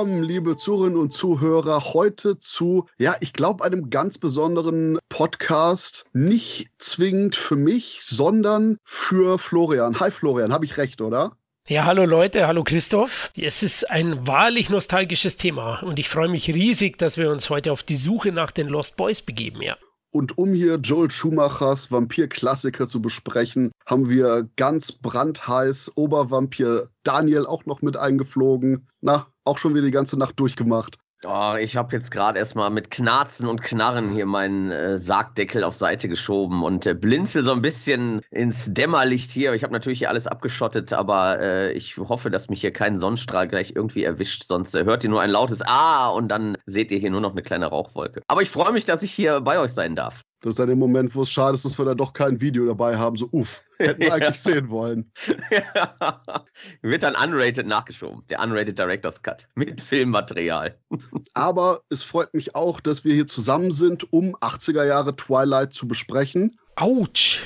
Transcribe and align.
Willkommen, 0.00 0.22
liebe 0.22 0.56
Zuhörerinnen 0.56 0.98
und 0.98 1.12
Zuhörer, 1.12 1.92
heute 1.92 2.38
zu, 2.38 2.86
ja, 2.98 3.16
ich 3.20 3.34
glaube, 3.34 3.62
einem 3.62 3.90
ganz 3.90 4.16
besonderen 4.16 4.98
Podcast. 5.10 6.06
Nicht 6.14 6.70
zwingend 6.78 7.36
für 7.36 7.56
mich, 7.56 8.00
sondern 8.00 8.78
für 8.82 9.38
Florian. 9.38 10.00
Hi 10.00 10.10
Florian, 10.10 10.54
habe 10.54 10.64
ich 10.64 10.78
recht, 10.78 11.02
oder? 11.02 11.32
Ja, 11.68 11.84
hallo 11.84 12.06
Leute, 12.06 12.46
hallo 12.46 12.64
Christoph. 12.64 13.30
Es 13.36 13.62
ist 13.62 13.90
ein 13.90 14.26
wahrlich 14.26 14.70
nostalgisches 14.70 15.36
Thema 15.36 15.82
und 15.82 15.98
ich 15.98 16.08
freue 16.08 16.30
mich 16.30 16.48
riesig, 16.48 16.96
dass 16.96 17.18
wir 17.18 17.30
uns 17.30 17.50
heute 17.50 17.70
auf 17.70 17.82
die 17.82 17.96
Suche 17.96 18.32
nach 18.32 18.52
den 18.52 18.68
Lost 18.68 18.96
Boys 18.96 19.20
begeben, 19.20 19.60
ja. 19.60 19.76
Und 20.12 20.38
um 20.38 20.54
hier 20.54 20.76
Joel 20.76 21.10
Schumachers 21.10 21.92
Vampir-Klassiker 21.92 22.88
zu 22.88 23.00
besprechen, 23.00 23.70
haben 23.86 24.08
wir 24.08 24.48
ganz 24.56 24.90
brandheiß 24.92 25.92
Obervampir 25.94 26.88
Daniel 27.04 27.46
auch 27.46 27.64
noch 27.66 27.80
mit 27.80 27.96
eingeflogen. 27.96 28.88
Na, 29.00 29.28
auch 29.50 29.58
schon 29.58 29.74
wieder 29.74 29.84
die 29.84 29.90
ganze 29.90 30.18
Nacht 30.18 30.38
durchgemacht. 30.38 30.96
Oh, 31.26 31.54
ich 31.60 31.76
habe 31.76 31.94
jetzt 31.94 32.10
gerade 32.10 32.38
erstmal 32.38 32.70
mit 32.70 32.90
Knarzen 32.90 33.46
und 33.46 33.60
Knarren 33.60 34.10
hier 34.10 34.24
meinen 34.24 34.70
äh, 34.70 34.98
Sargdeckel 34.98 35.64
auf 35.64 35.74
Seite 35.74 36.08
geschoben 36.08 36.62
und 36.62 36.86
äh, 36.86 36.94
blinzel 36.94 37.42
so 37.42 37.52
ein 37.52 37.60
bisschen 37.60 38.22
ins 38.30 38.72
Dämmerlicht 38.72 39.30
hier. 39.30 39.52
Ich 39.52 39.62
habe 39.62 39.74
natürlich 39.74 39.98
hier 39.98 40.08
alles 40.08 40.26
abgeschottet, 40.26 40.94
aber 40.94 41.38
äh, 41.40 41.72
ich 41.72 41.98
hoffe, 41.98 42.30
dass 42.30 42.48
mich 42.48 42.62
hier 42.62 42.72
kein 42.72 42.98
Sonnenstrahl 42.98 43.48
gleich 43.48 43.74
irgendwie 43.76 44.02
erwischt. 44.02 44.44
Sonst 44.46 44.74
äh, 44.74 44.84
hört 44.84 45.04
ihr 45.04 45.10
nur 45.10 45.20
ein 45.20 45.30
lautes 45.30 45.60
Ah 45.60 46.08
und 46.08 46.28
dann 46.28 46.56
seht 46.64 46.90
ihr 46.90 46.98
hier 46.98 47.10
nur 47.10 47.20
noch 47.20 47.32
eine 47.32 47.42
kleine 47.42 47.66
Rauchwolke. 47.66 48.22
Aber 48.26 48.40
ich 48.40 48.48
freue 48.48 48.72
mich, 48.72 48.86
dass 48.86 49.02
ich 49.02 49.12
hier 49.12 49.42
bei 49.42 49.60
euch 49.60 49.72
sein 49.72 49.96
darf. 49.96 50.22
Das 50.40 50.50
ist 50.50 50.58
dann 50.58 50.68
der 50.68 50.76
Moment, 50.76 51.14
wo 51.14 51.22
es 51.22 51.30
schade 51.30 51.54
ist, 51.54 51.66
dass 51.66 51.78
wir 51.78 51.84
da 51.84 51.94
doch 51.94 52.14
kein 52.14 52.40
Video 52.40 52.64
dabei 52.64 52.96
haben. 52.96 53.16
So, 53.16 53.28
uff, 53.30 53.62
hätten 53.78 54.00
wir 54.00 54.14
eigentlich 54.14 54.40
sehen 54.40 54.70
wollen. 54.70 55.10
Ja. 55.50 56.22
Wird 56.82 57.02
dann 57.02 57.14
unrated 57.14 57.66
nachgeschoben. 57.66 58.22
Der 58.30 58.40
unrated 58.40 58.78
Director's 58.78 59.22
Cut 59.22 59.48
mit 59.54 59.80
Filmmaterial. 59.82 60.78
Aber 61.34 61.82
es 61.90 62.02
freut 62.02 62.32
mich 62.32 62.54
auch, 62.54 62.80
dass 62.80 63.04
wir 63.04 63.14
hier 63.14 63.26
zusammen 63.26 63.70
sind, 63.70 64.10
um 64.12 64.34
80er 64.36 64.84
Jahre 64.84 65.14
Twilight 65.14 65.74
zu 65.74 65.86
besprechen. 65.86 66.58
Autsch. 66.76 67.42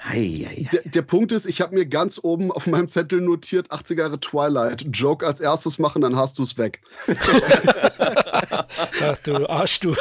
Hei, 0.00 0.46
hei, 0.48 0.68
Der, 0.72 0.82
der 0.82 1.02
Punkt 1.02 1.32
ist, 1.32 1.44
ich 1.44 1.60
habe 1.60 1.74
mir 1.74 1.84
ganz 1.84 2.20
oben 2.22 2.52
auf 2.52 2.68
meinem 2.68 2.86
Zettel 2.86 3.20
notiert, 3.20 3.72
80er 3.72 3.98
Jahre 3.98 4.20
Twilight. 4.20 4.86
Joke 4.92 5.26
als 5.26 5.40
erstes 5.40 5.80
machen, 5.80 6.02
dann 6.02 6.14
hast 6.16 6.38
du 6.38 6.44
es 6.44 6.56
weg. 6.56 6.80
Ach 9.02 9.18
du 9.24 9.50
Arsch, 9.50 9.80
du. 9.80 9.96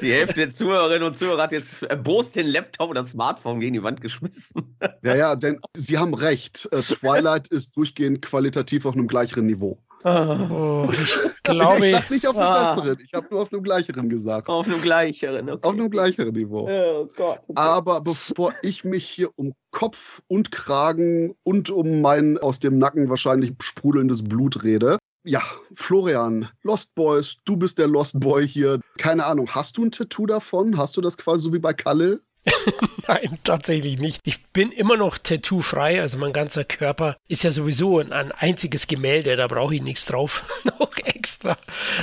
Die 0.00 0.12
Hälfte 0.12 0.34
der 0.40 0.50
Zuhörerinnen 0.50 1.02
und 1.08 1.18
Zuhörer 1.18 1.42
hat 1.42 1.52
jetzt 1.52 1.82
erbost 1.82 2.36
den 2.36 2.46
Laptop 2.46 2.90
und 2.90 2.94
das 2.96 3.10
Smartphone 3.10 3.60
gegen 3.60 3.74
die 3.74 3.82
Wand 3.82 4.00
geschmissen. 4.00 4.76
Ja, 5.02 5.14
ja, 5.14 5.36
denn 5.36 5.60
sie 5.76 5.96
haben 5.96 6.12
recht. 6.14 6.68
Äh, 6.72 6.82
Twilight 6.82 7.48
ist 7.52 7.76
durchgehend 7.76 8.20
qualitativ 8.22 8.84
auf 8.84 8.94
einem 8.94 9.06
gleicheren 9.06 9.46
Niveau. 9.46 9.78
Oh, 10.04 10.88
ich 10.90 10.98
glaube, 11.42 11.86
ich 11.86 11.94
sag 11.94 12.10
nicht 12.10 12.26
auf 12.26 12.36
einem 12.36 12.46
Ah. 12.46 12.74
besseren, 12.74 12.98
ich 13.04 13.12
habe 13.14 13.26
nur 13.30 13.42
auf 13.42 13.52
einem 13.52 13.62
gleicheren 13.62 14.08
gesagt. 14.08 14.48
Auf 14.48 14.66
einem 14.66 14.80
gleicheren. 14.82 15.48
Okay. 15.50 15.66
Auf 15.66 15.72
einem 15.74 15.90
gleicheren 15.90 16.34
Niveau. 16.34 16.68
Oh 16.70 17.08
Gott. 17.16 17.40
Aber 17.54 18.00
bevor 18.00 18.52
ich 18.62 18.84
mich 18.84 19.04
hier 19.08 19.30
um 19.36 19.54
Kopf 19.70 20.20
und 20.28 20.50
Kragen 20.52 21.34
und 21.42 21.70
um 21.70 22.00
mein 22.00 22.38
aus 22.38 22.60
dem 22.60 22.78
Nacken 22.78 23.08
wahrscheinlich 23.08 23.52
sprudelndes 23.60 24.22
Blut 24.24 24.62
rede, 24.62 24.98
ja, 25.28 25.42
Florian, 25.74 26.48
Lost 26.62 26.94
Boys, 26.94 27.36
du 27.44 27.56
bist 27.56 27.78
der 27.78 27.86
Lost 27.86 28.18
Boy 28.18 28.48
hier. 28.48 28.80
Keine 28.96 29.26
Ahnung, 29.26 29.48
hast 29.54 29.76
du 29.76 29.84
ein 29.84 29.92
Tattoo 29.92 30.26
davon? 30.26 30.78
Hast 30.78 30.96
du 30.96 31.02
das 31.02 31.18
quasi 31.18 31.44
so 31.44 31.52
wie 31.52 31.58
bei 31.58 31.74
Kalle? 31.74 32.22
Nein, 33.06 33.38
tatsächlich 33.42 33.98
nicht. 33.98 34.20
Ich 34.24 34.44
bin 34.48 34.70
immer 34.70 34.96
noch 34.96 35.18
tattoo-frei, 35.18 36.00
also 36.00 36.18
mein 36.18 36.32
ganzer 36.32 36.64
Körper 36.64 37.16
ist 37.28 37.42
ja 37.42 37.52
sowieso 37.52 37.98
ein, 37.98 38.12
ein 38.12 38.32
einziges 38.32 38.86
Gemälde, 38.86 39.36
da 39.36 39.46
brauche 39.46 39.74
ich 39.74 39.82
nichts 39.82 40.06
drauf. 40.06 40.44
noch 40.78 40.96
extra. 40.98 41.56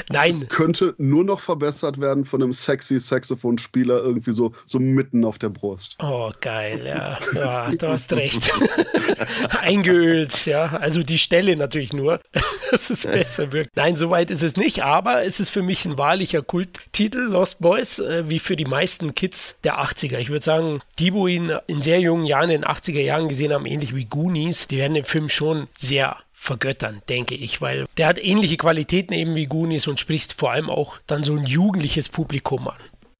Nein, 0.09 0.31
Es 0.31 0.47
könnte 0.47 0.95
nur 0.97 1.23
noch 1.23 1.39
verbessert 1.39 1.99
werden 1.99 2.25
von 2.25 2.41
einem 2.41 2.53
sexy 2.53 2.99
Saxophonspieler 2.99 4.01
irgendwie 4.01 4.31
so, 4.31 4.53
so 4.65 4.79
mitten 4.79 5.25
auf 5.25 5.37
der 5.37 5.49
Brust. 5.49 5.97
Oh, 6.01 6.31
geil, 6.41 6.83
ja. 6.85 7.19
Ja, 7.35 7.71
du 7.71 7.87
hast 7.89 8.11
recht. 8.13 8.51
Eingeölt, 9.49 10.45
ja. 10.45 10.65
Also 10.77 11.03
die 11.03 11.17
Stelle 11.17 11.55
natürlich 11.55 11.91
nur, 11.93 12.21
dass 12.71 12.89
es 12.89 13.03
besser 13.03 13.51
wirkt. 13.51 13.75
Nein, 13.75 13.95
soweit 13.95 14.31
ist 14.31 14.43
es 14.43 14.55
nicht, 14.55 14.83
aber 14.83 15.23
es 15.23 15.39
ist 15.39 15.49
für 15.49 15.61
mich 15.61 15.85
ein 15.85 15.97
wahrlicher 15.97 16.41
Kulttitel, 16.41 17.19
Lost 17.19 17.59
Boys, 17.59 17.99
äh, 17.99 18.29
wie 18.29 18.39
für 18.39 18.55
die 18.55 18.65
meisten 18.65 19.13
Kids 19.15 19.57
der 19.63 19.79
80er. 19.81 20.17
Ich 20.17 20.29
würde 20.35 20.45
sagen, 20.45 20.81
die, 20.99 21.13
wo 21.13 21.27
ihn 21.27 21.51
in 21.67 21.81
sehr 21.81 22.01
jungen 22.01 22.25
Jahren, 22.25 22.49
in 22.49 22.61
den 22.61 22.69
80er 22.69 23.01
Jahren 23.01 23.29
gesehen 23.29 23.53
haben, 23.53 23.65
ähnlich 23.65 23.95
wie 23.95 24.05
Goonies, 24.05 24.67
die 24.67 24.77
werden 24.77 24.93
den 24.93 25.05
Film 25.05 25.29
schon 25.29 25.67
sehr 25.73 26.17
vergöttern, 26.33 27.01
denke 27.07 27.35
ich, 27.35 27.61
weil 27.61 27.85
der 27.97 28.07
hat 28.07 28.23
ähnliche 28.23 28.57
Qualitäten 28.57 29.13
eben 29.13 29.33
wie 29.33 29.47
Goonies 29.47 29.87
und 29.87 29.99
spricht 29.99 30.33
vor 30.33 30.51
allem 30.51 30.69
auch 30.69 30.97
dann 31.07 31.23
so 31.23 31.33
ein 31.33 31.45
jugendliches 31.45 32.09
Publikum 32.09 32.67
an. 32.67 32.75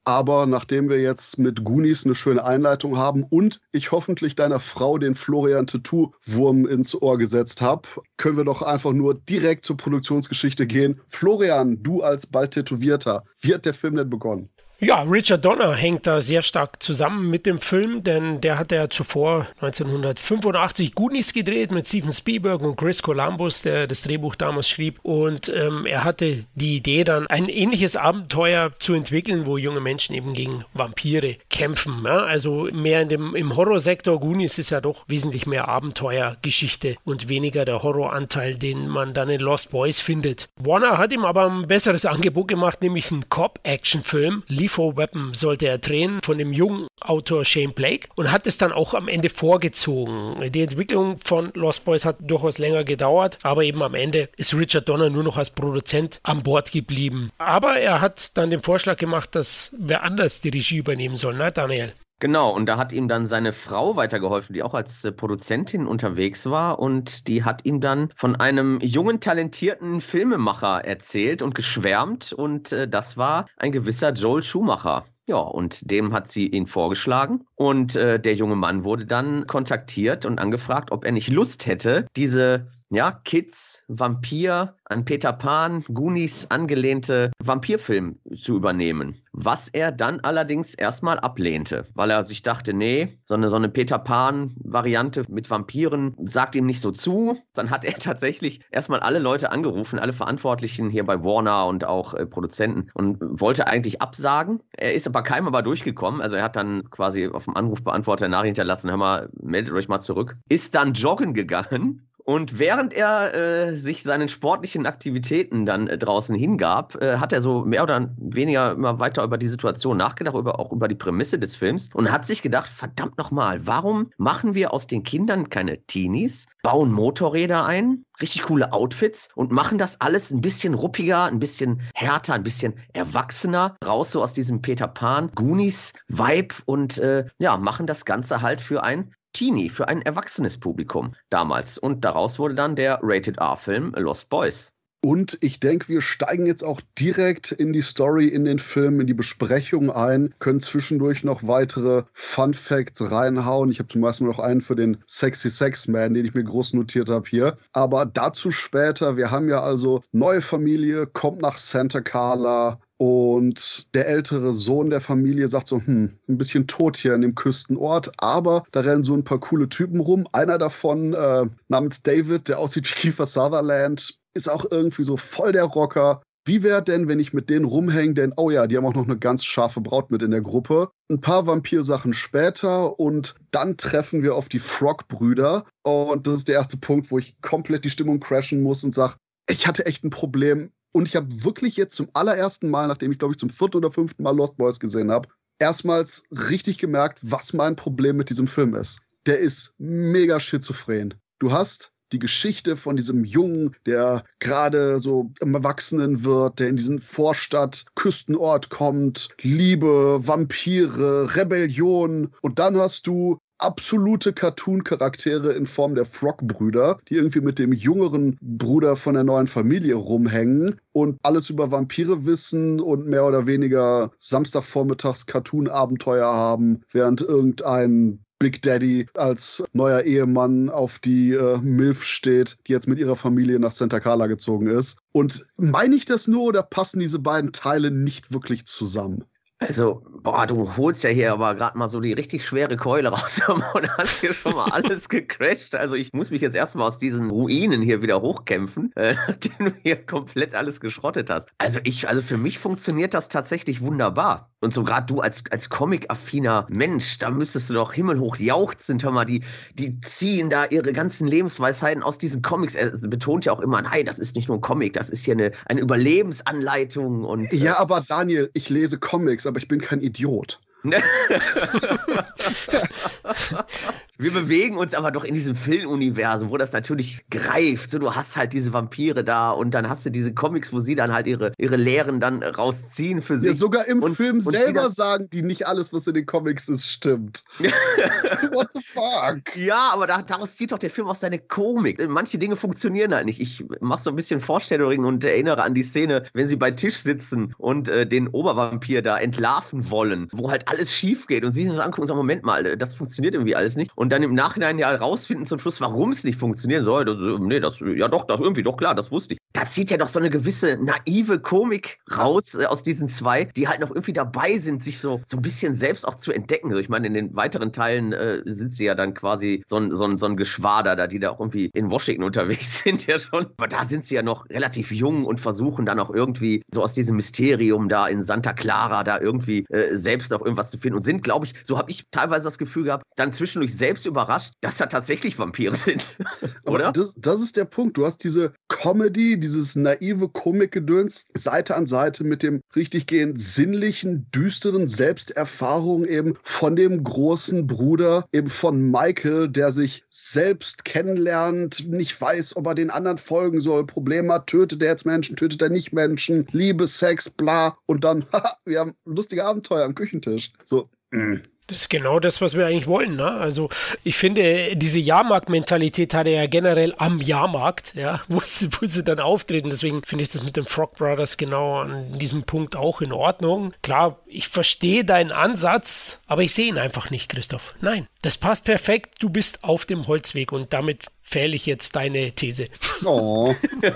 Aber 0.08 0.46
nachdem 0.46 0.90
wir 0.90 1.02
jetzt 1.02 1.40
mit 1.40 1.64
Goonies 1.64 2.06
eine 2.06 2.14
schöne 2.14 2.44
Einleitung 2.44 2.98
haben 2.98 3.24
und 3.24 3.62
ich 3.72 3.92
hoffentlich 3.92 4.36
deiner 4.36 4.60
Frau 4.60 5.00
den 5.00 5.16
Florian 5.16 5.66
Tattoo-Wurm 5.66 6.68
ins 6.68 7.02
Ohr 7.02 7.18
gesetzt 7.18 7.64
habe, 7.64 7.88
können 8.18 8.38
wir 8.38 8.44
doch 8.44 8.62
einfach 8.62 8.92
nur 8.92 9.16
direkt 9.16 9.66
zur 9.66 9.78
Produktionsgeschichte 9.78 10.68
gehen. 10.68 11.02
Florian, 11.08 11.82
du 11.82 12.04
als 12.04 12.28
bald 12.28 12.52
Tätowierter, 12.52 13.24
wie 13.40 13.56
hat 13.56 13.66
der 13.66 13.74
Film 13.74 13.96
denn 13.96 14.10
begonnen? 14.12 14.50
Ja, 14.80 15.04
Richard 15.04 15.46
Donner 15.46 15.74
hängt 15.74 16.06
da 16.06 16.22
sehr 16.22 16.42
stark 16.42 16.84
zusammen 16.84 17.30
mit 17.30 17.46
dem 17.46 17.60
Film, 17.60 18.04
denn 18.04 18.42
der 18.42 18.60
hat 18.60 18.74
ja 18.74 18.90
zuvor 18.90 19.48
1985 19.62 20.94
Goonies 20.94 21.34
gedreht 21.34 21.72
mit 21.72 21.88
Steven 21.88 22.12
Spielberg 22.12 22.62
und 22.62 22.76
Chris 22.76 23.02
Columbus, 23.02 23.62
der 23.62 23.88
das 23.88 24.02
Drehbuch 24.02 24.36
damals 24.36 24.68
schrieb. 24.68 25.00
Und 25.02 25.48
ähm, 25.48 25.86
er 25.86 26.04
hatte 26.04 26.44
die 26.56 26.76
Idee 26.76 27.06
dann, 27.06 27.26
ein 27.28 27.48
ähnliches 27.48 27.96
Abenteuer 27.96 28.74
zu 28.80 28.94
entwickeln, 28.94 29.46
wo 29.46 29.58
junge 29.58 29.80
Menschen 29.80 30.14
eben 30.14 30.34
gegen 30.34 30.66
Vampire 30.74 31.38
kämpfen. 31.50 32.02
Ja? 32.04 32.26
Also 32.26 32.68
mehr 32.74 33.02
in 33.02 33.10
dem, 33.10 33.34
im 33.34 33.56
Horrorsektor. 33.56 34.20
Goonies 34.20 34.60
ist 34.60 34.72
ja 34.72 34.82
doch 34.82 35.06
wesentlich 35.08 35.48
mehr 35.48 35.70
Abenteuergeschichte 35.70 36.98
und 37.06 37.30
weniger 37.30 37.64
der 37.64 37.82
Horroranteil, 37.82 38.56
den 38.56 38.90
man 38.90 39.14
dann 39.14 39.30
in 39.30 39.40
Lost 39.40 39.72
Boys 39.72 40.02
findet. 40.02 40.50
Warner 40.58 40.98
hat 40.98 41.14
ihm 41.14 41.24
aber 41.24 41.50
ein 41.50 41.68
besseres 41.68 42.06
Angebot 42.06 42.50
gemacht, 42.50 42.82
nämlich 42.82 43.10
einen 43.12 43.30
Cop-Action-Film. 43.30 44.44
Lethal 44.66 44.98
Weapon 44.98 45.34
sollte 45.36 45.68
er 45.68 45.78
drehen 45.78 46.20
von 46.24 46.40
dem 46.40 46.52
jungen 46.52 46.88
Autor 47.00 47.46
Shane 47.46 47.72
Blake 47.72 48.08
und 48.16 48.32
hat 48.32 48.48
es 48.48 48.58
dann 48.58 48.72
auch 48.72 48.96
am 48.96 49.08
Ende 49.08 49.30
vorgezogen. 49.30 50.52
Die 50.52 50.62
Entwicklung 50.64 51.20
von 51.20 51.52
Lost 51.54 51.86
Boys 51.86 52.04
hat 52.04 52.18
durchaus 52.20 52.58
länger 52.58 52.84
gedauert, 52.84 53.38
aber 53.44 53.64
eben 53.64 53.84
am 53.84 53.94
Ende 53.94 54.28
ist 54.38 54.56
Richard 54.56 54.90
Donner 54.90 55.12
nur 55.12 55.24
noch 55.24 55.38
als 55.38 55.52
Produzent 55.52 56.20
an 56.24 56.42
Bord 56.42 56.72
geblieben. 56.72 57.30
Aber 57.38 57.78
er 57.78 58.02
hat 58.02 58.36
dann 58.38 58.50
den 58.50 58.64
Vorschlag 58.64 58.98
gemacht, 58.98 59.36
dass 59.36 59.72
wer 59.78 60.04
anders 60.04 60.42
die 60.42 60.50
Regie 60.50 60.78
übernehmen 60.78 61.16
soll, 61.16 61.36
ne 61.36 61.52
Daniel? 61.52 61.94
Genau, 62.20 62.50
und 62.52 62.66
da 62.68 62.78
hat 62.78 62.94
ihm 62.94 63.10
dann 63.10 63.28
seine 63.28 63.52
Frau 63.52 63.98
weitergeholfen, 63.98 64.54
die 64.54 64.64
auch 64.64 64.74
als 64.74 65.04
äh, 65.04 65.12
Produzentin 65.12 65.86
unterwegs 65.86 66.50
war. 66.50 66.80
Und 66.80 67.28
die 67.28 67.44
hat 67.44 67.66
ihm 67.66 67.82
dann 67.82 68.10
von 68.16 68.38
einem 68.38 68.80
jungen, 68.82 69.20
talentierten 69.20 70.00
Filmemacher 70.00 70.86
erzählt 70.86 71.42
und 71.42 71.56
geschwärmt. 71.56 72.32
Und 72.32 72.72
äh, 72.72 72.88
das 72.88 73.18
war 73.18 73.48
ein 73.58 73.74
gewisser 73.74 74.14
Joel 74.14 74.44
Schumacher. 74.44 75.06
Ja, 75.28 75.38
und 75.38 75.90
dem 75.90 76.14
hat 76.14 76.32
sie 76.32 76.48
ihn 76.48 76.68
vorgeschlagen. 76.68 77.46
Und 77.56 77.96
äh, 77.96 78.20
der 78.20 78.36
junge 78.36 78.56
Mann 78.56 78.86
wurde 78.86 79.06
dann 79.06 79.46
kontaktiert 79.48 80.26
und 80.26 80.40
angefragt, 80.40 80.92
ob 80.92 81.04
er 81.04 81.12
nicht 81.12 81.30
Lust 81.30 81.66
hätte, 81.66 82.06
diese 82.16 82.68
ja, 82.96 83.12
Kids, 83.12 83.84
Vampir, 83.88 84.76
an 84.86 85.06
Peter 85.06 85.34
Pan, 85.34 85.84
Goonies 85.94 86.48
angelehnte 86.50 87.32
Vampirfilm 87.44 88.20
zu 88.36 88.56
übernehmen. 88.56 89.22
Was 89.34 89.68
er 89.68 89.92
dann 89.92 90.22
allerdings 90.22 90.74
erstmal 90.76 91.20
ablehnte, 91.20 91.86
weil 91.94 92.12
er 92.12 92.26
sich 92.26 92.42
dachte, 92.42 92.74
nee, 92.74 93.20
so 93.26 93.34
eine, 93.34 93.50
so 93.50 93.58
eine 93.58 93.70
Peter 93.70 94.00
Pan-Variante 94.00 95.24
mit 95.28 95.50
Vampiren 95.50 96.16
sagt 96.24 96.56
ihm 96.56 96.66
nicht 96.66 96.82
so 96.82 96.92
zu. 96.92 97.38
Dann 97.54 97.70
hat 97.70 97.84
er 97.84 97.94
tatsächlich 98.00 98.62
erstmal 98.72 99.02
alle 99.02 99.20
Leute 99.20 99.52
angerufen, 99.52 100.00
alle 100.00 100.14
Verantwortlichen 100.14 100.90
hier 100.90 101.06
bei 101.06 101.22
Warner 101.24 101.68
und 101.68 101.84
auch 101.86 102.14
äh, 102.14 102.26
Produzenten 102.26 102.90
und 102.94 103.18
wollte 103.22 103.68
eigentlich 103.68 104.02
absagen. 104.02 104.62
Er 104.72 104.94
ist 104.94 105.08
aber 105.08 105.24
keinem 105.24 105.48
aber 105.48 105.64
durchgekommen. 105.64 106.22
Also 106.22 106.38
er 106.38 106.44
hat 106.44 106.56
dann 106.56 106.90
quasi 106.90 107.28
auf 107.28 107.46
dem 107.46 107.58
Anrufbeantworter 107.58 108.28
Nachricht 108.28 108.52
hinterlassen, 108.56 108.90
hör 108.90 108.98
mal, 108.98 109.30
meldet 109.42 109.74
euch 109.74 109.88
mal 109.88 110.02
zurück. 110.02 110.38
Ist 110.48 110.76
dann 110.76 110.94
joggen 110.94 111.34
gegangen 111.34 112.08
und 112.26 112.58
während 112.58 112.94
er 112.94 113.34
äh, 113.36 113.76
sich 113.76 114.02
seinen 114.02 114.28
sportlichen 114.28 114.88
Aktivitäten 114.88 115.66
dann 115.66 115.88
äh, 115.88 115.98
draußen 115.98 116.36
hingab, 116.36 117.00
äh, 117.02 117.18
hat 117.18 117.32
er 117.32 117.42
so 117.42 117.64
mehr 117.64 117.84
oder 117.84 118.10
weniger 118.18 118.72
immer 118.72 118.98
weiter 119.00 119.24
über 119.24 119.38
die 119.38 119.48
Situation 119.48 119.98
nachgedacht, 119.98 120.36
über, 120.36 120.60
auch 120.60 120.72
über 120.72 120.88
die 120.88 120.96
Prämisse 120.96 121.38
des 121.38 121.56
Films 121.56 121.90
und 121.94 122.12
hat 122.12 122.26
sich 122.26 122.42
gedacht, 122.42 122.70
verdammt 122.70 123.20
nochmal, 123.20 123.66
warum 123.68 124.10
machen 124.18 124.56
wir 124.56 124.74
aus 124.74 124.88
den 124.88 125.04
Kindern 125.04 125.50
keine 125.50 125.78
Teenies, 125.86 126.48
bauen 126.64 126.92
Motorräder 126.92 127.68
ein, 127.68 128.06
richtig 128.20 128.42
coole 128.42 128.74
Outfits 128.74 129.30
und 129.36 129.52
machen 129.52 129.78
das 129.78 130.02
alles 130.02 130.32
ein 130.32 130.42
bisschen 130.42 130.74
ruppiger, 130.74 131.26
ein 131.26 131.38
bisschen 131.38 131.82
härter, 131.94 132.34
ein 132.34 132.44
bisschen 132.44 132.74
erwachsener, 132.94 133.76
raus 133.86 134.12
so 134.12 134.24
aus 134.24 134.34
diesem 134.34 134.64
Peter 134.64 134.88
Pan, 134.88 135.30
Goonies 135.36 135.94
Vibe 136.08 136.56
und 136.66 136.98
äh, 136.98 137.26
ja, 137.40 137.58
machen 137.58 137.86
das 137.86 138.04
Ganze 138.04 138.42
halt 138.42 138.62
für 138.62 138.84
ein 138.84 139.14
Teenie, 139.36 139.70
für 139.70 139.90
ein 139.90 140.02
erwachsenes 140.02 140.58
Publikum 140.58 141.14
damals. 141.30 141.78
Und 141.78 142.06
daraus 142.06 142.40
wurde 142.40 142.56
dann 142.56 142.78
der 142.78 143.00
Rated 143.04 143.38
R-Film 143.38 143.94
Lost 143.98 144.30
Boys. 144.30 144.72
Und 145.06 145.38
ich 145.42 145.60
denke, 145.60 145.88
wir 145.88 146.02
steigen 146.02 146.48
jetzt 146.48 146.64
auch 146.64 146.82
direkt 146.98 147.52
in 147.52 147.74
die 147.74 147.82
Story, 147.82 148.28
in 148.28 148.44
den 148.44 148.58
Film, 148.58 149.00
in 149.00 149.06
die 149.06 149.14
Besprechung 149.14 149.92
ein, 149.92 150.34
können 150.40 150.60
zwischendurch 150.60 151.24
noch 151.24 151.46
weitere 151.48 152.06
Fun 152.12 152.56
Facts 152.56 153.12
reinhauen. 153.12 153.70
Ich 153.70 153.78
habe 153.78 153.88
zum 153.88 154.02
Beispiel 154.02 154.26
noch 154.26 154.40
einen 154.40 154.62
für 154.62 154.76
den 154.76 154.98
Sexy 155.06 155.52
Sex 155.52 155.88
Man, 155.88 156.16
den 156.16 156.26
ich 156.26 156.34
mir 156.34 156.44
groß 156.44 156.74
notiert 156.74 157.12
habe 157.12 157.30
hier. 157.30 157.56
Aber 157.72 158.08
dazu 158.08 158.50
später. 158.50 159.16
Wir 159.16 159.30
haben 159.30 159.48
ja 159.48 159.62
also 159.62 160.02
neue 160.12 160.42
Familie, 160.42 161.06
kommt 161.06 161.40
nach 161.40 161.58
Santa 161.58 162.02
Carla, 162.02 162.80
und 162.98 163.94
der 163.94 164.08
ältere 164.08 164.54
Sohn 164.54 164.90
der 164.90 165.02
Familie 165.02 165.50
sagt 165.50 165.68
so, 165.68 165.82
hm, 165.82 166.18
ein 166.30 166.38
bisschen 166.38 166.66
tot 166.66 166.96
hier 166.96 167.14
in 167.14 167.22
dem 167.22 167.36
Küstenort, 167.36 168.12
aber 168.18 168.64
da 168.72 168.80
rennen 168.80 169.04
so 169.04 169.14
ein 169.14 169.26
paar 169.26 169.42
coole 169.42 169.68
Typen 169.68 170.00
rum. 170.00 170.28
Einer 170.32 170.58
davon 170.58 171.14
äh, 171.14 171.46
namens 171.68 172.04
David, 172.04 172.48
der 172.48 172.58
aussieht 172.58 172.88
wie 172.90 173.02
Kiefer 173.02 173.28
Sutherland, 173.28 174.18
ist 174.36 174.50
auch 174.50 174.66
irgendwie 174.70 175.04
so 175.04 175.18
voll 175.18 175.52
der 175.52 175.64
Rocker. 175.64 176.22
Wie 176.48 176.62
wäre 176.62 176.84
denn, 176.84 177.08
wenn 177.08 177.20
ich 177.20 177.34
mit 177.34 177.50
denen 177.50 177.66
rumhänge? 177.66 178.14
Denn, 178.14 178.34
oh 178.38 178.52
ja, 178.52 178.68
die 178.68 178.78
haben 178.78 178.86
auch 178.86 178.94
noch 178.94 179.06
eine 179.06 179.18
ganz 179.18 179.44
scharfe 179.44 179.82
Braut 179.82 180.12
mit 180.12 180.22
in 180.22 180.30
der 180.30 180.42
Gruppe. 180.42 180.90
Ein 181.10 181.20
paar 181.20 181.48
Vampirsachen 181.48 182.14
später 182.14 183.00
und 183.00 183.36
dann 183.50 183.78
treffen 183.78 184.22
wir 184.22 184.36
auf 184.36 184.48
die 184.48 184.60
Frog-Brüder. 184.60 185.66
Und 185.82 186.28
das 186.28 186.38
ist 186.38 186.48
der 186.48 186.56
erste 186.56 186.78
Punkt, 186.78 187.10
wo 187.10 187.18
ich 187.18 187.42
komplett 187.42 187.84
die 187.84 187.90
Stimmung 187.90 188.20
crashen 188.20 188.62
muss 188.62 188.84
und 188.84 188.94
sage, 188.94 189.16
ich 189.50 189.66
hatte 189.66 189.88
echt 189.88 190.04
ein 190.04 190.12
Problem 190.12 190.72
und 190.92 191.08
ich 191.08 191.16
habe 191.16 191.44
wirklich 191.44 191.78
jetzt 191.78 191.96
zum 191.96 192.10
allerersten 192.14 192.70
Mal, 192.70 192.88
nachdem 192.88 193.12
ich 193.12 193.20
glaube 193.20 193.34
ich 193.34 193.40
zum 193.40 193.50
vierten 193.50 193.78
oder 193.78 193.92
fünften 193.92 194.22
Mal 194.22 194.36
Lost 194.36 194.58
Boys 194.58 194.80
gesehen 194.80 195.12
habe, 195.12 195.30
erstmals 195.60 196.24
richtig 196.32 196.78
gemerkt, 196.78 197.20
was 197.22 197.54
mein 197.54 197.76
Problem 197.76 198.18
mit 198.18 198.30
diesem 198.30 198.48
Film 198.48 198.76
ist. 198.76 199.02
Der 199.26 199.40
ist 199.40 199.74
mega 199.78 200.40
schizophren. 200.40 201.16
Du 201.40 201.52
hast 201.52 201.92
die 202.16 202.20
Geschichte 202.20 202.78
von 202.78 202.96
diesem 202.96 203.26
Jungen, 203.26 203.76
der 203.86 204.24
gerade 204.40 205.00
so 205.00 205.32
im 205.42 205.54
Erwachsenen 205.54 206.24
wird, 206.24 206.60
der 206.60 206.70
in 206.70 206.78
diesen 206.78 207.00
Vorstadt-Küstenort 207.00 208.70
kommt, 208.70 209.28
Liebe, 209.42 210.26
Vampire, 210.26 211.36
Rebellion. 211.36 212.34
Und 212.42 212.58
dann 212.60 212.78
hast 212.78 213.08
du 213.08 213.40
absolute 213.58 214.34
Cartoon-Charaktere 214.34 215.54
in 215.54 215.66
Form 215.66 215.96
der 215.96 216.06
Frog-Brüder, 216.06 216.98
die 217.10 217.16
irgendwie 217.16 217.42
mit 217.42 217.60
dem 217.60 217.74
jüngeren 217.74 218.38
Bruder 218.42 218.96
von 218.96 219.16
der 219.16 219.24
neuen 219.24 219.48
Familie 219.48 219.96
rumhängen 219.96 220.80
und 220.94 221.20
alles 221.24 221.50
über 221.50 221.72
Vampire 221.72 222.26
wissen 222.26 222.80
und 222.80 223.08
mehr 223.08 223.26
oder 223.26 223.46
weniger 223.46 224.12
Samstagvormittags 224.20 225.26
Cartoon-Abenteuer 225.26 226.32
haben, 226.32 226.82
während 226.92 227.22
irgendein 227.22 228.25
Big 228.40 228.62
Daddy 228.62 229.08
als 229.14 229.64
neuer 229.74 230.02
Ehemann 230.02 230.70
auf 230.70 231.00
die 231.00 231.34
äh, 231.34 231.58
MILF 231.60 232.04
steht, 232.04 232.58
die 232.68 232.74
jetzt 232.74 232.88
mit 232.88 233.00
ihrer 233.00 233.16
Familie 233.16 233.60
nach 233.60 233.72
Santa 233.72 234.00
Carla 234.00 234.28
gezogen 234.28 234.68
ist. 234.68 234.98
Und 235.14 235.46
meine 235.58 235.96
ich 235.96 236.06
das 236.06 236.28
nur 236.28 236.44
oder 236.44 236.64
passen 236.64 237.00
diese 237.00 237.20
beiden 237.20 237.54
Teile 237.54 237.92
nicht 237.92 238.34
wirklich 238.34 238.66
zusammen? 238.66 239.24
Also, 239.60 240.04
boah, 240.22 240.46
du 240.46 240.76
holst 240.76 241.04
ja 241.06 241.10
hier 241.10 241.32
aber 241.32 241.56
gerade 241.56 241.78
mal 241.78 241.90
so 241.90 242.02
die 242.02 242.12
richtig 242.12 242.46
schwere 242.46 242.76
Keule 242.76 243.08
raus 243.08 243.42
und 243.74 243.98
hast 243.98 244.20
hier 244.20 244.34
schon 244.34 244.54
mal 244.54 244.70
alles 244.72 245.08
gecrashed. 245.10 245.76
Also, 245.76 245.96
ich 245.96 246.12
muss 246.12 246.30
mich 246.30 246.42
jetzt 246.42 246.56
erstmal 246.56 246.90
aus 246.90 246.98
diesen 246.98 247.30
Ruinen 247.30 247.82
hier 247.82 248.02
wieder 248.02 248.22
hochkämpfen, 248.22 248.92
äh, 248.96 249.16
nachdem 249.28 249.68
du 249.68 249.72
hier 249.82 250.06
komplett 250.06 250.56
alles 250.56 250.82
geschrottet 250.82 251.30
hast. 251.30 251.48
Also, 251.58 251.80
ich, 251.84 252.10
also 252.10 252.22
für 252.22 252.38
mich 252.38 252.60
funktioniert 252.60 253.14
das 253.14 253.30
tatsächlich 253.30 253.80
wunderbar. 253.80 254.52
Und 254.60 254.74
so 254.74 254.84
gerade 254.84 255.06
du 255.06 255.22
als, 255.22 255.44
als 255.52 255.70
Comic-affiner 255.70 256.66
Mensch, 256.70 257.20
da 257.20 257.30
müsstest 257.30 257.70
du 257.70 257.76
doch 257.76 257.94
himmelhoch 257.94 258.38
jauchzen. 258.38 259.02
Hör 259.02 259.12
mal, 259.12 259.26
die, 259.26 259.44
die 259.76 260.02
ziehen 260.02 260.50
da 260.50 260.66
ihre 260.66 260.92
ganzen 260.92 261.28
Lebensweisheiten 261.28 262.02
aus 262.02 262.18
diesen 262.18 262.42
Comics. 262.42 262.74
Er 262.74 262.90
betont 263.08 263.46
ja 263.46 263.54
auch 263.54 263.60
immer, 263.60 263.82
nein, 263.84 264.06
das 264.06 264.18
ist 264.18 264.36
nicht 264.36 264.48
nur 264.48 264.58
ein 264.58 264.62
Comic, 264.62 264.94
das 264.94 265.10
ist 265.10 265.24
hier 265.24 265.36
eine, 265.36 265.52
eine 265.68 265.82
Überlebensanleitung. 265.82 267.24
Und, 267.24 267.54
äh, 267.54 267.58
ja, 267.58 267.78
aber 267.78 268.02
Daniel, 268.02 268.50
ich 268.54 268.70
lese 268.70 268.98
Comics, 268.98 269.45
aber 269.48 269.60
ich 269.60 269.68
bin 269.68 269.82
kein 269.82 270.02
Idiot. 270.02 270.60
Wir 274.18 274.32
bewegen 274.32 274.78
uns 274.78 274.94
aber 274.94 275.12
doch 275.12 275.26
in 275.26 275.36
diesem 275.36 275.58
Filmuniversum, 275.58 276.50
wo 276.50 276.58
das 276.58 276.72
natürlich 276.72 277.26
greift. 277.30 277.92
So, 277.92 278.00
du 278.00 278.16
hast 278.16 278.38
halt 278.38 278.54
diese 278.54 278.72
Vampire 278.72 279.26
da 279.26 279.50
und 279.50 279.72
dann 279.72 279.90
hast 279.90 280.06
du 280.06 280.10
diese 280.10 280.34
Comics, 280.34 280.72
wo 280.72 280.80
sie 280.80 280.96
dann 280.96 281.14
halt 281.14 281.28
ihre, 281.28 281.52
ihre 281.58 281.76
Lehren 281.76 282.22
dann 282.22 282.42
rausziehen 282.42 283.22
für 283.22 283.38
sich. 283.38 283.50
Ja, 283.50 283.56
sogar 283.56 283.86
im 283.88 284.02
und, 284.02 284.16
Film 284.16 284.38
und 284.38 284.42
selber 284.42 284.90
sagen 284.90 285.30
die 285.32 285.42
nicht 285.42 285.68
alles, 285.68 285.92
was 285.92 286.08
in 286.08 286.14
den 286.14 286.26
Comics 286.26 286.70
ist, 286.70 286.90
stimmt. 286.90 287.44
What 287.60 288.70
the 288.74 288.82
fuck? 288.82 289.56
Ja, 289.56 289.90
aber 289.92 290.08
da, 290.08 290.22
daraus 290.22 290.56
zieht 290.56 290.72
doch 290.72 290.80
der 290.80 290.92
Film 290.92 291.08
auch 291.08 291.16
seine 291.16 291.40
Komik. 291.40 292.00
Manche 292.08 292.38
Dinge 292.38 292.56
funktionieren 292.56 293.14
halt 293.14 293.26
nicht. 293.26 293.42
Ich 293.42 293.66
mache 293.82 294.02
so 294.02 294.12
ein 294.12 294.16
bisschen 294.16 294.40
Vorstellungen 294.40 295.04
und 295.04 295.26
erinnere 295.26 295.64
an 295.64 295.74
die 295.74 295.84
Szene, 295.84 296.24
wenn 296.34 296.48
sie 296.48 296.56
bei 296.56 296.72
Tisch 296.72 296.98
sitzen 296.98 297.54
und 297.58 297.90
äh, 297.90 298.08
den 298.08 298.30
Obervampir 298.30 299.02
da 299.02 299.18
entlarven 299.18 299.92
wollen, 299.92 300.30
wo 300.32 300.52
halt 300.52 300.70
alles 300.76 300.94
schief 300.94 301.28
geht 301.28 301.46
und 301.46 301.54
sie 301.54 301.64
sich 301.64 301.72
das 301.72 301.80
angucken 301.80 302.02
und 302.02 302.08
sagen, 302.08 302.18
Moment 302.18 302.44
mal, 302.44 302.78
das 302.78 302.94
funktioniert 302.94 303.34
irgendwie 303.34 303.56
alles 303.56 303.76
nicht. 303.76 303.92
Und 303.96 304.12
dann 304.12 304.24
im 304.24 304.34
Nachhinein 304.34 304.78
ja 304.78 304.94
rausfinden 304.96 305.46
zum 305.46 305.60
Schluss, 305.60 305.82
warum 305.82 306.12
es 306.12 306.24
nicht 306.24 306.40
funktionieren 306.40 306.84
soll. 306.84 307.06
Das, 307.06 307.18
nee, 307.40 307.60
das, 307.60 307.80
ja 307.80 308.08
doch, 308.08 308.26
das 308.26 308.40
irgendwie, 308.40 308.64
doch 308.64 308.78
klar, 308.78 308.96
das 308.96 309.12
wusste 309.12 309.34
ich. 309.34 309.40
Da 309.54 309.66
zieht 309.66 309.90
ja 309.90 309.98
doch 309.98 310.10
so 310.10 310.20
eine 310.20 310.30
gewisse 310.30 310.78
naive 310.78 311.40
Komik 311.40 312.00
raus 312.16 312.56
äh, 312.56 312.66
aus 312.66 312.84
diesen 312.84 313.08
zwei, 313.08 313.46
die 313.46 313.68
halt 313.68 313.80
noch 313.80 313.90
irgendwie 313.90 314.14
dabei 314.14 314.58
sind, 314.58 314.84
sich 314.84 315.00
so, 315.00 315.22
so 315.26 315.38
ein 315.38 315.42
bisschen 315.42 315.76
selbst 315.76 316.06
auch 316.06 316.16
zu 316.16 316.34
entdecken. 316.34 316.72
So, 316.72 316.78
ich 316.78 316.90
meine, 316.90 317.08
in 317.08 317.14
den 317.14 317.36
weiteren 317.36 317.72
Teilen 317.72 318.12
äh, 318.12 318.42
sind 318.46 318.74
sie 318.74 318.86
ja 318.86 318.96
dann 318.96 319.14
quasi 319.14 319.64
so 319.68 319.78
ein, 319.78 319.96
so, 319.96 320.04
ein, 320.06 320.18
so 320.18 320.26
ein 320.26 320.36
Geschwader 320.36 320.96
da, 320.96 321.08
die 321.08 321.20
da 321.20 321.32
auch 321.32 321.40
irgendwie 321.40 321.70
in 321.74 321.90
Washington 321.90 322.24
unterwegs 322.26 322.84
sind 322.84 323.08
ja 323.08 323.18
schon. 323.18 323.48
Aber 323.58 323.68
da 323.68 323.86
sind 323.86 324.06
sie 324.06 324.16
ja 324.16 324.24
noch 324.24 324.46
relativ 324.50 324.92
jung 324.92 325.26
und 325.26 325.40
versuchen 325.40 325.86
dann 325.86 326.00
auch 326.00 326.10
irgendwie 326.10 326.62
so 326.74 326.84
aus 326.84 326.94
diesem 326.94 327.16
Mysterium 327.16 327.88
da 327.88 328.08
in 328.08 328.22
Santa 328.22 328.54
Clara 328.54 329.04
da 329.04 329.20
irgendwie 329.20 329.66
äh, 329.70 329.96
selbst 329.96 330.34
auch 330.34 330.42
irgendwas 330.42 330.65
zu 330.72 330.78
finden 330.78 330.98
und 330.98 331.04
sind, 331.04 331.24
glaube 331.24 331.46
ich, 331.46 331.54
so 331.64 331.78
habe 331.78 331.92
ich 331.92 332.06
teilweise 332.12 332.46
das 332.46 332.58
Gefühl 332.58 332.84
gehabt, 332.86 333.04
dann 333.16 333.34
zwischendurch 333.34 333.76
selbst 333.76 333.96
selbst 333.96 334.06
überrascht, 334.08 334.54
dass 334.62 334.78
da 334.78 334.88
tatsächlich 334.88 335.38
Vampire 335.38 335.74
sind. 335.76 336.18
Oder? 336.66 336.92
Das, 336.92 337.14
das, 337.18 337.42
ist 337.42 337.56
der 337.56 337.66
Punkt. 337.66 337.98
Du 337.98 338.06
hast 338.06 338.24
diese 338.24 338.54
Comedy, 338.68 339.40
dieses 339.40 339.76
naive 339.76 340.28
Komikgedöns 340.28 341.28
Seite 341.34 341.76
an 341.76 341.88
Seite 341.88 342.24
mit 342.24 342.44
dem 342.44 342.62
richtig 342.76 343.08
gehend 343.08 343.40
sinnlichen, 343.40 344.28
düsteren 344.32 344.88
Selbsterfahrung 344.88 346.06
eben 346.06 346.34
von 346.44 346.76
dem 346.76 347.04
großen 347.04 347.68
Bruder, 347.68 348.28
eben 348.32 348.50
von 348.50 348.92
Michael, 348.92 349.50
der 349.50 349.72
sich 349.72 350.04
selbst 350.10 350.84
kennenlernt, 350.84 351.88
nicht 351.88 352.20
weiß, 352.20 352.58
ob 352.58 352.68
er 352.68 352.76
den 352.76 352.90
anderen 352.90 353.18
folgen 353.18 353.62
soll, 353.62 353.86
Probleme 353.86 354.34
hat, 354.34 354.48
tötet 354.48 354.82
er 354.82 354.90
jetzt 354.90 355.06
Menschen, 355.06 355.36
tötet 355.36 355.62
er 355.62 355.70
nicht 355.70 355.94
Menschen, 355.94 356.48
Liebe, 356.52 356.88
Sex, 356.88 357.30
bla. 357.30 357.78
Und 357.86 358.04
dann, 358.04 358.26
haha, 358.34 358.56
wir 358.66 358.80
haben 358.80 358.96
lustige 359.06 359.46
Abenteuer 359.46 359.86
am 359.86 359.96
Küchentisch. 359.96 360.45
So, 360.64 360.90
mh. 361.12 361.24
Mm. 361.24 361.44
Das 361.68 361.82
ist 361.82 361.90
genau 361.90 362.20
das, 362.20 362.42
was 362.42 362.54
wir 362.54 362.68
eigentlich 362.68 362.86
wollen. 362.86 363.16
Ne? 363.16 363.26
Also 363.26 363.70
ich 364.04 364.18
finde, 364.18 364.76
diese 364.76 365.00
Jahrmarkt-Mentalität 365.00 366.14
hat 366.14 366.28
er 366.28 366.34
ja 366.34 366.48
generell 366.48 366.94
am 366.98 367.20
Jahrmarkt, 367.22 367.96
ja, 367.96 368.22
wo 368.28 368.40
sie, 368.42 368.70
wo 368.80 368.86
sie 368.86 369.04
dann 369.04 369.20
auftreten. 369.20 369.72
Deswegen 369.72 370.04
finde 370.04 370.24
ich 370.24 370.32
das 370.32 370.44
mit 370.44 370.58
den 370.58 370.66
Frog 370.66 370.94
Brothers 370.94 371.38
genau 371.38 371.80
an 371.80 372.20
diesem 372.20 372.44
Punkt 372.44 372.76
auch 372.76 373.02
in 373.02 373.12
Ordnung. 373.12 373.74
Klar, 373.82 374.20
ich 374.28 374.48
verstehe 374.48 375.04
deinen 375.04 375.32
Ansatz, 375.32 376.20
aber 376.28 376.44
ich 376.44 376.54
sehe 376.54 376.68
ihn 376.68 376.78
einfach 376.78 377.10
nicht, 377.10 377.30
Christoph. 377.30 377.74
Nein, 377.82 378.08
das 378.22 378.38
passt 378.38 378.66
perfekt. 378.66 379.16
Du 379.20 379.30
bist 379.30 379.64
auf 379.64 379.86
dem 379.86 380.06
Holzweg 380.06 380.52
und 380.52 380.72
damit 380.72 381.08
fehle 381.26 381.56
ich 381.56 381.66
jetzt 381.66 381.96
deine 381.96 382.32
These. 382.32 382.68
Oh. 383.04 383.54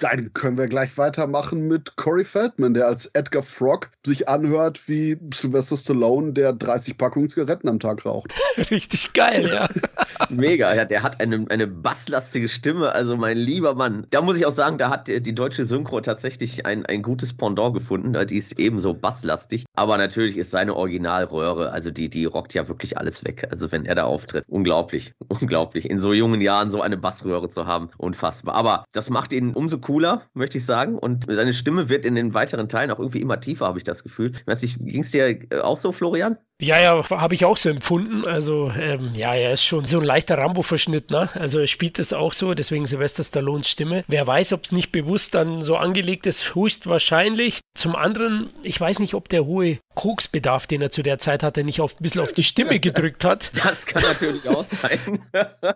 Dann 0.00 0.32
können 0.32 0.58
wir 0.58 0.66
gleich 0.66 0.98
weitermachen 0.98 1.68
mit 1.68 1.96
Corey 1.96 2.24
Feldman, 2.24 2.74
der 2.74 2.86
als 2.86 3.06
Edgar 3.14 3.42
Frog 3.42 3.90
sich 4.04 4.28
anhört 4.28 4.88
wie 4.88 5.16
Sylvester 5.32 5.76
Stallone, 5.76 6.32
der 6.32 6.52
30 6.52 6.98
Packungen 6.98 7.28
Zigaretten 7.28 7.68
am 7.68 7.78
Tag 7.78 8.04
raucht. 8.04 8.32
Richtig 8.70 9.12
geil, 9.12 9.48
ja. 9.52 9.68
Mega, 10.28 10.74
ja, 10.74 10.84
der 10.84 11.02
hat 11.02 11.20
eine, 11.20 11.46
eine 11.48 11.66
basslastige 11.66 12.48
Stimme, 12.48 12.92
also 12.92 13.16
mein 13.16 13.36
lieber 13.36 13.74
Mann. 13.74 14.06
Da 14.10 14.20
muss 14.22 14.38
ich 14.38 14.46
auch 14.46 14.52
sagen, 14.52 14.78
da 14.78 14.90
hat 14.90 15.08
die 15.08 15.34
deutsche 15.34 15.64
Synchro 15.64 16.00
tatsächlich 16.00 16.66
ein, 16.66 16.84
ein 16.86 17.02
gutes 17.02 17.36
Pendant 17.36 17.74
gefunden. 17.74 18.14
Die 18.26 18.36
ist 18.36 18.58
ebenso 18.58 18.94
basslastig, 18.94 19.64
aber 19.74 19.96
natürlich 19.98 20.36
ist 20.36 20.50
seine 20.50 20.74
Originalröhre, 20.74 21.70
also 21.70 21.90
die, 21.90 22.08
die 22.08 22.24
rockt 22.24 22.54
ja 22.54 22.66
wirklich 22.68 22.98
alles 22.98 23.24
weg. 23.24 23.46
Also 23.50 23.70
wenn 23.70 23.86
er 23.86 23.94
da 23.94 24.04
auftritt, 24.04 24.44
unglaublich, 24.48 25.12
unglaublich. 25.44 25.90
In 25.90 26.00
so 26.00 26.14
jungen 26.14 26.40
Jahren 26.40 26.70
so 26.70 26.80
eine 26.80 26.96
Bassröhre 26.96 27.50
zu 27.50 27.66
haben, 27.66 27.90
unfassbar. 27.98 28.54
Aber 28.54 28.84
das 28.92 29.10
macht 29.10 29.32
ihn 29.32 29.52
umso 29.52 29.78
cooler, 29.78 30.22
möchte 30.32 30.56
ich 30.56 30.64
sagen. 30.64 30.98
Und 30.98 31.26
seine 31.28 31.52
Stimme 31.52 31.90
wird 31.90 32.06
in 32.06 32.14
den 32.14 32.32
weiteren 32.32 32.68
Teilen 32.68 32.90
auch 32.90 32.98
irgendwie 32.98 33.20
immer 33.20 33.40
tiefer, 33.40 33.66
habe 33.66 33.78
ich 33.78 33.84
das 33.84 34.02
Gefühl. 34.02 34.32
Ging 34.32 35.02
es 35.02 35.10
dir 35.10 35.38
auch 35.62 35.76
so, 35.76 35.92
Florian? 35.92 36.38
Ja, 36.64 36.80
ja, 36.80 37.10
habe 37.10 37.34
ich 37.34 37.44
auch 37.44 37.58
so 37.58 37.68
empfunden. 37.68 38.26
Also, 38.26 38.72
ähm, 38.80 39.10
ja, 39.14 39.34
er 39.34 39.52
ist 39.52 39.64
schon 39.64 39.84
so 39.84 39.98
ein 39.98 40.04
leichter 40.04 40.38
Rambo-Verschnitt, 40.38 41.10
ne? 41.10 41.28
Also, 41.34 41.58
er 41.58 41.66
spielt 41.66 41.98
das 41.98 42.14
auch 42.14 42.32
so, 42.32 42.54
deswegen 42.54 42.86
Sylvester 42.86 43.22
Stallones 43.22 43.68
Stimme. 43.68 44.02
Wer 44.08 44.26
weiß, 44.26 44.54
ob 44.54 44.64
es 44.64 44.72
nicht 44.72 44.90
bewusst 44.90 45.34
dann 45.34 45.60
so 45.60 45.76
angelegt 45.76 46.24
ist, 46.24 46.54
höchstwahrscheinlich. 46.54 47.60
Zum 47.74 47.94
anderen, 47.94 48.48
ich 48.62 48.80
weiß 48.80 48.98
nicht, 48.98 49.12
ob 49.12 49.28
der 49.28 49.44
hohe 49.44 49.78
Koksbedarf, 49.94 50.66
den 50.66 50.80
er 50.80 50.90
zu 50.90 51.02
der 51.02 51.18
Zeit 51.18 51.42
hatte, 51.42 51.64
nicht 51.64 51.82
auf, 51.82 52.00
ein 52.00 52.02
bisschen 52.02 52.22
auf 52.22 52.32
die 52.32 52.44
Stimme 52.44 52.80
gedrückt 52.80 53.24
hat. 53.24 53.52
Das 53.64 53.86
kann 53.86 54.02
natürlich 54.02 54.48
auch 54.48 54.64
sein. 54.64 55.20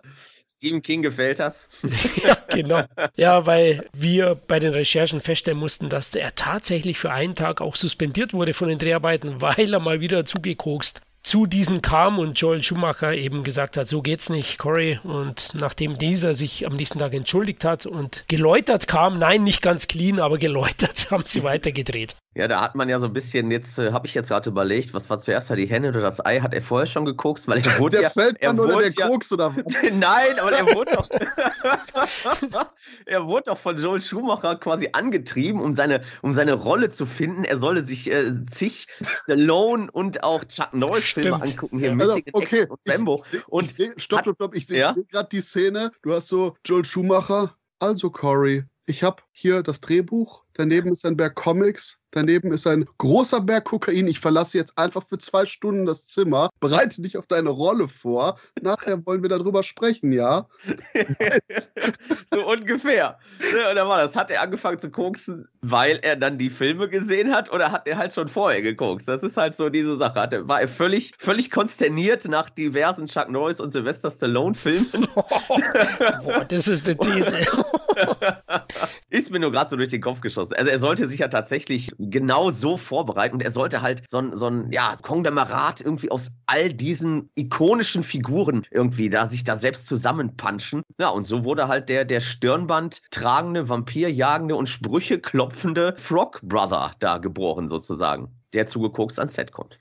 Stephen 0.51 0.81
King 0.81 1.03
gefällt 1.03 1.39
das. 1.39 1.69
ja, 2.23 2.37
genau. 2.49 2.83
Ja, 3.15 3.45
weil 3.45 3.87
wir 3.93 4.35
bei 4.35 4.59
den 4.59 4.73
Recherchen 4.73 5.21
feststellen 5.21 5.59
mussten, 5.59 5.89
dass 5.89 6.15
er 6.15 6.33
tatsächlich 6.33 6.97
für 6.97 7.11
einen 7.11 7.35
Tag 7.35 7.61
auch 7.61 7.75
suspendiert 7.75 8.33
wurde 8.33 8.53
von 8.53 8.67
den 8.67 8.79
Dreharbeiten, 8.79 9.41
weil 9.41 9.73
er 9.73 9.79
mal 9.79 10.01
wieder 10.01 10.25
zugekokst 10.25 11.01
zu 11.21 11.45
diesen 11.45 11.81
kam 11.81 12.17
und 12.17 12.39
Joel 12.39 12.63
Schumacher 12.63 13.13
eben 13.13 13.43
gesagt 13.43 13.77
hat, 13.77 13.87
so 13.87 14.01
geht's 14.01 14.29
nicht, 14.29 14.57
Corey. 14.57 14.99
Und 15.03 15.51
nachdem 15.53 15.97
dieser 15.97 16.33
sich 16.33 16.65
am 16.65 16.75
nächsten 16.75 16.99
Tag 16.99 17.13
entschuldigt 17.13 17.65
hat 17.65 17.85
und 17.85 18.23
geläutert 18.27 18.87
kam, 18.87 19.19
nein, 19.19 19.43
nicht 19.43 19.61
ganz 19.61 19.87
clean, 19.87 20.19
aber 20.19 20.37
geläutert, 20.37 21.07
haben 21.11 21.25
sie 21.25 21.43
weitergedreht. 21.43 22.15
Ja, 22.39 22.47
da 22.47 22.61
hat 22.61 22.73
man 22.73 22.87
ja 22.87 22.99
so 22.99 23.07
ein 23.07 23.11
bisschen, 23.11 23.51
jetzt 23.51 23.79
äh, 23.79 23.91
habe 23.91 24.07
ich 24.07 24.13
jetzt 24.13 24.29
gerade 24.29 24.49
überlegt, 24.49 24.93
was 24.93 25.09
war 25.09 25.19
zuerst, 25.19 25.49
die 25.49 25.65
Henne 25.65 25.89
oder 25.89 25.99
das 25.99 26.25
Ei? 26.25 26.39
Hat 26.39 26.53
er 26.53 26.61
vorher 26.61 26.87
schon 26.87 27.03
gekokst? 27.03 27.49
Weil 27.49 27.57
er 27.57 27.63
wurde 27.79 27.97
der 27.97 28.03
ja, 28.03 28.09
Feldmann 28.11 28.57
er 28.57 28.63
oder 28.63 28.79
der 28.81 28.91
ja, 28.91 29.07
Koks 29.09 29.33
oder 29.33 29.53
Nein, 29.91 30.39
aber 30.39 30.53
er 30.53 30.65
wurde 30.73 30.91
doch, 30.95 31.09
er 33.05 33.25
wurde 33.27 33.43
doch 33.47 33.57
von 33.57 33.77
Joel 33.77 33.99
Schumacher 33.99 34.55
quasi 34.55 34.87
angetrieben, 34.93 35.59
um 35.59 35.73
seine, 35.75 36.01
um 36.21 36.33
seine 36.33 36.53
Rolle 36.53 36.91
zu 36.91 37.05
finden. 37.05 37.43
Er 37.43 37.57
solle 37.57 37.83
sich 37.85 38.09
äh, 38.09 38.45
zig 38.45 38.87
Stallone 39.01 39.91
und 39.91 40.23
auch 40.23 40.45
Chuck 40.45 40.73
Norris 40.73 41.03
Filme 41.09 41.41
angucken, 41.41 41.79
hier 41.79 41.91
Also, 41.91 42.15
Michigan 42.15 42.41
okay, 42.41 42.65
und 42.69 42.79
Rambo. 42.87 43.15
Ich, 43.17 43.23
seh- 43.23 43.41
Und 43.47 43.63
ich 43.65 43.73
seh, 43.73 43.91
stopp, 43.97 44.21
stopp, 44.21 44.35
stopp. 44.35 44.55
Ich 44.55 44.65
sehe 44.65 44.79
Ja? 44.79 44.93
seh 44.93 45.03
gerade 45.03 45.27
die 45.29 45.41
Szene. 45.41 45.91
Du 46.03 46.13
hast 46.13 46.29
so 46.29 46.55
Joel 46.65 46.85
Schumacher. 46.85 47.53
Also, 47.79 48.09
Corey, 48.09 48.63
ich 48.85 49.03
habe 49.03 49.23
hier 49.31 49.61
das 49.61 49.81
Drehbuch. 49.81 50.43
Daneben 50.59 50.91
ist 50.91 51.05
ein 51.05 51.15
Berg 51.15 51.35
Comics. 51.35 51.97
Daneben 52.11 52.51
ist 52.51 52.67
ein 52.67 52.85
großer 52.97 53.39
Berg 53.39 53.63
Kokain. 53.63 54.07
Ich 54.07 54.19
verlasse 54.19 54.57
jetzt 54.57 54.77
einfach 54.77 55.05
für 55.05 55.17
zwei 55.17 55.45
Stunden 55.45 55.85
das 55.85 56.07
Zimmer. 56.07 56.49
Bereite 56.59 57.01
dich 57.01 57.17
auf 57.17 57.27
deine 57.27 57.49
Rolle 57.49 57.87
vor. 57.87 58.37
Nachher 58.61 59.05
wollen 59.05 59.21
wir 59.21 59.29
darüber 59.29 59.63
sprechen, 59.63 60.11
ja? 60.11 60.47
so 62.29 62.45
ungefähr. 62.45 63.19
Ne, 63.39 63.69
Und 63.69 63.75
dann 63.77 63.87
war 63.87 64.01
das. 64.01 64.17
Hat 64.17 64.31
er 64.31 64.41
angefangen 64.41 64.79
zu 64.79 64.91
koksen, 64.91 65.47
weil 65.61 65.99
er 66.01 66.17
dann 66.17 66.37
die 66.37 66.49
Filme 66.49 66.89
gesehen 66.89 67.33
hat 67.33 67.49
oder 67.53 67.71
hat 67.71 67.87
er 67.87 67.97
halt 67.97 68.13
schon 68.13 68.27
vorher 68.27 68.61
gekokst? 68.61 69.07
Das 69.07 69.23
ist 69.23 69.37
halt 69.37 69.55
so 69.55 69.69
diese 69.69 69.95
Sache. 69.95 70.19
Hat 70.19 70.33
er, 70.33 70.45
war 70.45 70.59
er 70.59 70.67
völlig, 70.67 71.13
völlig 71.19 71.51
konsterniert 71.51 72.27
nach 72.27 72.49
diversen 72.49 73.05
Chuck 73.05 73.29
Norris 73.29 73.61
und 73.61 73.71
Sylvester 73.71 74.11
Stallone 74.11 74.55
Filmen? 74.55 75.07
Boah, 75.15 76.43
das 76.49 76.67
ist 76.67 76.85
eine 76.85 76.97
These. 76.97 77.37
Ist 79.11 79.31
mir 79.31 79.39
nur 79.39 79.51
gerade 79.51 79.69
so 79.69 79.75
durch 79.75 79.89
den 79.89 80.01
Kopf 80.01 80.21
geschossen. 80.21 80.53
Also 80.53 80.69
er 80.69 80.77
sollte 80.79 81.07
sich 81.07 81.19
ja 81.19 81.27
tatsächlich 81.29 81.91
genau 81.97 82.51
so 82.51 82.77
vorbereiten 82.77 83.35
und 83.35 83.41
er 83.41 83.51
sollte 83.51 83.81
halt 83.81 84.03
so 84.07 84.19
ein, 84.19 84.35
so 84.35 84.47
ein 84.47 84.71
ja, 84.71 84.95
Konglomerat 85.01 85.81
irgendwie 85.81 86.11
aus 86.11 86.31
all 86.45 86.71
diesen 86.71 87.31
ikonischen 87.35 88.03
Figuren 88.03 88.67
irgendwie 88.69 89.09
da 89.09 89.27
sich 89.27 89.43
da 89.43 89.55
selbst 89.55 89.87
zusammenpanschen. 89.87 90.83
Ja, 90.99 91.09
und 91.09 91.25
so 91.25 91.43
wurde 91.43 91.67
halt 91.67 91.89
der, 91.89 92.05
der 92.05 92.19
Stirnband 92.19 93.01
tragende, 93.09 93.67
Vampirjagende 93.67 94.55
und 94.55 94.69
Sprüche 94.69 95.19
klopfende 95.19 95.95
Frog 95.97 96.39
Brother 96.43 96.93
da 96.99 97.17
geboren 97.17 97.67
sozusagen. 97.67 98.38
Der 98.53 98.67
zugekokst 98.67 99.19
ans 99.19 99.35
Set 99.35 99.51
kommt. 99.51 99.77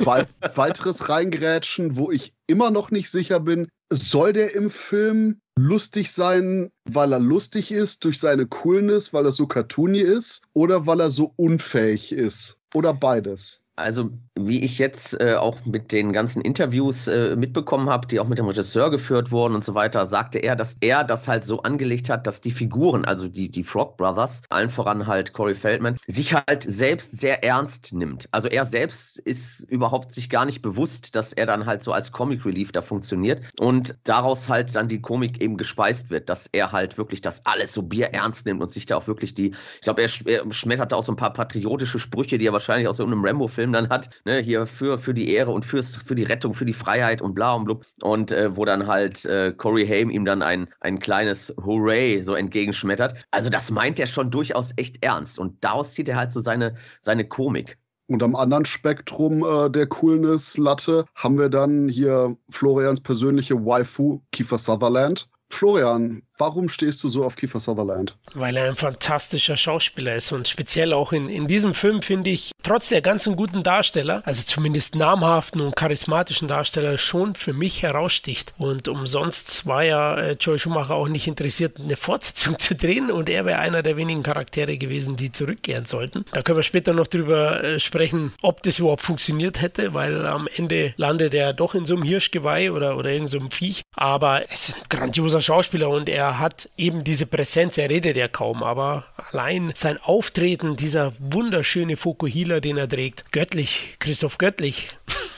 Wei- 0.00 0.26
weiteres 0.54 1.08
Reingrätschen, 1.08 1.96
wo 1.96 2.10
ich 2.10 2.34
immer 2.46 2.70
noch 2.70 2.90
nicht 2.90 3.10
sicher 3.10 3.40
bin, 3.40 3.68
soll 3.92 4.32
der 4.32 4.54
im 4.54 4.70
Film 4.70 5.40
lustig 5.56 6.10
sein, 6.10 6.70
weil 6.84 7.12
er 7.12 7.20
lustig 7.20 7.70
ist, 7.70 8.04
durch 8.04 8.18
seine 8.18 8.46
Coolness, 8.46 9.12
weil 9.12 9.26
er 9.26 9.32
so 9.32 9.46
cartoony 9.46 10.00
ist, 10.00 10.42
oder 10.52 10.86
weil 10.86 11.00
er 11.00 11.10
so 11.10 11.32
unfähig 11.36 12.12
ist? 12.12 12.58
Oder 12.74 12.92
beides? 12.92 13.63
Also, 13.76 14.10
wie 14.36 14.64
ich 14.64 14.78
jetzt 14.78 15.20
äh, 15.20 15.34
auch 15.34 15.64
mit 15.64 15.90
den 15.90 16.12
ganzen 16.12 16.40
Interviews 16.42 17.08
äh, 17.08 17.34
mitbekommen 17.34 17.90
habe, 17.90 18.06
die 18.06 18.20
auch 18.20 18.28
mit 18.28 18.38
dem 18.38 18.46
Regisseur 18.46 18.88
geführt 18.88 19.32
wurden 19.32 19.56
und 19.56 19.64
so 19.64 19.74
weiter, 19.74 20.06
sagte 20.06 20.38
er, 20.38 20.54
dass 20.54 20.76
er 20.80 21.02
das 21.02 21.26
halt 21.26 21.44
so 21.44 21.62
angelegt 21.62 22.08
hat, 22.08 22.24
dass 22.28 22.40
die 22.40 22.52
Figuren, 22.52 23.04
also 23.04 23.26
die, 23.26 23.48
die 23.48 23.64
Frog 23.64 23.96
Brothers, 23.96 24.42
allen 24.48 24.70
voran 24.70 25.08
halt 25.08 25.32
Corey 25.32 25.56
Feldman, 25.56 25.96
sich 26.06 26.34
halt 26.34 26.62
selbst 26.62 27.18
sehr 27.20 27.42
ernst 27.42 27.92
nimmt. 27.92 28.28
Also 28.30 28.46
er 28.46 28.64
selbst 28.64 29.18
ist 29.18 29.68
überhaupt 29.68 30.14
sich 30.14 30.30
gar 30.30 30.44
nicht 30.44 30.62
bewusst, 30.62 31.16
dass 31.16 31.32
er 31.32 31.46
dann 31.46 31.66
halt 31.66 31.82
so 31.82 31.92
als 31.92 32.12
Comic 32.12 32.44
Relief 32.46 32.70
da 32.70 32.80
funktioniert 32.80 33.42
und 33.58 33.98
daraus 34.04 34.48
halt 34.48 34.76
dann 34.76 34.86
die 34.86 35.00
Komik 35.00 35.40
eben 35.42 35.56
gespeist 35.56 36.10
wird, 36.10 36.28
dass 36.28 36.48
er 36.52 36.70
halt 36.70 36.96
wirklich 36.96 37.22
das 37.22 37.44
alles 37.44 37.72
so 37.72 37.82
bierernst 37.82 38.46
nimmt 38.46 38.62
und 38.62 38.72
sich 38.72 38.86
da 38.86 38.96
auch 38.96 39.08
wirklich 39.08 39.34
die, 39.34 39.48
ich 39.48 39.80
glaube, 39.80 40.02
er, 40.02 40.08
sch- 40.08 40.28
er 40.28 40.52
schmettert 40.52 40.92
da 40.92 40.96
auch 40.96 41.04
so 41.04 41.10
ein 41.12 41.16
paar 41.16 41.32
patriotische 41.32 41.98
Sprüche, 41.98 42.38
die 42.38 42.46
er 42.46 42.52
wahrscheinlich 42.52 42.86
aus 42.86 43.00
irgendeinem 43.00 43.24
Rambo-Film 43.24 43.63
dann 43.72 43.88
hat, 43.88 44.10
ne, 44.24 44.38
hier 44.38 44.66
für, 44.66 44.98
für 44.98 45.14
die 45.14 45.32
Ehre 45.32 45.50
und 45.50 45.64
fürs, 45.64 45.96
für 45.96 46.14
die 46.14 46.24
Rettung, 46.24 46.54
für 46.54 46.64
die 46.64 46.72
Freiheit 46.72 47.22
und 47.22 47.34
bla 47.34 47.54
und 47.54 47.64
blub. 47.64 47.84
Und 48.02 48.32
äh, 48.32 48.56
wo 48.56 48.64
dann 48.64 48.86
halt 48.86 49.24
äh, 49.24 49.52
Corey 49.52 49.86
Haim 49.86 50.10
ihm 50.10 50.24
dann 50.24 50.42
ein, 50.42 50.68
ein 50.80 50.98
kleines 50.98 51.54
Hooray 51.64 52.22
so 52.22 52.34
entgegenschmettert. 52.34 53.14
Also 53.30 53.50
das 53.50 53.70
meint 53.70 53.98
er 53.98 54.06
schon 54.06 54.30
durchaus 54.30 54.72
echt 54.76 55.04
ernst. 55.04 55.38
Und 55.38 55.62
daraus 55.64 55.94
zieht 55.94 56.08
er 56.08 56.16
halt 56.16 56.32
so 56.32 56.40
seine, 56.40 56.74
seine 57.00 57.26
Komik. 57.26 57.78
Und 58.06 58.22
am 58.22 58.36
anderen 58.36 58.66
Spektrum 58.66 59.44
äh, 59.44 59.70
der 59.70 59.86
Coolness-Latte 59.86 61.06
haben 61.14 61.38
wir 61.38 61.48
dann 61.48 61.88
hier 61.88 62.36
Florians 62.50 63.00
persönliche 63.00 63.64
Waifu, 63.64 64.20
Kiefer 64.30 64.58
Sutherland. 64.58 65.28
Florian, 65.48 66.22
warum 66.38 66.68
stehst 66.68 67.02
du 67.04 67.08
so 67.08 67.24
auf 67.24 67.36
Kiefer 67.36 67.60
Sutherland? 67.60 68.16
Weil 68.34 68.56
er 68.56 68.68
ein 68.68 68.76
fantastischer 68.76 69.56
Schauspieler 69.56 70.16
ist 70.16 70.32
und 70.32 70.48
speziell 70.48 70.92
auch 70.92 71.12
in, 71.12 71.28
in 71.28 71.46
diesem 71.46 71.74
Film 71.74 72.02
finde 72.02 72.30
ich, 72.30 72.52
trotz 72.62 72.88
der 72.88 73.02
ganzen 73.02 73.36
guten 73.36 73.62
Darsteller, 73.62 74.22
also 74.24 74.42
zumindest 74.42 74.96
namhaften 74.96 75.60
und 75.60 75.76
charismatischen 75.76 76.48
Darsteller, 76.48 76.98
schon 76.98 77.34
für 77.34 77.52
mich 77.52 77.82
heraussticht. 77.82 78.54
Und 78.58 78.88
umsonst 78.88 79.66
war 79.66 79.84
ja 79.84 80.16
äh, 80.16 80.36
Joel 80.40 80.58
Schumacher 80.58 80.94
auch 80.94 81.08
nicht 81.08 81.26
interessiert, 81.26 81.78
eine 81.78 81.96
Fortsetzung 81.96 82.58
zu 82.58 82.74
drehen 82.74 83.10
und 83.10 83.28
er 83.28 83.44
wäre 83.44 83.58
einer 83.58 83.82
der 83.82 83.96
wenigen 83.96 84.22
Charaktere 84.22 84.76
gewesen, 84.76 85.16
die 85.16 85.30
zurückkehren 85.32 85.86
sollten. 85.86 86.24
Da 86.32 86.42
können 86.42 86.58
wir 86.58 86.62
später 86.64 86.92
noch 86.92 87.06
drüber 87.06 87.62
äh, 87.62 87.80
sprechen, 87.80 88.32
ob 88.42 88.62
das 88.62 88.78
überhaupt 88.78 89.02
funktioniert 89.02 89.60
hätte, 89.60 89.94
weil 89.94 90.26
am 90.26 90.48
Ende 90.56 90.94
landet 90.96 91.34
er 91.34 91.52
doch 91.52 91.74
in 91.74 91.84
so 91.84 91.94
einem 91.94 92.02
Hirschgeweih 92.02 92.72
oder, 92.72 92.96
oder 92.96 93.10
irgend 93.10 93.30
so 93.30 93.38
einem 93.38 93.50
Viech. 93.50 93.82
Aber 93.94 94.50
es 94.50 94.70
ist 94.70 94.76
ein 94.76 94.88
grandioser 94.88 95.40
Schauspieler 95.40 95.88
und 95.88 96.08
er 96.08 96.23
hat 96.32 96.70
eben 96.76 97.04
diese 97.04 97.26
Präsenz, 97.26 97.78
er 97.78 97.90
redet 97.90 98.16
ja 98.16 98.28
kaum, 98.28 98.62
aber 98.62 99.04
allein 99.30 99.72
sein 99.74 99.98
Auftreten, 100.02 100.76
dieser 100.76 101.12
wunderschöne 101.18 101.96
Fokuhila, 101.96 102.60
den 102.60 102.76
er 102.78 102.88
trägt, 102.88 103.32
göttlich, 103.32 103.96
Christoph 103.98 104.38
Göttlich. 104.38 104.96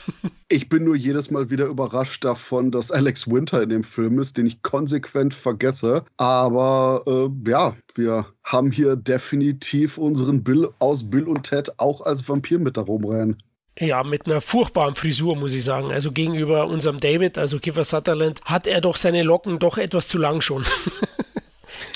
Ich 0.49 0.69
bin 0.69 0.85
nur 0.85 0.95
jedes 0.95 1.29
Mal 1.29 1.49
wieder 1.49 1.65
überrascht 1.65 2.23
davon, 2.23 2.71
dass 2.71 2.89
Alex 2.89 3.27
Winter 3.27 3.61
in 3.61 3.67
dem 3.67 3.83
Film 3.83 4.17
ist, 4.17 4.37
den 4.37 4.45
ich 4.45 4.61
konsequent 4.61 5.33
vergesse. 5.33 6.05
Aber 6.15 7.03
äh, 7.05 7.49
ja, 7.49 7.75
wir 7.95 8.27
haben 8.45 8.71
hier 8.71 8.95
definitiv 8.95 9.97
unseren 9.97 10.45
Bill 10.45 10.69
aus 10.79 11.09
Bill 11.09 11.27
und 11.27 11.43
Ted 11.43 11.77
auch 11.79 11.99
als 11.99 12.29
Vampir 12.29 12.59
mit 12.59 12.77
da 12.77 12.81
rumrennen. 12.81 13.35
Ja, 13.79 14.03
mit 14.03 14.25
einer 14.25 14.41
furchtbaren 14.41 14.95
Frisur, 14.95 15.35
muss 15.35 15.53
ich 15.53 15.63
sagen. 15.63 15.91
Also 15.91 16.11
gegenüber 16.11 16.67
unserem 16.67 16.99
David, 16.99 17.37
also 17.37 17.59
Kiefer 17.59 17.83
Sutherland, 17.83 18.41
hat 18.43 18.65
er 18.65 18.81
doch 18.81 18.95
seine 18.97 19.23
Locken 19.23 19.59
doch 19.59 19.77
etwas 19.77 20.07
zu 20.07 20.17
lang 20.17 20.41
schon. 20.41 20.65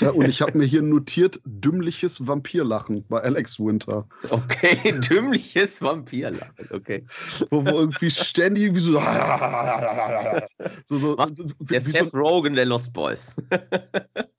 Ja, 0.00 0.10
und 0.10 0.28
ich 0.28 0.42
habe 0.42 0.58
mir 0.58 0.64
hier 0.64 0.82
notiert, 0.82 1.40
dümmliches 1.44 2.26
Vampirlachen 2.26 3.04
bei 3.08 3.20
Alex 3.20 3.60
Winter. 3.60 4.06
Okay, 4.30 4.92
dümmliches 5.10 5.80
Vampirlachen. 5.80 6.52
Okay. 6.72 7.06
Wo, 7.50 7.64
wo 7.64 7.70
irgendwie 7.70 8.10
ständig 8.10 8.64
irgendwie 8.64 8.80
so. 8.80 9.00
so, 10.86 11.16
so, 11.34 11.44
wie, 11.60 11.64
Der 11.66 11.84
wie 11.84 11.90
Seth 11.90 12.10
so, 12.10 12.18
Rogen 12.18 12.54
der 12.54 12.66
Lost 12.66 12.92
Boys. 12.92 13.36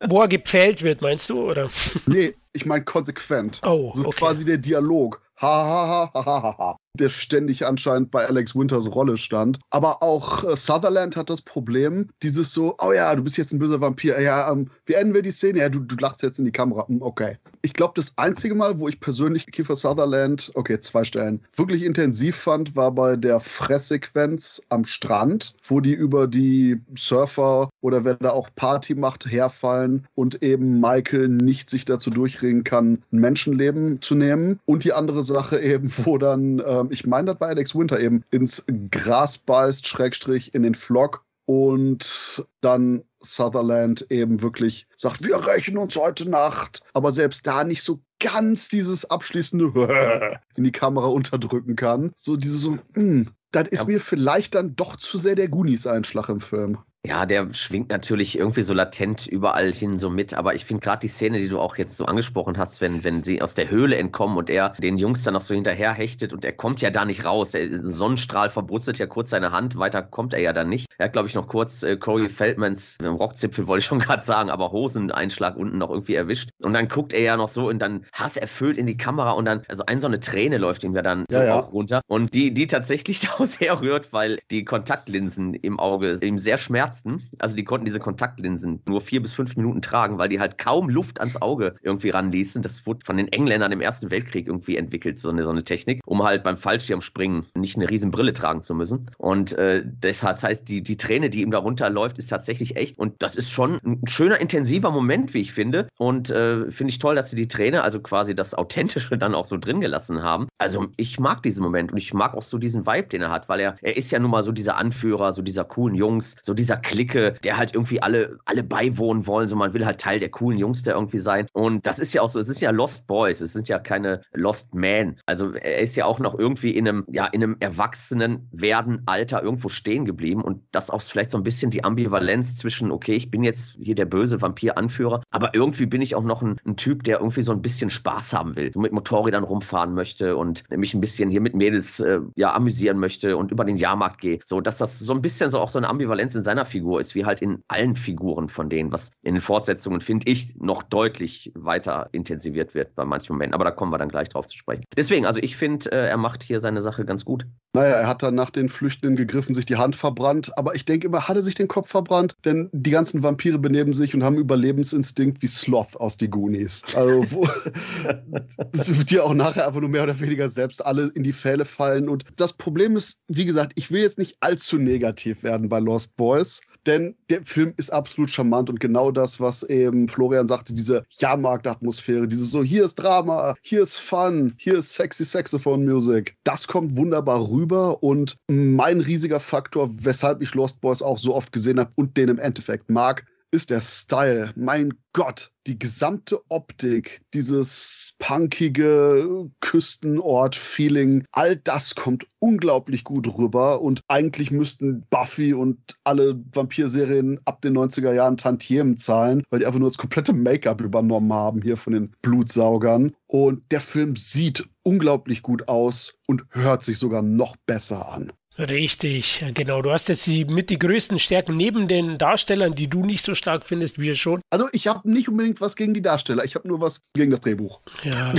Wo 0.08 0.22
er 0.22 0.28
gepfählt 0.28 0.82
wird, 0.82 1.02
meinst 1.02 1.30
du? 1.30 1.50
Oder? 1.50 1.70
nee, 2.08 2.36
ich 2.52 2.66
meine 2.66 2.84
konsequent. 2.84 3.62
Oh, 3.64 3.92
So 3.94 4.08
okay. 4.08 4.18
quasi 4.18 4.46
der 4.46 4.58
Dialog. 4.58 5.22
Ha, 5.42 5.48
ha, 5.48 6.12
ha, 6.14 6.26
ha, 6.26 6.44
ha, 6.44 6.58
ha. 6.58 6.78
Der 7.00 7.10
ständig 7.10 7.66
anscheinend 7.66 8.12
bei 8.12 8.26
Alex 8.28 8.56
Winters 8.56 8.94
Rolle 8.94 9.18
stand. 9.18 9.60
Aber 9.72 10.04
auch 10.04 10.44
äh, 10.44 10.56
Sutherland 10.56 11.16
hat 11.16 11.30
das 11.30 11.42
Problem, 11.42 12.10
dieses 12.22 12.54
so, 12.54 12.76
oh 12.80 12.92
ja, 12.92 13.16
du 13.16 13.24
bist 13.24 13.38
jetzt 13.38 13.52
ein 13.52 13.60
böser 13.60 13.82
Vampir. 13.82 14.22
Ja, 14.22 14.52
ähm, 14.52 14.70
wie 14.86 14.94
enden 14.94 15.16
wir 15.16 15.24
die 15.24 15.32
Szene? 15.32 15.60
Ja, 15.60 15.70
du, 15.70 15.80
du 15.80 15.96
lachst 15.96 16.22
jetzt 16.22 16.38
in 16.40 16.46
die 16.46 16.52
Kamera. 16.52 16.88
Hm, 16.88 17.02
Okay. 17.02 17.38
Ich 17.66 17.72
glaube, 17.72 17.94
das 17.96 18.18
einzige 18.18 18.56
Mal, 18.56 18.80
wo 18.80 18.90
ich 18.90 19.00
persönlich 19.00 19.46
Kiefer 19.46 19.78
Sutherland, 19.78 20.52
okay, 20.56 20.82
zwei 20.82 21.06
Stellen, 21.06 21.40
wirklich 21.56 21.86
intensiv 21.86 22.36
fand, 22.36 22.76
war 22.76 22.92
bei 22.92 23.16
der 23.16 23.40
Fresssequenz 23.40 24.62
am 24.68 24.84
Strand, 24.84 25.56
wo 25.64 25.80
die 25.80 25.94
über 25.94 26.28
die 26.28 26.82
Surfer 26.98 27.70
oder 27.80 28.04
wer 28.04 28.16
da 28.16 28.32
auch 28.32 28.50
Party 28.56 28.96
macht, 28.96 29.32
herfallen 29.32 30.06
und 30.14 30.44
eben 30.44 30.82
Michael 30.82 31.30
nicht 31.30 31.70
sich 31.70 31.86
dazu 31.86 32.10
durchringen 32.10 32.66
kann, 32.66 33.02
ein 33.14 33.20
Menschenleben 33.20 34.02
zu 34.02 34.16
nehmen. 34.16 34.60
Und 34.66 34.84
die 34.84 34.92
andere 34.92 35.24
Sache 35.24 35.60
eben, 35.62 35.90
wo 36.04 36.18
dann 36.18 36.62
ähm, 36.66 36.83
ähm, 36.84 36.92
ich 36.92 37.06
meine, 37.06 37.32
das 37.32 37.42
war 37.42 37.50
Alex 37.50 37.76
Winter 37.76 38.00
eben, 38.00 38.24
ins 38.32 38.64
Gras 38.92 39.38
beißt, 39.38 39.88
Schrägstrich 39.88 40.54
in 40.54 40.64
den 40.64 40.76
Flock 40.76 41.26
und 41.46 42.46
dann 42.62 43.04
Sutherland 43.20 44.06
eben 44.10 44.42
wirklich 44.42 44.88
sagt, 44.96 45.26
wir 45.26 45.46
rächen 45.46 45.78
uns 45.78 45.96
heute 45.96 46.30
Nacht, 46.30 46.84
aber 46.94 47.12
selbst 47.12 47.46
da 47.48 47.64
nicht 47.64 47.84
so 47.84 48.02
ganz 48.20 48.70
dieses 48.70 49.10
abschließende 49.10 50.40
in 50.56 50.64
die 50.64 50.72
Kamera 50.72 51.08
unterdrücken 51.08 51.76
kann. 51.76 52.14
So 52.16 52.38
diese 52.38 52.58
so, 52.58 52.78
hm, 52.96 53.30
das 53.52 53.68
ist 53.70 53.82
ja. 53.82 53.88
mir 53.88 54.02
vielleicht 54.02 54.56
dann 54.56 54.76
doch 54.76 54.96
zu 54.96 55.18
sehr 55.18 55.36
der 55.36 55.50
Goonies-Einschlag 55.50 56.30
im 56.30 56.42
Film. 56.42 56.80
Ja, 57.06 57.26
der 57.26 57.54
schwingt 57.54 57.90
natürlich 57.90 58.40
irgendwie 58.40 58.62
so 58.62 58.74
latent 58.74 59.28
überall 59.28 59.74
hin 59.74 60.00
so 60.00 60.10
mit, 60.10 60.34
aber 60.34 60.56
ich 60.56 60.64
finde 60.64 60.80
gerade 60.80 61.02
die 61.02 61.10
Szene, 61.10 61.38
die 61.38 61.50
du 61.50 61.60
auch 61.60 61.76
jetzt 61.76 61.98
so 61.98 62.06
angesprochen 62.06 62.58
hast, 62.58 62.80
wenn, 62.80 63.04
wenn 63.04 63.24
sie 63.24 63.42
aus 63.42 63.56
der 63.56 63.70
Höhle 63.70 63.98
entkommen 63.98 64.38
und 64.38 64.50
er 64.50 64.70
den 64.78 64.98
Jungs 64.98 65.22
dann 65.24 65.34
noch 65.34 65.42
so 65.42 65.54
hinterher 65.54 65.92
hechtet 65.92 66.32
und 66.32 66.46
er 66.46 66.54
kommt 66.54 66.80
ja 66.82 66.92
da 66.92 67.04
nicht 67.04 67.26
raus. 67.26 67.52
Der 67.52 67.68
Sonnenstrahl 67.92 68.50
verbrutzelt 68.50 69.00
ja 69.00 69.06
kurz 69.06 69.32
seine 69.32 69.52
Hand, 69.52 69.78
weiter 69.78 70.02
kommt 70.02 70.34
er 70.34 70.40
ja 70.40 70.54
dann 70.54 70.70
nicht. 70.70 70.88
Er 70.98 71.08
hat, 71.08 71.12
glaube 71.12 71.28
ich, 71.28 71.36
noch 71.36 71.50
kurz 71.50 71.84
äh, 71.84 71.98
Corey 71.98 72.30
Feldmans 72.30 72.96
äh, 73.04 73.08
Rockzipfel, 73.08 73.68
wollte 73.68 73.80
ich 73.80 73.86
schon 73.86 74.00
gerade 74.00 74.24
sagen, 74.24 74.50
aber 74.50 74.72
Hoseneinschlag 74.72 75.58
unten 75.58 75.80
noch 75.80 75.90
irgendwie 75.90 76.16
erwischt. 76.16 76.52
Und 76.62 76.72
dann 76.72 76.88
guckt 76.88 77.12
er 77.12 77.22
ja 77.22 77.36
noch 77.36 77.50
so 77.50 77.68
und 77.68 77.80
dann 77.80 78.06
hasserfüllt 78.14 78.78
in 78.78 78.88
die 78.88 78.96
Kamera 78.96 79.32
und 79.32 79.44
dann, 79.44 79.64
also 79.68 79.84
ein 79.88 80.00
so 80.00 80.08
eine 80.08 80.22
Träne 80.22 80.58
läuft 80.58 80.86
ihm 80.86 80.96
ja 80.96 81.02
dann 81.02 81.26
so 81.30 81.38
ja, 81.38 81.60
runter. 81.60 82.00
Und 82.08 82.34
die, 82.34 82.54
die 82.54 82.68
tatsächlich 82.68 83.20
daraus 83.20 83.60
herrührt, 83.60 84.14
weil 84.14 84.40
die 84.52 84.64
Kontaktlinsen 84.64 85.54
im 85.54 85.82
Auge 85.82 86.18
ihm 86.22 86.40
sehr 86.40 86.58
schmerzen 86.58 86.93
Ärzten, 86.94 87.28
also 87.40 87.56
die 87.56 87.64
konnten 87.64 87.86
diese 87.86 88.00
Kontaktlinsen 88.00 88.82
nur 88.88 89.02
vier 89.02 89.22
bis 89.22 89.34
fünf 89.34 89.56
Minuten 89.56 89.82
tragen, 89.82 90.20
weil 90.20 90.30
die 90.30 90.40
halt 90.40 90.60
kaum 90.60 90.90
Luft 90.90 91.20
ans 91.20 91.42
Auge 91.42 91.76
irgendwie 91.82 92.12
ranließen. 92.12 92.62
Das 92.62 92.86
wurde 92.86 93.04
von 93.04 93.18
den 93.18 93.28
Engländern 93.30 93.72
im 93.72 93.82
Ersten 93.82 94.12
Weltkrieg 94.12 94.46
irgendwie 94.46 94.78
entwickelt, 94.78 95.20
so 95.20 95.30
eine, 95.30 95.44
so 95.44 95.50
eine 95.50 95.64
Technik, 95.64 96.02
um 96.06 96.24
halt 96.24 96.44
beim 96.44 96.58
Fallschirmspringen 96.58 97.48
nicht 97.56 97.78
eine 97.78 97.90
riesen 97.90 98.12
Brille 98.12 98.34
tragen 98.34 98.62
zu 98.62 98.76
müssen. 98.76 99.10
Und 99.18 99.54
äh, 99.54 99.84
das 100.02 100.22
heißt, 100.22 100.68
die, 100.68 100.84
die 100.84 100.98
Träne, 100.98 101.32
die 101.32 101.42
ihm 101.42 101.50
da 101.50 101.58
runterläuft, 101.58 102.20
ist 102.20 102.28
tatsächlich 102.28 102.76
echt. 102.76 103.00
Und 103.00 103.22
das 103.24 103.36
ist 103.36 103.50
schon 103.50 103.80
ein 103.84 104.08
schöner, 104.08 104.40
intensiver 104.40 104.92
Moment, 104.92 105.34
wie 105.34 105.42
ich 105.42 105.54
finde. 105.54 105.88
Und 105.98 106.30
äh, 106.30 106.70
finde 106.70 106.92
ich 106.92 107.00
toll, 107.00 107.16
dass 107.16 107.32
sie 107.32 107.36
die 107.36 107.48
Träne, 107.48 107.82
also 107.82 108.02
quasi 108.02 108.36
das 108.36 108.54
Authentische, 108.54 109.18
dann 109.24 109.34
auch 109.34 109.46
so 109.46 109.58
drin 109.58 109.82
gelassen 109.82 110.22
haben. 110.22 110.48
Also 110.60 110.88
ich 110.98 111.20
mag 111.20 111.42
diesen 111.42 111.64
Moment 111.64 111.92
und 111.92 111.98
ich 111.98 112.14
mag 112.14 112.36
auch 112.36 112.44
so 112.44 112.60
diesen 112.60 112.86
Vibe, 112.86 113.08
den 113.08 113.24
er 113.24 113.32
hat, 113.32 113.50
weil 113.50 113.60
er, 113.62 113.78
er 113.82 113.98
ist 113.98 114.12
ja 114.12 114.20
nun 114.20 114.30
mal 114.30 114.44
so 114.44 114.52
dieser 114.52 114.78
Anführer, 114.78 115.34
so 115.34 115.42
dieser 115.42 115.64
coolen 115.64 115.96
Jungs, 115.96 116.36
so 116.44 116.54
dieser 116.54 116.78
Clique, 116.84 117.36
der 117.44 117.58
halt 117.58 117.74
irgendwie 117.74 118.02
alle, 118.02 118.38
alle 118.46 118.64
beiwohnen 118.64 119.26
wollen. 119.28 119.50
So, 119.50 119.56
man 119.56 119.74
will 119.74 119.86
halt 119.86 120.00
Teil 120.00 120.20
der 120.20 120.30
coolen 120.30 120.58
Jungs 120.60 120.84
da 120.84 120.92
irgendwie 120.92 121.20
sein. 121.20 121.48
Und 121.54 121.86
das 121.86 122.00
ist 122.00 122.14
ja 122.14 122.22
auch 122.22 122.30
so, 122.30 122.40
es 122.40 122.50
ist 122.50 122.62
ja 122.62 122.72
Lost 122.72 123.08
Boys, 123.08 123.42
es 123.42 123.54
sind 123.54 123.68
ja 123.70 123.80
keine 123.80 124.22
Lost 124.34 124.76
Men. 124.76 125.20
Also 125.26 125.52
er 125.54 125.80
ist 125.80 125.96
ja 125.96 126.06
auch 126.06 126.20
noch 126.20 126.38
irgendwie 126.38 126.72
in 126.72 126.88
einem, 126.88 127.06
ja, 127.10 127.26
in 127.28 127.44
einem 127.44 127.58
erwachsenen 127.60 128.48
werden 128.52 129.02
Alter 129.06 129.42
irgendwo 129.42 129.70
stehen 129.70 130.06
geblieben. 130.06 130.42
Und 130.42 130.62
das 130.72 130.90
auch 130.90 131.02
vielleicht 131.02 131.32
so 131.32 131.38
ein 131.38 131.44
bisschen 131.44 131.72
die 131.72 131.84
Ambivalenz 131.84 132.56
zwischen, 132.56 132.92
okay, 132.92 133.16
ich 133.16 133.32
bin 133.32 133.44
jetzt 133.44 133.76
hier 133.80 133.96
der 133.96 134.06
böse 134.06 134.42
Vampir-Anführer, 134.42 135.24
aber 135.32 135.56
irgendwie 135.56 135.86
bin 135.86 136.02
ich 136.02 136.16
auch 136.16 136.24
noch 136.24 136.42
ein, 136.42 136.60
ein 136.66 136.76
Typ, 136.76 137.04
der 137.04 137.20
irgendwie 137.20 137.44
so 137.44 137.52
ein 137.52 137.62
bisschen 137.62 137.90
Spaß 137.90 138.34
haben 138.34 138.56
will, 138.56 138.72
mit 138.76 138.92
Motorrädern 138.92 139.44
rumfahren 139.44 139.94
möchte 139.94 140.36
und 140.36 140.64
mich 140.70 140.94
ein 140.94 141.02
bisschen 141.02 141.30
hier 141.30 141.42
mit 141.42 141.56
Mädels 141.56 142.00
äh, 142.00 142.20
ja 142.36 142.54
amüsieren 142.54 143.00
möchte 143.00 143.38
und 143.38 143.52
über 143.52 143.66
den 143.66 143.78
Jahrmarkt 143.78 144.22
gehe. 144.22 144.40
So, 144.46 144.62
dass 144.62 144.78
das 144.78 145.00
so 145.00 145.14
ein 145.14 145.22
bisschen 145.22 145.52
so 145.52 145.60
auch 145.60 145.72
so 145.72 145.80
eine 145.80 145.90
Ambivalenz 145.90 146.36
in 146.36 146.44
seiner 146.44 146.66
Figur 146.74 147.00
ist, 147.00 147.14
wie 147.14 147.26
halt 147.26 147.42
in 147.42 147.64
allen 147.68 147.96
Figuren 147.96 148.50
von 148.50 148.68
denen, 148.68 148.92
was 148.92 149.12
in 149.22 149.36
den 149.36 149.42
Fortsetzungen, 149.42 150.02
finde 150.02 150.30
ich, 150.30 150.56
noch 150.56 150.82
deutlich 150.82 151.52
weiter 151.56 152.10
intensiviert 152.12 152.74
wird 152.74 152.96
bei 152.96 153.06
manchen 153.06 153.34
Momenten. 153.34 153.54
Aber 153.54 153.64
da 153.64 153.72
kommen 153.72 153.92
wir 153.92 154.00
dann 154.00 154.10
gleich 154.10 154.30
drauf 154.30 154.48
zu 154.48 154.58
sprechen. 154.58 154.84
Deswegen, 154.98 155.28
also 155.28 155.40
ich 155.42 155.56
finde, 155.56 155.92
äh, 155.92 156.08
er 156.08 156.18
macht 156.18 156.42
hier 156.42 156.62
seine 156.62 156.82
Sache 156.82 157.06
ganz 157.06 157.24
gut. 157.26 157.46
Naja, 157.76 157.96
er 157.96 158.08
hat 158.08 158.24
dann 158.24 158.36
nach 158.36 158.50
den 158.50 158.70
Flüchtenden 158.70 159.16
gegriffen, 159.16 159.54
sich 159.54 159.66
die 159.66 159.78
Hand 159.78 159.96
verbrannt. 159.96 160.56
Aber 160.58 160.76
ich 160.76 160.86
denke 160.86 161.08
immer, 161.08 161.28
hat 161.28 161.36
er 161.36 161.44
sich 161.44 161.56
den 161.56 161.68
Kopf 161.68 161.90
verbrannt? 161.90 162.36
Denn 162.46 162.70
die 162.72 162.92
ganzen 162.92 163.24
Vampire 163.24 163.60
benehmen 163.60 163.94
sich 163.94 164.14
und 164.16 164.24
haben 164.24 164.38
Überlebensinstinkt 164.38 165.42
wie 165.42 165.48
Sloth 165.48 165.96
aus 165.98 166.18
die 166.18 166.30
Goonies. 166.30 166.84
Also, 166.96 167.26
wo 167.32 167.48
die 169.10 169.20
auch 169.20 169.34
nachher 169.34 169.68
einfach 169.68 169.82
nur 169.82 169.90
mehr 169.90 170.04
oder 170.04 170.20
weniger 170.20 170.50
selbst 170.50 170.86
alle 170.86 171.12
in 171.16 171.24
die 171.24 171.34
Fälle 171.34 171.66
fallen. 171.66 172.10
Und 172.10 172.26
das 172.36 172.54
Problem 172.54 172.96
ist, 172.96 173.22
wie 173.28 173.46
gesagt, 173.46 173.74
ich 173.76 173.92
will 173.92 174.02
jetzt 174.02 174.18
nicht 174.18 174.38
allzu 174.40 174.78
negativ 174.78 175.44
werden 175.44 175.70
bei 175.70 175.80
Lost 175.80 176.16
Boys, 176.16 176.62
denn 176.86 177.16
der 177.30 177.44
Film 177.44 177.74
ist 177.78 177.92
absolut 177.92 178.30
charmant 178.30 178.70
und 178.70 178.80
genau 178.80 179.12
das, 179.12 179.40
was 179.40 179.64
eben 179.64 180.08
Florian 180.08 180.48
sagte, 180.48 180.74
diese 180.74 181.06
Jahrmarktatmosphäre, 181.20 182.28
diese 182.28 182.46
so, 182.46 182.64
hier 182.64 182.86
ist 182.86 182.96
Drama, 182.96 183.56
hier 183.62 183.82
ist 183.82 184.00
Fun, 184.00 184.54
hier 184.58 184.80
ist 184.80 184.94
sexy 184.94 185.24
Saxophone 185.24 185.86
Music. 185.86 186.36
Das 186.44 186.68
kommt 186.68 186.98
wunderbar 186.98 187.50
rüber 187.50 188.04
und 188.04 188.38
mein 188.48 189.00
riesiger 189.00 189.40
Faktor, 189.40 189.90
weshalb 190.02 190.42
ich 190.42 190.54
Lost 190.54 190.82
Boys 190.82 191.02
auch 191.02 191.18
so 191.18 191.36
oft 191.36 191.52
gesehen 191.52 191.80
habe 191.80 191.92
und 191.96 192.18
den 192.18 192.30
im 192.30 192.40
Endeffekt 192.40 192.90
mag, 192.90 193.26
ist 193.54 193.70
der 193.70 193.82
Style. 193.82 194.52
Mein 194.56 194.96
Gott, 195.14 195.52
die 195.68 195.78
gesamte 195.78 196.42
Optik, 196.50 197.22
dieses 197.36 198.16
punkige 198.18 199.48
Küstenort-Feeling, 199.62 201.26
all 201.32 201.58
das 201.58 201.94
kommt 201.94 202.26
unglaublich 202.40 203.04
gut 203.04 203.28
rüber 203.38 203.82
und 203.82 204.02
eigentlich 204.08 204.50
müssten 204.50 205.06
Buffy 205.12 205.54
und 205.54 205.78
alle 206.04 206.42
Vampirserien 206.52 207.40
ab 207.46 207.62
den 207.62 207.78
90er 207.78 208.12
Jahren 208.12 208.38
Tantiemen 208.38 208.98
zahlen, 208.98 209.44
weil 209.52 209.60
die 209.60 209.68
einfach 209.68 209.80
nur 209.80 209.90
das 209.90 210.00
komplette 210.00 210.34
Make-up 210.34 210.82
übernommen 210.82 211.32
haben 211.32 211.62
hier 211.62 211.78
von 211.78 211.94
den 211.94 212.16
Blutsaugern. 212.24 213.16
Und 213.28 213.72
der 213.72 213.82
Film 213.82 214.16
sieht 214.16 214.68
unglaublich 214.82 215.44
gut 215.44 215.68
aus 215.68 216.16
und 216.26 216.44
hört 216.50 216.82
sich 216.82 216.98
sogar 216.98 217.22
noch 217.22 217.56
besser 217.68 218.12
an. 218.12 218.34
Richtig, 218.60 219.44
genau. 219.54 219.82
Du 219.82 219.92
hast 219.92 220.10
jetzt 220.10 220.28
die, 220.28 220.46
mit 220.46 220.70
die 220.70 220.78
größten 220.78 221.18
Stärken 221.18 221.58
neben 221.58 221.88
den 221.88 222.18
Darstellern, 222.18 222.74
die 222.74 222.88
du 222.88 223.04
nicht 223.04 223.24
so 223.24 223.34
stark 223.34 223.66
findest, 223.66 223.98
wie 223.98 224.04
wir 224.04 224.16
schon. 224.16 224.42
Also 224.52 224.68
ich 224.74 224.88
habe 224.88 225.10
nicht 225.10 225.28
unbedingt 225.28 225.60
was 225.62 225.76
gegen 225.76 225.94
die 225.94 226.02
Darsteller, 226.02 226.44
ich 226.44 226.56
habe 226.56 226.68
nur 226.68 226.80
was 226.80 227.02
gegen 227.14 227.32
das 227.32 227.42
Drehbuch. 227.42 227.80
Ja. 228.04 228.34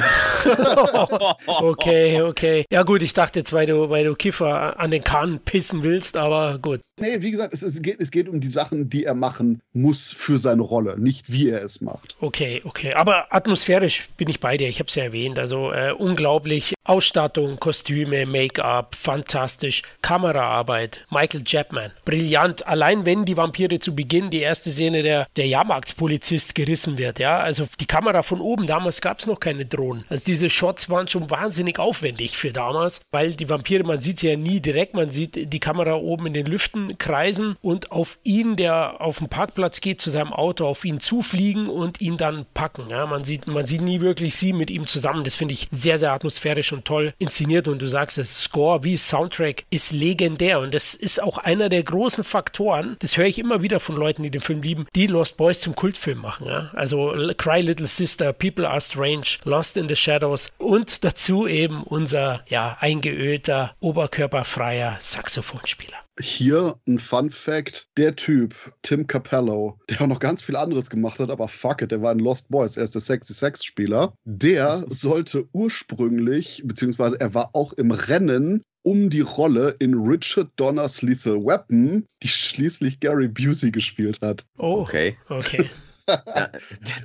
okay, 1.46 2.22
okay. 2.22 2.64
Ja 2.70 2.82
gut, 2.82 3.02
ich 3.02 3.12
dachte 3.12 3.40
jetzt, 3.40 3.52
weil 3.52 3.66
du, 3.66 3.90
weil 3.90 4.04
du 4.04 4.14
Kiffer 4.14 4.78
an 4.78 4.90
den 4.90 5.02
Kahn 5.02 5.40
pissen 5.40 5.82
willst, 5.82 6.16
aber 6.16 6.58
gut. 6.58 6.80
Nee, 7.00 7.22
wie 7.22 7.32
gesagt, 7.32 7.52
es, 7.52 7.62
es, 7.62 7.82
geht, 7.82 8.00
es 8.00 8.12
geht 8.12 8.28
um 8.28 8.40
die 8.40 8.46
Sachen, 8.46 8.88
die 8.88 9.04
er 9.04 9.14
machen 9.14 9.60
muss 9.72 10.12
für 10.12 10.38
seine 10.38 10.62
Rolle, 10.62 10.98
nicht 10.98 11.32
wie 11.32 11.50
er 11.50 11.64
es 11.64 11.80
macht. 11.80 12.16
Okay, 12.20 12.60
okay. 12.64 12.94
Aber 12.94 13.34
atmosphärisch 13.34 14.08
bin 14.16 14.28
ich 14.28 14.38
bei 14.38 14.56
dir, 14.56 14.68
ich 14.68 14.78
habe 14.78 14.88
es 14.88 14.94
ja 14.94 15.02
erwähnt. 15.02 15.40
Also 15.40 15.72
äh, 15.72 15.92
unglaublich. 15.92 16.74
Ausstattung, 16.84 17.58
Kostüme, 17.58 18.26
Make-up, 18.26 18.94
fantastisch. 18.94 19.82
Kameraarbeit, 20.04 21.00
Michael 21.08 21.44
Chapman, 21.44 21.90
brillant. 22.04 22.66
Allein 22.66 23.06
wenn 23.06 23.24
die 23.24 23.38
Vampire 23.38 23.78
zu 23.78 23.94
Beginn 23.94 24.28
die 24.28 24.40
erste 24.40 24.68
Szene 24.68 25.02
der, 25.02 25.26
der 25.36 25.46
Jahrmarktspolizist 25.46 26.54
gerissen 26.54 26.98
wird, 26.98 27.18
ja. 27.18 27.38
Also 27.38 27.68
die 27.80 27.86
Kamera 27.86 28.22
von 28.22 28.42
oben, 28.42 28.66
damals 28.66 29.00
gab 29.00 29.20
es 29.20 29.26
noch 29.26 29.40
keine 29.40 29.64
Drohnen. 29.64 30.04
Also 30.10 30.24
diese 30.26 30.50
Shots 30.50 30.90
waren 30.90 31.08
schon 31.08 31.30
wahnsinnig 31.30 31.78
aufwendig 31.78 32.36
für 32.36 32.52
damals, 32.52 33.00
weil 33.12 33.32
die 33.32 33.48
Vampire, 33.48 33.82
man 33.82 34.00
sieht 34.00 34.18
sie 34.18 34.28
ja 34.28 34.36
nie 34.36 34.60
direkt, 34.60 34.92
man 34.92 35.10
sieht 35.10 35.50
die 35.50 35.58
Kamera 35.58 35.94
oben 35.94 36.26
in 36.26 36.34
den 36.34 36.44
Lüften 36.44 36.98
kreisen 36.98 37.56
und 37.62 37.90
auf 37.90 38.18
ihn, 38.24 38.56
der 38.56 39.00
auf 39.00 39.20
dem 39.20 39.30
Parkplatz 39.30 39.80
geht, 39.80 40.02
zu 40.02 40.10
seinem 40.10 40.34
Auto, 40.34 40.66
auf 40.66 40.84
ihn 40.84 41.00
zufliegen 41.00 41.70
und 41.70 42.02
ihn 42.02 42.18
dann 42.18 42.44
packen. 42.52 42.90
Ja. 42.90 43.06
Man, 43.06 43.24
sieht, 43.24 43.46
man 43.46 43.66
sieht 43.66 43.80
nie 43.80 44.02
wirklich 44.02 44.36
sie 44.36 44.52
mit 44.52 44.70
ihm 44.70 44.86
zusammen. 44.86 45.24
Das 45.24 45.34
finde 45.34 45.54
ich 45.54 45.66
sehr, 45.70 45.96
sehr 45.96 46.12
atmosphärisch 46.12 46.74
und 46.74 46.84
toll 46.84 47.14
inszeniert 47.18 47.68
und 47.68 47.80
du 47.80 47.86
sagst, 47.86 48.18
das 48.18 48.42
Score 48.42 48.84
wie 48.84 48.98
Soundtrack 48.98 49.64
ist 49.70 49.93
legendär 49.94 50.60
und 50.60 50.74
das 50.74 50.94
ist 50.94 51.22
auch 51.22 51.38
einer 51.38 51.68
der 51.68 51.82
großen 51.82 52.24
Faktoren, 52.24 52.96
das 52.98 53.16
höre 53.16 53.26
ich 53.26 53.38
immer 53.38 53.62
wieder 53.62 53.80
von 53.80 53.96
Leuten, 53.96 54.22
die 54.22 54.30
den 54.30 54.40
Film 54.40 54.62
lieben, 54.62 54.86
die 54.94 55.06
Lost 55.06 55.36
Boys 55.36 55.60
zum 55.60 55.74
Kultfilm 55.74 56.18
machen. 56.18 56.46
Ja? 56.46 56.70
Also 56.74 57.14
Cry 57.38 57.60
Little 57.60 57.86
Sister, 57.86 58.32
People 58.32 58.68
Are 58.68 58.80
Strange, 58.80 59.26
Lost 59.44 59.76
in 59.76 59.88
the 59.88 59.96
Shadows 59.96 60.50
und 60.58 61.04
dazu 61.04 61.46
eben 61.46 61.82
unser 61.82 62.44
ja, 62.48 62.76
eingeölter, 62.80 63.74
oberkörperfreier 63.80 64.98
Saxophonspieler. 65.00 66.04
Hier 66.20 66.78
ein 66.86 67.00
Fun 67.00 67.28
Fact: 67.30 67.88
Der 67.96 68.14
Typ, 68.14 68.54
Tim 68.82 69.08
Capello, 69.08 69.80
der 69.90 70.02
auch 70.02 70.06
noch 70.06 70.20
ganz 70.20 70.44
viel 70.44 70.54
anderes 70.54 70.88
gemacht 70.88 71.18
hat, 71.18 71.28
aber 71.28 71.48
fuck 71.48 71.82
it, 71.82 71.90
der 71.90 72.02
war 72.02 72.12
in 72.12 72.20
Lost 72.20 72.50
Boys, 72.50 72.76
er 72.76 72.84
ist 72.84 72.94
der 72.94 73.00
Sexy 73.00 73.34
Sex 73.34 73.64
Spieler. 73.64 74.14
Der 74.24 74.84
sollte 74.90 75.48
ursprünglich, 75.52 76.62
beziehungsweise 76.64 77.18
er 77.18 77.34
war 77.34 77.50
auch 77.54 77.72
im 77.72 77.90
Rennen 77.90 78.62
um 78.84 79.10
die 79.10 79.22
Rolle 79.22 79.74
in 79.80 79.94
Richard 79.94 80.50
Donners 80.56 81.02
Lethal 81.02 81.44
Weapon, 81.44 82.06
die 82.22 82.28
schließlich 82.28 83.00
Gary 83.00 83.28
Busey 83.28 83.70
gespielt 83.70 84.20
hat. 84.22 84.44
Oh, 84.58 84.82
okay. 84.82 85.16
Okay. 85.28 85.68
da, 86.06 86.50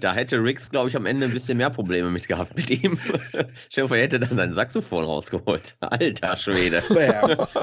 da, 0.02 0.14
hätte 0.14 0.44
Riggs, 0.44 0.70
glaube 0.70 0.90
ich, 0.90 0.96
am 0.98 1.06
Ende 1.06 1.26
ein 1.26 1.32
bisschen 1.32 1.58
mehr 1.58 1.70
Probleme 1.70 2.12
mit 2.12 2.28
gehabt 2.28 2.58
mit 2.58 2.70
ihm. 2.70 3.00
Stell 3.70 3.86
er 3.86 3.98
hätte 3.98 4.20
dann 4.20 4.36
sein 4.36 4.54
Saxophon 4.54 5.06
rausgeholt. 5.06 5.78
Alter 5.80 6.36
Schwede. 6.36 6.84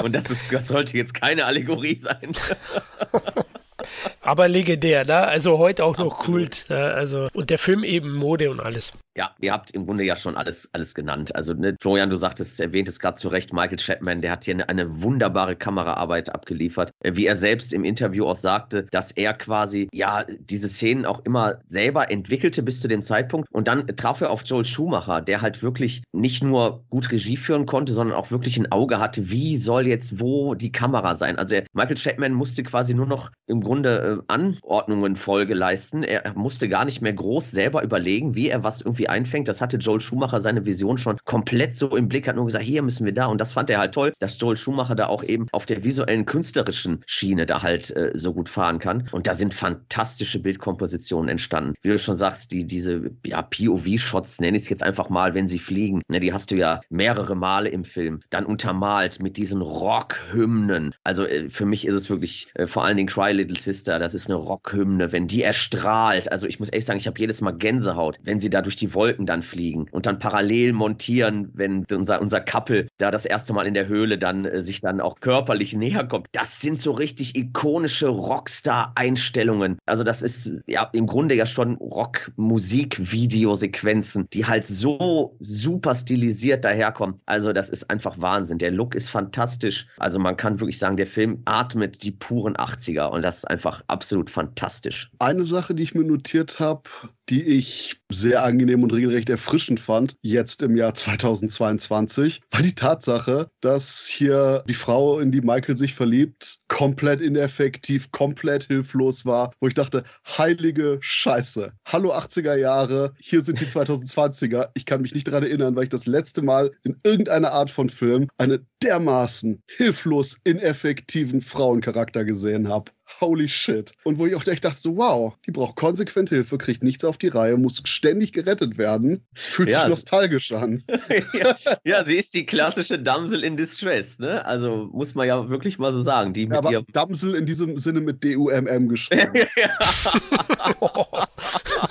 Und 0.02 0.16
das, 0.16 0.31
ist, 0.31 0.46
das 0.50 0.68
sollte 0.68 0.96
jetzt 0.96 1.12
keine 1.12 1.44
Allegorie 1.44 2.00
sein. 2.00 2.33
Aber 4.22 4.48
legendär, 4.48 5.05
ne? 5.05 5.18
Also 5.18 5.59
heute 5.59 5.85
auch 5.85 5.98
noch 5.98 6.18
Absolut. 6.18 6.64
Kult. 6.66 6.70
Also, 6.70 7.29
und 7.35 7.50
der 7.50 7.59
Film 7.59 7.85
eben 7.85 8.14
Mode 8.14 8.50
und 8.50 8.61
alles. 8.61 8.92
Ja, 9.16 9.31
ihr 9.40 9.52
habt 9.52 9.70
im 9.70 9.87
Grunde 9.87 10.05
ja 10.05 10.14
schon 10.14 10.37
alles, 10.37 10.68
alles 10.74 10.94
genannt. 10.94 11.35
Also, 11.35 11.55
ne, 11.55 11.74
Florian, 11.81 12.11
du 12.11 12.16
sagtest, 12.16 12.61
erwähnt 12.61 12.87
es 12.88 13.00
gerade 13.00 13.16
zu 13.16 13.29
Recht, 13.29 13.50
Michael 13.50 13.79
Chapman, 13.79 14.20
der 14.20 14.31
hat 14.31 14.44
hier 14.44 14.55
eine, 14.55 14.68
eine, 14.68 15.02
wunderbare 15.02 15.57
Kameraarbeit 15.57 16.35
abgeliefert. 16.35 16.90
Äh, 17.02 17.12
wie 17.14 17.26
er 17.26 17.35
selbst 17.35 17.72
im 17.72 17.85
Interview 17.85 18.26
auch 18.26 18.37
sagte, 18.37 18.87
dass 18.90 19.12
er 19.12 19.33
quasi, 19.33 19.88
ja, 19.92 20.24
diese 20.38 20.68
Szenen 20.68 21.07
auch 21.07 21.24
immer 21.24 21.61
selber 21.66 22.11
entwickelte 22.11 22.62
bis 22.62 22.81
zu 22.81 22.88
dem 22.88 23.02
Zeitpunkt. 23.02 23.48
Und 23.52 23.68
dann 23.68 23.87
traf 23.96 24.20
er 24.20 24.31
auf 24.31 24.42
Joel 24.44 24.66
Schumacher, 24.66 25.22
der 25.22 25.40
halt 25.40 25.62
wirklich 25.62 26.02
nicht 26.12 26.44
nur 26.44 26.85
gut 26.90 27.11
Regie 27.11 27.38
führen 27.38 27.64
konnte, 27.64 27.94
sondern 27.94 28.18
auch 28.18 28.31
wirklich 28.31 28.59
ein 28.59 28.70
Auge 28.70 29.00
hatte, 29.00 29.31
wie 29.31 29.57
soll 29.57 29.87
jetzt 29.87 30.20
wo 30.20 30.55
die 30.55 30.72
Kamera 30.72 31.14
sein. 31.14 31.38
Also, 31.38 31.55
er, 31.55 31.64
Michael 31.72 31.96
Chapman 31.96 32.35
musste 32.35 32.62
quasi 32.62 32.92
nur 32.92 33.07
noch 33.07 33.31
im 33.46 33.62
Grunde 33.62 34.20
äh, 34.29 34.33
Anordnungen 34.33 35.16
Folge 35.16 35.55
leisten. 35.55 36.02
Er 36.02 36.35
musste 36.35 36.68
gar 36.68 36.85
nicht 36.85 37.00
mehr 37.00 37.14
groß 37.14 37.50
selber 37.50 37.83
überlegen, 37.83 38.35
wie 38.35 38.50
er 38.50 38.62
was 38.62 38.83
irgendwie 38.83 39.06
einfängt. 39.09 39.49
Das 39.49 39.61
hatte 39.61 39.77
Joel 39.77 40.01
Schumacher 40.01 40.40
seine 40.40 40.64
Vision 40.64 40.99
schon 40.99 41.19
komplett 41.25 41.77
so 41.77 41.97
im 41.97 42.09
Blick, 42.09 42.29
hat 42.29 42.37
nur 42.37 42.47
gesagt, 42.47 42.64
hier 42.64 42.83
müssen 42.83 43.05
wir 43.05 43.14
da. 43.14 43.27
Und 43.27 43.40
das 43.40 43.53
fand 43.53 43.71
er 43.71 43.79
halt 43.79 43.95
toll, 43.95 44.12
dass 44.19 44.38
Joel 44.40 44.57
Schumacher 44.57 44.95
da 44.95 45.07
auch 45.07 45.23
eben 45.23 45.47
auf 45.53 45.66
der 45.66 45.85
visuellen, 45.85 46.27
künstlerischen 46.27 47.03
Schiene 47.07 47.47
da 47.47 47.62
halt 47.62 47.95
äh, 47.97 48.11
so 48.14 48.33
gut 48.33 48.49
fahren 48.49 48.79
kann. 48.79 49.09
Und 49.12 49.27
da 49.27 49.35
sind 49.35 49.55
fantastische 49.55 50.40
Bildkompositionen 50.40 51.29
entstanden. 51.29 51.75
Wie 51.83 51.88
du 51.88 51.99
schon 51.99 52.19
sagst, 52.19 52.53
die, 52.53 52.66
diese 52.66 53.11
ja, 53.25 53.42
POV-Shots, 53.42 54.40
nenne 54.40 54.57
ich 54.57 54.64
es 54.64 54.69
jetzt 54.69 54.83
einfach 54.83 55.09
mal, 55.09 55.35
wenn 55.35 55.49
sie 55.49 55.59
fliegen, 55.59 56.03
ne, 56.09 56.21
die 56.21 56.33
hast 56.33 56.51
du 56.51 56.57
ja 56.57 56.81
mehrere 56.88 57.35
Male 57.35 57.69
im 57.69 57.85
Film. 57.85 58.21
Dann 58.31 58.47
untermalt 58.47 59.21
mit 59.21 59.37
diesen 59.37 59.62
Rock-Hymnen. 59.62 60.95
Also 61.05 61.25
äh, 61.25 61.49
für 61.49 61.66
mich 61.66 61.87
ist 61.87 61.95
es 61.95 62.11
wirklich 62.11 62.49
äh, 62.55 62.66
vor 62.66 62.85
allen 62.85 62.97
Dingen 62.97 63.09
Cry 63.09 63.33
Little 63.33 63.59
Sister, 63.59 63.99
das 63.99 64.14
ist 64.14 64.29
eine 64.29 64.37
Rockhymne, 64.37 65.12
wenn 65.12 65.27
die 65.27 65.42
erstrahlt. 65.42 66.31
Also 66.31 66.47
ich 66.47 66.59
muss 66.59 66.73
echt 66.73 66.87
sagen, 66.87 66.99
ich 66.99 67.07
habe 67.07 67.19
jedes 67.21 67.40
Mal 67.40 67.53
Gänsehaut, 67.53 68.19
wenn 68.25 68.40
sie 68.40 68.51
da 68.51 68.62
durch 68.62 68.77
die 68.77 68.95
Wolken 68.97 69.27
dann 69.27 69.45
fliegen 69.45 69.87
und 69.93 70.07
dann 70.07 70.19
parallel 70.19 70.73
montieren, 70.73 71.53
wenn 71.55 71.87
unser, 71.93 72.21
unser 72.21 72.41
Couple 72.41 72.89
da 72.99 73.13
das 73.13 73.25
erste 73.25 73.53
Mal 73.53 73.69
in 73.69 73.75
der 73.75 73.87
Höhle 73.87 74.19
dann 74.19 74.45
äh, 74.45 74.61
sich 74.63 74.81
dann 74.81 75.01
auch 75.01 75.21
körperlich 75.21 75.75
näher 75.75 76.03
kommt. 76.05 76.27
Das 76.33 76.61
sind 76.61 76.81
so 76.81 76.91
richtig 76.91 77.37
ikonische 77.37 78.09
Rockstar-Einstellungen. 78.09 79.79
Also 79.87 80.03
das 80.03 80.23
ist 80.23 80.51
ja 80.67 80.91
im 80.93 81.07
Grunde 81.07 81.37
ja 81.37 81.47
schon 81.47 81.77
Rock-Musik-Videosequenzen, 81.77 84.27
die 84.33 84.47
halt 84.47 84.67
so 84.67 85.37
super 85.41 85.95
stilisiert 85.95 86.65
daherkommen. 86.65 87.19
Also 87.27 87.53
das 87.53 87.69
ist 87.69 87.89
einfach 87.91 88.19
Wahnsinn. 88.21 88.59
Der 88.59 88.73
Look 88.73 88.97
ist 88.97 89.11
fantastisch. 89.11 89.87
Also 89.99 90.19
man 90.19 90.37
kann 90.37 90.59
wirklich 90.59 90.79
sagen, 90.79 90.97
der 90.97 91.07
Film 91.07 91.43
atmet 91.45 92.03
die 92.03 92.11
puren 92.11 92.57
80er 92.57 93.11
und 93.11 93.23
das 93.23 93.37
ist 93.39 93.45
einfach 93.45 93.83
absolut 93.89 94.31
fantastisch. 94.31 95.11
Eine 95.19 95.45
Sache, 95.45 95.75
die 95.75 95.83
ich 95.83 95.95
mir 95.95 96.05
notiert 96.05 96.59
habe, 96.59 96.89
die 97.29 97.43
ich 97.43 97.97
sehr 98.11 98.45
angenehm 98.45 98.83
und 98.83 98.93
regelrecht 98.93 99.29
erfrischend 99.29 99.81
fand, 99.81 100.17
jetzt 100.23 100.62
im 100.62 100.77
Jahr 100.77 100.95
2022, 100.95 102.41
war 102.51 102.62
die 102.62 102.75
Tatsache, 102.75 103.51
dass 103.61 104.07
hier 104.07 104.65
die 104.69 104.75
Frau, 104.75 105.19
in 105.19 105.33
die 105.33 105.41
Michael 105.41 105.77
sich 105.77 105.95
verliebt, 105.95 106.61
komplett 106.69 107.21
ineffektiv, 107.21 108.11
komplett 108.12 108.65
hilflos 108.65 109.27
war, 109.27 109.53
wo 109.61 109.67
ich 109.67 109.75
dachte, 109.75 110.05
heilige 110.39 110.99
Scheiße. 111.01 111.73
Hallo 111.87 112.12
80er 112.12 112.57
Jahre, 112.57 113.12
hier 113.21 113.43
sind 113.43 113.61
die 113.61 113.67
2020er. 113.67 114.71
Ich 114.75 114.87
kann 114.87 115.03
mich 115.03 115.15
nicht 115.15 115.27
daran 115.27 115.43
erinnern, 115.43 115.75
weil 115.75 115.85
ich 115.85 115.89
das 115.89 116.07
letzte 116.07 116.43
Mal 116.43 116.71
in 116.85 116.97
irgendeiner 117.03 117.53
Art 117.53 117.71
von 117.71 117.89
Film 117.89 118.29
eine 118.39 118.65
dermaßen 118.83 119.62
hilflos 119.67 120.39
ineffektiven 120.45 121.41
Frauencharakter 121.41 122.25
gesehen 122.25 122.69
habe 122.69 122.93
holy 123.21 123.49
shit. 123.49 123.92
Und 124.05 124.19
wo 124.19 124.27
ich 124.27 124.35
auch 124.35 124.47
echt 124.47 124.64
dachte, 124.64 124.79
so, 124.79 124.97
wow, 124.97 125.35
die 125.47 125.51
braucht 125.51 125.77
konsequent 125.77 126.29
Hilfe, 126.29 126.59
kriegt 126.59 126.83
nichts 126.83 127.05
auf 127.05 127.19
die 127.19 127.29
Reihe, 127.29 127.57
muss 127.57 127.83
ständig 127.85 128.33
gerettet 128.33 128.79
werden, 128.79 129.25
fühlt 129.35 129.71
ja. 129.71 129.81
sich 129.81 129.88
nostalgisch 129.88 130.53
an. 130.53 130.83
ja, 131.35 131.57
ja, 131.85 132.05
sie 132.05 132.16
ist 132.16 132.35
die 132.35 132.47
klassische 132.47 132.99
Damsel 132.99 133.42
in 133.42 133.57
Distress, 133.57 134.19
ne? 134.19 134.45
Also 134.45 134.88
muss 134.92 135.14
man 135.14 135.27
ja 135.27 135.49
wirklich 135.49 135.79
mal 135.79 135.92
so 135.92 136.03
sagen. 136.03 136.33
Die 136.33 136.47
mit 136.47 136.57
aber 136.57 136.85
Damsel 136.92 137.35
in 137.35 137.47
diesem 137.47 137.79
Sinne 137.79 138.01
mit 138.01 138.23
D-U-M-M 138.25 138.88
geschrieben. 138.88 139.33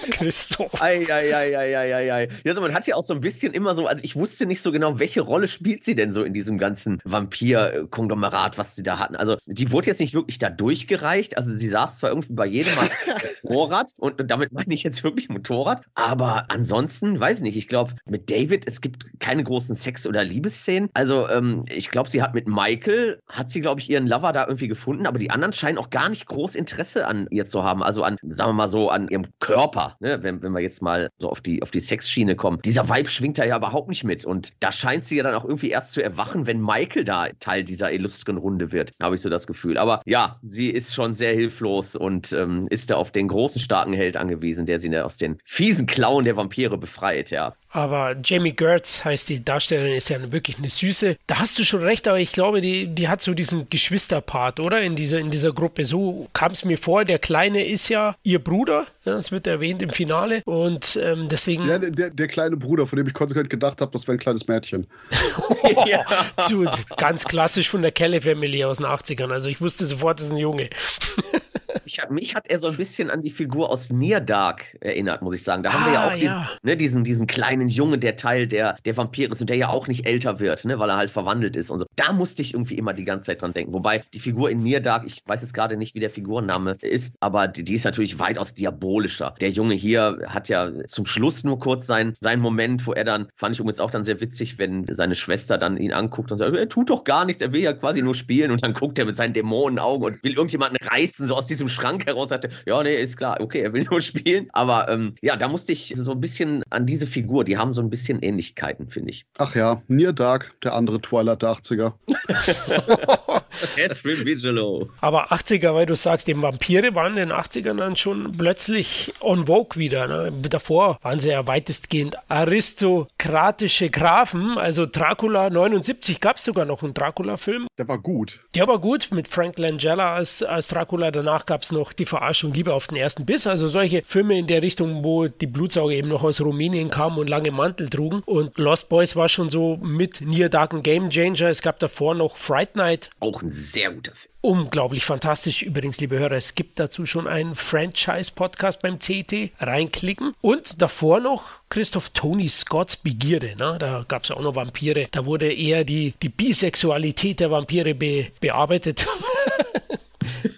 Christoph. 0.12 0.82
Eieieiei. 0.82 2.28
Ja, 2.44 2.52
also 2.52 2.62
man 2.62 2.74
hat 2.74 2.88
ja 2.88 2.96
auch 2.96 3.04
so 3.04 3.14
ein 3.14 3.22
bisschen 3.22 3.54
immer 3.54 3.76
so, 3.76 3.88
also 3.88 4.04
ich 4.04 4.16
wusste 4.16 4.46
nicht 4.46 4.62
so 4.62 4.72
genau, 4.72 5.00
welche 5.00 5.22
Rolle 5.22 5.48
spielt 5.48 5.84
sie 5.84 5.96
denn 5.96 6.12
so 6.12 6.24
in 6.24 6.34
diesem 6.34 6.58
ganzen 6.58 7.00
Vampir-Konglomerat, 7.04 8.58
was 8.58 8.76
sie 8.76 8.84
da 8.84 9.00
hatten. 9.00 9.16
Also 9.16 9.38
die 9.46 9.72
wurde 9.72 9.88
jetzt 9.88 10.00
nicht 10.00 10.14
wirklich 10.14 10.40
da 10.40 10.50
durchgereicht. 10.50 11.05
Also 11.38 11.56
sie 11.56 11.68
saß 11.68 12.00
zwar 12.00 12.12
irgendwie 12.12 12.34
bei 12.34 12.46
jedem 12.46 12.76
Mal 12.76 12.90
Motorrad 13.44 13.92
und 13.98 14.30
damit 14.30 14.52
meine 14.52 14.74
ich 14.74 14.84
jetzt 14.84 15.04
wirklich 15.04 15.30
Motorrad, 15.30 15.84
aber 15.94 16.46
ansonsten 16.50 17.20
weiß 17.20 17.38
ich 17.38 17.44
nicht. 17.44 17.58
Ich 17.58 17.68
glaube, 17.68 17.96
mit 18.06 18.30
David, 18.30 18.68
es 18.68 18.82
gibt 18.82 19.20
keine 19.20 19.44
großen 19.44 19.76
Sex- 19.76 20.08
oder 20.08 20.24
Liebesszenen. 20.24 20.90
Also 20.94 21.30
ähm, 21.30 21.64
ich 21.68 21.90
glaube, 21.90 22.10
sie 22.10 22.22
hat 22.22 22.34
mit 22.34 22.48
Michael, 22.48 23.20
hat 23.28 23.50
sie, 23.50 23.62
glaube 23.62 23.82
ich, 23.82 23.90
ihren 23.90 24.08
Lover 24.08 24.32
da 24.34 24.46
irgendwie 24.46 24.68
gefunden, 24.68 25.08
aber 25.08 25.20
die 25.20 25.32
anderen 25.32 25.54
scheinen 25.54 25.78
auch 25.78 25.90
gar 25.90 26.10
nicht 26.10 26.26
groß 26.28 26.56
Interesse 26.56 27.08
an 27.08 27.28
ihr 27.32 27.46
zu 27.46 27.64
haben. 27.64 27.84
Also 27.84 28.04
an, 28.04 28.18
sagen 28.24 28.50
wir 28.50 28.54
mal 28.54 28.70
so, 28.70 28.90
an 28.90 29.08
ihrem 29.08 29.26
Körper 29.40 29.96
ne, 30.00 30.22
wenn, 30.24 30.42
wenn 30.42 30.52
wir 30.52 30.62
jetzt 30.62 30.82
mal 30.82 31.10
so 31.18 31.30
auf 31.30 31.42
die, 31.42 31.62
auf 31.62 31.72
die 31.72 31.80
Sexschiene 31.80 32.36
kommen. 32.36 32.60
Dieser 32.64 32.90
Vibe 32.90 33.10
schwingt 33.10 33.38
da 33.38 33.46
ja 33.46 33.58
überhaupt 33.58 33.90
nicht 33.90 34.04
mit. 34.04 34.26
Und 34.26 34.54
da 34.60 34.72
scheint 34.72 35.06
sie 35.06 35.18
ja 35.18 35.24
dann 35.24 35.36
auch 35.36 35.46
irgendwie 35.46 35.70
erst 35.70 35.92
zu 35.92 36.04
erwachen, 36.04 36.48
wenn 36.48 36.62
Michael 36.62 37.04
da 37.04 37.28
Teil 37.40 37.64
dieser 37.64 37.92
illustren 37.92 38.38
Runde 38.38 38.72
wird, 38.72 38.92
habe 39.02 39.16
ich 39.16 39.22
so 39.22 39.30
das 39.30 39.48
Gefühl. 39.48 39.78
Aber 39.78 40.02
ja, 40.06 40.40
sie 40.44 40.70
ist 40.70 40.94
schon 40.96 41.14
sehr 41.14 41.34
hilflos 41.34 41.96
und 41.96 42.34
ähm, 42.34 42.68
ist 42.70 42.90
da 42.90 42.96
auf 42.96 43.12
den 43.12 43.28
großen, 43.28 43.62
starken 43.62 43.94
Held 43.94 44.18
angewiesen, 44.18 44.66
der 44.66 44.80
sie 44.80 44.96
aus 44.98 45.18
den 45.18 45.38
fiesen 45.44 45.86
Klauen 45.86 46.26
der 46.26 46.38
Vampire 46.38 46.78
befreit, 46.78 47.32
ja. 47.32 47.56
Aber 47.76 48.16
Jamie 48.24 48.54
Gertz 48.54 49.04
heißt 49.04 49.28
die 49.28 49.44
Darstellerin, 49.44 49.96
ist 49.96 50.08
ja 50.08 50.32
wirklich 50.32 50.58
eine 50.58 50.70
Süße. 50.70 51.18
Da 51.28 51.40
hast 51.40 51.60
du 51.60 51.66
schon 51.66 51.84
recht, 51.84 52.08
aber 52.08 52.22
ich 52.22 52.32
glaube, 52.32 52.62
die, 52.62 52.88
die 52.88 53.10
hat 53.10 53.22
so 53.22 53.34
diesen 53.34 53.70
Geschwisterpart, 53.70 54.62
oder? 54.62 54.82
In 54.82 54.96
dieser, 54.96 55.20
in 55.20 55.30
dieser 55.30 55.52
Gruppe. 55.52 55.86
So 55.86 56.30
kam 56.32 56.54
es 56.54 56.64
mir 56.64 56.78
vor. 56.78 57.04
Der 57.04 57.20
Kleine 57.20 57.66
ist 57.66 57.90
ja 57.90 58.16
ihr 58.24 58.42
Bruder. 58.42 58.88
Ja, 59.04 59.16
das 59.16 59.34
wird 59.34 59.46
erwähnt 59.46 59.82
im 59.82 59.90
Finale. 59.90 60.42
Und 60.46 60.98
ähm, 61.04 61.28
deswegen. 61.30 61.66
Ja, 61.66 61.78
der, 61.78 62.12
der 62.12 62.28
kleine 62.30 62.56
Bruder, 62.56 62.88
von 62.88 62.96
dem 62.96 63.08
ich 63.08 63.14
konsequent 63.14 63.50
gedacht 63.50 63.82
habe, 63.82 63.92
das 63.92 64.08
wäre 64.08 64.16
ein 64.16 64.20
kleines 64.20 64.48
Mädchen. 64.48 64.88
ja. 65.86 66.06
Dude, 66.48 66.72
ganz 66.96 67.26
klassisch 67.26 67.70
von 67.70 67.82
der 67.82 67.92
Kelly 67.92 68.22
Family 68.22 68.64
aus 68.64 68.78
den 68.78 68.86
80ern. 68.86 69.34
Also 69.34 69.50
ich 69.50 69.60
wusste 69.60 69.86
sofort, 69.86 70.20
das 70.20 70.28
ist 70.28 70.32
ein 70.32 70.38
Junge. 70.38 70.70
Ich 71.86 72.00
hab, 72.00 72.10
mich 72.10 72.36
hat 72.36 72.48
er 72.50 72.60
so 72.60 72.68
ein 72.68 72.78
bisschen 72.78 73.10
an 73.10 73.22
die 73.22 73.30
Figur 73.30 73.70
aus 73.70 73.92
Near 73.92 74.20
Dark 74.20 74.76
erinnert, 74.82 75.22
muss 75.22 75.36
ich 75.36 75.44
sagen. 75.44 75.64
Da 75.64 75.70
ah, 75.70 75.74
haben 75.74 75.86
wir 75.86 75.94
ja 75.94 76.04
ah, 76.04 76.08
auch 76.08 76.14
diesen, 76.14 76.26
ja. 76.26 76.50
Ne, 76.64 76.78
diesen, 76.78 77.04
diesen 77.04 77.28
kleinen 77.28 77.70
Jungen, 77.70 78.00
der 78.00 78.16
Teil 78.16 78.48
der, 78.48 78.76
der 78.86 78.98
Vampire 78.98 79.32
ist 79.32 79.42
und 79.42 79.50
der 79.50 79.58
ja 79.58 79.70
auch 79.70 79.88
nicht 79.88 80.06
älter 80.06 80.40
wird, 80.40 80.66
ne, 80.66 80.80
weil 80.80 80.90
er 80.90 80.98
halt 80.98 81.12
verwandelt 81.12 81.56
ist 81.56 81.70
und 81.70 81.80
so. 81.80 81.86
Da 81.96 82.12
musste 82.12 82.42
ich 82.42 82.54
irgendwie 82.54 82.76
immer 82.76 82.94
die 82.94 83.04
ganze 83.04 83.28
Zeit 83.28 83.42
dran 83.42 83.54
denken. 83.54 83.74
Wobei 83.74 84.04
die 84.14 84.20
Figur 84.20 84.50
in 84.50 84.64
Near 84.64 84.80
Dark, 84.80 85.06
ich 85.06 85.22
weiß 85.26 85.42
jetzt 85.42 85.54
gerade 85.54 85.78
nicht, 85.78 85.96
wie 85.96 86.00
der 86.00 86.10
Figurenname 86.10 86.78
ist, 86.82 87.18
aber 87.20 87.48
die, 87.48 87.64
die, 87.64 87.76
ist 87.76 87.86
natürlich 87.86 88.20
weitaus 88.20 88.54
diabolischer. 88.54 89.36
Der 89.40 89.50
Junge 89.50 89.76
hier 89.76 90.18
hat 90.28 90.50
ja 90.50 90.72
zum 90.88 91.06
Schluss 91.06 91.44
nur 91.44 91.60
kurz 91.60 91.88
seinen, 91.88 92.16
seinen 92.20 92.42
Moment, 92.42 92.88
wo 92.88 92.94
er 92.94 93.04
dann, 93.04 93.28
fand 93.36 93.56
ich 93.56 93.60
übrigens 93.60 93.80
auch 93.80 93.92
dann 93.92 94.04
sehr 94.04 94.20
witzig, 94.22 94.58
wenn 94.58 94.86
seine 94.90 95.16
Schwester 95.16 95.58
dann 95.58 95.78
ihn 95.78 95.94
anguckt 95.94 96.32
und 96.32 96.40
sagt, 96.40 96.56
er 96.56 96.70
tut 96.70 96.90
doch 96.90 97.04
gar 97.04 97.26
nichts, 97.26 97.42
er 97.42 97.54
will 97.54 97.62
ja 97.62 97.74
quasi 97.74 98.02
nur 98.02 98.16
spielen 98.16 98.52
und 98.52 98.64
dann 98.64 98.74
guckt 98.74 98.98
er 98.98 99.06
mit 99.06 99.16
seinen 99.16 99.34
Dämonenaugen 99.34 100.06
und 100.06 100.24
will 100.24 100.34
irgendjemanden 100.34 100.78
reißen, 100.88 101.28
so 101.28 101.36
aus 101.36 101.48
diesem 101.48 101.70
Schrank 101.76 102.06
heraus 102.06 102.30
sagte, 102.30 102.50
ja, 102.66 102.82
nee, 102.82 102.96
ist 102.96 103.18
klar, 103.18 103.38
okay, 103.40 103.62
er 103.62 103.74
will 103.74 103.86
nur 103.90 104.02
spielen. 104.02 104.48
Aber 104.54 104.90
ähm, 104.90 105.16
ja, 105.22 105.36
da 105.36 105.48
musste 105.48 105.74
ich 105.74 105.94
so 105.96 106.12
ein 106.12 106.20
bisschen 106.20 106.64
an 106.70 106.86
diese 106.86 107.08
Figur, 107.08 107.44
die 107.44 107.58
haben 107.58 107.74
so 107.74 107.82
ein 107.82 107.90
bisschen 107.90 108.22
Ähnlichkeiten, 108.22 108.90
finde 108.90 109.12
ich. 109.12 109.26
Ach 109.38 109.56
ja, 109.56 109.82
Near 109.88 110.14
Dark, 110.14 110.54
der 110.64 110.74
andere 110.74 111.02
Twilight 111.02 111.42
der 111.42 111.52
80er. 111.52 111.94
Catherine 113.76 114.24
Bigelow. 114.24 114.90
Aber 115.02 115.32
80er, 115.32 115.74
weil 115.74 115.86
du 115.86 115.96
sagst, 115.96 116.28
die 116.28 116.42
Vampire 116.42 116.96
waren 116.96 117.18
in 117.18 117.30
den 117.30 117.32
80ern 117.32 117.78
dann 117.78 117.96
schon 117.96 118.32
plötzlich 118.38 119.14
on 119.20 119.48
vogue 119.48 119.80
wieder. 119.80 120.08
Ne? 120.08 120.32
Davor 120.50 121.00
waren 121.02 121.20
sie 121.20 121.30
ja 121.30 121.48
weitestgehend 121.48 122.18
aristokratische 122.30 123.90
Grafen. 123.90 124.58
Also 124.58 124.86
Dracula 124.86 125.50
79 125.50 126.20
gab 126.20 126.38
es 126.38 126.44
sogar 126.44 126.66
noch 126.66 126.84
einen 126.84 126.94
Dracula-Film. 126.94 127.68
Der 127.78 127.88
war 127.88 127.98
gut. 127.98 128.40
Der 128.54 128.68
war 128.68 128.80
gut 128.80 129.10
mit 129.12 129.28
Frank 129.28 129.58
Langella 129.58 130.16
als, 130.16 130.44
als 130.44 130.68
Dracula. 130.68 131.12
Danach 131.12 131.46
gab 131.46 131.64
es 131.64 131.72
noch 131.72 131.94
die 131.94 132.06
Verarschung 132.06 132.54
Liebe 132.54 132.74
auf 132.74 132.88
den 132.88 132.98
ersten 132.98 133.26
Biss. 133.26 133.48
Also 133.48 133.68
solche 133.68 134.04
Filme 134.06 134.38
in 134.38 134.48
der 134.48 134.62
Richtung, 134.62 135.04
wo 135.04 135.28
die 135.28 135.48
Blutsauger 135.48 135.94
eben 135.94 136.10
noch 136.10 136.24
aus 136.24 136.42
Rumänien 136.42 136.90
kamen 136.90 137.18
und 137.18 137.30
lange 137.30 137.52
Mantel 137.52 137.90
trugen. 137.90 138.22
Und 138.26 138.58
Lost 138.58 138.90
Boys 138.90 139.16
war 139.16 139.30
schon 139.30 139.50
so 139.50 139.78
mit 139.78 140.22
Near 140.22 140.50
Dark 140.50 140.84
Game 140.84 141.10
Changer. 141.10 141.50
Es 141.50 141.62
gab 141.62 141.80
davor 141.80 142.16
noch 142.16 142.38
Fright 142.38 142.76
Night. 142.76 143.10
Auch 143.20 143.42
ein 143.46 143.52
sehr 143.52 143.92
guter 143.92 144.14
Film. 144.14 144.32
Unglaublich 144.42 145.06
fantastisch. 145.06 145.64
Übrigens, 145.64 146.00
liebe 146.00 146.20
Hörer, 146.20 146.34
es 146.34 146.56
gibt 146.56 146.80
dazu 146.80 147.06
schon 147.06 147.28
einen 147.28 147.56
Franchise-Podcast 147.56 148.82
beim 148.82 149.00
CT. 149.00 149.52
Reinklicken. 149.60 150.34
Und 150.42 150.82
davor 150.82 151.20
noch 151.20 151.46
Christoph 151.70 152.10
Tony 152.10 152.50
Scotts 152.50 152.98
Begierde. 152.98 153.56
Ne? 153.58 153.78
Da 153.80 154.06
gab 154.08 154.24
es 154.24 154.32
auch 154.32 154.42
noch 154.42 154.56
Vampire. 154.56 155.08
Da 155.12 155.26
wurde 155.26 155.52
eher 155.52 155.84
die, 155.84 156.14
die 156.22 156.30
Bisexualität 156.30 157.40
der 157.40 157.52
Vampire 157.52 157.96
be, 157.96 158.28
bearbeitet. 158.40 159.08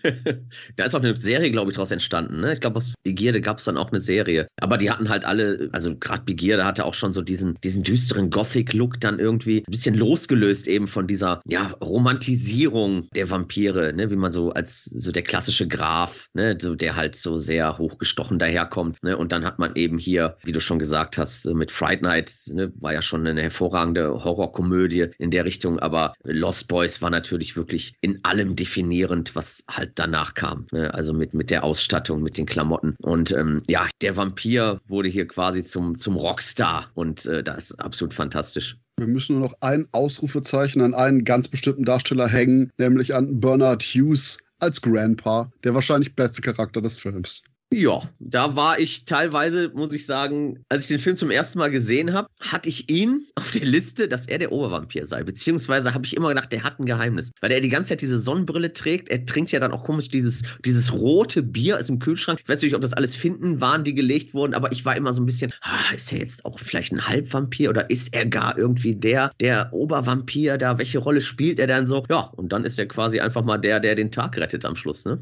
da 0.75 0.86
ist 0.86 0.95
auch 0.95 1.01
eine 1.01 1.15
Serie, 1.15 1.51
glaube 1.51 1.71
ich, 1.71 1.75
daraus 1.75 1.91
entstanden. 1.91 2.41
Ne? 2.41 2.53
Ich 2.53 2.60
glaube, 2.60 2.77
aus 2.77 2.93
Begierde 3.03 3.41
gab 3.41 3.60
es 3.60 3.65
dann 3.65 3.77
auch 3.77 3.91
eine 3.91 3.99
Serie. 3.99 4.47
Aber 4.60 4.77
die 4.77 4.89
hatten 4.89 5.10
halt 5.10 5.25
alle, 5.25 5.69
also 5.71 5.95
gerade 5.95 6.23
Begierde 6.23 6.65
hatte 6.65 6.86
auch 6.86 6.93
schon 6.93 7.13
so 7.13 7.21
diesen, 7.21 7.58
diesen 7.63 7.84
düsteren 7.84 8.30
Gothic-Look 8.30 8.99
dann 8.99 9.19
irgendwie 9.19 9.60
ein 9.60 9.71
bisschen 9.71 9.95
losgelöst 9.95 10.67
eben 10.67 10.88
von 10.88 11.08
dieser 11.08 11.41
ja, 11.45 11.67
Romantisierung 11.82 13.08
der 13.15 13.30
Vampire, 13.30 13.93
ne? 13.93 14.10
wie 14.12 14.15
man 14.15 14.32
so 14.32 14.51
als 14.51 14.86
so 14.86 15.12
der 15.12 15.23
klassische 15.23 15.67
Graf, 15.67 16.27
ne? 16.34 16.58
so, 16.60 16.75
der 16.75 16.95
halt 16.95 17.15
so 17.15 17.39
sehr 17.39 17.77
hochgestochen 17.77 18.39
daherkommt. 18.39 19.01
Ne? 19.03 19.17
Und 19.17 19.32
dann 19.32 19.45
hat 19.45 19.60
man 19.60 19.75
eben 19.75 19.97
hier, 19.97 20.38
wie 20.43 20.51
du 20.51 20.60
schon 20.60 20.80
gesagt 20.80 21.17
hast, 21.17 21.45
mit 21.45 21.71
Fright 21.71 22.01
Night, 22.01 22.34
ne? 22.47 22.71
war 22.80 22.93
ja 22.93 23.01
schon 23.01 23.25
eine 23.25 23.41
hervorragende 23.41 24.23
Horrorkomödie 24.23 25.08
in 25.17 25.32
der 25.32 25.45
Richtung, 25.45 25.80
aber 25.80 26.13
Lost 26.23 26.67
Boys 26.67 27.01
war 27.01 27.10
natürlich 27.10 27.56
wirklich 27.56 27.95
in 28.01 28.19
allem 28.23 28.56
definierend, 28.56 29.36
was 29.36 29.57
halt 29.70 29.93
danach 29.96 30.34
kam. 30.34 30.67
Ne? 30.72 30.93
Also 30.93 31.13
mit, 31.13 31.34
mit 31.34 31.50
der 31.50 31.63
Ausstattung, 31.63 32.22
mit 32.22 32.38
den 32.38 32.46
Klamotten. 32.46 32.96
Und 33.02 33.32
ähm, 33.32 33.62
ja, 33.67 33.88
der 34.02 34.17
Vampir 34.17 34.80
wurde 34.86 35.10
hier 35.10 35.28
quasi 35.28 35.63
zum, 35.63 35.98
zum 35.98 36.15
Rockstar 36.15 36.91
und 36.93 37.26
äh, 37.26 37.43
das 37.43 37.72
ist 37.72 37.80
absolut 37.80 38.13
fantastisch. 38.13 38.78
Wir 38.98 39.08
müssen 39.08 39.38
nur 39.38 39.50
noch 39.50 39.58
ein 39.62 39.88
Ausrufezeichen 39.91 40.82
an 40.82 40.96
einen 40.96 41.24
ganz 41.24 41.48
bestimmten 41.48 41.86
Darsteller 41.86 42.28
hängen, 42.28 42.72
nämlich 42.78 43.13
an 43.13 43.39
Bernard 43.39 43.84
Hughes 43.84 44.39
als 44.60 44.82
Grandpa, 44.82 45.52
der 45.63 45.76
wahrscheinlich 45.76 46.15
beste 46.15 46.41
Charakter 46.41 46.82
des 46.82 46.98
Films. 46.98 47.43
Ja, 47.73 48.01
da 48.19 48.56
war 48.56 48.80
ich 48.80 49.03
teilweise, 49.03 49.69
muss 49.75 49.93
ich 49.93 50.06
sagen, 50.06 50.63
als 50.69 50.84
ich 50.84 50.88
den 50.88 50.99
Film 50.99 51.17
zum 51.17 51.32
ersten 51.32 51.60
Mal 51.60 51.69
gesehen 51.69 52.13
habe, 52.13 52.30
hatte 52.39 52.69
ich 52.69 52.89
ihn 52.89 53.27
auf 53.36 53.51
der 53.51 53.65
Liste, 53.65 54.08
dass 54.08 54.25
er 54.25 54.38
der 54.38 54.53
Obervampir 54.53 55.06
sei. 55.06 55.23
Beziehungsweise 55.23 55.93
habe 55.93 56.06
ich 56.06 56.15
immer 56.15 56.30
gedacht, 56.30 56.53
der 56.53 56.63
hat 56.63 56.80
ein 56.80 56.86
Geheimnis. 56.86 57.32
Weil 57.41 57.51
er 57.51 57.60
die 57.60 57.67
ganze 57.67 57.89
Zeit 57.89 58.01
diese 58.01 58.17
Sonnenbrille 58.17 58.71
trägt. 58.71 59.10
Er 59.10 59.25
trinkt 59.25 59.51
ja 59.51 59.60
dann 59.60 59.73
auch 59.73 59.84
komisch 59.84 60.08
dieses, 60.08 60.43
dieses 60.63 60.93
rote 60.93 61.43
Bier 61.43 61.77
aus 61.77 61.88
dem 61.88 61.99
Kühlschrank. 61.99 62.39
Ich 62.41 62.47
weiß 62.47 62.62
nicht, 62.62 62.73
ob 62.73 62.82
das 62.82 62.93
alles 62.93 63.17
Finden 63.17 63.60
waren, 63.60 63.84
die 63.84 63.93
gelegt 63.93 64.34
wurden, 64.34 64.53
aber 64.53 64.71
ich 64.71 64.86
war 64.86 64.95
immer 64.95 65.13
so 65.13 65.21
ein 65.21 65.25
bisschen, 65.25 65.51
ah, 65.62 65.93
ist 65.93 66.13
er 66.13 66.19
jetzt 66.19 66.45
auch 66.45 66.60
vielleicht 66.60 66.93
ein 66.93 67.06
Halbvampir 67.06 67.69
oder 67.69 67.89
ist 67.89 68.15
er 68.15 68.25
gar 68.25 68.58
irgendwie 68.58 68.95
der, 68.95 69.32
der 69.41 69.73
Obervampir 69.73 70.58
da? 70.58 70.80
Welche 70.80 70.99
Rolle 70.99 71.19
spielt 71.19 71.60
er 71.60 71.67
dann 71.67 71.86
so? 71.86 72.06
Ja, 72.10 72.32
und 72.38 72.53
dann 72.53 72.63
ist 72.63 72.80
er 72.80 72.88
quasi 72.88 73.19
einfach 73.19 73.43
mal 73.43 73.58
der, 73.58 73.82
der 73.82 73.95
den 73.95 74.10
Tag 74.10 74.38
rettet 74.38 74.63
am 74.63 74.77
Schluss, 74.77 75.03
ne? 75.03 75.21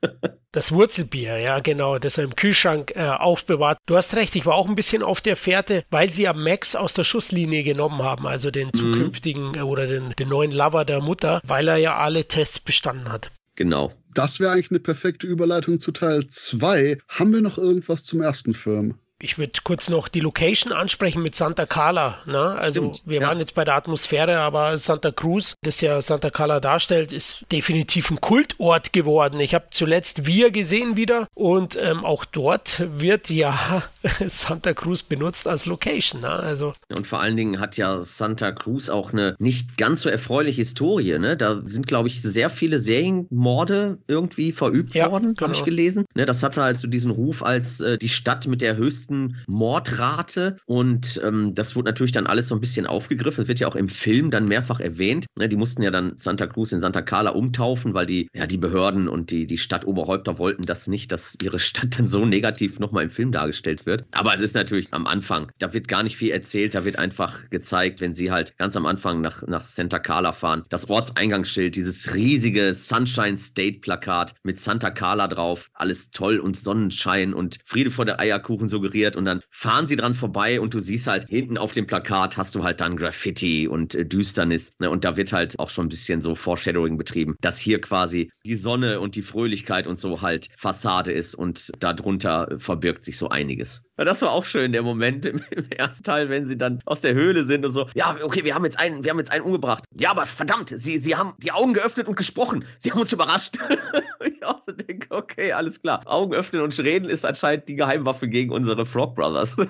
Das 0.52 0.72
Wurzelbier, 0.72 1.38
ja 1.38 1.60
genau, 1.60 2.00
das 2.00 2.18
er 2.18 2.24
im 2.24 2.34
Kühlschrank 2.34 2.92
äh, 2.96 3.06
aufbewahrt. 3.06 3.78
Du 3.86 3.96
hast 3.96 4.16
recht, 4.16 4.34
ich 4.34 4.46
war 4.46 4.56
auch 4.56 4.68
ein 4.68 4.74
bisschen 4.74 5.04
auf 5.04 5.20
der 5.20 5.36
Fährte, 5.36 5.84
weil 5.90 6.10
sie 6.10 6.22
ja 6.22 6.32
Max 6.32 6.74
aus 6.74 6.92
der 6.92 7.04
Schusslinie 7.04 7.62
genommen 7.62 8.02
haben, 8.02 8.26
also 8.26 8.50
den 8.50 8.66
mhm. 8.66 8.78
zukünftigen 8.78 9.54
äh, 9.54 9.60
oder 9.60 9.86
den, 9.86 10.10
den 10.18 10.28
neuen 10.28 10.50
Lover 10.50 10.84
der 10.84 11.00
Mutter, 11.00 11.40
weil 11.44 11.68
er 11.68 11.76
ja 11.76 11.96
alle 11.98 12.24
Tests 12.24 12.58
bestanden 12.58 13.12
hat. 13.12 13.30
Genau. 13.54 13.92
Das 14.12 14.40
wäre 14.40 14.50
eigentlich 14.50 14.72
eine 14.72 14.80
perfekte 14.80 15.28
Überleitung 15.28 15.78
zu 15.78 15.92
Teil 15.92 16.26
2. 16.26 16.98
Haben 17.06 17.32
wir 17.32 17.42
noch 17.42 17.56
irgendwas 17.56 18.04
zum 18.04 18.20
ersten 18.20 18.52
Film? 18.52 18.96
Ich 19.22 19.38
würde 19.38 19.52
kurz 19.64 19.88
noch 19.88 20.08
die 20.08 20.20
Location 20.20 20.72
ansprechen 20.72 21.22
mit 21.22 21.34
Santa 21.34 21.66
Carla. 21.66 22.18
Ne? 22.26 22.38
Also 22.38 22.92
Stimmt, 22.92 23.02
wir 23.06 23.20
ja. 23.20 23.28
waren 23.28 23.38
jetzt 23.38 23.54
bei 23.54 23.64
der 23.64 23.74
Atmosphäre, 23.74 24.38
aber 24.38 24.78
Santa 24.78 25.10
Cruz, 25.10 25.54
das 25.62 25.80
ja 25.80 26.00
Santa 26.00 26.30
Carla 26.30 26.60
darstellt, 26.60 27.12
ist 27.12 27.44
definitiv 27.52 28.10
ein 28.10 28.20
Kultort 28.20 28.92
geworden. 28.92 29.38
Ich 29.40 29.54
habe 29.54 29.66
zuletzt 29.70 30.26
Wir 30.26 30.50
gesehen 30.50 30.96
wieder 30.96 31.28
und 31.34 31.78
ähm, 31.80 32.04
auch 32.04 32.24
dort 32.24 32.82
wird 32.98 33.30
ja 33.30 33.82
Santa 34.26 34.72
Cruz 34.74 35.02
benutzt 35.02 35.46
als 35.46 35.66
Location. 35.66 36.22
Ne? 36.22 36.30
Also 36.30 36.74
und 36.94 37.06
vor 37.06 37.20
allen 37.20 37.36
Dingen 37.36 37.60
hat 37.60 37.76
ja 37.76 38.00
Santa 38.00 38.52
Cruz 38.52 38.88
auch 38.88 39.12
eine 39.12 39.36
nicht 39.38 39.76
ganz 39.76 40.02
so 40.02 40.08
erfreuliche 40.08 40.56
Historie. 40.56 41.18
Ne? 41.18 41.36
Da 41.36 41.60
sind, 41.64 41.86
glaube 41.86 42.08
ich, 42.08 42.22
sehr 42.22 42.50
viele 42.50 42.78
Serienmorde 42.78 43.98
irgendwie 44.08 44.52
verübt 44.52 44.94
ja, 44.94 45.10
worden, 45.10 45.34
genau. 45.34 45.48
habe 45.48 45.54
ich 45.54 45.64
gelesen. 45.64 46.06
Ne? 46.14 46.24
Das 46.24 46.42
hatte 46.42 46.62
halt 46.62 46.78
so 46.78 46.88
diesen 46.88 47.10
Ruf 47.10 47.42
als 47.42 47.80
äh, 47.80 47.98
die 47.98 48.08
Stadt 48.08 48.46
mit 48.46 48.62
der 48.62 48.76
höchsten 48.76 49.09
höchsten 49.10 49.36
Mordrate. 49.46 50.56
Und 50.66 51.20
ähm, 51.24 51.54
das 51.54 51.76
wurde 51.76 51.90
natürlich 51.90 52.12
dann 52.12 52.26
alles 52.26 52.48
so 52.48 52.54
ein 52.54 52.60
bisschen 52.60 52.86
aufgegriffen. 52.86 53.42
Das 53.42 53.48
wird 53.48 53.60
ja 53.60 53.68
auch 53.68 53.76
im 53.76 53.88
Film 53.88 54.30
dann 54.30 54.46
mehrfach 54.46 54.80
erwähnt. 54.80 55.26
Ne, 55.38 55.48
die 55.48 55.56
mussten 55.56 55.82
ja 55.82 55.90
dann 55.90 56.16
Santa 56.16 56.46
Cruz 56.46 56.72
in 56.72 56.80
Santa 56.80 57.02
Carla 57.02 57.30
umtaufen, 57.30 57.94
weil 57.94 58.06
die, 58.06 58.28
ja, 58.32 58.46
die 58.46 58.56
Behörden 58.56 59.08
und 59.08 59.30
die, 59.30 59.46
die 59.46 59.58
Stadtoberhäupter 59.58 60.38
wollten 60.38 60.62
das 60.62 60.86
nicht, 60.86 61.12
dass 61.12 61.36
ihre 61.42 61.58
Stadt 61.58 61.98
dann 61.98 62.06
so 62.08 62.24
negativ 62.24 62.78
nochmal 62.78 63.04
im 63.04 63.10
Film 63.10 63.32
dargestellt 63.32 63.86
wird. 63.86 64.04
Aber 64.12 64.34
es 64.34 64.40
ist 64.40 64.54
natürlich 64.54 64.88
am 64.92 65.06
Anfang, 65.06 65.50
da 65.58 65.72
wird 65.72 65.88
gar 65.88 66.02
nicht 66.02 66.16
viel 66.16 66.30
erzählt, 66.30 66.74
da 66.74 66.84
wird 66.84 66.98
einfach 66.98 67.48
gezeigt, 67.50 68.00
wenn 68.00 68.14
sie 68.14 68.30
halt 68.30 68.56
ganz 68.58 68.76
am 68.76 68.86
Anfang 68.86 69.20
nach, 69.20 69.46
nach 69.46 69.60
Santa 69.60 69.98
Carla 69.98 70.32
fahren, 70.32 70.64
das 70.68 70.88
Ortseingangsschild, 70.88 71.74
dieses 71.74 72.14
riesige 72.14 72.74
Sunshine 72.74 73.38
State 73.38 73.80
Plakat 73.80 74.34
mit 74.42 74.60
Santa 74.60 74.90
Carla 74.90 75.26
drauf, 75.26 75.70
alles 75.74 76.10
toll 76.10 76.38
und 76.38 76.56
Sonnenschein 76.56 77.34
und 77.34 77.58
Friede 77.64 77.90
vor 77.90 78.04
der 78.04 78.20
Eierkuchen 78.20 78.68
suggeriert 78.68 78.99
inspiriert 79.00 79.16
und 79.16 79.24
dann 79.24 79.42
fahren 79.50 79.86
sie 79.86 79.96
dran 79.96 80.14
vorbei 80.14 80.60
und 80.60 80.74
du 80.74 80.78
siehst 80.78 81.06
halt 81.06 81.26
hinten 81.28 81.58
auf 81.58 81.72
dem 81.72 81.86
Plakat 81.86 82.36
hast 82.36 82.54
du 82.54 82.62
halt 82.64 82.80
dann 82.80 82.96
Graffiti 82.96 83.68
und 83.68 83.94
äh, 83.94 84.04
Düsternis 84.04 84.72
ne? 84.80 84.90
und 84.90 85.04
da 85.04 85.16
wird 85.16 85.32
halt 85.32 85.58
auch 85.58 85.70
schon 85.70 85.86
ein 85.86 85.88
bisschen 85.88 86.20
so 86.22 86.34
Foreshadowing 86.34 86.96
betrieben, 86.96 87.36
dass 87.40 87.58
hier 87.58 87.80
quasi 87.80 88.30
die 88.44 88.54
Sonne 88.54 89.00
und 89.00 89.14
die 89.14 89.22
Fröhlichkeit 89.22 89.86
und 89.86 89.98
so 89.98 90.20
halt 90.20 90.48
Fassade 90.56 91.12
ist 91.12 91.34
und 91.34 91.70
darunter 91.78 92.48
verbirgt 92.58 93.04
sich 93.04 93.18
so 93.18 93.28
einiges. 93.28 93.82
Ja, 94.00 94.06
das 94.06 94.22
war 94.22 94.32
auch 94.32 94.46
schön, 94.46 94.72
der 94.72 94.82
Moment 94.82 95.26
im, 95.26 95.44
im, 95.50 95.70
ersten 95.72 96.02
Teil, 96.02 96.30
wenn 96.30 96.46
sie 96.46 96.56
dann 96.56 96.80
aus 96.86 97.02
der 97.02 97.12
Höhle 97.12 97.44
sind 97.44 97.66
und 97.66 97.72
so. 97.72 97.86
Ja, 97.92 98.16
okay, 98.22 98.44
wir 98.44 98.54
haben 98.54 98.64
jetzt 98.64 98.78
einen, 98.78 99.04
wir 99.04 99.10
haben 99.10 99.18
jetzt 99.18 99.30
einen 99.30 99.44
umgebracht. 99.44 99.84
Ja, 99.92 100.12
aber 100.12 100.24
verdammt, 100.24 100.72
sie, 100.74 100.96
sie 100.96 101.16
haben 101.16 101.34
die 101.36 101.52
Augen 101.52 101.74
geöffnet 101.74 102.08
und 102.08 102.16
gesprochen. 102.16 102.64
Sie 102.78 102.90
haben 102.90 102.98
uns 102.98 103.12
überrascht. 103.12 103.58
ich 104.24 104.42
auch 104.42 104.58
so 104.64 104.72
denke, 104.72 105.06
okay, 105.10 105.52
alles 105.52 105.82
klar. 105.82 106.00
Augen 106.06 106.32
öffnen 106.32 106.62
und 106.62 106.78
reden 106.78 107.10
ist 107.10 107.26
anscheinend 107.26 107.68
die 107.68 107.76
Geheimwaffe 107.76 108.26
gegen 108.26 108.52
unsere 108.52 108.86
Frog 108.86 109.16
Brothers. 109.16 109.58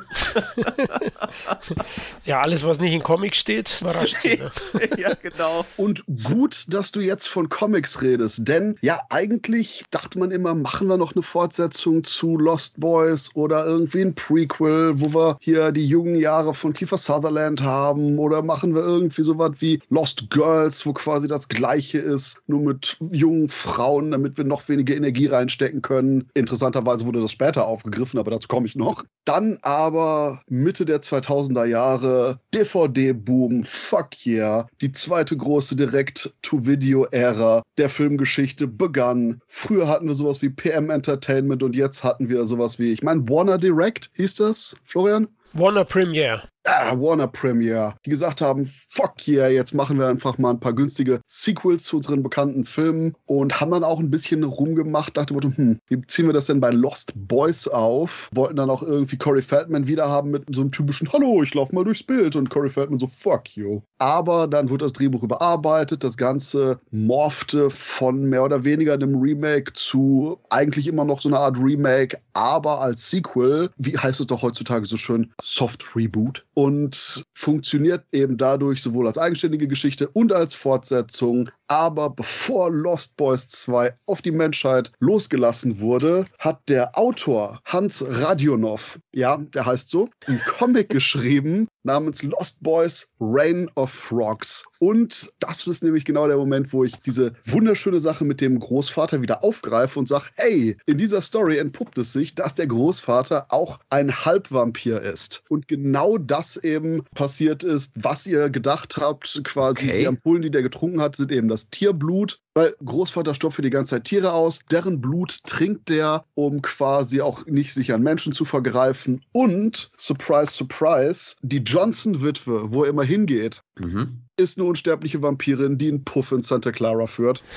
ja, 2.24 2.40
alles, 2.40 2.62
was 2.62 2.78
nicht 2.78 2.92
in 2.92 3.02
Comics 3.02 3.38
steht, 3.38 3.78
überrascht 3.80 4.20
sie. 4.20 4.36
Ne? 4.36 4.52
ja, 4.96 5.14
genau. 5.20 5.66
Und 5.76 6.04
gut, 6.22 6.66
dass 6.68 6.92
du 6.92 7.00
jetzt 7.00 7.26
von 7.26 7.48
Comics 7.48 8.00
redest, 8.00 8.46
denn 8.46 8.76
ja, 8.80 9.00
eigentlich 9.10 9.82
dachte 9.90 10.20
man 10.20 10.30
immer, 10.30 10.54
machen 10.54 10.86
wir 10.86 10.96
noch 10.96 11.16
eine 11.16 11.22
Fortsetzung 11.22 12.04
zu 12.04 12.38
Lost 12.38 12.78
Boys 12.78 13.30
oder 13.34 13.66
irgendwie 13.66 14.02
ein 14.02 14.14
Prequel, 14.20 15.00
wo 15.00 15.14
wir 15.14 15.38
hier 15.40 15.72
die 15.72 15.86
jungen 15.86 16.16
Jahre 16.16 16.52
von 16.52 16.74
Kiefer 16.74 16.98
Sutherland 16.98 17.62
haben 17.62 18.18
oder 18.18 18.42
machen 18.42 18.74
wir 18.74 18.82
irgendwie 18.82 19.22
sowas 19.22 19.52
wie 19.58 19.80
Lost 19.88 20.30
Girls, 20.30 20.84
wo 20.84 20.92
quasi 20.92 21.26
das 21.26 21.48
gleiche 21.48 21.98
ist, 21.98 22.38
nur 22.46 22.60
mit 22.60 22.98
jungen 23.10 23.48
Frauen, 23.48 24.10
damit 24.10 24.36
wir 24.36 24.44
noch 24.44 24.68
weniger 24.68 24.94
Energie 24.94 25.26
reinstecken 25.26 25.80
können. 25.80 26.28
Interessanterweise 26.34 27.06
wurde 27.06 27.22
das 27.22 27.32
später 27.32 27.66
aufgegriffen, 27.66 28.20
aber 28.20 28.30
dazu 28.30 28.46
komme 28.48 28.66
ich 28.66 28.76
noch. 28.76 29.04
Dann 29.24 29.58
aber 29.62 30.42
Mitte 30.48 30.84
der 30.84 31.00
2000er 31.00 31.64
Jahre 31.64 32.38
DVD-Boom, 32.54 33.64
fuck 33.64 34.26
yeah, 34.26 34.66
die 34.80 34.92
zweite 34.92 35.36
große 35.36 35.76
Direct-to-Video-Ära 35.76 37.62
der 37.78 37.88
Filmgeschichte 37.88 38.66
begann. 38.66 39.40
Früher 39.48 39.88
hatten 39.88 40.08
wir 40.08 40.14
sowas 40.14 40.42
wie 40.42 40.50
PM 40.50 40.90
Entertainment 40.90 41.62
und 41.62 41.74
jetzt 41.74 42.04
hatten 42.04 42.28
wir 42.28 42.44
sowas 42.44 42.78
wie, 42.78 42.92
ich 42.92 43.02
meine, 43.02 43.28
Warner 43.28 43.58
Direct 43.58 44.09
hieß 44.14 44.34
das, 44.36 44.76
Florian? 44.84 45.28
Warner 45.52 45.84
Premiere 45.84 46.49
ah, 46.64 46.94
Warner 46.98 47.26
Premiere, 47.26 47.94
die 48.04 48.10
gesagt 48.10 48.40
haben, 48.40 48.66
fuck 48.66 49.26
yeah, 49.26 49.48
jetzt 49.48 49.74
machen 49.74 49.98
wir 49.98 50.08
einfach 50.08 50.38
mal 50.38 50.50
ein 50.50 50.60
paar 50.60 50.72
günstige 50.72 51.20
Sequels 51.26 51.84
zu 51.84 51.96
unseren 51.96 52.22
bekannten 52.22 52.64
Filmen 52.64 53.14
und 53.26 53.60
haben 53.60 53.70
dann 53.70 53.84
auch 53.84 53.98
ein 53.98 54.10
bisschen 54.10 54.44
rumgemacht, 54.44 55.16
dachte, 55.16 55.34
hm, 55.34 55.78
wie 55.86 56.02
ziehen 56.06 56.26
wir 56.26 56.32
das 56.32 56.46
denn 56.46 56.60
bei 56.60 56.70
Lost 56.70 57.12
Boys 57.16 57.66
auf? 57.68 58.28
Wollten 58.34 58.56
dann 58.56 58.70
auch 58.70 58.82
irgendwie 58.82 59.16
Corey 59.16 59.42
Feldman 59.42 59.86
wieder 59.86 60.08
haben 60.08 60.30
mit 60.30 60.44
so 60.54 60.60
einem 60.60 60.72
typischen 60.72 61.10
Hallo, 61.12 61.42
ich 61.42 61.54
laufe 61.54 61.74
mal 61.74 61.84
durchs 61.84 62.02
Bild 62.02 62.36
und 62.36 62.50
Corey 62.50 62.68
Feldman 62.68 62.98
so, 62.98 63.06
fuck 63.06 63.56
you. 63.56 63.80
Aber 63.98 64.46
dann 64.46 64.70
wurde 64.70 64.84
das 64.84 64.92
Drehbuch 64.92 65.22
überarbeitet, 65.22 66.04
das 66.04 66.16
Ganze 66.16 66.80
morphte 66.90 67.70
von 67.70 68.24
mehr 68.24 68.44
oder 68.44 68.64
weniger 68.64 68.94
einem 68.94 69.20
Remake 69.20 69.72
zu 69.72 70.38
eigentlich 70.50 70.86
immer 70.86 71.04
noch 71.04 71.20
so 71.20 71.28
eine 71.28 71.38
Art 71.38 71.58
Remake, 71.58 72.18
aber 72.32 72.80
als 72.80 73.10
Sequel, 73.10 73.70
wie 73.76 73.96
heißt 73.96 74.20
es 74.20 74.26
doch 74.26 74.42
heutzutage 74.42 74.86
so 74.86 74.96
schön, 74.96 75.30
Soft 75.42 75.96
Reboot 75.96 76.44
und 76.54 77.24
funktioniert 77.34 78.04
eben 78.12 78.36
dadurch 78.36 78.82
sowohl 78.82 79.06
als 79.06 79.18
eigenständige 79.18 79.68
Geschichte 79.68 80.08
und 80.08 80.32
als 80.32 80.54
Fortsetzung. 80.54 81.50
Aber 81.70 82.10
bevor 82.10 82.68
Lost 82.68 83.16
Boys 83.16 83.46
2 83.46 83.94
auf 84.06 84.22
die 84.22 84.32
Menschheit 84.32 84.90
losgelassen 84.98 85.78
wurde, 85.78 86.24
hat 86.40 86.68
der 86.68 86.98
Autor 86.98 87.60
Hans 87.64 88.04
Radionov, 88.04 88.98
ja, 89.14 89.36
der 89.36 89.66
heißt 89.66 89.88
so, 89.88 90.08
einen 90.26 90.40
Comic 90.40 90.88
geschrieben 90.88 91.68
namens 91.84 92.22
Lost 92.24 92.62
Boys 92.62 93.08
Reign 93.20 93.70
of 93.76 93.90
Frogs. 93.90 94.64
Und 94.80 95.30
das 95.38 95.66
ist 95.66 95.84
nämlich 95.84 96.04
genau 96.04 96.26
der 96.26 96.36
Moment, 96.36 96.72
wo 96.72 96.84
ich 96.84 96.96
diese 96.96 97.34
wunderschöne 97.44 98.00
Sache 98.00 98.24
mit 98.24 98.40
dem 98.40 98.58
Großvater 98.58 99.22
wieder 99.22 99.44
aufgreife 99.44 99.98
und 99.98 100.08
sage, 100.08 100.26
hey, 100.34 100.76
in 100.86 100.98
dieser 100.98 101.22
Story 101.22 101.58
entpuppt 101.58 101.98
es 101.98 102.12
sich, 102.12 102.34
dass 102.34 102.54
der 102.54 102.66
Großvater 102.66 103.46
auch 103.50 103.78
ein 103.90 104.24
Halbvampir 104.24 105.02
ist. 105.02 105.42
Und 105.48 105.68
genau 105.68 106.18
das 106.18 106.56
eben 106.56 107.04
passiert 107.14 107.62
ist, 107.62 107.92
was 108.02 108.26
ihr 108.26 108.50
gedacht 108.50 108.96
habt. 108.96 109.40
Quasi 109.44 109.86
okay. 109.86 109.98
die 110.00 110.06
Ampullen, 110.06 110.42
die 110.42 110.50
der 110.50 110.62
getrunken 110.62 111.00
hat, 111.00 111.16
sind 111.16 111.30
eben 111.30 111.48
das 111.48 111.59
das 111.60 111.70
Tierblut, 111.70 112.40
weil 112.54 112.74
Großvater 112.84 113.34
stopft 113.34 113.56
für 113.56 113.62
die 113.62 113.70
ganze 113.70 113.96
Zeit 113.96 114.04
Tiere 114.04 114.32
aus, 114.32 114.60
deren 114.70 115.00
Blut 115.00 115.44
trinkt 115.44 115.88
der, 115.88 116.24
um 116.34 116.62
quasi 116.62 117.20
auch 117.20 117.46
nicht 117.46 117.74
sich 117.74 117.92
an 117.92 118.02
Menschen 118.02 118.32
zu 118.32 118.44
vergreifen 118.44 119.22
und, 119.32 119.90
surprise, 119.96 120.52
surprise, 120.52 121.36
die 121.42 121.58
Johnson-Witwe, 121.58 122.72
wo 122.72 122.84
er 122.84 122.90
immer 122.90 123.04
hingeht, 123.04 123.62
mhm. 123.78 124.22
ist 124.36 124.58
eine 124.58 124.66
unsterbliche 124.66 125.20
Vampirin, 125.20 125.78
die 125.78 125.88
einen 125.88 126.04
Puff 126.04 126.32
in 126.32 126.42
Santa 126.42 126.72
Clara 126.72 127.06
führt. 127.06 127.42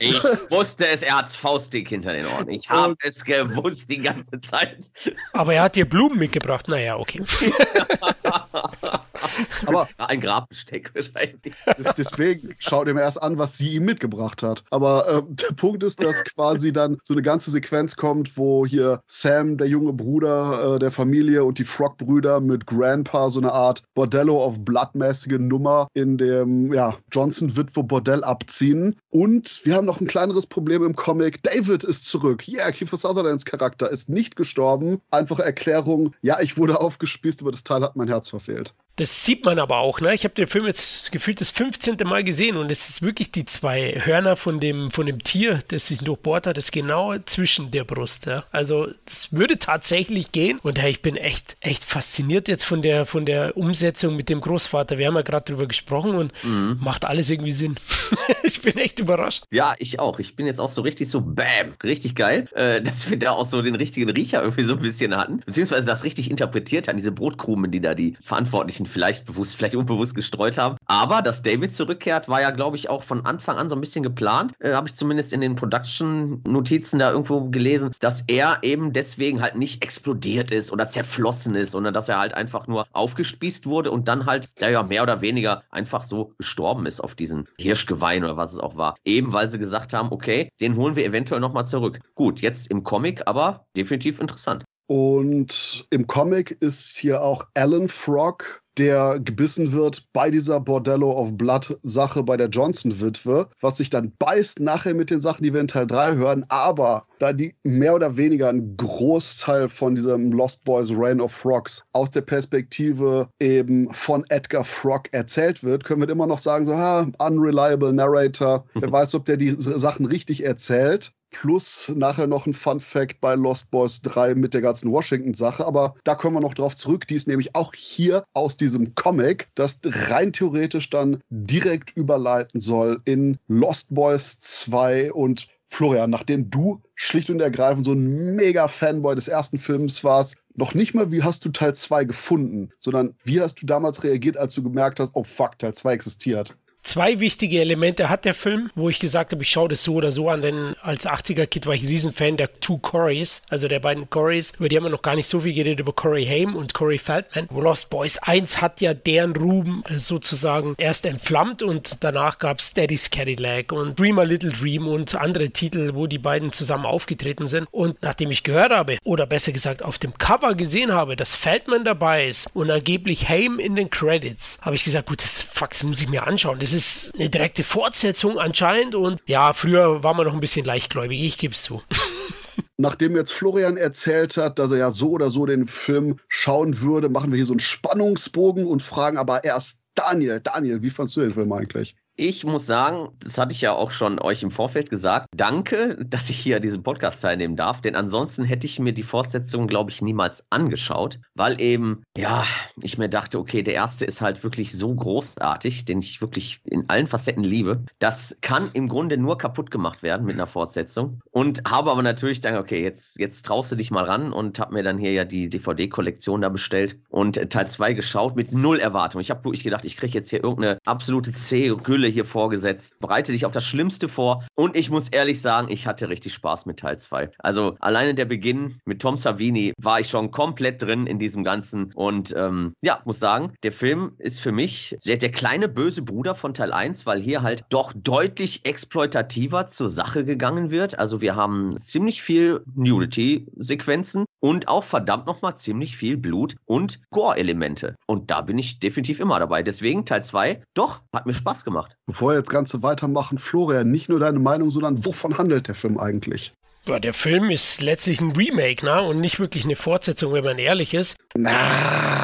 Ich 0.00 0.22
wusste 0.50 0.88
es, 0.88 1.02
er 1.02 1.18
hat's 1.18 1.36
faustdick 1.36 1.88
hinter 1.88 2.12
den 2.12 2.26
Ohren. 2.26 2.50
Ich 2.50 2.68
habe 2.68 2.96
es 3.04 3.24
gewusst 3.24 3.88
die 3.90 4.00
ganze 4.00 4.40
Zeit. 4.40 4.90
Aber 5.32 5.54
er 5.54 5.62
hat 5.62 5.76
dir 5.76 5.88
Blumen 5.88 6.18
mitgebracht. 6.18 6.68
Naja, 6.68 6.98
okay. 6.98 7.24
Aber 9.66 9.88
ein 9.98 10.20
Grabbesteck 10.20 10.94
wahrscheinlich. 10.94 11.54
Deswegen 11.96 12.54
schaut 12.58 12.88
ihm 12.88 12.98
erst 12.98 13.22
an, 13.22 13.38
was 13.38 13.58
sie 13.58 13.74
ihm 13.74 13.84
mitgebracht 13.84 14.42
hat. 14.42 14.64
Aber 14.70 15.08
äh, 15.08 15.22
der 15.28 15.54
Punkt 15.54 15.82
ist, 15.82 16.02
dass 16.02 16.24
quasi 16.24 16.72
dann 16.72 16.98
so 17.02 17.14
eine 17.14 17.22
ganze 17.22 17.50
Sequenz 17.50 17.96
kommt, 17.96 18.36
wo 18.36 18.66
hier 18.66 19.00
Sam, 19.06 19.58
der 19.58 19.68
junge 19.68 19.92
Bruder 19.92 20.76
äh, 20.76 20.78
der 20.78 20.90
Familie 20.90 21.44
und 21.44 21.58
die 21.58 21.64
Frog-Brüder 21.64 22.40
mit 22.40 22.66
Grandpa 22.66 23.30
so 23.30 23.40
eine 23.40 23.52
Art 23.52 23.84
Bordello 23.94 24.44
of 24.44 24.64
Blood-mäßige 24.64 25.38
Nummer 25.38 25.88
in 25.94 26.18
dem 26.18 26.72
ja, 26.72 26.96
Johnson-Witwe-Bordell 27.12 28.24
abziehen. 28.24 28.96
Und 29.10 29.60
wir 29.64 29.74
haben 29.74 29.86
noch 29.86 30.00
ein 30.00 30.06
kleineres 30.06 30.46
Problem 30.46 30.84
im 30.84 30.96
Comic. 30.96 31.42
David 31.42 31.84
ist 31.84 32.06
zurück. 32.06 32.46
Yeah, 32.48 32.70
Kiefer 32.72 32.96
Sutherlands 32.96 33.44
Charakter 33.44 33.90
ist 33.90 34.08
nicht 34.08 34.36
gestorben. 34.36 35.00
Einfache 35.10 35.44
Erklärung, 35.44 36.14
ja, 36.22 36.40
ich 36.40 36.56
wurde 36.56 36.80
aufgespießt, 36.80 37.42
aber 37.42 37.50
das 37.50 37.64
Teil 37.64 37.82
hat 37.82 37.96
mein 37.96 38.08
Herz 38.08 38.28
verfehlt. 38.28 38.74
Das 38.96 39.24
sieht 39.24 39.44
man 39.44 39.58
aber 39.58 39.78
auch, 39.78 40.00
ne? 40.00 40.14
Ich 40.14 40.22
habe 40.22 40.34
den 40.34 40.46
Film 40.46 40.66
jetzt 40.66 41.10
gefühlt 41.10 41.40
das 41.40 41.50
15. 41.50 41.96
Mal 42.04 42.22
gesehen 42.22 42.56
und 42.56 42.70
es 42.70 42.88
ist 42.88 43.02
wirklich 43.02 43.32
die 43.32 43.44
zwei 43.44 44.00
Hörner 44.04 44.36
von 44.36 44.60
dem, 44.60 44.92
von 44.92 45.06
dem 45.06 45.22
Tier, 45.24 45.60
das 45.66 45.88
sich 45.88 45.98
durchbohrt 45.98 46.46
hat, 46.46 46.56
das 46.56 46.70
genau 46.70 47.18
zwischen 47.24 47.72
der 47.72 47.82
Brust. 47.82 48.26
Ja? 48.26 48.44
Also 48.52 48.88
es 49.04 49.32
würde 49.32 49.58
tatsächlich 49.58 50.30
gehen 50.30 50.60
und 50.62 50.78
ja, 50.78 50.86
ich 50.86 51.02
bin 51.02 51.16
echt, 51.16 51.56
echt 51.60 51.82
fasziniert 51.82 52.46
jetzt 52.46 52.64
von 52.64 52.82
der, 52.82 53.04
von 53.04 53.26
der 53.26 53.56
Umsetzung 53.56 54.14
mit 54.14 54.28
dem 54.28 54.40
Großvater. 54.40 54.96
Wir 54.96 55.08
haben 55.08 55.16
ja 55.16 55.22
gerade 55.22 55.52
drüber 55.52 55.66
gesprochen 55.66 56.14
und 56.14 56.32
mhm. 56.44 56.78
macht 56.80 57.04
alles 57.04 57.30
irgendwie 57.30 57.52
Sinn. 57.52 57.74
ich 58.44 58.62
bin 58.62 58.78
echt 58.78 59.00
überrascht. 59.00 59.42
Ja, 59.52 59.74
ich 59.78 59.98
auch. 59.98 60.20
Ich 60.20 60.36
bin 60.36 60.46
jetzt 60.46 60.60
auch 60.60 60.70
so 60.70 60.82
richtig 60.82 61.10
so, 61.10 61.20
bam, 61.20 61.74
richtig 61.82 62.14
geil, 62.14 62.44
äh, 62.54 62.80
dass 62.80 63.10
wir 63.10 63.18
da 63.18 63.32
auch 63.32 63.46
so 63.46 63.60
den 63.60 63.74
richtigen 63.74 64.10
Riecher 64.10 64.40
irgendwie 64.40 64.62
so 64.62 64.74
ein 64.74 64.80
bisschen 64.80 65.16
hatten, 65.16 65.40
beziehungsweise 65.44 65.84
das 65.84 66.04
richtig 66.04 66.30
interpretiert 66.30 66.86
haben, 66.86 66.96
diese 66.96 67.10
Brotkrumen, 67.10 67.72
die 67.72 67.80
da 67.80 67.94
die 67.94 68.16
Verantwortlichen 68.22 68.83
Anführungsstrichen 68.84 68.94
vielleicht 68.94 69.26
bewusst, 69.26 69.56
vielleicht 69.56 69.74
unbewusst 69.74 70.14
gestreut 70.14 70.58
haben. 70.58 70.76
Aber 70.86 71.22
dass 71.22 71.42
David 71.42 71.74
zurückkehrt, 71.74 72.28
war 72.28 72.40
ja, 72.40 72.50
glaube 72.50 72.76
ich, 72.76 72.88
auch 72.88 73.02
von 73.02 73.24
Anfang 73.26 73.56
an 73.56 73.68
so 73.68 73.76
ein 73.76 73.80
bisschen 73.80 74.02
geplant. 74.02 74.52
Äh, 74.60 74.72
Habe 74.72 74.88
ich 74.88 74.94
zumindest 74.94 75.32
in 75.32 75.40
den 75.40 75.54
Production-Notizen 75.54 76.98
da 76.98 77.10
irgendwo 77.10 77.50
gelesen, 77.50 77.90
dass 78.00 78.24
er 78.26 78.58
eben 78.62 78.92
deswegen 78.92 79.42
halt 79.42 79.56
nicht 79.56 79.82
explodiert 79.82 80.50
ist 80.50 80.72
oder 80.72 80.88
zerflossen 80.88 81.54
ist, 81.54 81.72
sondern 81.72 81.94
dass 81.94 82.08
er 82.08 82.18
halt 82.18 82.34
einfach 82.34 82.66
nur 82.66 82.86
aufgespießt 82.92 83.66
wurde 83.66 83.90
und 83.90 84.08
dann 84.08 84.26
halt, 84.26 84.48
ja, 84.58 84.68
ja, 84.68 84.82
mehr 84.82 85.02
oder 85.02 85.20
weniger 85.20 85.62
einfach 85.70 86.04
so 86.04 86.32
gestorben 86.38 86.86
ist 86.86 87.00
auf 87.00 87.14
diesen 87.14 87.48
Hirschgeweih 87.58 88.18
oder 88.18 88.36
was 88.36 88.52
es 88.52 88.58
auch 88.58 88.76
war. 88.76 88.94
Eben 89.04 89.32
weil 89.32 89.48
sie 89.48 89.58
gesagt 89.58 89.92
haben, 89.92 90.12
okay, 90.12 90.48
den 90.60 90.76
holen 90.76 90.96
wir 90.96 91.04
eventuell 91.04 91.40
nochmal 91.40 91.66
zurück. 91.66 92.00
Gut, 92.14 92.40
jetzt 92.40 92.70
im 92.70 92.84
Comic, 92.84 93.22
aber 93.26 93.66
definitiv 93.76 94.20
interessant. 94.20 94.64
Und 94.86 95.86
im 95.90 96.06
Comic 96.06 96.50
ist 96.60 96.98
hier 96.98 97.22
auch 97.22 97.46
Alan 97.54 97.88
Frog 97.88 98.62
der 98.78 99.18
gebissen 99.20 99.72
wird 99.72 100.12
bei 100.12 100.30
dieser 100.30 100.60
Bordello 100.60 101.12
of 101.12 101.36
Blood 101.36 101.78
Sache 101.82 102.22
bei 102.22 102.36
der 102.36 102.48
Johnson-Witwe, 102.48 103.48
was 103.60 103.76
sich 103.76 103.90
dann 103.90 104.12
beißt 104.18 104.60
nachher 104.60 104.94
mit 104.94 105.10
den 105.10 105.20
Sachen, 105.20 105.42
die 105.42 105.52
wir 105.52 105.60
in 105.60 105.68
Teil 105.68 105.86
3 105.86 106.16
hören. 106.16 106.44
Aber 106.48 107.06
da 107.18 107.32
die 107.32 107.54
mehr 107.62 107.94
oder 107.94 108.16
weniger 108.16 108.48
ein 108.48 108.76
Großteil 108.76 109.68
von 109.68 109.94
diesem 109.94 110.32
Lost 110.32 110.64
Boys 110.64 110.90
Reign 110.92 111.20
of 111.20 111.32
Frogs 111.32 111.84
aus 111.92 112.10
der 112.10 112.22
Perspektive 112.22 113.28
eben 113.40 113.92
von 113.92 114.24
Edgar 114.28 114.64
Frog 114.64 115.12
erzählt 115.12 115.62
wird, 115.62 115.84
können 115.84 116.02
wir 116.02 116.08
immer 116.08 116.26
noch 116.26 116.38
sagen, 116.38 116.64
so, 116.64 116.74
ha, 116.74 117.06
unreliable 117.18 117.92
Narrator. 117.92 118.64
Wer 118.74 118.90
weiß, 118.90 119.14
ob 119.14 119.24
der 119.26 119.36
die 119.36 119.54
Sachen 119.58 120.06
richtig 120.06 120.44
erzählt 120.44 121.12
plus 121.34 121.92
nachher 121.96 122.28
noch 122.28 122.46
ein 122.46 122.52
Fun 122.52 122.78
Fact 122.78 123.20
bei 123.20 123.34
Lost 123.34 123.72
Boys 123.72 124.00
3 124.02 124.36
mit 124.36 124.54
der 124.54 124.60
ganzen 124.60 124.92
Washington-Sache. 124.92 125.66
Aber 125.66 125.96
da 126.04 126.14
kommen 126.14 126.36
wir 126.36 126.40
noch 126.40 126.54
drauf 126.54 126.76
zurück. 126.76 127.08
Die 127.08 127.16
ist 127.16 127.26
nämlich 127.26 127.56
auch 127.56 127.74
hier 127.74 128.24
aus 128.34 128.56
diesem 128.56 128.94
Comic, 128.94 129.48
das 129.56 129.80
rein 129.84 130.32
theoretisch 130.32 130.90
dann 130.90 131.20
direkt 131.30 131.90
überleiten 131.96 132.60
soll 132.60 133.00
in 133.04 133.38
Lost 133.48 133.92
Boys 133.92 134.38
2 134.38 135.12
und 135.12 135.48
Florian, 135.74 136.08
nachdem 136.08 136.50
du 136.50 136.80
schlicht 136.94 137.30
und 137.30 137.40
ergreifend 137.40 137.84
so 137.84 137.94
ein 137.94 138.36
mega 138.36 138.68
Fanboy 138.68 139.16
des 139.16 139.26
ersten 139.26 139.58
Films 139.58 140.04
warst, 140.04 140.36
noch 140.54 140.72
nicht 140.72 140.94
mal, 140.94 141.10
wie 141.10 141.24
hast 141.24 141.44
du 141.44 141.48
Teil 141.48 141.74
2 141.74 142.04
gefunden, 142.04 142.70
sondern 142.78 143.16
wie 143.24 143.40
hast 143.40 143.60
du 143.60 143.66
damals 143.66 144.04
reagiert, 144.04 144.36
als 144.36 144.54
du 144.54 144.62
gemerkt 144.62 145.00
hast, 145.00 145.10
oh 145.14 145.24
fuck, 145.24 145.58
Teil 145.58 145.74
2 145.74 145.92
existiert? 145.92 146.56
Zwei 146.84 147.18
wichtige 147.18 147.62
Elemente 147.62 148.10
hat 148.10 148.26
der 148.26 148.34
Film, 148.34 148.70
wo 148.74 148.90
ich 148.90 148.98
gesagt 148.98 149.32
habe, 149.32 149.42
ich 149.42 149.48
schaue 149.48 149.70
das 149.70 149.82
so 149.82 149.94
oder 149.94 150.12
so 150.12 150.28
an, 150.28 150.42
denn 150.42 150.76
als 150.82 151.08
80er-Kid 151.08 151.66
war 151.66 151.72
ich 151.72 151.82
ein 151.82 151.88
Riesenfan 151.88 152.36
der 152.36 152.60
Two 152.60 152.76
Corys, 152.76 153.40
also 153.48 153.68
der 153.68 153.80
beiden 153.80 154.10
Corys, 154.10 154.52
über 154.58 154.68
die 154.68 154.76
haben 154.76 154.84
wir 154.84 154.90
noch 154.90 155.00
gar 155.00 155.16
nicht 155.16 155.26
so 155.26 155.40
viel 155.40 155.54
geredet, 155.54 155.80
über 155.80 155.94
Corey 155.94 156.26
Haim 156.26 156.54
und 156.54 156.74
Corey 156.74 156.98
Feldman. 156.98 157.48
Lost 157.50 157.88
Boys 157.88 158.18
1 158.18 158.60
hat 158.60 158.82
ja 158.82 158.92
deren 158.92 159.34
Ruhm 159.34 159.82
äh, 159.88 159.98
sozusagen 159.98 160.74
erst 160.76 161.06
entflammt 161.06 161.62
und 161.62 161.96
danach 162.00 162.38
gab 162.38 162.58
es 162.58 162.74
Daddy's 162.74 163.10
Cadillac 163.10 163.72
und 163.72 163.98
Dream 163.98 164.18
a 164.18 164.24
Little 164.24 164.52
Dream 164.52 164.86
und 164.86 165.14
andere 165.14 165.48
Titel, 165.50 165.92
wo 165.94 166.06
die 166.06 166.18
beiden 166.18 166.52
zusammen 166.52 166.84
aufgetreten 166.84 167.48
sind. 167.48 167.66
Und 167.70 168.02
nachdem 168.02 168.30
ich 168.30 168.42
gehört 168.42 168.72
habe, 168.72 168.98
oder 169.04 169.24
besser 169.26 169.52
gesagt 169.52 169.82
auf 169.82 169.96
dem 169.96 170.18
Cover 170.18 170.54
gesehen 170.54 170.92
habe, 170.92 171.16
dass 171.16 171.34
Feldman 171.34 171.84
dabei 171.84 172.28
ist 172.28 172.46
und 172.52 172.70
angeblich 172.70 173.30
Haim 173.30 173.58
in 173.58 173.74
den 173.74 173.88
Credits, 173.88 174.58
habe 174.60 174.76
ich 174.76 174.84
gesagt, 174.84 175.08
gut, 175.08 175.22
das, 175.22 175.40
fuck, 175.40 175.70
das 175.70 175.82
muss 175.82 176.02
ich 176.02 176.08
mir 176.08 176.26
anschauen. 176.26 176.58
Das 176.58 176.73
ist 176.74 177.14
eine 177.14 177.30
direkte 177.30 177.64
Fortsetzung 177.64 178.38
anscheinend 178.38 178.94
und 178.94 179.20
ja, 179.26 179.52
früher 179.52 180.02
war 180.02 180.14
man 180.14 180.26
noch 180.26 180.34
ein 180.34 180.40
bisschen 180.40 180.64
leichtgläubig, 180.64 181.22
ich 181.22 181.38
gebe 181.38 181.54
es 181.54 181.62
zu. 181.62 181.82
Nachdem 182.76 183.16
jetzt 183.16 183.32
Florian 183.32 183.76
erzählt 183.76 184.36
hat, 184.36 184.58
dass 184.58 184.72
er 184.72 184.78
ja 184.78 184.90
so 184.90 185.10
oder 185.10 185.30
so 185.30 185.46
den 185.46 185.66
Film 185.68 186.18
schauen 186.28 186.80
würde, 186.80 187.08
machen 187.08 187.30
wir 187.30 187.36
hier 187.36 187.46
so 187.46 187.52
einen 187.52 187.60
Spannungsbogen 187.60 188.66
und 188.66 188.82
fragen 188.82 189.16
aber 189.16 189.44
erst 189.44 189.80
Daniel. 189.94 190.40
Daniel, 190.40 190.82
wie 190.82 190.90
fandest 190.90 191.16
du 191.16 191.20
den 191.20 191.30
Film 191.30 191.52
eigentlich? 191.52 191.94
Ich 192.16 192.44
muss 192.44 192.64
sagen, 192.64 193.08
das 193.18 193.38
hatte 193.38 193.52
ich 193.52 193.60
ja 193.60 193.72
auch 193.72 193.90
schon 193.90 194.20
euch 194.20 194.44
im 194.44 194.52
Vorfeld 194.52 194.88
gesagt. 194.88 195.26
Danke, 195.34 195.98
dass 196.08 196.30
ich 196.30 196.38
hier 196.38 196.56
an 196.56 196.62
diesem 196.62 196.84
Podcast 196.84 197.20
teilnehmen 197.20 197.56
darf, 197.56 197.80
denn 197.80 197.96
ansonsten 197.96 198.44
hätte 198.44 198.68
ich 198.68 198.78
mir 198.78 198.92
die 198.92 199.02
Fortsetzung, 199.02 199.66
glaube 199.66 199.90
ich, 199.90 200.00
niemals 200.00 200.44
angeschaut, 200.48 201.18
weil 201.34 201.60
eben, 201.60 202.04
ja, 202.16 202.44
ich 202.80 202.98
mir 202.98 203.08
dachte, 203.08 203.40
okay, 203.40 203.64
der 203.64 203.74
erste 203.74 204.04
ist 204.04 204.20
halt 204.20 204.44
wirklich 204.44 204.78
so 204.78 204.94
großartig, 204.94 205.86
den 205.86 205.98
ich 205.98 206.20
wirklich 206.20 206.60
in 206.66 206.88
allen 206.88 207.08
Facetten 207.08 207.42
liebe. 207.42 207.82
Das 207.98 208.36
kann 208.42 208.70
im 208.74 208.88
Grunde 208.88 209.18
nur 209.18 209.36
kaputt 209.36 209.72
gemacht 209.72 210.04
werden 210.04 210.24
mit 210.24 210.36
einer 210.36 210.46
Fortsetzung. 210.46 211.20
Und 211.32 211.62
habe 211.68 211.90
aber 211.90 212.04
natürlich 212.04 212.40
dann, 212.40 212.56
okay, 212.56 212.80
jetzt, 212.80 213.18
jetzt 213.18 213.44
traust 213.44 213.72
du 213.72 213.76
dich 213.76 213.90
mal 213.90 214.04
ran 214.04 214.32
und 214.32 214.60
habe 214.60 214.74
mir 214.74 214.84
dann 214.84 214.98
hier 214.98 215.10
ja 215.10 215.24
die 215.24 215.48
DVD-Kollektion 215.48 216.42
da 216.42 216.48
bestellt 216.48 216.96
und 217.08 217.50
Teil 217.50 217.66
2 217.66 217.92
geschaut 217.94 218.36
mit 218.36 218.52
null 218.52 218.78
Erwartung. 218.78 219.20
Ich 219.20 219.30
habe 219.30 219.44
wirklich 219.44 219.64
gedacht, 219.64 219.84
ich 219.84 219.96
kriege 219.96 220.12
jetzt 220.12 220.30
hier 220.30 220.44
irgendeine 220.44 220.78
absolute 220.84 221.32
C-Gülle 221.32 222.03
Gülle 222.04 222.12
hier 222.12 222.24
vorgesetzt. 222.26 222.98
Bereite 223.00 223.32
dich 223.32 223.46
auf 223.46 223.52
das 223.52 223.64
Schlimmste 223.64 224.08
vor. 224.08 224.44
Und 224.54 224.76
ich 224.76 224.90
muss 224.90 225.08
ehrlich 225.08 225.40
sagen, 225.40 225.68
ich 225.70 225.86
hatte 225.86 226.10
richtig 226.10 226.34
Spaß 226.34 226.66
mit 226.66 226.78
Teil 226.78 226.98
2. 226.98 227.30
Also 227.38 227.76
alleine 227.80 228.14
der 228.14 228.26
Beginn 228.26 228.78
mit 228.84 229.00
Tom 229.00 229.16
Savini 229.16 229.72
war 229.80 230.00
ich 230.00 230.10
schon 230.10 230.30
komplett 230.30 230.82
drin 230.82 231.06
in 231.06 231.18
diesem 231.18 231.44
Ganzen. 231.44 231.92
Und 231.94 232.34
ähm, 232.36 232.74
ja, 232.82 233.00
muss 233.06 233.20
sagen, 233.20 233.54
der 233.62 233.72
Film 233.72 234.16
ist 234.18 234.40
für 234.40 234.52
mich 234.52 234.98
der, 235.06 235.16
der 235.16 235.32
kleine 235.32 235.68
böse 235.68 236.02
Bruder 236.02 236.34
von 236.34 236.52
Teil 236.52 236.74
1, 236.74 237.06
weil 237.06 237.22
hier 237.22 237.42
halt 237.42 237.64
doch 237.70 237.94
deutlich 237.96 238.66
exploitativer 238.66 239.68
zur 239.68 239.88
Sache 239.88 240.26
gegangen 240.26 240.70
wird. 240.70 240.98
Also 240.98 241.22
wir 241.22 241.36
haben 241.36 241.74
ziemlich 241.78 242.22
viel 242.22 242.60
Nudity-Sequenzen 242.74 244.26
und 244.40 244.68
auch 244.68 244.84
verdammt 244.84 245.26
nochmal 245.26 245.56
ziemlich 245.56 245.96
viel 245.96 246.18
Blut 246.18 246.56
und 246.66 247.00
Gore-Elemente. 247.08 247.96
Und 248.06 248.30
da 248.30 248.42
bin 248.42 248.58
ich 248.58 248.78
definitiv 248.78 249.20
immer 249.20 249.38
dabei. 249.38 249.62
Deswegen 249.62 250.04
Teil 250.04 250.22
2, 250.22 250.62
doch, 250.74 251.00
hat 251.14 251.24
mir 251.24 251.32
Spaß 251.32 251.64
gemacht. 251.64 251.93
Bevor 252.06 252.32
wir 252.32 252.38
jetzt 252.38 252.50
Ganze 252.50 252.82
weitermachen, 252.82 253.38
Florian, 253.38 253.90
nicht 253.90 254.08
nur 254.10 254.18
deine 254.18 254.38
Meinung, 254.38 254.70
sondern 254.70 255.04
wovon 255.04 255.38
handelt 255.38 255.68
der 255.68 255.74
Film 255.74 255.98
eigentlich? 255.98 256.52
Ja, 256.86 256.98
der 256.98 257.14
Film 257.14 257.50
ist 257.50 257.80
letztlich 257.80 258.20
ein 258.20 258.32
Remake, 258.32 258.84
ne? 258.84 259.00
Und 259.00 259.20
nicht 259.20 259.40
wirklich 259.40 259.64
eine 259.64 259.74
Fortsetzung, 259.74 260.34
wenn 260.34 260.44
man 260.44 260.58
ehrlich 260.58 260.92
ist. 260.92 261.16
Na. 261.34 262.23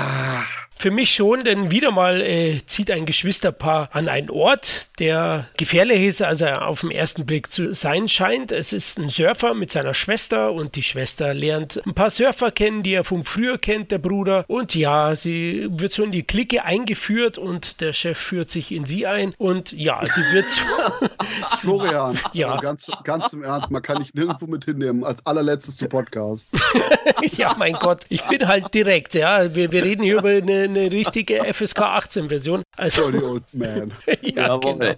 Für 0.81 0.91
mich 0.91 1.15
schon, 1.15 1.45
denn 1.45 1.71
wieder 1.71 1.91
mal 1.91 2.23
äh, 2.23 2.63
zieht 2.65 2.91
ein 2.91 3.05
Geschwisterpaar 3.05 3.91
an 3.93 4.09
einen 4.09 4.31
Ort, 4.31 4.89
der 4.99 5.47
gefährlich 5.59 6.01
ist, 6.01 6.23
als 6.23 6.41
er 6.41 6.67
auf 6.67 6.81
den 6.81 6.91
ersten 6.91 7.27
Blick 7.27 7.51
zu 7.51 7.75
sein 7.75 8.09
scheint. 8.09 8.51
Es 8.51 8.73
ist 8.73 8.99
ein 8.99 9.11
Surfer 9.11 9.53
mit 9.53 9.71
seiner 9.71 9.93
Schwester 9.93 10.53
und 10.53 10.77
die 10.77 10.83
Schwester 10.83 11.35
lernt 11.35 11.83
ein 11.87 11.93
paar 11.93 12.09
Surfer 12.09 12.51
kennen, 12.51 12.83
die 12.83 12.95
er 12.95 13.05
vom 13.05 13.25
früher 13.25 13.59
kennt, 13.59 13.91
der 13.91 13.99
Bruder. 13.99 14.47
Und 14.49 14.75
ja, 14.75 15.15
sie 15.17 15.69
wird 15.71 15.93
so 15.93 16.03
in 16.03 16.13
die 16.13 16.23
Clique 16.23 16.65
eingeführt 16.65 17.37
und 17.37 17.83
der 17.83 17.93
Chef 17.93 18.17
führt 18.17 18.49
sich 18.49 18.73
in 18.73 18.87
sie 18.87 19.07
ein. 19.07 19.35
Und 19.37 19.73
ja, 19.73 20.01
sie 20.07 20.23
wird. 20.33 20.47
Florian, 21.61 22.19
ja. 22.33 22.53
Also 22.53 22.63
ganz, 22.63 22.91
ganz 23.05 23.33
im 23.35 23.43
Ernst, 23.43 23.71
man 23.71 23.83
kann 23.83 23.99
nicht 23.99 24.15
nirgendwo 24.15 24.47
mit 24.47 24.65
hinnehmen, 24.65 25.05
als 25.05 25.27
allerletztes 25.27 25.77
zu 25.77 25.89
Podcast. 25.89 26.57
ja, 27.37 27.55
mein 27.59 27.75
Gott, 27.75 28.07
ich 28.09 28.23
bin 28.29 28.49
halt 28.49 28.73
direkt, 28.73 29.15
ja. 29.15 29.55
Wir, 29.55 29.73
wir 29.73 29.85
reden 29.85 30.05
hier 30.05 30.19
über 30.19 30.31
eine, 30.31 30.70
eine 30.71 30.91
richtige 30.91 31.45
FSK 31.53 31.81
18-Version. 31.81 32.63
Also, 32.77 33.11
the 33.11 33.19
old 33.19 33.43
man. 33.53 33.93
ja, 34.23 34.57
genau. 34.57 34.95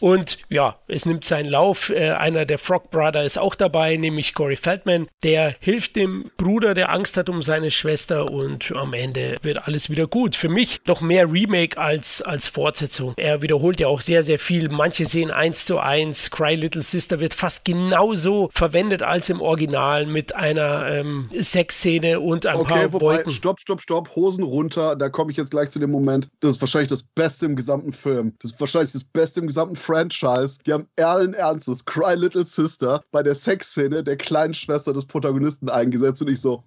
Und 0.00 0.38
ja, 0.48 0.76
es 0.88 1.06
nimmt 1.06 1.24
seinen 1.24 1.48
Lauf. 1.48 1.90
Äh, 1.90 2.10
einer 2.10 2.44
der 2.44 2.58
Frog 2.58 2.90
Brother 2.90 3.24
ist 3.24 3.38
auch 3.38 3.54
dabei, 3.54 3.96
nämlich 3.96 4.34
Corey 4.34 4.56
Feldman. 4.56 5.08
Der 5.22 5.54
hilft 5.60 5.96
dem 5.96 6.30
Bruder, 6.36 6.74
der 6.74 6.90
Angst 6.90 7.16
hat 7.16 7.28
um 7.28 7.42
seine 7.42 7.70
Schwester 7.70 8.30
und 8.30 8.72
am 8.76 8.92
Ende 8.92 9.38
wird 9.42 9.66
alles 9.66 9.90
wieder 9.90 10.06
gut. 10.06 10.36
Für 10.36 10.48
mich 10.48 10.80
noch 10.86 11.00
mehr 11.00 11.30
Remake 11.30 11.78
als, 11.78 12.22
als 12.22 12.48
Fortsetzung. 12.48 13.14
Er 13.16 13.42
wiederholt 13.42 13.80
ja 13.80 13.86
auch 13.86 14.00
sehr, 14.00 14.22
sehr 14.22 14.38
viel. 14.38 14.68
Manche 14.68 15.06
sehen 15.06 15.30
eins 15.30 15.66
zu 15.66 15.78
eins. 15.78 16.30
Cry 16.30 16.54
Little 16.54 16.82
Sister 16.82 17.20
wird 17.20 17.34
fast 17.34 17.64
genauso 17.64 18.50
verwendet 18.52 19.02
als 19.02 19.30
im 19.30 19.40
Original 19.40 20.06
mit 20.06 20.34
einer 20.34 20.88
ähm, 20.88 21.28
Sexszene 21.38 22.20
und 22.20 22.46
ein 22.46 22.56
okay, 22.56 22.68
paar 22.68 22.92
wobei, 22.92 23.04
Wolken. 23.16 23.32
Stopp, 23.32 23.60
stopp, 23.60 23.80
stopp. 23.80 24.16
Hosen 24.16 24.44
runter. 24.44 24.96
Da 24.96 25.08
komme 25.12 25.30
ich 25.30 25.36
jetzt 25.36 25.50
gleich 25.50 25.70
zu 25.70 25.78
dem 25.78 25.90
Moment. 25.90 26.28
Das 26.40 26.54
ist 26.54 26.60
wahrscheinlich 26.60 26.88
das 26.88 27.02
Beste 27.02 27.46
im 27.46 27.56
gesamten 27.56 27.92
Film. 27.92 28.34
Das 28.40 28.52
ist 28.52 28.60
wahrscheinlich 28.60 28.92
das 28.92 29.04
Beste 29.04 29.40
im 29.40 29.46
gesamten 29.46 29.76
Franchise. 29.76 30.58
Die 30.66 30.72
haben 30.72 30.88
allen 30.96 31.34
Ernstes 31.34 31.84
Cry 31.84 32.14
Little 32.14 32.44
Sister 32.44 33.00
bei 33.10 33.22
der 33.22 33.34
Sexszene 33.34 34.02
der 34.02 34.16
kleinen 34.16 34.54
Schwester 34.54 34.92
des 34.92 35.06
Protagonisten 35.06 35.68
eingesetzt 35.68 36.22
und 36.22 36.28
ich 36.28 36.40
so. 36.40 36.64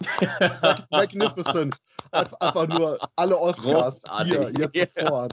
Magnificent. 0.90 1.76
Einfach 2.12 2.66
nur 2.66 2.98
alle 3.16 3.38
Oscars 3.38 4.02
Großartig. 4.02 4.56
hier, 4.56 4.70
jetzt 4.72 4.98
sofort. 4.98 5.32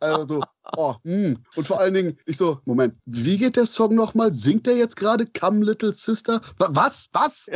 Also, 0.00 0.40
oh, 0.76 0.94
mm. 1.04 1.34
Und 1.56 1.66
vor 1.66 1.80
allen 1.80 1.94
Dingen, 1.94 2.18
ich 2.26 2.36
so, 2.36 2.60
Moment, 2.64 2.94
wie 3.06 3.38
geht 3.38 3.56
der 3.56 3.66
Song 3.66 3.94
nochmal? 3.94 4.32
Singt 4.32 4.66
der 4.66 4.76
jetzt 4.76 4.96
gerade 4.96 5.26
Come 5.26 5.64
Little 5.64 5.92
Sister? 5.92 6.40
Was? 6.58 7.08
Was? 7.12 7.50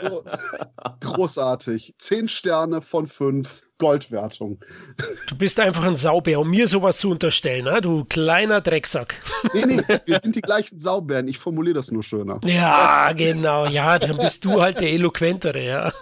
So, 0.00 0.24
großartig. 1.00 1.94
Zehn 1.98 2.28
Sterne 2.28 2.82
von 2.82 3.06
fünf. 3.06 3.62
Goldwertung. 3.82 4.60
Du 5.26 5.36
bist 5.36 5.58
einfach 5.58 5.82
ein 5.82 5.96
Saubär, 5.96 6.38
um 6.38 6.48
mir 6.48 6.68
sowas 6.68 6.98
zu 6.98 7.10
unterstellen, 7.10 7.64
ne? 7.64 7.80
du 7.80 8.04
kleiner 8.04 8.60
Drecksack. 8.60 9.16
Nee, 9.54 9.66
nee, 9.66 9.82
wir 10.06 10.20
sind 10.20 10.36
die 10.36 10.40
gleichen 10.40 10.78
Saubären. 10.78 11.26
Ich 11.26 11.38
formuliere 11.38 11.74
das 11.74 11.90
nur 11.90 12.04
schöner. 12.04 12.38
Ja, 12.44 13.12
genau. 13.12 13.66
Ja, 13.66 13.98
dann 13.98 14.18
bist 14.18 14.44
du 14.44 14.62
halt 14.62 14.78
der 14.78 14.92
Eloquentere, 14.92 15.64
ja. 15.64 15.92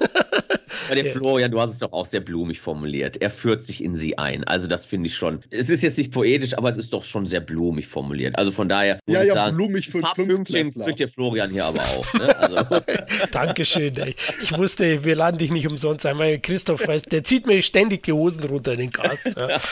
Bei 0.89 0.95
dem 0.95 1.13
Florian, 1.13 1.51
du 1.51 1.61
hast 1.61 1.73
es 1.73 1.79
doch 1.79 1.93
auch 1.93 2.07
sehr 2.07 2.21
blumig 2.21 2.61
formuliert. 2.61 3.21
Er 3.21 3.31
führt 3.31 3.65
sich 3.65 3.83
in 3.83 3.97
sie 3.97 4.19
ein. 4.19 4.45
Also 4.45 4.67
das 4.67 4.85
finde 4.85 5.09
ich 5.09 5.17
schon. 5.17 5.43
Es 5.51 5.71
ist 5.71 5.83
jetzt 5.83 5.99
nicht 5.99 6.13
poetisch, 6.13 6.57
aber 6.57 6.71
es 6.71 6.77
ist 6.77 6.93
doch 6.93 7.05
schon 7.05 7.27
sehr 7.27 7.41
blumig 7.41 7.87
formuliert. 7.87 8.39
Also 8.39 8.51
von 8.51 8.69
daher 8.69 8.99
ja, 9.07 9.23
ich 9.23 9.29
ja, 9.29 9.35
sagen, 9.35 9.57
blumig 9.57 9.89
für 9.89 10.03
Fünfchen 10.15 10.73
kriegt 10.73 11.01
der 11.01 11.09
Florian 11.09 11.51
hier 11.51 11.65
aber 11.65 11.81
auch. 11.81 12.15
Ne? 12.15 12.37
Also. 12.39 12.81
Dankeschön. 13.33 13.97
Ey. 13.97 14.15
Ich 14.43 14.57
wusste, 14.57 15.05
wir 15.05 15.17
laden 15.17 15.39
dich 15.39 15.51
nicht 15.51 15.67
umsonst 15.67 16.07
ein, 16.07 16.19
weil 16.19 16.39
Christoph 16.39 16.87
weiß, 16.87 17.05
der 17.05 17.25
zieht 17.25 17.47
mir 17.47 17.61
ständig 17.63 18.03
die 18.05 18.13
Hosen 18.13 18.45
runter 18.45 18.73
in 18.73 18.81
den 18.81 18.93
Cast. 18.93 19.37
Ja. 19.39 19.59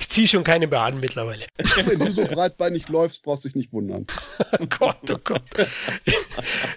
Ich 0.00 0.08
ziehe 0.08 0.26
schon 0.26 0.44
keine 0.44 0.66
mehr 0.66 0.80
an 0.80 1.00
mittlerweile. 1.00 1.44
Wenn 1.84 1.98
du 1.98 2.10
so 2.10 2.24
breitbeinig 2.24 2.88
läufst, 2.88 3.22
brauchst 3.22 3.44
du 3.44 3.48
dich 3.48 3.56
nicht 3.56 3.72
wundern. 3.72 4.06
Oh 4.58 4.66
Gott, 4.78 5.10
oh 5.10 5.18
Gott. 5.22 5.42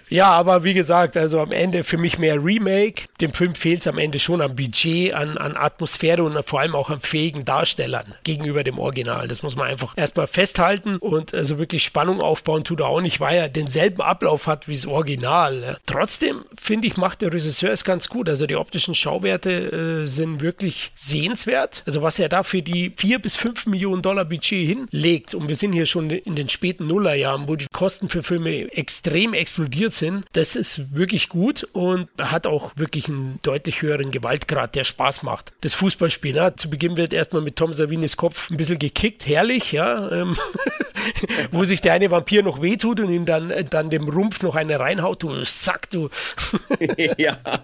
Ja, 0.08 0.28
aber 0.28 0.64
wie 0.64 0.74
gesagt, 0.74 1.16
also 1.16 1.40
am 1.40 1.52
Ende 1.52 1.84
für 1.84 1.98
mich 1.98 2.09
mehr 2.18 2.42
Remake. 2.42 3.04
Dem 3.20 3.32
Film 3.32 3.54
fehlt 3.54 3.80
es 3.80 3.86
am 3.86 3.98
Ende 3.98 4.18
schon 4.18 4.40
am 4.40 4.56
Budget, 4.56 5.14
an, 5.14 5.38
an 5.38 5.56
Atmosphäre 5.56 6.22
und 6.22 6.40
vor 6.46 6.60
allem 6.60 6.74
auch 6.74 6.90
an 6.90 7.00
fähigen 7.00 7.44
Darstellern 7.44 8.14
gegenüber 8.24 8.64
dem 8.64 8.78
Original. 8.78 9.28
Das 9.28 9.42
muss 9.42 9.56
man 9.56 9.66
einfach 9.66 9.96
erstmal 9.96 10.26
festhalten 10.26 10.96
und 10.96 11.34
also 11.34 11.58
wirklich 11.58 11.84
Spannung 11.84 12.20
aufbauen 12.20 12.64
tut 12.64 12.80
er 12.80 12.86
auch 12.86 13.00
nicht, 13.00 13.20
weil 13.20 13.36
er 13.36 13.48
denselben 13.48 14.02
Ablauf 14.02 14.46
hat 14.46 14.68
wie 14.68 14.74
das 14.74 14.86
Original. 14.86 15.78
Trotzdem 15.86 16.44
finde 16.60 16.88
ich, 16.88 16.96
macht 16.96 17.22
der 17.22 17.32
Regisseur 17.32 17.70
es 17.70 17.84
ganz 17.84 18.08
gut. 18.08 18.28
Also 18.28 18.46
die 18.46 18.56
optischen 18.56 18.94
Schauwerte 18.94 20.02
äh, 20.02 20.06
sind 20.06 20.40
wirklich 20.40 20.92
sehenswert. 20.94 21.82
Also 21.86 22.02
was 22.02 22.18
er 22.18 22.28
da 22.28 22.42
für 22.42 22.62
die 22.62 22.92
vier 22.96 23.18
bis 23.18 23.36
fünf 23.36 23.66
Millionen 23.66 24.02
Dollar 24.02 24.24
Budget 24.24 24.66
hinlegt 24.66 25.34
und 25.34 25.48
wir 25.48 25.54
sind 25.54 25.72
hier 25.72 25.86
schon 25.86 26.10
in 26.10 26.36
den 26.36 26.48
späten 26.48 26.86
Nullerjahren, 26.86 27.48
wo 27.48 27.56
die 27.56 27.66
Kosten 27.72 28.08
für 28.08 28.22
Filme 28.22 28.72
extrem 28.72 29.34
explodiert 29.34 29.92
sind, 29.92 30.24
das 30.32 30.56
ist 30.56 30.94
wirklich 30.94 31.28
gut 31.28 31.66
und 31.72 31.99
hat 32.20 32.46
auch 32.46 32.72
wirklich 32.76 33.08
einen 33.08 33.38
deutlich 33.42 33.82
höheren 33.82 34.10
Gewaltgrad, 34.10 34.74
der 34.74 34.84
Spaß 34.84 35.22
macht. 35.22 35.52
Das 35.62 35.74
Fußballspiel, 35.74 36.36
ja, 36.36 36.56
zu 36.56 36.70
Beginn 36.70 36.96
wird 36.96 37.12
erstmal 37.12 37.42
mit 37.42 37.56
Tom 37.56 37.72
Savinis 37.72 38.16
Kopf 38.16 38.50
ein 38.50 38.56
bisschen 38.56 38.78
gekickt, 38.78 39.26
herrlich, 39.26 39.72
ja, 39.72 40.10
ähm, 40.10 40.36
wo 41.50 41.64
sich 41.64 41.80
der 41.80 41.92
eine 41.94 42.10
Vampir 42.10 42.42
noch 42.42 42.62
wehtut 42.62 43.00
und 43.00 43.10
ihm 43.12 43.26
dann, 43.26 43.52
dann 43.70 43.90
dem 43.90 44.08
Rumpf 44.08 44.42
noch 44.42 44.56
eine 44.56 44.78
reinhaut, 44.78 45.22
du 45.22 45.44
Sack, 45.44 45.90
du. 45.90 46.10
ja. 47.16 47.36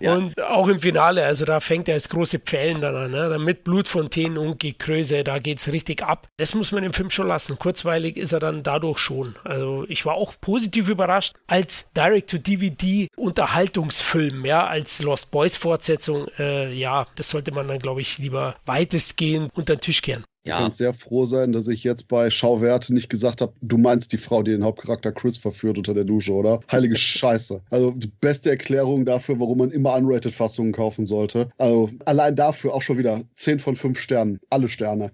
Und 0.00 0.40
auch 0.42 0.68
im 0.68 0.80
Finale, 0.80 1.24
also 1.24 1.44
da 1.44 1.60
fängt 1.60 1.88
er 1.88 1.94
als 1.94 2.08
große 2.08 2.38
Pfählen 2.40 2.80
dann 2.80 2.96
an, 2.96 3.10
ne? 3.10 3.38
mit 3.38 3.64
Blutfontänen 3.64 4.38
und 4.38 4.60
Gekröse, 4.60 5.24
da 5.24 5.38
geht 5.38 5.58
es 5.58 5.72
richtig 5.72 6.02
ab. 6.02 6.28
Das 6.36 6.54
muss 6.54 6.72
man 6.72 6.84
im 6.84 6.92
Film 6.92 7.10
schon 7.10 7.28
lassen. 7.28 7.58
Kurzweilig 7.58 8.16
ist 8.16 8.32
er 8.32 8.40
dann 8.40 8.62
dadurch 8.62 8.98
schon. 8.98 9.36
Also 9.44 9.84
ich 9.88 10.04
war 10.06 10.14
auch 10.14 10.34
positiv 10.40 10.88
überrascht 10.88 11.34
als 11.46 11.86
Direct-to-DVD 11.96 13.08
Unterhaltungsfilm, 13.16 14.44
ja, 14.44 14.66
als 14.66 15.00
Lost 15.02 15.30
Boys 15.30 15.56
Fortsetzung, 15.56 16.26
äh, 16.38 16.72
ja, 16.72 17.06
das 17.16 17.30
sollte 17.30 17.52
man 17.52 17.68
dann, 17.68 17.78
glaube 17.78 18.00
ich, 18.00 18.18
lieber 18.18 18.56
weitestgehend 18.66 19.50
unter 19.54 19.76
den 19.76 19.80
Tisch 19.80 20.02
kehren. 20.02 20.24
Ja. 20.44 20.56
Ich 20.56 20.62
kann 20.62 20.72
sehr 20.72 20.94
froh 20.94 21.26
sein, 21.26 21.52
dass 21.52 21.68
ich 21.68 21.84
jetzt 21.84 22.08
bei 22.08 22.30
Schauwerte 22.30 22.94
nicht 22.94 23.10
gesagt 23.10 23.40
habe, 23.40 23.52
du 23.60 23.76
meinst 23.76 24.12
die 24.12 24.18
Frau, 24.18 24.42
die 24.42 24.52
den 24.52 24.64
Hauptcharakter 24.64 25.12
Chris 25.12 25.36
verführt 25.36 25.76
unter 25.78 25.94
der 25.94 26.04
Dusche, 26.04 26.32
oder? 26.32 26.60
Heilige 26.70 26.96
Scheiße. 26.98 27.62
Also 27.70 27.90
die 27.90 28.10
beste 28.20 28.50
Erklärung 28.50 29.04
dafür, 29.04 29.38
warum 29.40 29.58
man 29.58 29.70
immer 29.70 29.94
Unrated-Fassungen 29.94 30.72
kaufen 30.72 31.06
sollte. 31.06 31.50
Also 31.58 31.90
allein 32.06 32.36
dafür 32.36 32.72
auch 32.72 32.82
schon 32.82 32.98
wieder 32.98 33.24
10 33.34 33.58
von 33.58 33.76
5 33.76 33.98
Sternen. 33.98 34.40
Alle 34.48 34.68
Sterne. 34.68 35.12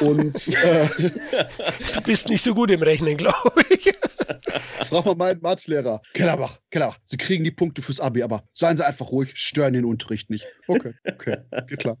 Und 0.00 0.48
äh, 0.64 0.88
du 1.94 2.00
bist 2.04 2.28
nicht 2.28 2.42
so 2.42 2.54
gut 2.54 2.70
im 2.70 2.82
Rechnen, 2.82 3.16
glaube 3.16 3.52
ich. 3.70 3.92
Frag 4.84 5.04
mal 5.04 5.14
meinen 5.14 5.40
Mathlehrer. 5.40 6.00
Kellerbach, 6.14 6.60
Kellerbach, 6.70 6.98
Sie 7.06 7.16
kriegen 7.16 7.44
die 7.44 7.50
Punkte 7.50 7.82
fürs 7.82 8.00
Abi, 8.00 8.22
aber 8.22 8.44
seien 8.52 8.76
Sie 8.76 8.86
einfach 8.86 9.10
ruhig, 9.10 9.32
stören 9.34 9.72
den 9.72 9.84
Unterricht 9.84 10.30
nicht. 10.30 10.46
Okay, 10.66 10.94
okay, 11.06 11.38
geht 11.66 11.80
klar. 11.80 11.98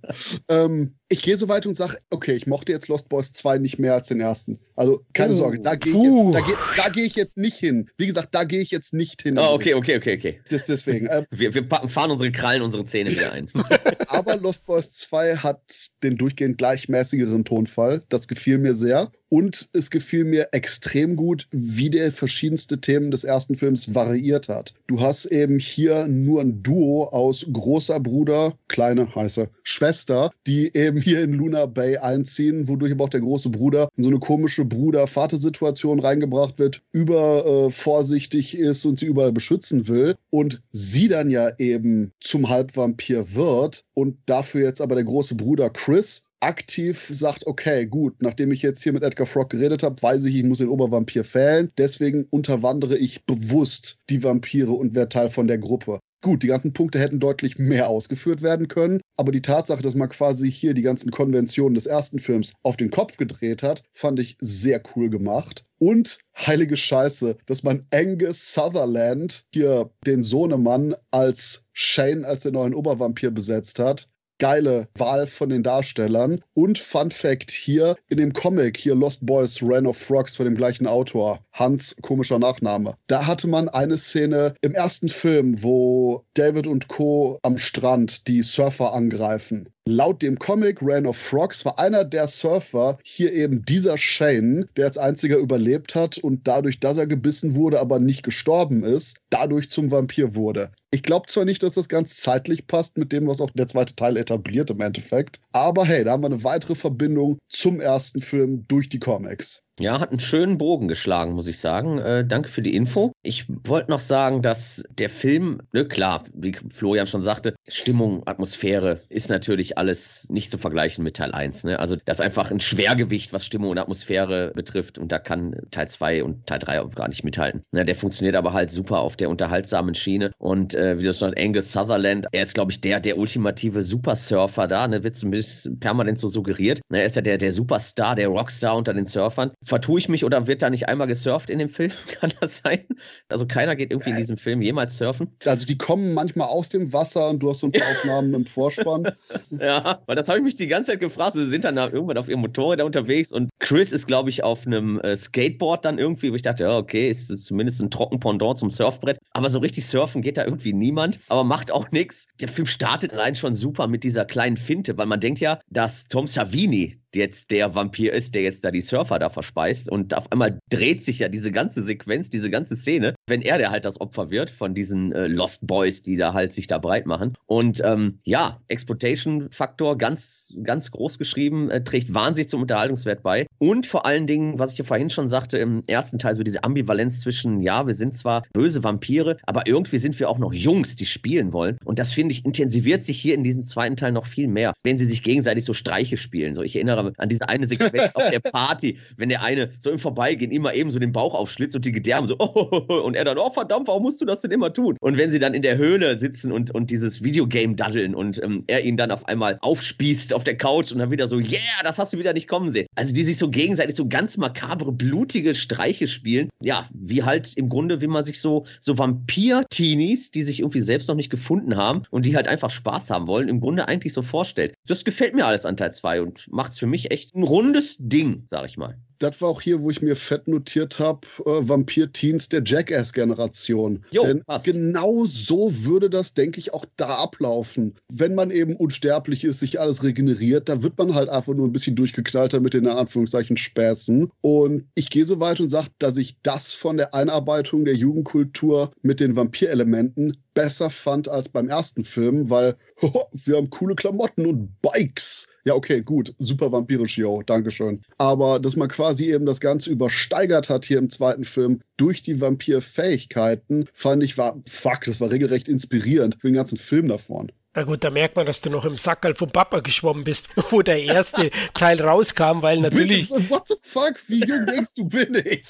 Ähm, 0.48 0.96
ich 1.08 1.22
gehe 1.22 1.36
so 1.36 1.48
weit 1.48 1.66
und 1.66 1.74
sage, 1.74 1.98
okay, 2.10 2.32
ich 2.32 2.46
mochte 2.46 2.72
jetzt 2.72 2.88
Lost 2.88 3.08
Boys 3.08 3.32
2 3.32 3.58
nicht 3.58 3.78
mehr 3.78 3.94
als 3.94 4.08
den 4.08 4.20
ersten. 4.20 4.58
Also 4.76 5.04
keine 5.12 5.34
uh, 5.34 5.36
Sorge, 5.36 5.60
da 5.60 5.74
gehe 5.74 5.92
ich, 5.92 6.02
jetzt, 6.02 6.78
da 6.78 6.88
geh, 6.88 7.00
geh 7.00 7.06
ich 7.06 7.14
jetzt 7.16 7.36
nicht 7.36 7.58
hin. 7.58 7.90
Wie 7.98 8.06
gesagt, 8.06 8.34
da 8.34 8.44
gehe 8.44 8.60
ich 8.60 8.70
jetzt 8.70 8.94
nicht 8.94 9.22
hin. 9.22 9.38
Oh, 9.38 9.52
okay, 9.52 9.74
okay, 9.74 9.96
okay, 9.96 10.16
okay. 10.16 10.40
Das, 10.48 10.64
deswegen. 10.64 11.08
Ähm, 11.10 11.26
wir, 11.30 11.54
wir 11.54 11.66
fahren 11.66 12.10
unsere 12.10 12.32
Krallen, 12.32 12.62
unsere 12.62 12.84
Zähne 12.86 13.10
wieder 13.10 13.32
ein. 13.32 13.48
aber 14.08 14.36
Lost 14.36 14.66
Boys 14.66 14.92
2 14.92 15.36
hat 15.36 15.90
den 16.02 16.16
durchgehend 16.16 16.58
gleichmäßigeren 16.58 17.44
Tonfall. 17.44 18.02
Das 18.08 18.28
gefiel 18.28 18.58
mir 18.58 18.74
sehr. 18.74 19.10
Und 19.28 19.70
es 19.72 19.90
gefiel 19.90 20.24
mir 20.24 20.48
extrem 20.52 21.16
gut, 21.16 21.48
wie 21.50 21.88
der 21.88 22.06
verschiedenste 22.42 22.80
Themen 22.80 23.12
des 23.12 23.22
ersten 23.22 23.54
Films 23.54 23.94
variiert 23.94 24.48
hat. 24.48 24.74
Du 24.88 25.00
hast 25.00 25.26
eben 25.26 25.60
hier 25.60 26.08
nur 26.08 26.40
ein 26.40 26.60
Duo 26.60 27.04
aus 27.04 27.46
großer 27.52 28.00
Bruder, 28.00 28.54
kleine 28.66 29.14
heiße 29.14 29.48
Schwester, 29.62 30.32
die 30.48 30.74
eben 30.74 31.00
hier 31.00 31.22
in 31.22 31.34
Luna 31.34 31.66
Bay 31.66 31.98
einziehen, 31.98 32.66
wodurch 32.66 32.90
aber 32.90 33.04
auch 33.04 33.10
der 33.10 33.20
große 33.20 33.50
Bruder 33.50 33.88
in 33.96 34.02
so 34.02 34.10
eine 34.10 34.18
komische 34.18 34.64
Bruder-Vater-Situation 34.64 36.00
reingebracht 36.00 36.58
wird, 36.58 36.82
übervorsichtig 36.90 38.58
äh, 38.58 38.62
ist 38.62 38.84
und 38.86 38.98
sie 38.98 39.06
überall 39.06 39.30
beschützen 39.30 39.86
will. 39.86 40.16
Und 40.30 40.62
sie 40.72 41.06
dann 41.06 41.30
ja 41.30 41.48
eben 41.58 42.10
zum 42.18 42.48
Halbvampir 42.48 43.36
wird 43.36 43.84
und 43.94 44.16
dafür 44.26 44.62
jetzt 44.62 44.80
aber 44.80 44.96
der 44.96 45.04
große 45.04 45.36
Bruder 45.36 45.70
Chris 45.70 46.24
aktiv 46.42 47.08
sagt, 47.10 47.46
okay, 47.46 47.86
gut, 47.86 48.20
nachdem 48.20 48.52
ich 48.52 48.62
jetzt 48.62 48.82
hier 48.82 48.92
mit 48.92 49.02
Edgar 49.02 49.26
Frog 49.26 49.50
geredet 49.50 49.82
habe, 49.82 50.02
weiß 50.02 50.24
ich, 50.24 50.36
ich 50.36 50.44
muss 50.44 50.58
den 50.58 50.68
Obervampir 50.68 51.24
fällen. 51.24 51.70
Deswegen 51.78 52.26
unterwandere 52.30 52.96
ich 52.96 53.24
bewusst 53.24 53.98
die 54.10 54.22
Vampire 54.22 54.72
und 54.72 54.94
werde 54.94 55.08
Teil 55.08 55.30
von 55.30 55.46
der 55.46 55.58
Gruppe. 55.58 56.00
Gut, 56.24 56.44
die 56.44 56.48
ganzen 56.48 56.72
Punkte 56.72 57.00
hätten 57.00 57.18
deutlich 57.18 57.58
mehr 57.58 57.88
ausgeführt 57.88 58.42
werden 58.42 58.68
können, 58.68 59.00
aber 59.16 59.32
die 59.32 59.42
Tatsache, 59.42 59.82
dass 59.82 59.96
man 59.96 60.08
quasi 60.08 60.50
hier 60.50 60.72
die 60.72 60.82
ganzen 60.82 61.10
Konventionen 61.10 61.74
des 61.74 61.86
ersten 61.86 62.20
Films 62.20 62.52
auf 62.62 62.76
den 62.76 62.90
Kopf 62.90 63.16
gedreht 63.16 63.64
hat, 63.64 63.82
fand 63.92 64.20
ich 64.20 64.36
sehr 64.40 64.80
cool 64.94 65.10
gemacht. 65.10 65.64
Und 65.78 66.20
heilige 66.36 66.76
Scheiße, 66.76 67.38
dass 67.46 67.64
man 67.64 67.86
Angus 67.90 68.52
Sutherland, 68.52 69.46
hier 69.52 69.90
den 70.06 70.22
Sohnemann, 70.22 70.94
als 71.10 71.64
Shane, 71.72 72.24
als 72.24 72.44
den 72.44 72.52
neuen 72.52 72.74
Obervampir 72.74 73.32
besetzt 73.32 73.80
hat 73.80 74.11
geile 74.42 74.88
Wahl 74.98 75.28
von 75.28 75.50
den 75.50 75.62
Darstellern. 75.62 76.40
Und 76.52 76.76
Fun 76.76 77.12
Fact 77.12 77.52
hier, 77.52 77.94
in 78.08 78.16
dem 78.16 78.32
Comic 78.32 78.76
hier 78.76 78.96
Lost 78.96 79.24
Boys 79.24 79.60
Reign 79.62 79.86
of 79.86 79.96
Frogs 79.96 80.34
von 80.34 80.46
dem 80.46 80.56
gleichen 80.56 80.88
Autor, 80.88 81.38
Hans, 81.52 81.94
komischer 82.02 82.40
Nachname, 82.40 82.96
da 83.06 83.28
hatte 83.28 83.46
man 83.46 83.68
eine 83.68 83.96
Szene 83.96 84.56
im 84.60 84.72
ersten 84.72 85.08
Film, 85.08 85.62
wo 85.62 86.24
David 86.34 86.66
und 86.66 86.88
Co. 86.88 87.38
am 87.42 87.56
Strand 87.56 88.26
die 88.26 88.42
Surfer 88.42 88.92
angreifen. 88.92 89.68
Laut 89.88 90.22
dem 90.22 90.38
Comic 90.38 90.78
Reign 90.80 91.06
of 91.06 91.16
Frogs 91.16 91.64
war 91.64 91.76
einer 91.76 92.04
der 92.04 92.28
Surfer 92.28 92.98
hier 93.02 93.32
eben 93.32 93.64
dieser 93.64 93.98
Shane, 93.98 94.68
der 94.76 94.86
als 94.86 94.96
einziger 94.96 95.38
überlebt 95.38 95.96
hat 95.96 96.18
und 96.18 96.46
dadurch, 96.46 96.78
dass 96.78 96.98
er 96.98 97.08
gebissen 97.08 97.56
wurde, 97.56 97.80
aber 97.80 97.98
nicht 97.98 98.22
gestorben 98.22 98.84
ist, 98.84 99.16
dadurch 99.30 99.70
zum 99.70 99.90
Vampir 99.90 100.36
wurde. 100.36 100.70
Ich 100.92 101.02
glaube 101.02 101.26
zwar 101.26 101.44
nicht, 101.44 101.64
dass 101.64 101.74
das 101.74 101.88
ganz 101.88 102.14
zeitlich 102.18 102.68
passt 102.68 102.96
mit 102.96 103.10
dem, 103.10 103.26
was 103.26 103.40
auch 103.40 103.50
der 103.50 103.66
zweite 103.66 103.96
Teil 103.96 104.16
etabliert 104.16 104.70
im 104.70 104.80
Endeffekt, 104.80 105.40
aber 105.50 105.84
hey, 105.84 106.04
da 106.04 106.12
haben 106.12 106.22
wir 106.22 106.26
eine 106.26 106.44
weitere 106.44 106.76
Verbindung 106.76 107.38
zum 107.48 107.80
ersten 107.80 108.20
Film 108.20 108.64
durch 108.68 108.88
die 108.88 109.00
Comics. 109.00 109.64
Ja, 109.80 110.00
hat 110.00 110.10
einen 110.10 110.18
schönen 110.18 110.58
Bogen 110.58 110.86
geschlagen, 110.86 111.32
muss 111.32 111.46
ich 111.46 111.58
sagen. 111.58 111.98
Äh, 111.98 112.26
danke 112.26 112.50
für 112.50 112.60
die 112.60 112.76
Info. 112.76 113.12
Ich 113.22 113.46
wollte 113.48 113.90
noch 113.90 114.00
sagen, 114.00 114.42
dass 114.42 114.84
der 114.90 115.08
Film, 115.08 115.62
ne, 115.72 115.86
klar, 115.86 116.24
wie 116.34 116.52
Florian 116.70 117.06
schon 117.06 117.22
sagte, 117.22 117.54
Stimmung, 117.66 118.22
Atmosphäre 118.26 119.00
ist 119.08 119.30
natürlich 119.30 119.78
alles 119.78 120.26
nicht 120.28 120.50
zu 120.50 120.58
vergleichen 120.58 121.02
mit 121.02 121.16
Teil 121.16 121.32
1. 121.32 121.64
Ne? 121.64 121.78
Also 121.78 121.96
das 122.04 122.18
ist 122.18 122.20
einfach 122.20 122.50
ein 122.50 122.60
Schwergewicht, 122.60 123.32
was 123.32 123.46
Stimmung 123.46 123.70
und 123.70 123.78
Atmosphäre 123.78 124.52
betrifft. 124.54 124.98
Und 124.98 125.10
da 125.10 125.18
kann 125.18 125.56
Teil 125.70 125.88
2 125.88 126.22
und 126.22 126.46
Teil 126.46 126.58
3 126.58 126.82
auch 126.82 126.94
gar 126.94 127.08
nicht 127.08 127.24
mithalten. 127.24 127.62
Ne, 127.72 127.86
der 127.86 127.96
funktioniert 127.96 128.36
aber 128.36 128.52
halt 128.52 128.70
super 128.70 128.98
auf 128.98 129.16
der 129.16 129.30
unterhaltsamen 129.30 129.94
Schiene. 129.94 130.32
Und 130.36 130.74
äh, 130.74 130.98
wie 130.98 131.04
das 131.04 131.18
schon 131.18 131.32
Angus 131.34 131.72
Sutherland, 131.72 132.26
er 132.32 132.42
ist, 132.42 132.52
glaube 132.52 132.72
ich, 132.72 132.82
der, 132.82 133.00
der 133.00 133.16
ultimative 133.16 133.82
Supersurfer 133.82 134.66
da. 134.68 134.86
Ne? 134.86 135.02
Wird 135.02 135.16
zumindest 135.16 135.80
permanent 135.80 136.18
so 136.18 136.28
suggeriert. 136.28 136.82
Ne? 136.90 137.00
Er 137.00 137.06
ist 137.06 137.16
ja 137.16 137.22
der, 137.22 137.38
der 137.38 137.52
Superstar, 137.52 138.16
der 138.16 138.28
Rockstar 138.28 138.76
unter 138.76 138.92
den 138.92 139.06
Surfern 139.06 139.52
vertue 139.62 139.98
ich 139.98 140.08
mich 140.08 140.24
oder 140.24 140.46
wird 140.46 140.62
da 140.62 140.70
nicht 140.70 140.88
einmal 140.88 141.06
gesurft 141.06 141.50
in 141.50 141.58
dem 141.58 141.68
Film? 141.68 141.92
Kann 142.20 142.32
das 142.40 142.58
sein? 142.58 142.84
Also 143.28 143.46
keiner 143.46 143.76
geht 143.76 143.90
irgendwie 143.90 144.10
in 144.10 144.16
diesem 144.16 144.36
Film 144.36 144.62
jemals 144.62 144.98
surfen. 144.98 145.28
Also 145.44 145.66
die 145.66 145.78
kommen 145.78 146.14
manchmal 146.14 146.48
aus 146.48 146.68
dem 146.68 146.92
Wasser 146.92 147.28
und 147.30 147.42
du 147.42 147.50
hast 147.50 147.60
so 147.60 147.68
ein 147.68 147.72
paar 147.72 147.88
Aufnahmen 147.98 148.34
im 148.34 148.46
Vorspann. 148.46 149.12
Ja, 149.50 150.02
weil 150.06 150.16
das 150.16 150.28
habe 150.28 150.38
ich 150.38 150.44
mich 150.44 150.54
die 150.56 150.66
ganze 150.66 150.92
Zeit 150.92 151.00
gefragt. 151.00 151.34
Sie 151.34 151.46
sind 151.46 151.64
dann 151.64 151.76
irgendwann 151.76 152.18
auf 152.18 152.28
ihrem 152.28 152.40
Motorrad 152.40 152.80
unterwegs 152.82 153.32
und 153.32 153.50
Chris 153.58 153.92
ist, 153.92 154.06
glaube 154.06 154.30
ich, 154.30 154.42
auf 154.42 154.66
einem 154.66 155.00
äh, 155.00 155.16
Skateboard 155.16 155.84
dann 155.84 155.98
irgendwie, 155.98 156.32
wo 156.32 156.34
ich 156.34 156.42
dachte, 156.42 156.64
ja, 156.64 156.76
okay, 156.76 157.10
ist 157.10 157.28
zumindest 157.40 157.80
ein 157.80 157.90
Trockenpendant 157.90 158.58
zum 158.58 158.70
Surfbrett. 158.70 159.18
Aber 159.32 159.50
so 159.50 159.60
richtig 159.60 159.86
surfen 159.86 160.22
geht 160.22 160.36
da 160.36 160.44
irgendwie 160.44 160.72
niemand, 160.72 161.20
aber 161.28 161.44
macht 161.44 161.72
auch 161.72 161.90
nichts. 161.90 162.28
Der 162.40 162.48
Film 162.48 162.66
startet 162.66 163.12
allein 163.12 163.36
schon 163.36 163.54
super 163.54 163.86
mit 163.86 164.04
dieser 164.04 164.24
kleinen 164.24 164.56
Finte, 164.56 164.98
weil 164.98 165.06
man 165.06 165.20
denkt 165.20 165.40
ja, 165.40 165.60
dass 165.70 166.06
Tom 166.08 166.26
Savini, 166.26 167.01
jetzt 167.14 167.50
der 167.50 167.74
Vampir 167.74 168.12
ist, 168.12 168.34
der 168.34 168.42
jetzt 168.42 168.64
da 168.64 168.70
die 168.70 168.80
Surfer 168.80 169.18
da 169.18 169.30
verspeist. 169.30 169.90
Und 169.90 170.14
auf 170.14 170.30
einmal 170.30 170.58
dreht 170.70 171.04
sich 171.04 171.18
ja 171.20 171.28
diese 171.28 171.52
ganze 171.52 171.82
Sequenz, 171.82 172.30
diese 172.30 172.50
ganze 172.50 172.76
Szene, 172.76 173.14
wenn 173.26 173.42
er 173.42 173.58
der 173.58 173.70
halt 173.70 173.84
das 173.84 174.00
Opfer 174.00 174.30
wird 174.30 174.50
von 174.50 174.74
diesen 174.74 175.12
äh, 175.12 175.26
Lost 175.26 175.66
Boys, 175.66 176.02
die 176.02 176.16
da 176.16 176.34
halt 176.34 176.52
sich 176.52 176.66
da 176.66 176.78
breit 176.78 177.06
machen. 177.06 177.34
Und 177.46 177.82
ähm, 177.84 178.18
ja, 178.24 178.58
Exploitation-Faktor 178.68 179.98
ganz, 179.98 180.54
ganz 180.62 180.90
groß 180.90 181.18
geschrieben, 181.18 181.70
äh, 181.70 181.82
trägt 181.84 182.12
wahnsinnig 182.14 182.48
zum 182.48 182.62
Unterhaltungswert 182.62 183.22
bei. 183.22 183.46
Und 183.62 183.86
vor 183.86 184.06
allen 184.06 184.26
Dingen, 184.26 184.58
was 184.58 184.72
ich 184.72 184.78
ja 184.78 184.84
vorhin 184.84 185.08
schon 185.08 185.28
sagte, 185.28 185.56
im 185.56 185.84
ersten 185.86 186.18
Teil 186.18 186.34
so 186.34 186.42
diese 186.42 186.64
Ambivalenz 186.64 187.20
zwischen, 187.20 187.60
ja, 187.60 187.86
wir 187.86 187.94
sind 187.94 188.16
zwar 188.16 188.42
böse 188.52 188.82
Vampire, 188.82 189.36
aber 189.44 189.68
irgendwie 189.68 189.98
sind 189.98 190.18
wir 190.18 190.28
auch 190.30 190.40
noch 190.40 190.52
Jungs, 190.52 190.96
die 190.96 191.06
spielen 191.06 191.52
wollen. 191.52 191.78
Und 191.84 192.00
das 192.00 192.12
finde 192.12 192.32
ich 192.32 192.44
intensiviert 192.44 193.04
sich 193.04 193.20
hier 193.20 193.36
in 193.36 193.44
diesem 193.44 193.64
zweiten 193.64 193.94
Teil 193.94 194.10
noch 194.10 194.26
viel 194.26 194.48
mehr, 194.48 194.72
wenn 194.82 194.98
sie 194.98 195.04
sich 195.04 195.22
gegenseitig 195.22 195.64
so 195.64 195.74
Streiche 195.74 196.16
spielen. 196.16 196.56
So, 196.56 196.62
ich 196.62 196.74
erinnere 196.74 197.12
an 197.16 197.28
diese 197.28 197.48
eine 197.48 197.68
Sequenz 197.68 198.10
auf 198.14 198.28
der 198.30 198.40
Party, 198.40 198.98
wenn 199.16 199.28
der 199.28 199.44
eine 199.44 199.70
so 199.78 199.92
im 199.92 200.00
Vorbeigehen 200.00 200.50
immer 200.50 200.74
eben 200.74 200.90
so 200.90 200.98
den 200.98 201.12
Bauch 201.12 201.32
aufschlitzt 201.32 201.76
und 201.76 201.84
die 201.84 201.92
Gedärme 201.92 202.26
so, 202.26 202.34
oh, 202.40 203.02
und 203.04 203.14
er 203.14 203.24
dann, 203.24 203.38
oh 203.38 203.50
verdammt, 203.50 203.86
warum 203.86 204.02
musst 204.02 204.20
du 204.20 204.24
das 204.24 204.40
denn 204.40 204.50
immer 204.50 204.72
tun? 204.72 204.96
Und 205.00 205.18
wenn 205.18 205.30
sie 205.30 205.38
dann 205.38 205.54
in 205.54 205.62
der 205.62 205.76
Höhle 205.76 206.18
sitzen 206.18 206.50
und, 206.50 206.74
und 206.74 206.90
dieses 206.90 207.22
Videogame 207.22 207.76
daddeln 207.76 208.16
und 208.16 208.42
ähm, 208.42 208.62
er 208.66 208.84
ihn 208.84 208.96
dann 208.96 209.12
auf 209.12 209.28
einmal 209.28 209.58
aufspießt 209.60 210.34
auf 210.34 210.42
der 210.42 210.56
Couch 210.56 210.90
und 210.90 210.98
dann 210.98 211.12
wieder 211.12 211.28
so, 211.28 211.38
yeah, 211.38 211.60
das 211.84 211.98
hast 211.98 212.12
du 212.12 212.18
wieder 212.18 212.32
nicht 212.32 212.48
kommen 212.48 212.72
sehen. 212.72 212.88
Also 212.96 213.14
die 213.14 213.22
sich 213.22 213.38
so 213.38 213.51
gegenseitig 213.52 213.94
so 213.94 214.08
ganz 214.08 214.36
makabre, 214.36 214.92
blutige 214.92 215.54
Streiche 215.54 216.08
spielen. 216.08 216.48
Ja, 216.62 216.88
wie 216.92 217.22
halt 217.22 217.56
im 217.56 217.68
Grunde, 217.68 218.00
wie 218.00 218.06
man 218.06 218.24
sich 218.24 218.40
so, 218.40 218.66
so 218.80 218.98
Vampir-Teenies, 218.98 220.30
die 220.30 220.42
sich 220.42 220.60
irgendwie 220.60 220.80
selbst 220.80 221.08
noch 221.08 221.14
nicht 221.14 221.30
gefunden 221.30 221.76
haben 221.76 222.02
und 222.10 222.26
die 222.26 222.36
halt 222.36 222.48
einfach 222.48 222.70
Spaß 222.70 223.10
haben 223.10 223.26
wollen, 223.26 223.48
im 223.48 223.60
Grunde 223.60 223.88
eigentlich 223.88 224.12
so 224.12 224.22
vorstellt. 224.22 224.74
Das 224.86 225.04
gefällt 225.04 225.34
mir 225.34 225.46
alles 225.46 225.66
an 225.66 225.76
Teil 225.76 225.92
2 225.92 226.22
und 226.22 226.50
macht 226.50 226.72
es 226.72 226.78
für 226.78 226.86
mich 226.86 227.10
echt 227.10 227.34
ein 227.34 227.42
rundes 227.42 227.96
Ding, 227.98 228.42
sag 228.46 228.68
ich 228.68 228.76
mal 228.76 228.96
das 229.22 229.40
war 229.40 229.48
auch 229.48 229.60
hier, 229.60 229.82
wo 229.82 229.90
ich 229.90 230.02
mir 230.02 230.16
fett 230.16 230.48
notiert 230.48 230.98
habe, 230.98 231.20
äh, 231.46 231.68
Vampir-Teens 231.68 232.48
der 232.48 232.62
Jackass-Generation. 232.64 234.04
Denn 234.26 234.44
passt. 234.44 234.64
genau 234.64 235.24
so 235.26 235.72
würde 235.84 236.10
das, 236.10 236.34
denke 236.34 236.58
ich, 236.58 236.74
auch 236.74 236.84
da 236.96 237.16
ablaufen. 237.16 237.94
Wenn 238.08 238.34
man 238.34 238.50
eben 238.50 238.74
unsterblich 238.76 239.44
ist, 239.44 239.60
sich 239.60 239.80
alles 239.80 240.02
regeneriert, 240.02 240.68
da 240.68 240.82
wird 240.82 240.98
man 240.98 241.14
halt 241.14 241.28
einfach 241.28 241.54
nur 241.54 241.66
ein 241.66 241.72
bisschen 241.72 241.96
durchgeknallter 241.96 242.60
mit 242.60 242.74
den 242.74 242.84
in 242.84 242.90
Anführungszeichen 242.90 243.56
Späßen. 243.56 244.30
Und 244.40 244.84
ich 244.94 245.08
gehe 245.08 245.24
so 245.24 245.38
weit 245.38 245.60
und 245.60 245.68
sage, 245.68 245.88
dass 245.98 246.16
ich 246.16 246.36
das 246.42 246.74
von 246.74 246.96
der 246.96 247.14
Einarbeitung 247.14 247.84
der 247.84 247.94
Jugendkultur 247.94 248.90
mit 249.02 249.20
den 249.20 249.36
Vampirelementen 249.36 250.36
besser 250.54 250.90
fand 250.90 251.28
als 251.28 251.48
beim 251.48 251.68
ersten 251.68 252.04
Film, 252.04 252.50
weil 252.50 252.76
oh, 253.00 253.24
wir 253.32 253.56
haben 253.56 253.70
coole 253.70 253.94
Klamotten 253.94 254.46
und 254.46 254.82
Bikes. 254.82 255.48
Ja, 255.64 255.74
okay, 255.74 256.02
gut, 256.02 256.34
super 256.38 256.72
vampirisch, 256.72 257.18
yo, 257.18 257.42
Dankeschön. 257.42 258.02
Aber 258.18 258.58
dass 258.58 258.74
man 258.74 258.88
quasi 258.88 259.32
eben 259.32 259.46
das 259.46 259.60
Ganze 259.60 259.90
übersteigert 259.90 260.68
hat 260.68 260.84
hier 260.84 260.98
im 260.98 261.08
zweiten 261.08 261.44
Film 261.44 261.80
durch 261.96 262.20
die 262.20 262.40
Vampir-Fähigkeiten, 262.40 263.86
fand 263.92 264.24
ich, 264.24 264.36
war, 264.36 264.60
fuck, 264.66 265.02
das 265.04 265.20
war 265.20 265.30
regelrecht 265.30 265.68
inspirierend 265.68 266.36
für 266.40 266.48
den 266.48 266.54
ganzen 266.54 266.78
Film 266.78 267.06
davon. 267.06 267.52
Na 267.74 267.84
gut, 267.84 268.04
da 268.04 268.10
merkt 268.10 268.36
man, 268.36 268.44
dass 268.44 268.60
du 268.60 268.68
noch 268.68 268.84
im 268.84 268.98
Sackerl 268.98 269.34
vom 269.34 269.50
Papa 269.50 269.80
geschwommen 269.80 270.24
bist, 270.24 270.48
wo 270.70 270.82
der 270.82 271.02
erste 271.02 271.50
Teil 271.74 272.02
rauskam, 272.02 272.60
weil 272.60 272.80
natürlich. 272.80 273.30
What 273.30 273.68
the 273.68 273.76
fuck? 273.80 274.16
Wie 274.26 274.40
jung 274.44 274.66
denkst 274.66 274.94
du, 274.94 275.06
bin 275.06 275.36
ich? 275.36 275.62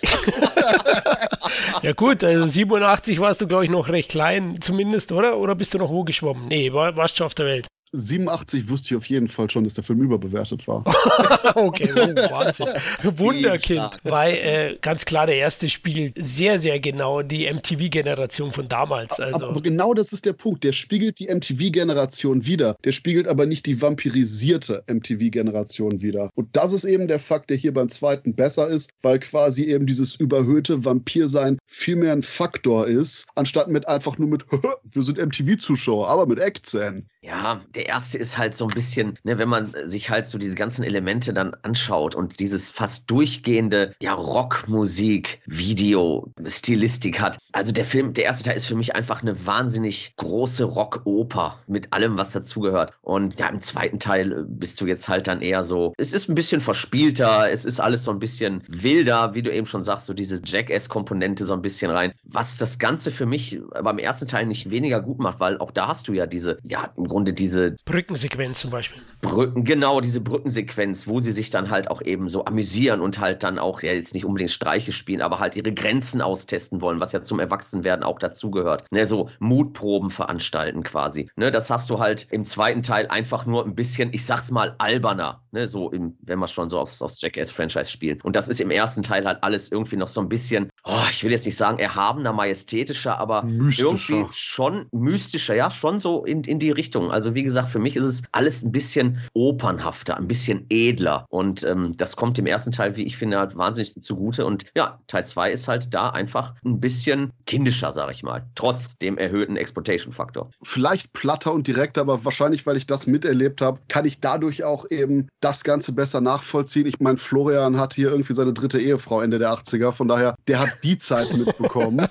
ja, 1.83 1.93
gut, 1.93 2.25
also 2.25 2.47
87 2.47 3.21
warst 3.21 3.41
du, 3.41 3.47
glaube 3.47 3.65
ich, 3.65 3.71
noch 3.71 3.89
recht 3.89 4.11
klein, 4.11 4.61
zumindest, 4.61 5.13
oder? 5.13 5.39
Oder 5.39 5.55
bist 5.55 5.75
du 5.75 5.79
noch 5.79 5.91
wo 5.91 6.03
geschwommen? 6.03 6.49
Nee, 6.49 6.73
war, 6.73 6.97
warst 6.97 7.19
schon 7.19 7.27
auf 7.27 7.35
der 7.35 7.47
Welt. 7.47 7.69
87 7.93 8.69
wusste 8.71 8.95
ich 8.95 8.97
auf 8.97 9.07
jeden 9.07 9.29
Fall 9.29 9.51
schon, 9.51 9.65
dass 9.65 9.75
der 9.75 9.85
Film 9.85 10.01
überbewertet 10.01 10.67
war. 10.67 10.85
okay, 11.55 11.91
oh, 11.95 11.99
Wahnsinn. 12.31 12.67
Wunderkind. 13.03 13.99
Weil 14.03 14.35
äh, 14.35 14.79
ganz 14.81 15.05
klar, 15.05 15.27
der 15.27 15.37
erste 15.37 15.69
spiegelt 15.69 16.15
sehr, 16.19 16.59
sehr 16.59 16.81
genau 16.81 17.23
die 17.23 17.53
MTV-Generation 17.53 18.53
von 18.53 18.69
damals. 18.69 19.21
Also. 19.21 19.45
Aber, 19.45 19.51
aber, 19.51 19.61
genau 19.61 19.93
das 19.93 20.13
ist 20.13 20.25
der 20.25 20.33
Punkt. 20.33 20.65
Der 20.65 20.73
spiegelt 20.73 21.19
die 21.19 21.29
MTV-Generation 21.29 22.47
wieder. 22.47 22.77
Der 22.85 22.93
spiegelt 22.93 23.29
aber 23.29 23.45
nicht 23.45 23.67
die 23.67 23.81
vampirisierte 23.81 24.85
MTV-Generation 24.87 26.01
wieder. 26.01 26.31
Und 26.35 26.57
das 26.57 26.73
ist 26.73 26.85
eben 26.85 27.09
der 27.09 27.19
Fakt, 27.19 27.51
der 27.51 27.59
hier 27.59 27.75
beim 27.75 27.91
zweiten 27.91 28.35
besser 28.35 28.69
ist, 28.69 28.91
weil 29.03 29.19
quasi 29.19 29.65
eben 29.65 29.87
dieses 29.87 30.15
überhöhte 30.15 30.85
Vampirsein 30.85 31.59
viel 31.67 31.97
mehr 31.97 32.13
ein 32.13 32.23
Faktor 32.23 32.87
ist, 32.87 33.27
anstatt 33.35 33.69
mit 33.69 33.87
einfach 33.87 34.17
nur 34.17 34.29
mit, 34.29 34.47
wir 34.85 35.03
sind 35.03 35.19
MTV-Zuschauer, 35.19 36.09
aber 36.09 36.27
mit 36.27 36.39
Eckzähnen. 36.39 37.09
Ja, 37.23 37.61
der 37.75 37.82
erste 37.87 38.19
ist 38.19 38.39
halt 38.39 38.57
so 38.57 38.67
ein 38.67 38.75
bisschen, 38.75 39.19
ne, 39.25 39.39
wenn 39.39 39.49
man 39.49 39.75
sich 39.85 40.11
halt 40.11 40.27
so 40.27 40.39
diese 40.39 40.55
ganzen 40.55 40.85
Elemente 40.85 41.33
dann 41.33 41.55
anschaut 41.63 42.15
und 42.15 42.41
dieses 42.41 42.71
fast 42.71 43.11
durchgehende, 43.11 43.95
ja, 44.01 44.15
Rockmusik, 44.15 45.43
Video, 45.47 46.33
Stilistik 46.45 47.21
hat. 47.21 47.39
Also 47.53 47.73
der 47.73 47.85
Film, 47.85 48.15
der 48.15 48.25
erste 48.25 48.45
Teil 48.45 48.57
ist 48.57 48.67
für 48.67 48.75
mich 48.75 48.95
einfach 48.95 49.23
eine 49.23 49.47
wahnsinnig 49.47 50.15
große 50.17 50.65
Rockoper 50.65 51.59
mit 51.67 51.93
allem, 51.93 52.19
was 52.19 52.31
dazugehört. 52.31 52.93
Und 53.03 53.39
ja, 53.39 53.49
im 53.49 53.61
zweiten 53.63 53.99
Teil 53.99 54.33
äh, 54.33 54.45
bist 54.47 54.81
du 54.81 54.87
jetzt 54.87 55.09
halt 55.09 55.27
dann 55.27 55.43
eher 55.43 55.65
so, 55.65 55.93
es 55.99 56.13
ist 56.13 56.29
ein 56.29 56.35
bisschen 56.35 56.61
verspielter, 56.61 57.51
es 57.51 57.65
ist 57.65 57.81
alles 57.81 58.05
so 58.05 58.11
ein 58.11 58.19
bisschen 58.19 58.63
wilder, 58.69 59.35
wie 59.35 59.43
du 59.43 59.53
eben 59.53 59.67
schon 59.67 59.85
sagst, 59.85 60.07
so 60.07 60.15
diese 60.15 60.41
Jackass-Komponente 60.45 61.45
so 61.45 61.55
ein 61.55 61.63
bisschen 61.63 61.91
rein. 61.91 62.13
Was 62.25 62.57
das 62.57 62.79
Ganze 62.79 63.11
für 63.11 63.27
mich 63.27 63.61
beim 63.83 63.99
ersten 63.99 64.27
Teil 64.27 64.47
nicht 64.47 64.71
weniger 64.71 65.01
gut 65.01 65.19
macht, 65.19 65.41
weil 65.41 65.59
auch 65.59 65.71
da 65.71 65.89
hast 65.89 66.09
du 66.09 66.13
ja 66.13 66.27
diese, 66.27 66.59
ja, 66.63 66.93
im 66.97 67.09
Grunde 67.09 67.33
diese 67.33 67.72
diese 67.73 67.85
Brückensequenz 67.85 68.61
zum 68.61 68.71
Beispiel. 68.71 69.01
Brücken, 69.21 69.65
genau, 69.65 70.01
diese 70.01 70.21
Brückensequenz, 70.21 71.07
wo 71.07 71.21
sie 71.21 71.33
sich 71.33 71.51
dann 71.51 71.71
halt 71.71 71.91
auch 71.91 72.03
eben 72.03 72.29
so 72.29 72.45
amüsieren 72.45 73.01
und 73.01 73.21
halt 73.21 73.43
dann 73.43 73.59
auch, 73.59 73.83
ja, 73.83 73.93
jetzt 73.93 74.15
nicht 74.15 74.25
unbedingt 74.25 74.51
Streiche 74.51 74.93
spielen, 74.93 75.23
aber 75.23 75.39
halt 75.39 75.57
ihre 75.57 75.73
Grenzen 75.73 76.21
austesten 76.21 76.81
wollen, 76.81 77.01
was 77.01 77.13
ja 77.13 77.23
zum 77.23 77.41
Erwachsenwerden 77.41 78.05
auch 78.05 78.19
dazugehört. 78.19 78.85
Ne, 78.91 79.07
so 79.07 79.31
Mutproben 79.39 80.11
veranstalten 80.11 80.83
quasi. 80.83 81.31
Ne, 81.37 81.51
das 81.51 81.71
hast 81.71 81.91
du 81.91 81.99
halt 81.99 82.27
im 82.31 82.45
zweiten 82.45 82.83
Teil 82.83 83.07
einfach 83.09 83.47
nur 83.47 83.65
ein 83.65 83.75
bisschen, 83.75 84.13
ich 84.13 84.25
sag's 84.25 84.51
mal, 84.51 84.75
alberner, 84.79 85.43
ne, 85.53 85.69
so 85.69 85.91
im, 85.91 86.17
wenn 86.23 86.39
wir 86.39 86.49
schon 86.49 86.71
so 86.71 86.79
aufs, 86.79 87.03
aufs 87.03 87.21
Jackass-Franchise 87.21 87.91
spielen. 87.91 88.21
Und 88.23 88.37
das 88.37 88.49
ist 88.49 88.61
im 88.61 88.71
ersten 88.71 89.03
Teil 89.03 89.25
halt 89.25 89.43
alles 89.43 89.71
irgendwie 89.71 89.97
noch 89.97 90.09
so 90.09 90.21
ein 90.21 90.29
bisschen, 90.29 90.71
oh, 90.85 91.05
ich 91.11 91.23
will 91.25 91.31
jetzt 91.31 91.47
nicht 91.47 91.57
sagen 91.57 91.79
erhabener, 91.79 92.33
majestätischer, 92.33 93.19
aber 93.19 93.43
mystischer. 93.43 94.13
irgendwie 94.15 94.33
schon 94.33 94.87
mystischer, 94.93 95.55
ja, 95.55 95.71
schon 95.71 96.01
so 96.01 96.25
in, 96.25 96.45
in 96.45 96.59
die 96.59 96.71
Richtung. 96.71 97.11
Also 97.11 97.35
wie 97.35 97.43
gesagt, 97.43 97.62
für 97.67 97.79
mich 97.79 97.97
ist 97.97 98.05
es 98.05 98.23
alles 98.33 98.63
ein 98.63 98.73
bisschen 98.73 99.19
opernhafter, 99.35 100.17
ein 100.17 100.29
bisschen 100.29 100.67
edler. 100.71 101.27
Und 101.29 101.65
ähm, 101.65 101.93
das 101.97 102.17
kommt 102.17 102.39
dem 102.39 102.47
ersten 102.47 102.71
Teil, 102.71 102.97
wie 102.97 103.05
ich 103.05 103.17
finde, 103.17 103.39
halt 103.39 103.57
wahnsinnig 103.57 103.95
zugute. 104.03 104.47
Und 104.47 104.67
ja, 104.77 105.01
Teil 105.07 105.27
2 105.27 105.51
ist 105.51 105.69
halt 105.69 105.95
da 105.95 106.11
einfach 106.11 106.55
ein 106.65 106.81
bisschen 106.81 107.33
kindischer, 107.47 107.93
sag 107.93 108.11
ich 108.11 108.23
mal, 108.23 108.47
trotz 108.55 108.99
dem 108.99 109.19
erhöhten 109.19 109.57
Exploitation-Faktor. 109.57 110.51
Vielleicht 110.63 111.13
platter 111.13 111.53
und 111.53 111.67
direkter, 111.67 112.03
aber 112.03 112.25
wahrscheinlich, 112.25 112.67
weil 112.67 112.77
ich 112.77 112.87
das 112.87 113.07
miterlebt 113.07 113.61
habe, 113.61 113.81
kann 113.89 114.05
ich 114.05 114.21
dadurch 114.21 114.65
auch 114.65 114.87
eben 114.91 115.29
das 115.41 115.65
Ganze 115.65 115.93
besser 115.93 116.21
nachvollziehen. 116.21 116.87
Ich 116.87 117.01
meine, 117.01 117.19
Florian 117.19 117.79
hat 117.79 117.95
hier 117.95 118.11
irgendwie 118.11 118.33
seine 118.33 118.53
dritte 118.53 118.81
Ehefrau 118.81 119.21
Ende 119.21 119.39
der 119.39 119.53
80er, 119.53 119.93
von 119.93 120.09
daher, 120.09 120.35
der 120.49 120.61
hat 120.61 120.85
die 120.85 120.99
Zeit 120.99 121.33
mitbekommen. 121.33 122.07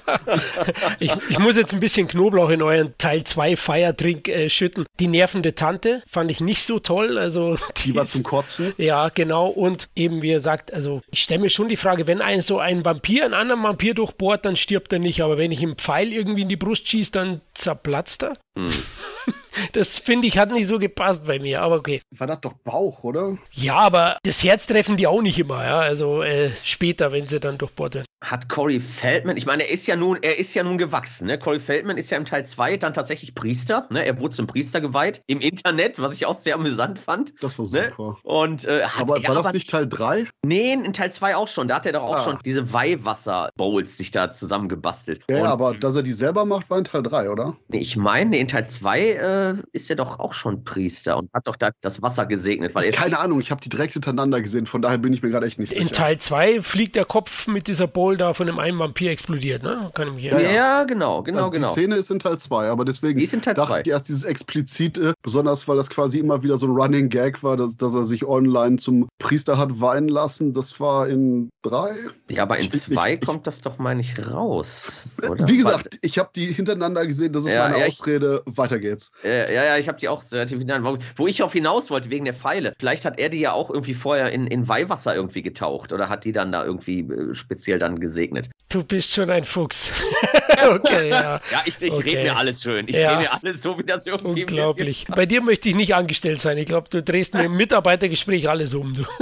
ich, 1.00 1.12
ich, 1.30 1.40
muss 1.40 1.56
jetzt 1.56 1.74
ein 1.74 1.80
bisschen 1.80 2.08
Knoblauch 2.08 2.50
in 2.50 2.62
euren 2.62 2.94
Teil 2.98 3.24
2 3.24 3.56
Feiertrink 3.56 4.28
äh, 4.28 4.50
schütten. 4.50 4.86
Die 5.00 5.08
nervende 5.42 5.56
Tante 5.56 6.04
fand 6.08 6.32
ich 6.32 6.42
nicht 6.42 6.64
so 6.64 6.80
toll. 6.80 7.18
Also, 7.18 7.56
die, 7.78 7.84
die 7.92 7.96
war 7.96 8.06
zum 8.06 8.24
Kotzen. 8.24 8.74
Ja, 8.78 9.10
genau. 9.10 9.48
Und 9.48 9.90
eben, 9.96 10.22
wie 10.22 10.32
er 10.32 10.40
sagt, 10.40 10.74
also 10.74 11.02
ich 11.12 11.24
stelle 11.24 11.42
mir 11.42 11.50
schon 11.50 11.70
die 11.70 11.78
Frage, 11.78 12.08
wenn 12.08 12.22
ein 12.22 12.42
so 12.42 12.60
ein 12.60 12.86
Vampir 12.86 13.26
einen 13.26 13.34
anderen 13.34 13.64
Vampir 13.64 13.94
durchbohrt, 13.94 14.46
dann 14.46 14.56
stirbt 14.56 14.94
er 14.94 15.00
nicht. 15.00 15.22
Aber 15.22 15.38
wenn 15.38 15.52
ich 15.52 15.62
ihm 15.62 15.78
Pfeil 15.78 16.14
irgendwie 16.14 16.44
in 16.44 16.50
die 16.50 16.58
Brust 16.58 16.88
schieße, 16.88 17.12
dann 17.12 17.42
zerplatzt 17.54 18.24
er. 18.24 18.38
Mhm. 18.56 18.72
Das 19.74 20.00
finde 20.00 20.30
ich 20.30 20.38
hat 20.38 20.50
nicht 20.50 20.68
so 20.68 20.80
gepasst 20.80 21.26
bei 21.28 21.38
mir, 21.38 21.62
aber 21.62 21.76
okay. 21.76 22.02
War 22.12 22.26
das 22.26 22.40
doch 22.40 22.54
Bauch, 22.54 23.04
oder? 23.04 23.38
Ja, 23.52 23.76
aber 23.76 24.18
das 24.24 24.42
Herz 24.46 24.66
treffen 24.66 24.96
die 24.96 25.08
auch 25.08 25.22
nicht 25.22 25.38
immer, 25.38 25.64
ja. 25.66 25.80
Also 25.80 26.24
äh, 26.24 26.52
später, 26.64 27.12
wenn 27.12 27.28
sie 27.28 27.42
dann 27.42 27.58
durchbohrt 27.58 27.96
werden. 27.96 28.06
Hat 28.22 28.50
Corey 28.50 28.80
Feldman, 28.80 29.36
ich 29.36 29.46
meine, 29.46 29.64
er 29.64 29.72
ist 29.72 29.88
ja 29.88 29.96
nun, 29.96 30.20
er 30.22 30.38
ist 30.38 30.54
ja 30.54 30.64
nun 30.64 30.78
gewachsen, 30.78 31.28
ne? 31.28 31.40
Corey 31.40 31.60
Feldman 31.60 31.98
ist 31.98 32.12
ja 32.12 32.18
im 32.18 32.26
Teil 32.26 32.46
2 32.46 32.78
dann 32.78 32.94
tatsächlich 32.94 33.34
Priester, 33.34 33.88
ne? 33.90 34.06
Er 34.06 34.20
wurde 34.20 34.36
zum 34.36 34.48
Priester 34.48 34.80
geweiht 34.80 35.24
im 35.28 35.42
Internet, 35.42 36.00
was 36.00 36.14
ich 36.14 36.26
auch 36.26 36.38
sehr 36.38 36.56
amüsant 36.56 37.00
fand. 37.00 37.34
Das 37.42 37.58
war 37.58 37.66
ne? 37.66 37.90
super. 37.90 38.10
Ne? 38.10 38.16
Und, 38.24 38.66
äh, 38.66 38.84
aber 38.98 39.16
war 39.16 39.36
das 39.36 39.38
aber, 39.38 39.54
nicht 39.54 39.70
Teil 39.70 39.88
3? 39.88 40.28
Nee, 40.46 40.74
in 40.74 40.94
Teil 40.94 41.12
2 41.12 41.36
auch 41.36 41.48
schon. 41.48 41.68
Da 41.68 41.76
hat 41.76 41.86
er 41.86 41.94
doch 41.94 42.04
auch 42.04 42.18
ah. 42.18 42.24
schon 42.24 42.40
diese 42.46 42.72
Weihwasser-Bowls 42.72 43.98
sich 43.98 44.12
da 44.12 44.32
zusammengebastelt. 44.32 45.24
Ja, 45.30 45.42
Und, 45.42 45.48
aber 45.48 45.74
dass 45.74 45.96
er 45.96 46.04
die 46.04 46.12
selber 46.12 46.46
macht, 46.46 46.70
war 46.70 46.78
in 46.78 46.84
Teil 46.84 47.04
3, 47.04 47.30
oder? 47.30 47.58
Nee, 47.70 47.80
ich 47.80 47.98
meine, 47.98 48.38
in 48.38 48.48
Teil 48.48 48.68
2 48.68 49.00
äh, 49.00 49.54
ist 49.72 49.90
er 49.90 49.96
doch 49.96 50.20
auch 50.20 50.34
schon 50.34 50.64
Priester 50.64 51.18
und 51.18 51.32
hat 51.34 51.48
doch 51.48 51.56
da 51.56 51.72
das 51.82 52.02
Wasser 52.02 52.26
gesegnet. 52.26 52.76
Weil 52.76 52.92
Keine 52.92 53.20
Ahnung, 53.20 53.42
ich 53.42 53.52
habe 53.52 53.62
die 53.62 53.70
direkt 53.70 53.94
hintereinander 53.94 54.42
gesehen, 54.42 54.66
von 54.66 54.82
daher 54.82 54.98
bin 54.98 55.14
ich 55.14 55.24
mir 55.24 55.30
gerade 55.30 55.48
echt 55.48 55.60
nicht 55.60 55.72
in 55.72 55.88
sicher. 55.88 55.90
In 55.90 55.96
Teil 55.96 56.18
2 56.20 56.62
fliegt 56.62 56.96
der 56.96 57.06
Kopf 57.06 57.48
mit 57.48 57.68
dieser 57.68 57.88
Bowl 57.88 58.11
da 58.18 58.34
von 58.34 58.48
dem 58.48 58.60
einen 58.60 58.80
Vampir 58.80 59.12
explodiert, 59.12 59.64
ne? 59.64 59.92
Kann 59.94 60.10
ich 60.10 60.14
mich 60.14 60.24
ja, 60.26 60.40
ja. 60.40 60.52
ja, 60.52 60.84
genau, 60.84 61.24
genau, 61.24 61.40
also 61.40 61.52
genau. 61.52 61.68
Die 61.68 61.74
Szene 61.74 61.96
ist 61.96 62.12
in 62.12 62.20
Teil 62.20 62.38
2, 62.38 62.70
aber 62.70 62.86
deswegen 62.86 63.20
die 63.20 63.26
ist 63.26 63.34
in 63.34 63.42
Teil 63.42 63.54
dachte 63.54 63.74
zwei. 63.74 63.82
ich 63.82 63.88
erst 63.88 64.08
dieses 64.10 64.24
explizite, 64.24 65.14
besonders 65.22 65.68
weil 65.68 65.78
das 65.78 65.90
quasi 65.90 66.20
immer 66.20 66.44
wieder 66.44 66.58
so 66.58 66.68
ein 66.68 66.72
Running 66.72 67.10
Gag 67.10 67.44
war, 67.44 67.58
dass, 67.58 67.78
dass 67.78 67.96
er 67.96 68.04
sich 68.04 68.26
online 68.26 68.78
zum 68.78 69.08
Priester 69.20 69.58
hat 69.58 69.80
weinen 69.80 70.10
lassen. 70.10 70.54
Das 70.54 70.80
war 70.80 71.08
in 71.08 71.50
3. 71.64 71.90
Ja, 72.30 72.44
aber 72.44 72.58
in 72.58 72.72
2 72.72 73.18
kommt 73.18 73.48
das 73.48 73.62
doch 73.62 73.78
mal 73.78 73.96
nicht 73.96 74.32
raus. 74.32 75.16
Oder? 75.28 75.48
Wie 75.48 75.58
gesagt, 75.58 75.98
ich 76.02 76.18
habe 76.18 76.30
die 76.36 76.48
hintereinander 76.48 77.06
gesehen, 77.06 77.34
das 77.34 77.46
ist 77.46 77.52
ja, 77.52 77.70
meine 77.70 77.80
ja, 77.82 77.88
Ausrede. 77.88 78.44
Ich, 78.46 78.58
Weiter 78.58 78.80
geht's. 78.80 79.12
Ja, 79.24 79.50
ja, 79.50 79.78
ich 79.78 79.88
habe 79.88 80.00
die 80.00 80.08
auch 80.08 80.24
relativ 80.32 80.60
hintereinander. 80.60 81.00
Wo 81.16 81.28
ich 81.28 81.44
auf 81.44 81.54
hinaus 81.54 81.90
wollte, 81.90 82.10
wegen 82.10 82.26
der 82.26 82.34
Pfeile. 82.34 82.74
Vielleicht 82.80 83.06
hat 83.06 83.20
er 83.20 83.30
die 83.30 83.40
ja 83.40 83.54
auch 83.54 83.70
irgendwie 83.70 83.94
vorher 83.94 84.32
in, 84.32 84.48
in 84.48 84.68
Weihwasser 84.68 85.16
irgendwie 85.16 85.42
getaucht 85.42 85.94
oder 85.94 86.10
hat 86.10 86.26
die 86.26 86.32
dann 86.32 86.52
da 86.52 86.66
irgendwie 86.66 87.02
äh, 87.02 87.34
speziell 87.34 87.80
dann 87.80 88.00
gesegnet. 88.02 88.50
Du 88.70 88.84
bist 88.84 89.12
schon 89.14 89.30
ein 89.30 89.46
Fuchs. 89.46 89.92
okay, 90.70 91.10
ja. 91.10 91.42
Ja, 91.52 91.62
ich, 91.66 91.82
ich 91.82 91.94
okay. 91.94 92.10
rede 92.10 92.24
mir 92.24 92.38
alles 92.38 92.62
schön. 92.62 92.88
Ich 92.88 92.96
ja. 92.96 93.16
drehe 93.16 93.20
mir 93.24 93.34
alles 93.34 93.62
so, 93.62 93.78
wie 93.78 93.84
das 93.84 94.06
irgendwie 94.06 94.42
Unglaublich. 94.42 95.06
Bei 95.08 95.26
dir 95.26 95.42
möchte 95.42 95.70
ich 95.70 95.76
nicht 95.76 95.96
angestellt 95.96 96.42
sein. 96.42 96.58
Ich 96.58 96.66
glaube, 96.66 96.90
du 96.90 97.02
drehst 97.02 97.34
mir 97.34 97.46
im 97.46 97.54
Mitarbeitergespräch 97.58 98.50
alles 98.50 98.74
um. 98.74 98.94
Du. 98.94 99.06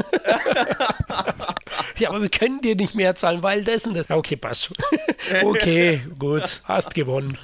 ja, 2.00 2.10
aber 2.10 2.22
wir 2.22 2.30
können 2.30 2.62
dir 2.62 2.76
nicht 2.76 2.96
mehr 2.96 3.16
zahlen, 3.16 3.44
weil 3.44 3.64
das 3.64 3.86
und 3.86 3.96
das. 3.96 4.10
Okay, 4.10 4.36
passt 4.36 4.66
schon. 4.66 4.78
okay, 5.44 6.02
gut. 6.18 6.62
Hast 6.64 6.94
gewonnen. 6.94 7.38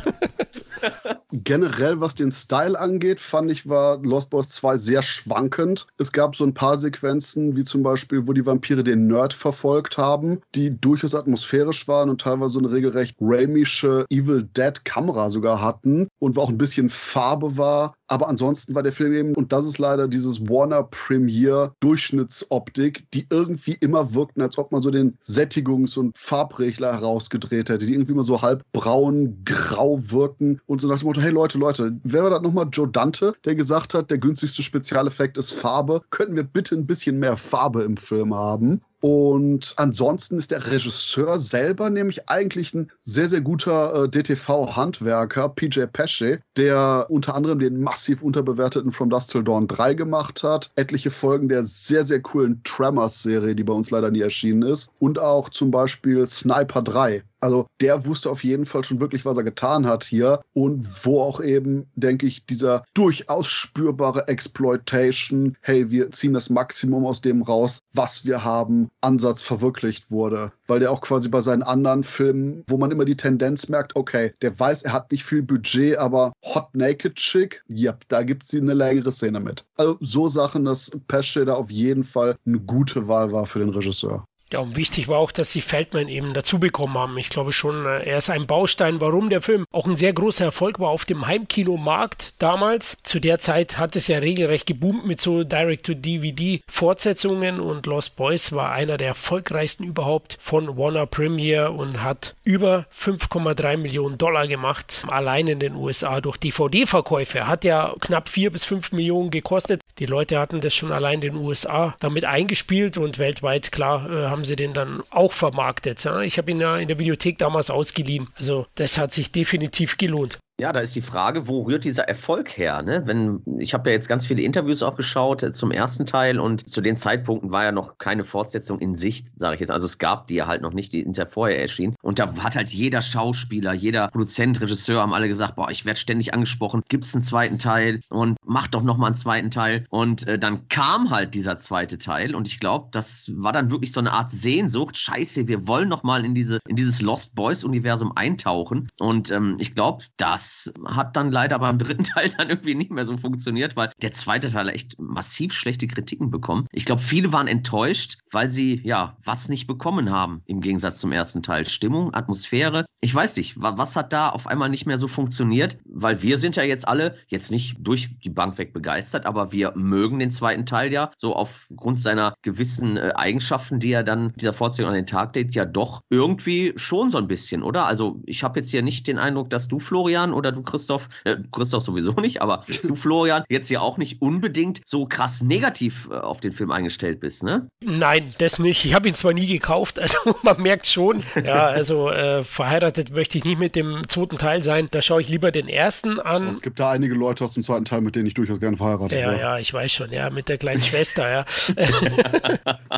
Generell, 1.32 2.00
was 2.00 2.16
den 2.16 2.32
Style 2.32 2.80
angeht, 2.80 3.20
fand 3.20 3.52
ich, 3.52 3.68
war 3.68 3.98
Lost 4.04 4.30
Boys 4.30 4.50
2 4.50 4.78
sehr 4.78 5.02
schwankend. 5.02 5.88
Es 5.98 6.12
gab 6.12 6.36
so 6.36 6.44
ein 6.44 6.54
paar 6.54 6.78
Sequenzen, 6.78 7.56
wie 7.56 7.64
zum 7.64 7.84
Beispiel, 7.84 8.28
wo 8.28 8.34
die 8.34 8.46
Vampire 8.46 8.84
den 8.84 9.08
Nerd 9.08 9.34
verfolgt 9.34 9.98
haben, 9.98 10.42
die 10.54 10.80
durchaus 10.80 11.16
atmosphärisch 11.16 11.88
waren 11.88 12.10
und 12.10 12.22
teilweise 12.22 12.60
eine 12.60 12.72
regelrecht 12.72 13.18
Ramische 13.20 14.06
Evil 14.10 14.44
Dead 14.44 14.86
Kamera 14.86 15.30
sogar 15.30 15.62
hatten 15.62 16.08
und 16.20 16.36
wo 16.36 16.42
auch 16.42 16.50
ein 16.50 16.58
bisschen 16.58 16.90
Farbe 16.90 17.58
war. 17.58 17.96
Aber 18.08 18.28
ansonsten 18.28 18.76
war 18.76 18.84
der 18.84 18.92
Film 18.92 19.14
eben, 19.14 19.36
und 19.36 19.52
das 19.52 19.66
ist 19.66 19.80
leider 19.80 20.08
dieses 20.08 20.48
Warner 20.48 20.84
Premiere 20.84 21.74
Durchschnittsoptik, 21.80 23.10
die 23.12 23.26
irgendwie 23.30 23.78
immer 23.80 24.14
wirkten, 24.14 24.42
als 24.42 24.58
ob 24.58 24.72
man 24.72 24.82
so 24.82 24.92
den 24.92 25.18
Sättigungs- 25.24 25.98
und 25.98 26.18
Farbregler 26.18 26.94
herausgedreht 26.94 27.70
hätte, 27.70 27.86
die 27.86 27.94
irgendwie 27.94 28.12
immer 28.12 28.24
so 28.24 28.42
halb 28.42 28.64
braun, 28.74 29.42
grau 29.44 30.00
wirken 30.12 30.62
und 30.68 30.82
so 30.82 30.88
nach 30.88 31.00
dem 31.00 31.08
Motto, 31.08 31.22
hey 31.22 31.32
Leute, 31.32 31.58
Leute, 31.58 32.00
wer 32.04 32.24
war 32.24 32.30
das 32.30 32.42
nochmal? 32.42 32.68
Joe 32.72 32.88
Dante, 32.88 33.34
der 33.44 33.56
gesagt 33.56 33.94
hat, 33.94 34.12
der 34.12 34.18
günstigste 34.18 34.62
Spezialeffekt 34.62 35.38
ist 35.38 35.54
Farbe. 35.54 36.02
Könnten 36.12 36.36
wir 36.36 36.44
bitte 36.44 36.76
ein 36.76 36.86
bisschen 36.86 37.20
mehr 37.20 37.38
Farbe 37.38 37.84
im 37.84 37.98
Film 37.98 38.36
haben? 38.36 38.82
Und 39.08 39.76
ansonsten 39.78 40.40
ist 40.40 40.50
der 40.50 40.66
Regisseur 40.66 41.40
selber 41.40 41.92
nämlich 41.92 42.28
eigentlich 42.28 42.74
ein 42.74 42.92
sehr, 43.04 43.28
sehr 43.28 43.42
guter 43.42 44.06
äh, 44.06 44.10
DTV-Handwerker, 44.10 45.50
PJ 45.50 45.82
Pesce, 45.94 46.40
der 46.58 47.06
unter 47.10 47.36
anderem 47.36 47.60
den 47.60 47.80
massiv 47.80 48.24
unterbewerteten 48.24 48.92
From 48.92 49.12
Dust 49.12 49.30
Till 49.30 49.44
Dawn 49.44 49.68
3 49.68 49.94
gemacht 49.94 50.42
hat, 50.42 50.72
etliche 50.76 51.12
Folgen 51.12 51.50
der 51.50 51.66
sehr, 51.66 52.04
sehr 52.04 52.20
coolen 52.20 52.64
Tremors-Serie, 52.64 53.54
die 53.54 53.64
bei 53.64 53.74
uns 53.74 53.92
leider 53.92 54.10
nie 54.10 54.22
erschienen 54.22 54.64
ist, 54.64 54.90
und 54.98 55.20
auch 55.20 55.50
zum 55.50 55.70
Beispiel 55.70 56.26
Sniper 56.26 56.82
3 56.82 57.24
also 57.46 57.68
der 57.80 58.08
wusste 58.08 58.32
auf 58.32 58.44
jeden 58.44 58.66
Fall 58.66 58.84
schon 58.84 59.00
wirklich, 59.00 59.24
was 59.24 59.38
er 59.38 59.44
getan 59.44 59.86
hat 59.86 60.04
hier 60.04 60.42
und 60.54 61.06
wo 61.06 61.22
auch 61.22 61.40
eben, 61.40 61.86
denke 61.94 62.26
ich, 62.26 62.48
dieser 62.48 62.84
durchaus 62.96 63.46
spürbare 63.46 64.28
Exploitation, 64.28 65.56
hey, 65.62 65.92
wir 65.92 66.10
ziehen 66.10 66.34
das 66.34 66.50
Maximum 66.50 67.06
aus 67.06 67.22
dem 67.22 67.44
raus, 67.44 67.82
was 67.94 68.26
wir 68.26 68.44
haben, 68.44 68.90
Ansatz 69.02 69.44
verwirklicht 69.44 70.10
wurde. 70.10 70.54
Weil 70.66 70.80
der 70.80 70.92
auch 70.92 71.02
quasi 71.02 71.30
bei 71.30 71.42
seinen 71.42 71.62
anderen 71.62 72.04
Filmen, 72.04 72.64
wo 72.68 72.78
man 72.78 72.90
immer 72.90 73.06
die 73.06 73.16
Tendenz 73.16 73.70
merkt, 73.70 73.96
okay, 73.96 74.34
der 74.42 74.60
weiß, 74.60 74.82
er 74.82 74.94
hat 74.94 75.12
nicht 75.12 75.24
viel 75.24 75.44
Budget, 75.44 76.00
aber 76.00 76.34
Hot 76.44 76.74
Naked 76.74 77.14
Chick, 77.14 77.64
ja, 77.68 77.96
da 78.08 78.24
gibt 78.24 78.42
es 78.42 78.56
eine 78.56 78.74
längere 78.74 79.12
Szene 79.12 79.40
mit. 79.40 79.66
Also 79.76 79.98
so 80.00 80.30
Sachen, 80.30 80.66
dass 80.66 80.90
Pesce 81.08 81.46
da 81.46 81.54
auf 81.54 81.70
jeden 81.70 82.04
Fall 82.04 82.38
eine 82.44 82.60
gute 82.60 83.08
Wahl 83.08 83.32
war 83.32 83.46
für 83.46 83.60
den 83.60 83.70
Regisseur. 83.70 84.26
Ja, 84.54 84.60
und 84.60 84.76
wichtig 84.76 85.08
war 85.08 85.18
auch, 85.18 85.32
dass 85.32 85.52
sie 85.52 85.62
Feldman 85.62 86.08
eben 86.08 86.36
dazu 86.36 86.60
bekommen 86.60 86.96
haben. 86.96 87.18
Ich 87.18 87.30
glaube 87.30 87.52
schon, 87.52 87.88
äh, 87.88 88.04
er 88.04 88.20
ist 88.20 88.30
ein 88.30 88.46
Baustein, 88.46 89.02
warum 89.02 89.32
der 89.32 89.42
Film 89.42 89.66
auch 89.72 89.88
ein 89.88 89.96
sehr 89.96 90.14
großer 90.14 90.46
Erfolg 90.46 90.80
war 90.80 90.90
auf 90.90 91.06
dem 91.06 91.26
Heimkinomarkt 91.26 92.36
damals. 92.38 92.96
Zu 93.02 93.20
der 93.20 93.40
Zeit 93.40 93.80
hat 93.80 93.96
es 93.96 94.08
ja 94.08 94.20
regelrecht 94.20 94.68
geboomt 94.68 95.08
mit 95.08 95.20
so 95.20 95.44
Direct-to-DVD-Fortsetzungen 95.44 97.60
und 97.60 97.88
Lost 97.88 98.18
Boys 98.18 98.52
war 98.52 98.72
einer 98.72 98.98
der 98.98 99.08
erfolgreichsten 99.10 99.84
überhaupt 99.84 100.38
von 100.40 100.78
Warner 100.78 101.08
Premiere 101.08 101.72
und 101.72 102.04
hat 102.04 102.36
über 102.44 102.86
5,3 102.96 103.78
Millionen 103.78 104.20
Dollar 104.20 104.48
gemacht, 104.48 105.06
allein 105.08 105.48
in 105.48 105.58
den 105.58 105.74
USA 105.74 106.22
durch 106.22 106.38
DVD-Verkäufe. 106.38 107.48
Hat 107.48 107.64
ja 107.64 107.96
knapp 108.00 108.30
4 108.30 108.52
bis 108.52 108.64
5 108.66 108.92
Millionen 108.92 109.32
gekostet. 109.32 109.82
Die 109.98 110.06
Leute 110.06 110.38
hatten 110.38 110.62
das 110.62 110.76
schon 110.76 110.92
allein 110.92 111.16
in 111.16 111.34
den 111.34 111.38
USA 111.38 111.96
damit 112.00 112.26
eingespielt 112.26 113.00
und 113.00 113.18
weltweit, 113.18 113.72
klar, 113.72 114.08
äh, 114.10 114.35
haben 114.36 114.44
sie 114.44 114.58
den 114.58 114.74
dann 114.74 115.02
auch 115.12 115.32
vermarktet. 115.32 116.06
Ich 116.26 116.38
habe 116.38 116.52
ihn 116.52 116.60
ja 116.60 116.78
in 116.78 116.90
der 116.90 117.00
Videothek 117.00 117.38
damals 117.38 117.70
ausgeliehen. 117.70 118.28
Also 118.36 118.68
das 118.76 118.98
hat 118.98 119.14
sich 119.14 119.32
definitiv 119.32 119.98
gelohnt. 119.98 120.40
Ja, 120.58 120.72
da 120.72 120.80
ist 120.80 120.96
die 120.96 121.02
Frage, 121.02 121.50
wo 121.50 121.64
rührt 121.64 121.84
dieser 121.84 122.08
Erfolg 122.08 122.58
her? 122.58 122.82
Ne? 122.82 123.02
Wenn, 123.06 123.42
ich 123.60 123.74
habe 123.74 123.90
ja 123.90 123.96
jetzt 123.96 124.08
ganz 124.08 124.26
viele 124.26 124.42
Interviews 124.42 124.84
auch 124.84 124.96
geschaut 124.96 125.44
äh, 125.44 125.52
zum 125.52 125.70
ersten 125.70 126.06
Teil 126.06 126.40
und 126.40 126.70
zu 126.70 126.80
den 126.80 126.96
Zeitpunkten 126.96 127.52
war 127.52 127.66
ja 127.66 127.74
noch 127.74 127.98
keine 127.98 128.24
Fortsetzung 128.24 128.80
in 128.80 128.96
Sicht, 128.96 129.28
sage 129.36 129.56
ich 129.56 129.60
jetzt. 129.60 129.72
Also 129.72 129.86
es 129.86 129.98
gab 129.98 130.28
die 130.28 130.36
ja 130.36 130.48
halt 130.48 130.62
noch 130.62 130.72
nicht, 130.72 130.94
die 130.94 131.04
hinter 131.04 131.28
vorher 131.28 131.60
erschien. 131.60 131.94
Und 132.02 132.20
da 132.20 132.34
hat 132.38 132.56
halt 132.56 132.70
jeder 132.70 133.02
Schauspieler, 133.02 133.74
jeder 133.74 134.08
Produzent, 134.08 134.62
Regisseur 134.62 135.02
haben 135.02 135.14
alle 135.14 135.28
gesagt, 135.28 135.58
boah, 135.58 135.70
ich 135.72 135.84
werde 135.84 136.00
ständig 136.00 136.34
angesprochen, 136.34 136.84
gibt 136.88 137.04
es 137.04 137.14
einen 137.14 137.24
zweiten 137.24 137.58
Teil 137.58 138.00
und 138.10 138.38
mach 138.46 138.68
doch 138.68 138.82
nochmal 138.82 139.08
einen 139.08 139.18
zweiten 139.18 139.52
Teil. 139.52 139.86
Und 139.90 140.26
äh, 140.26 140.40
dann 140.40 140.70
kam 140.70 141.10
halt 141.10 141.34
dieser 141.34 141.58
zweite 141.58 141.98
Teil 141.98 142.34
und 142.34 142.48
ich 142.48 142.62
glaube, 142.62 142.88
das 142.92 143.30
war 143.36 143.52
dann 143.52 143.72
wirklich 143.72 143.92
so 143.92 144.00
eine 144.00 144.14
Art 144.14 144.32
Sehnsucht. 144.32 144.96
Scheiße, 144.96 145.50
wir 145.50 145.68
wollen 145.68 145.90
nochmal 145.90 146.24
in 146.24 146.34
diese 146.34 146.60
in 146.66 146.78
dieses 146.78 147.02
Lost 147.02 147.36
Boys 147.36 147.66
Universum 147.66 148.14
eintauchen. 148.16 148.90
Und 149.00 149.32
ähm, 149.32 149.58
ich 149.60 149.76
glaube, 149.76 150.06
das 150.16 150.45
das 150.46 150.74
hat 150.86 151.16
dann 151.16 151.32
leider 151.32 151.60
beim 151.60 151.80
dritten 151.80 152.04
Teil 152.04 152.30
dann 152.38 152.50
irgendwie 152.50 152.76
nicht 152.76 152.92
mehr 152.92 153.06
so 153.06 153.18
funktioniert, 153.18 153.76
weil 153.76 153.92
der 154.02 154.12
zweite 154.12 154.52
Teil 154.52 154.70
echt 154.70 155.00
massiv 155.00 155.54
schlechte 155.54 155.88
Kritiken 155.88 156.30
bekommen. 156.30 156.68
Ich 156.72 156.86
glaube, 156.86 157.02
viele 157.02 157.34
waren 157.34 157.48
enttäuscht, 157.48 158.20
weil 158.32 158.52
sie 158.52 158.82
ja 158.84 159.18
was 159.24 159.50
nicht 159.50 159.68
bekommen 159.68 160.12
haben 160.12 160.42
im 160.46 160.62
Gegensatz 160.62 161.00
zum 161.00 161.12
ersten 161.12 161.42
Teil. 161.42 161.68
Stimmung, 161.68 162.14
Atmosphäre. 162.14 162.86
Ich 163.02 163.14
weiß 163.14 163.36
nicht, 163.38 163.56
was 163.58 163.96
hat 163.96 164.14
da 164.14 164.30
auf 164.30 164.48
einmal 164.48 164.70
nicht 164.70 164.86
mehr 164.86 164.98
so 164.98 165.08
funktioniert? 165.08 165.78
Weil 165.86 166.22
wir 166.22 166.38
sind 166.38 166.56
ja 166.56 166.64
jetzt 166.64 166.88
alle 166.88 167.16
jetzt 167.28 167.52
nicht 167.52 167.78
durch 167.80 168.20
die 168.20 168.30
Bank 168.30 168.58
weg 168.58 168.74
begeistert, 168.74 169.26
aber 169.26 169.52
wir 169.52 169.74
mögen 169.76 170.20
den 170.20 170.32
zweiten 170.32 170.66
Teil 170.66 170.94
ja 170.94 171.12
so 171.18 171.36
aufgrund 171.36 172.02
seiner 172.02 172.36
gewissen 172.42 172.98
äh, 172.98 173.12
Eigenschaften, 173.16 173.80
die 173.80 173.92
er 173.92 174.04
dann 174.04 174.34
dieser 174.36 174.54
Fortsetzung 174.54 174.90
an 174.90 174.96
den 174.96 175.06
Tag 175.06 175.36
legt, 175.36 175.56
ja 175.56 175.66
doch 175.66 176.02
irgendwie 176.10 176.74
schon 176.76 177.12
so 177.12 177.18
ein 177.18 177.28
bisschen, 177.28 177.64
oder? 177.64 177.86
Also 177.86 178.22
ich 178.26 178.44
habe 178.44 178.60
jetzt 178.60 178.72
hier 178.72 178.82
nicht 178.82 179.08
den 179.08 179.18
Eindruck, 179.18 179.50
dass 179.50 179.68
du, 179.68 179.80
Florian, 179.80 180.34
oder 180.36 180.52
du, 180.52 180.62
Christoph, 180.62 181.10
äh, 181.24 181.38
Christoph 181.52 181.84
sowieso 181.84 182.12
nicht, 182.14 182.42
aber 182.42 182.64
du, 182.84 182.96
Florian, 182.96 183.44
jetzt 183.50 183.70
ja 183.70 183.80
auch 183.80 183.98
nicht 183.98 184.22
unbedingt 184.22 184.82
so 184.86 185.06
krass 185.06 185.42
negativ 185.42 186.08
äh, 186.12 186.16
auf 186.16 186.40
den 186.40 186.52
Film 186.52 186.72
eingestellt 186.72 187.20
bist, 187.20 187.44
ne? 187.44 187.68
Nein, 187.84 188.34
das 188.38 188.60
nicht. 188.60 188.86
Ich 188.86 188.94
habe 188.94 189.08
ihn 189.08 189.16
zwar 189.16 189.34
nie 189.34 189.48
gekauft, 189.48 190.00
also 190.06 190.18
man 190.44 190.62
merkt 190.62 190.88
schon, 190.88 191.24
ja, 191.44 191.66
also 191.66 192.10
äh, 192.10 192.44
verheiratet 192.44 193.12
möchte 193.12 193.38
ich 193.38 193.46
nicht 193.46 193.60
mit 193.60 193.76
dem 193.76 194.08
zweiten 194.08 194.38
Teil 194.38 194.64
sein. 194.64 194.88
Da 194.92 195.02
schaue 195.02 195.22
ich 195.22 195.30
lieber 195.30 195.52
den 195.52 195.68
ersten 195.68 196.20
an. 196.20 196.48
Es 196.48 196.62
gibt 196.62 196.80
da 196.80 196.92
einige 196.92 197.16
Leute 197.16 197.44
aus 197.44 197.54
dem 197.54 197.64
zweiten 197.64 197.86
Teil, 197.86 198.02
mit 198.02 198.16
denen 198.16 198.28
ich 198.28 198.34
durchaus 198.34 198.60
gerne 198.60 198.78
verheiratet 198.78 199.20
ja, 199.20 199.32
wäre. 199.32 199.40
Ja, 199.40 199.42
ja, 199.54 199.60
ich 199.60 199.74
weiß 199.74 199.92
schon, 199.92 200.12
ja, 200.12 200.30
mit 200.30 200.50
der 200.50 200.58
kleinen 200.58 200.82
Schwester, 200.84 201.30
ja. 201.30 201.46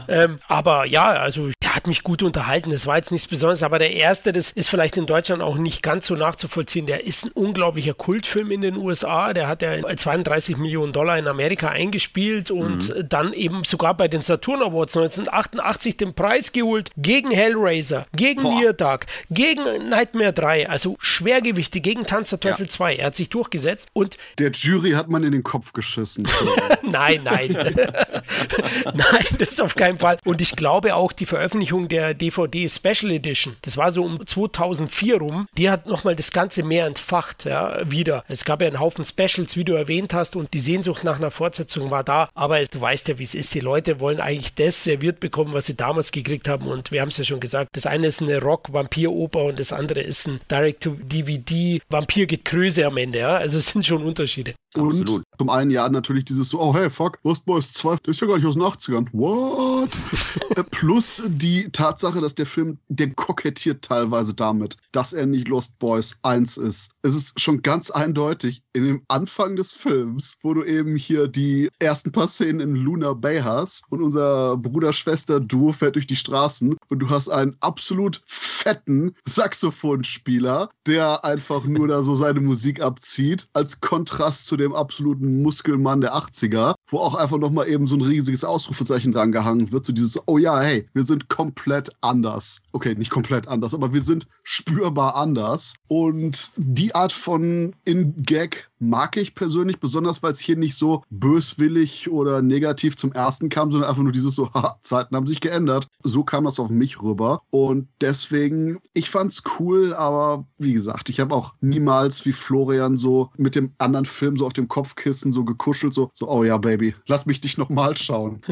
ähm, 0.08 0.40
aber 0.48 0.86
ja, 0.86 1.06
also 1.06 1.50
der 1.62 1.76
hat 1.76 1.88
mich 1.88 2.04
gut 2.04 2.24
unterhalten. 2.24 2.72
Das 2.72 2.88
war 2.88 2.98
jetzt 2.98 3.12
nichts 3.12 3.28
Besonderes, 3.28 3.64
aber 3.64 3.80
der 3.80 3.92
erste, 3.94 4.34
das 4.34 4.52
ist 4.52 4.70
vielleicht 4.70 4.98
in 4.98 5.06
Deutschland 5.06 5.42
auch 5.42 5.58
nicht 5.58 5.84
ganz 5.84 6.08
so 6.08 6.16
nachzuvollziehen. 6.16 6.86
Der 6.86 7.06
ist 7.06 7.27
ein 7.28 7.32
unglaublicher 7.32 7.94
Kultfilm 7.94 8.52
in 8.52 8.62
den 8.62 8.78
USA. 8.78 9.34
Der 9.34 9.48
hat 9.48 9.62
ja 9.62 9.96
32 9.96 10.58
Millionen 10.58 10.94
Dollar 10.94 11.18
in 11.18 11.28
Amerika 11.28 11.70
eingespielt 11.70 12.52
und 12.52 12.90
mhm. 12.90 13.10
dann 13.10 13.34
eben 13.34 13.64
sogar 13.64 13.96
bei 13.96 14.08
den 14.08 14.22
Saturn 14.22 14.62
Awards 14.62 14.96
1988 14.98 15.98
den 15.98 16.14
Preis 16.14 16.52
geholt 16.52 16.92
gegen 16.98 17.32
Hellraiser, 17.32 18.08
gegen 18.16 18.44
Near 18.44 18.74
Dark, 18.74 19.08
gegen 19.30 19.64
Nightmare 19.90 20.34
3, 20.34 20.70
also 20.70 20.98
Schwergewichte 21.00 21.82
gegen 21.82 22.06
Tanz 22.06 22.30
der 22.30 22.40
Teufel 22.40 22.66
ja. 22.66 22.72
2. 22.72 22.96
Er 22.96 23.06
hat 23.08 23.16
sich 23.16 23.30
durchgesetzt 23.30 23.90
und 23.94 24.18
der 24.40 24.52
Jury 24.52 24.92
hat 24.92 25.10
man 25.10 25.24
in 25.24 25.32
den 25.32 25.44
Kopf 25.44 25.74
geschissen. 25.74 26.28
nein, 26.84 27.22
nein. 27.24 27.52
nein, 28.94 29.26
das 29.38 29.60
auf 29.60 29.76
keinen 29.76 29.98
Fall. 29.98 30.18
Und 30.24 30.42
ich 30.42 30.56
glaube 30.56 30.96
auch 30.96 31.12
die 31.12 31.26
Veröffentlichung 31.26 31.88
der 31.88 32.14
DVD 32.14 32.70
Special 32.70 33.12
Edition, 33.12 33.56
das 33.62 33.78
war 33.78 33.92
so 33.92 34.04
um 34.04 34.26
2004 34.26 35.18
rum, 35.18 35.48
die 35.58 35.70
hat 35.70 35.86
nochmal 35.88 36.16
das 36.16 36.32
Ganze 36.32 36.64
mehr 36.64 36.86
entfacht 36.86 37.17
gemacht, 37.18 37.46
ja, 37.46 37.80
wieder. 37.90 38.24
Es 38.28 38.46
gab 38.46 38.62
ja 38.62 38.68
einen 38.68 38.80
Haufen 38.80 39.04
Specials, 39.04 39.56
wie 39.56 39.64
du 39.64 39.74
erwähnt 39.74 40.14
hast, 40.14 40.36
und 40.36 40.54
die 40.54 40.60
Sehnsucht 40.60 41.04
nach 41.04 41.16
einer 41.18 41.32
Fortsetzung 41.32 41.90
war 41.90 42.04
da. 42.04 42.30
Aber 42.36 42.64
du 42.64 42.80
weißt 42.80 43.08
ja, 43.08 43.18
wie 43.18 43.24
es 43.24 43.34
ist. 43.34 43.56
Die 43.56 43.60
Leute 43.60 44.00
wollen 44.00 44.20
eigentlich 44.20 44.54
das 44.56 44.84
serviert 44.84 45.20
bekommen, 45.20 45.54
was 45.54 45.66
sie 45.66 45.76
damals 45.76 46.12
gekriegt 46.12 46.48
haben. 46.48 46.68
Und 46.68 46.92
wir 46.92 47.02
haben 47.02 47.10
es 47.10 47.18
ja 47.18 47.24
schon 47.24 47.40
gesagt, 47.40 47.70
das 47.74 47.88
eine 47.88 48.08
ist 48.08 48.22
eine 48.22 48.42
Rock-Vampir-Oper 48.42 49.46
und 49.46 49.60
das 49.60 49.74
andere 49.74 50.02
ist 50.02 50.28
ein 50.28 50.40
Direct-to-DVD-Vampir-Gekröse 50.50 52.86
am 52.86 52.98
Ende, 52.98 53.20
ja. 53.20 53.38
Also 53.38 53.60
es 53.60 53.70
sind 53.70 53.86
schon 53.86 54.04
Unterschiede. 54.04 54.54
Und 54.76 55.02
Absolut. 55.02 55.24
zum 55.38 55.50
einen 55.50 55.72
ja 55.72 55.88
natürlich 55.90 56.26
dieses 56.26 56.50
so, 56.50 56.62
oh 56.62 56.74
hey, 56.74 56.90
fuck, 56.90 57.20
Lost 57.24 57.46
Boys 57.46 57.74
2, 57.74 57.98
das 58.04 58.16
ist 58.16 58.22
ja 58.22 58.28
gar 58.28 58.38
nicht 58.38 58.46
aus 58.46 58.56
den 58.56 58.64
80ern. 58.64 59.08
What? 59.14 59.98
Äh, 60.56 60.64
plus 60.64 61.24
die 61.28 61.70
Tatsache, 61.72 62.22
dass 62.22 62.34
der 62.34 62.46
Film, 62.46 62.80
der 62.88 63.14
kokettiert 63.14 63.84
teilweise 63.84 64.34
damit, 64.34 64.78
dass 64.92 65.14
er 65.14 65.26
nicht 65.26 65.48
Lost 65.48 65.78
Boys 65.78 66.18
1 66.24 66.58
ist. 66.58 66.92
Es 67.04 67.16
ist 67.16 67.40
schon 67.40 67.62
ganz 67.62 67.92
eindeutig 67.92 68.64
in 68.74 68.86
dem 68.86 69.02
Anfang 69.08 69.56
des 69.56 69.74
Films, 69.74 70.38
wo 70.42 70.54
du 70.54 70.64
eben 70.64 70.96
hier 70.96 71.28
die 71.28 71.70
ersten 71.80 72.12
paar 72.12 72.28
Szenen 72.28 72.60
in 72.62 72.76
Luna 72.76 73.14
Bay 73.14 73.42
hast 73.42 73.84
und 73.90 74.02
unser 74.02 74.58
Bruder-Schwester-Duo 74.58 75.74
fährt 75.74 75.96
durch 75.96 76.08
die 76.08 76.16
Straßen 76.16 76.76
und 76.90 77.00
du 77.00 77.10
hast 77.10 77.30
einen 77.30 77.56
absolut 77.60 78.22
fetten 78.26 79.14
Saxophonspieler, 79.26 80.70
der 80.86 81.24
einfach 81.24 81.66
nur 81.66 81.88
da 81.88 82.04
so 82.04 82.16
seine 82.16 82.42
Musik 82.42 82.82
abzieht, 82.82 83.48
als 83.54 83.80
Kontrast 83.82 84.48
zu 84.48 84.58
dem 84.58 84.67
absoluten 84.74 85.42
Muskelmann 85.42 86.02
der 86.02 86.16
80er, 86.16 86.76
wo 86.90 87.00
auch 87.00 87.16
einfach 87.16 87.38
nochmal 87.38 87.68
eben 87.68 87.88
so 87.88 87.96
ein 87.96 88.02
riesiges 88.02 88.44
Ausrufezeichen 88.44 89.12
dran 89.12 89.32
gehangen 89.32 89.72
wird, 89.72 89.86
so 89.86 89.94
dieses, 89.94 90.22
oh 90.28 90.38
ja, 90.38 90.60
hey, 90.60 90.88
wir 90.94 91.04
sind 91.04 91.30
komplett 91.30 91.92
anders. 92.02 92.62
Okay, 92.72 92.96
nicht 92.96 93.12
komplett 93.12 93.48
anders, 93.48 93.74
aber 93.74 93.94
wir 93.94 94.02
sind 94.02 94.28
spürbar 94.44 95.16
anders. 95.16 95.76
Und 95.88 96.52
die 96.56 96.94
Art 96.96 97.12
von 97.12 97.74
In-Gag 97.86 98.67
mag 98.80 99.18
ich 99.18 99.36
persönlich, 99.36 99.80
besonders 99.80 100.24
weil 100.24 100.32
es 100.32 100.40
hier 100.40 100.58
nicht 100.58 100.76
so 100.76 101.04
böswillig 101.10 102.10
oder 102.10 102.42
negativ 102.42 102.96
zum 102.96 103.12
ersten 103.12 103.50
kam, 103.50 103.72
sondern 103.72 103.90
einfach 103.90 104.04
nur 104.04 104.12
dieses 104.12 104.36
so, 104.36 104.52
ha, 104.54 104.78
Zeiten 104.82 105.16
haben 105.16 105.28
sich 105.28 105.42
geändert. 105.42 105.88
So 106.04 106.24
kam 106.24 106.46
das 106.46 106.60
auf 106.60 106.70
mich 106.70 107.02
rüber. 107.02 107.42
Und 107.50 107.88
deswegen, 108.02 108.80
ich 108.94 109.10
fand's 109.10 109.44
cool, 109.60 109.94
aber 109.94 110.46
wie 110.58 110.74
gesagt, 110.74 111.10
ich 111.10 111.20
habe 111.20 111.34
auch 111.34 111.54
niemals 111.62 112.26
wie 112.26 112.34
Florian 112.34 112.98
so 112.98 113.32
mit 113.38 113.56
dem 113.56 113.74
anderen 113.78 114.06
Film 114.06 114.38
so 114.38 114.46
auf 114.46 114.54
dem 114.54 114.68
Kopfkissen 114.68 115.32
so 115.32 115.44
gekuschelt, 115.44 115.94
so, 115.94 116.12
so 116.14 116.30
oh 116.30 116.44
ja, 116.44 116.58
Baby, 116.58 116.96
lass 117.08 117.26
mich 117.26 117.42
dich 117.42 117.58
nochmal 117.58 117.96
schauen. 117.98 118.42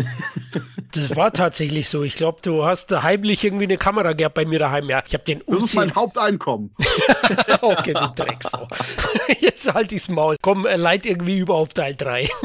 Das 0.92 1.16
war 1.16 1.34
tatsächlich 1.34 1.90
so. 1.90 2.04
Ich 2.04 2.16
glaube, 2.16 2.40
du 2.42 2.64
hast 2.64 2.90
heimlich 2.92 3.44
irgendwie 3.44 3.66
eine 3.66 3.78
Kamera 3.78 4.14
gehabt 4.14 4.36
bei 4.36 4.46
mir 4.46 4.60
daheim. 4.60 4.90
Ja, 4.90 5.04
ich 5.06 5.14
habe 5.14 5.26
den 5.26 5.44
Das 5.46 5.62
ist 5.62 5.76
mein 5.76 5.94
Haupteinkommen. 5.94 6.74
okay, 7.62 7.94
du 7.94 8.08
Drecksau. 8.16 8.68
Jetzt 9.42 9.74
halt 9.74 9.92
ich's 9.92 10.08
Maul. 10.16 10.38
Komm, 10.42 10.66
äh, 10.66 10.78
leit 10.78 11.06
irgendwie 11.06 11.38
über 11.38 11.56
auf 11.56 11.74
Teil 11.74 11.96
3. 11.96 12.30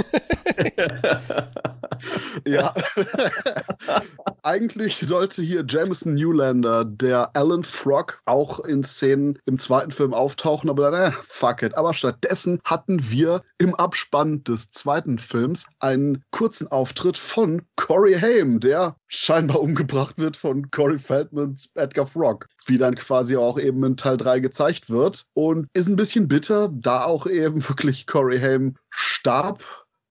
ja. 2.47 2.75
Eigentlich 4.43 4.97
sollte 4.97 5.43
hier 5.43 5.65
Jameson 5.69 6.15
Newlander, 6.15 6.85
der 6.85 7.37
Alan 7.37 7.65
Frog, 7.65 8.21
auch 8.25 8.61
in 8.61 8.83
Szenen 8.83 9.39
im 9.45 9.59
zweiten 9.59 9.91
Film 9.91 10.15
auftauchen, 10.15 10.71
aber 10.71 10.91
dann, 10.91 11.13
äh, 11.13 11.15
fuck 11.23 11.63
it. 11.63 11.77
Aber 11.77 11.95
stattdessen 11.95 12.61
hatten 12.65 13.11
wir 13.11 13.43
im 13.59 13.75
Abspann 13.75 14.43
des 14.45 14.69
zweiten 14.69 15.19
Films 15.19 15.67
einen 15.79 16.25
kurzen 16.31 16.69
Auftritt 16.69 17.19
von 17.19 17.63
Corey 17.77 18.19
Haim, 18.19 18.61
der 18.61 18.97
scheinbar 19.07 19.61
umgebracht 19.61 20.19
wird 20.19 20.37
von 20.37 20.71
Corey 20.71 20.99
Feldmans 20.99 21.71
Edgar 21.75 22.07
Frog, 22.07 22.47
wie 22.67 22.79
dann 22.79 22.95
quasi 22.95 23.37
auch 23.37 23.59
eben 23.59 23.85
in 23.85 23.97
Teil 23.97 24.17
3 24.17 24.41
gezeigt 24.41 24.89
wird. 24.89 25.27
Und 25.35 25.67
ist 25.75 25.89
ein 25.89 25.97
bisschen 25.97 26.29
bitter, 26.29 26.71
da 26.73 27.05
auch 27.05 27.27
eben 27.27 27.60
wirklich 27.69 28.07
Corey 28.07 28.41
Haim 28.41 28.75
starb 28.91 29.65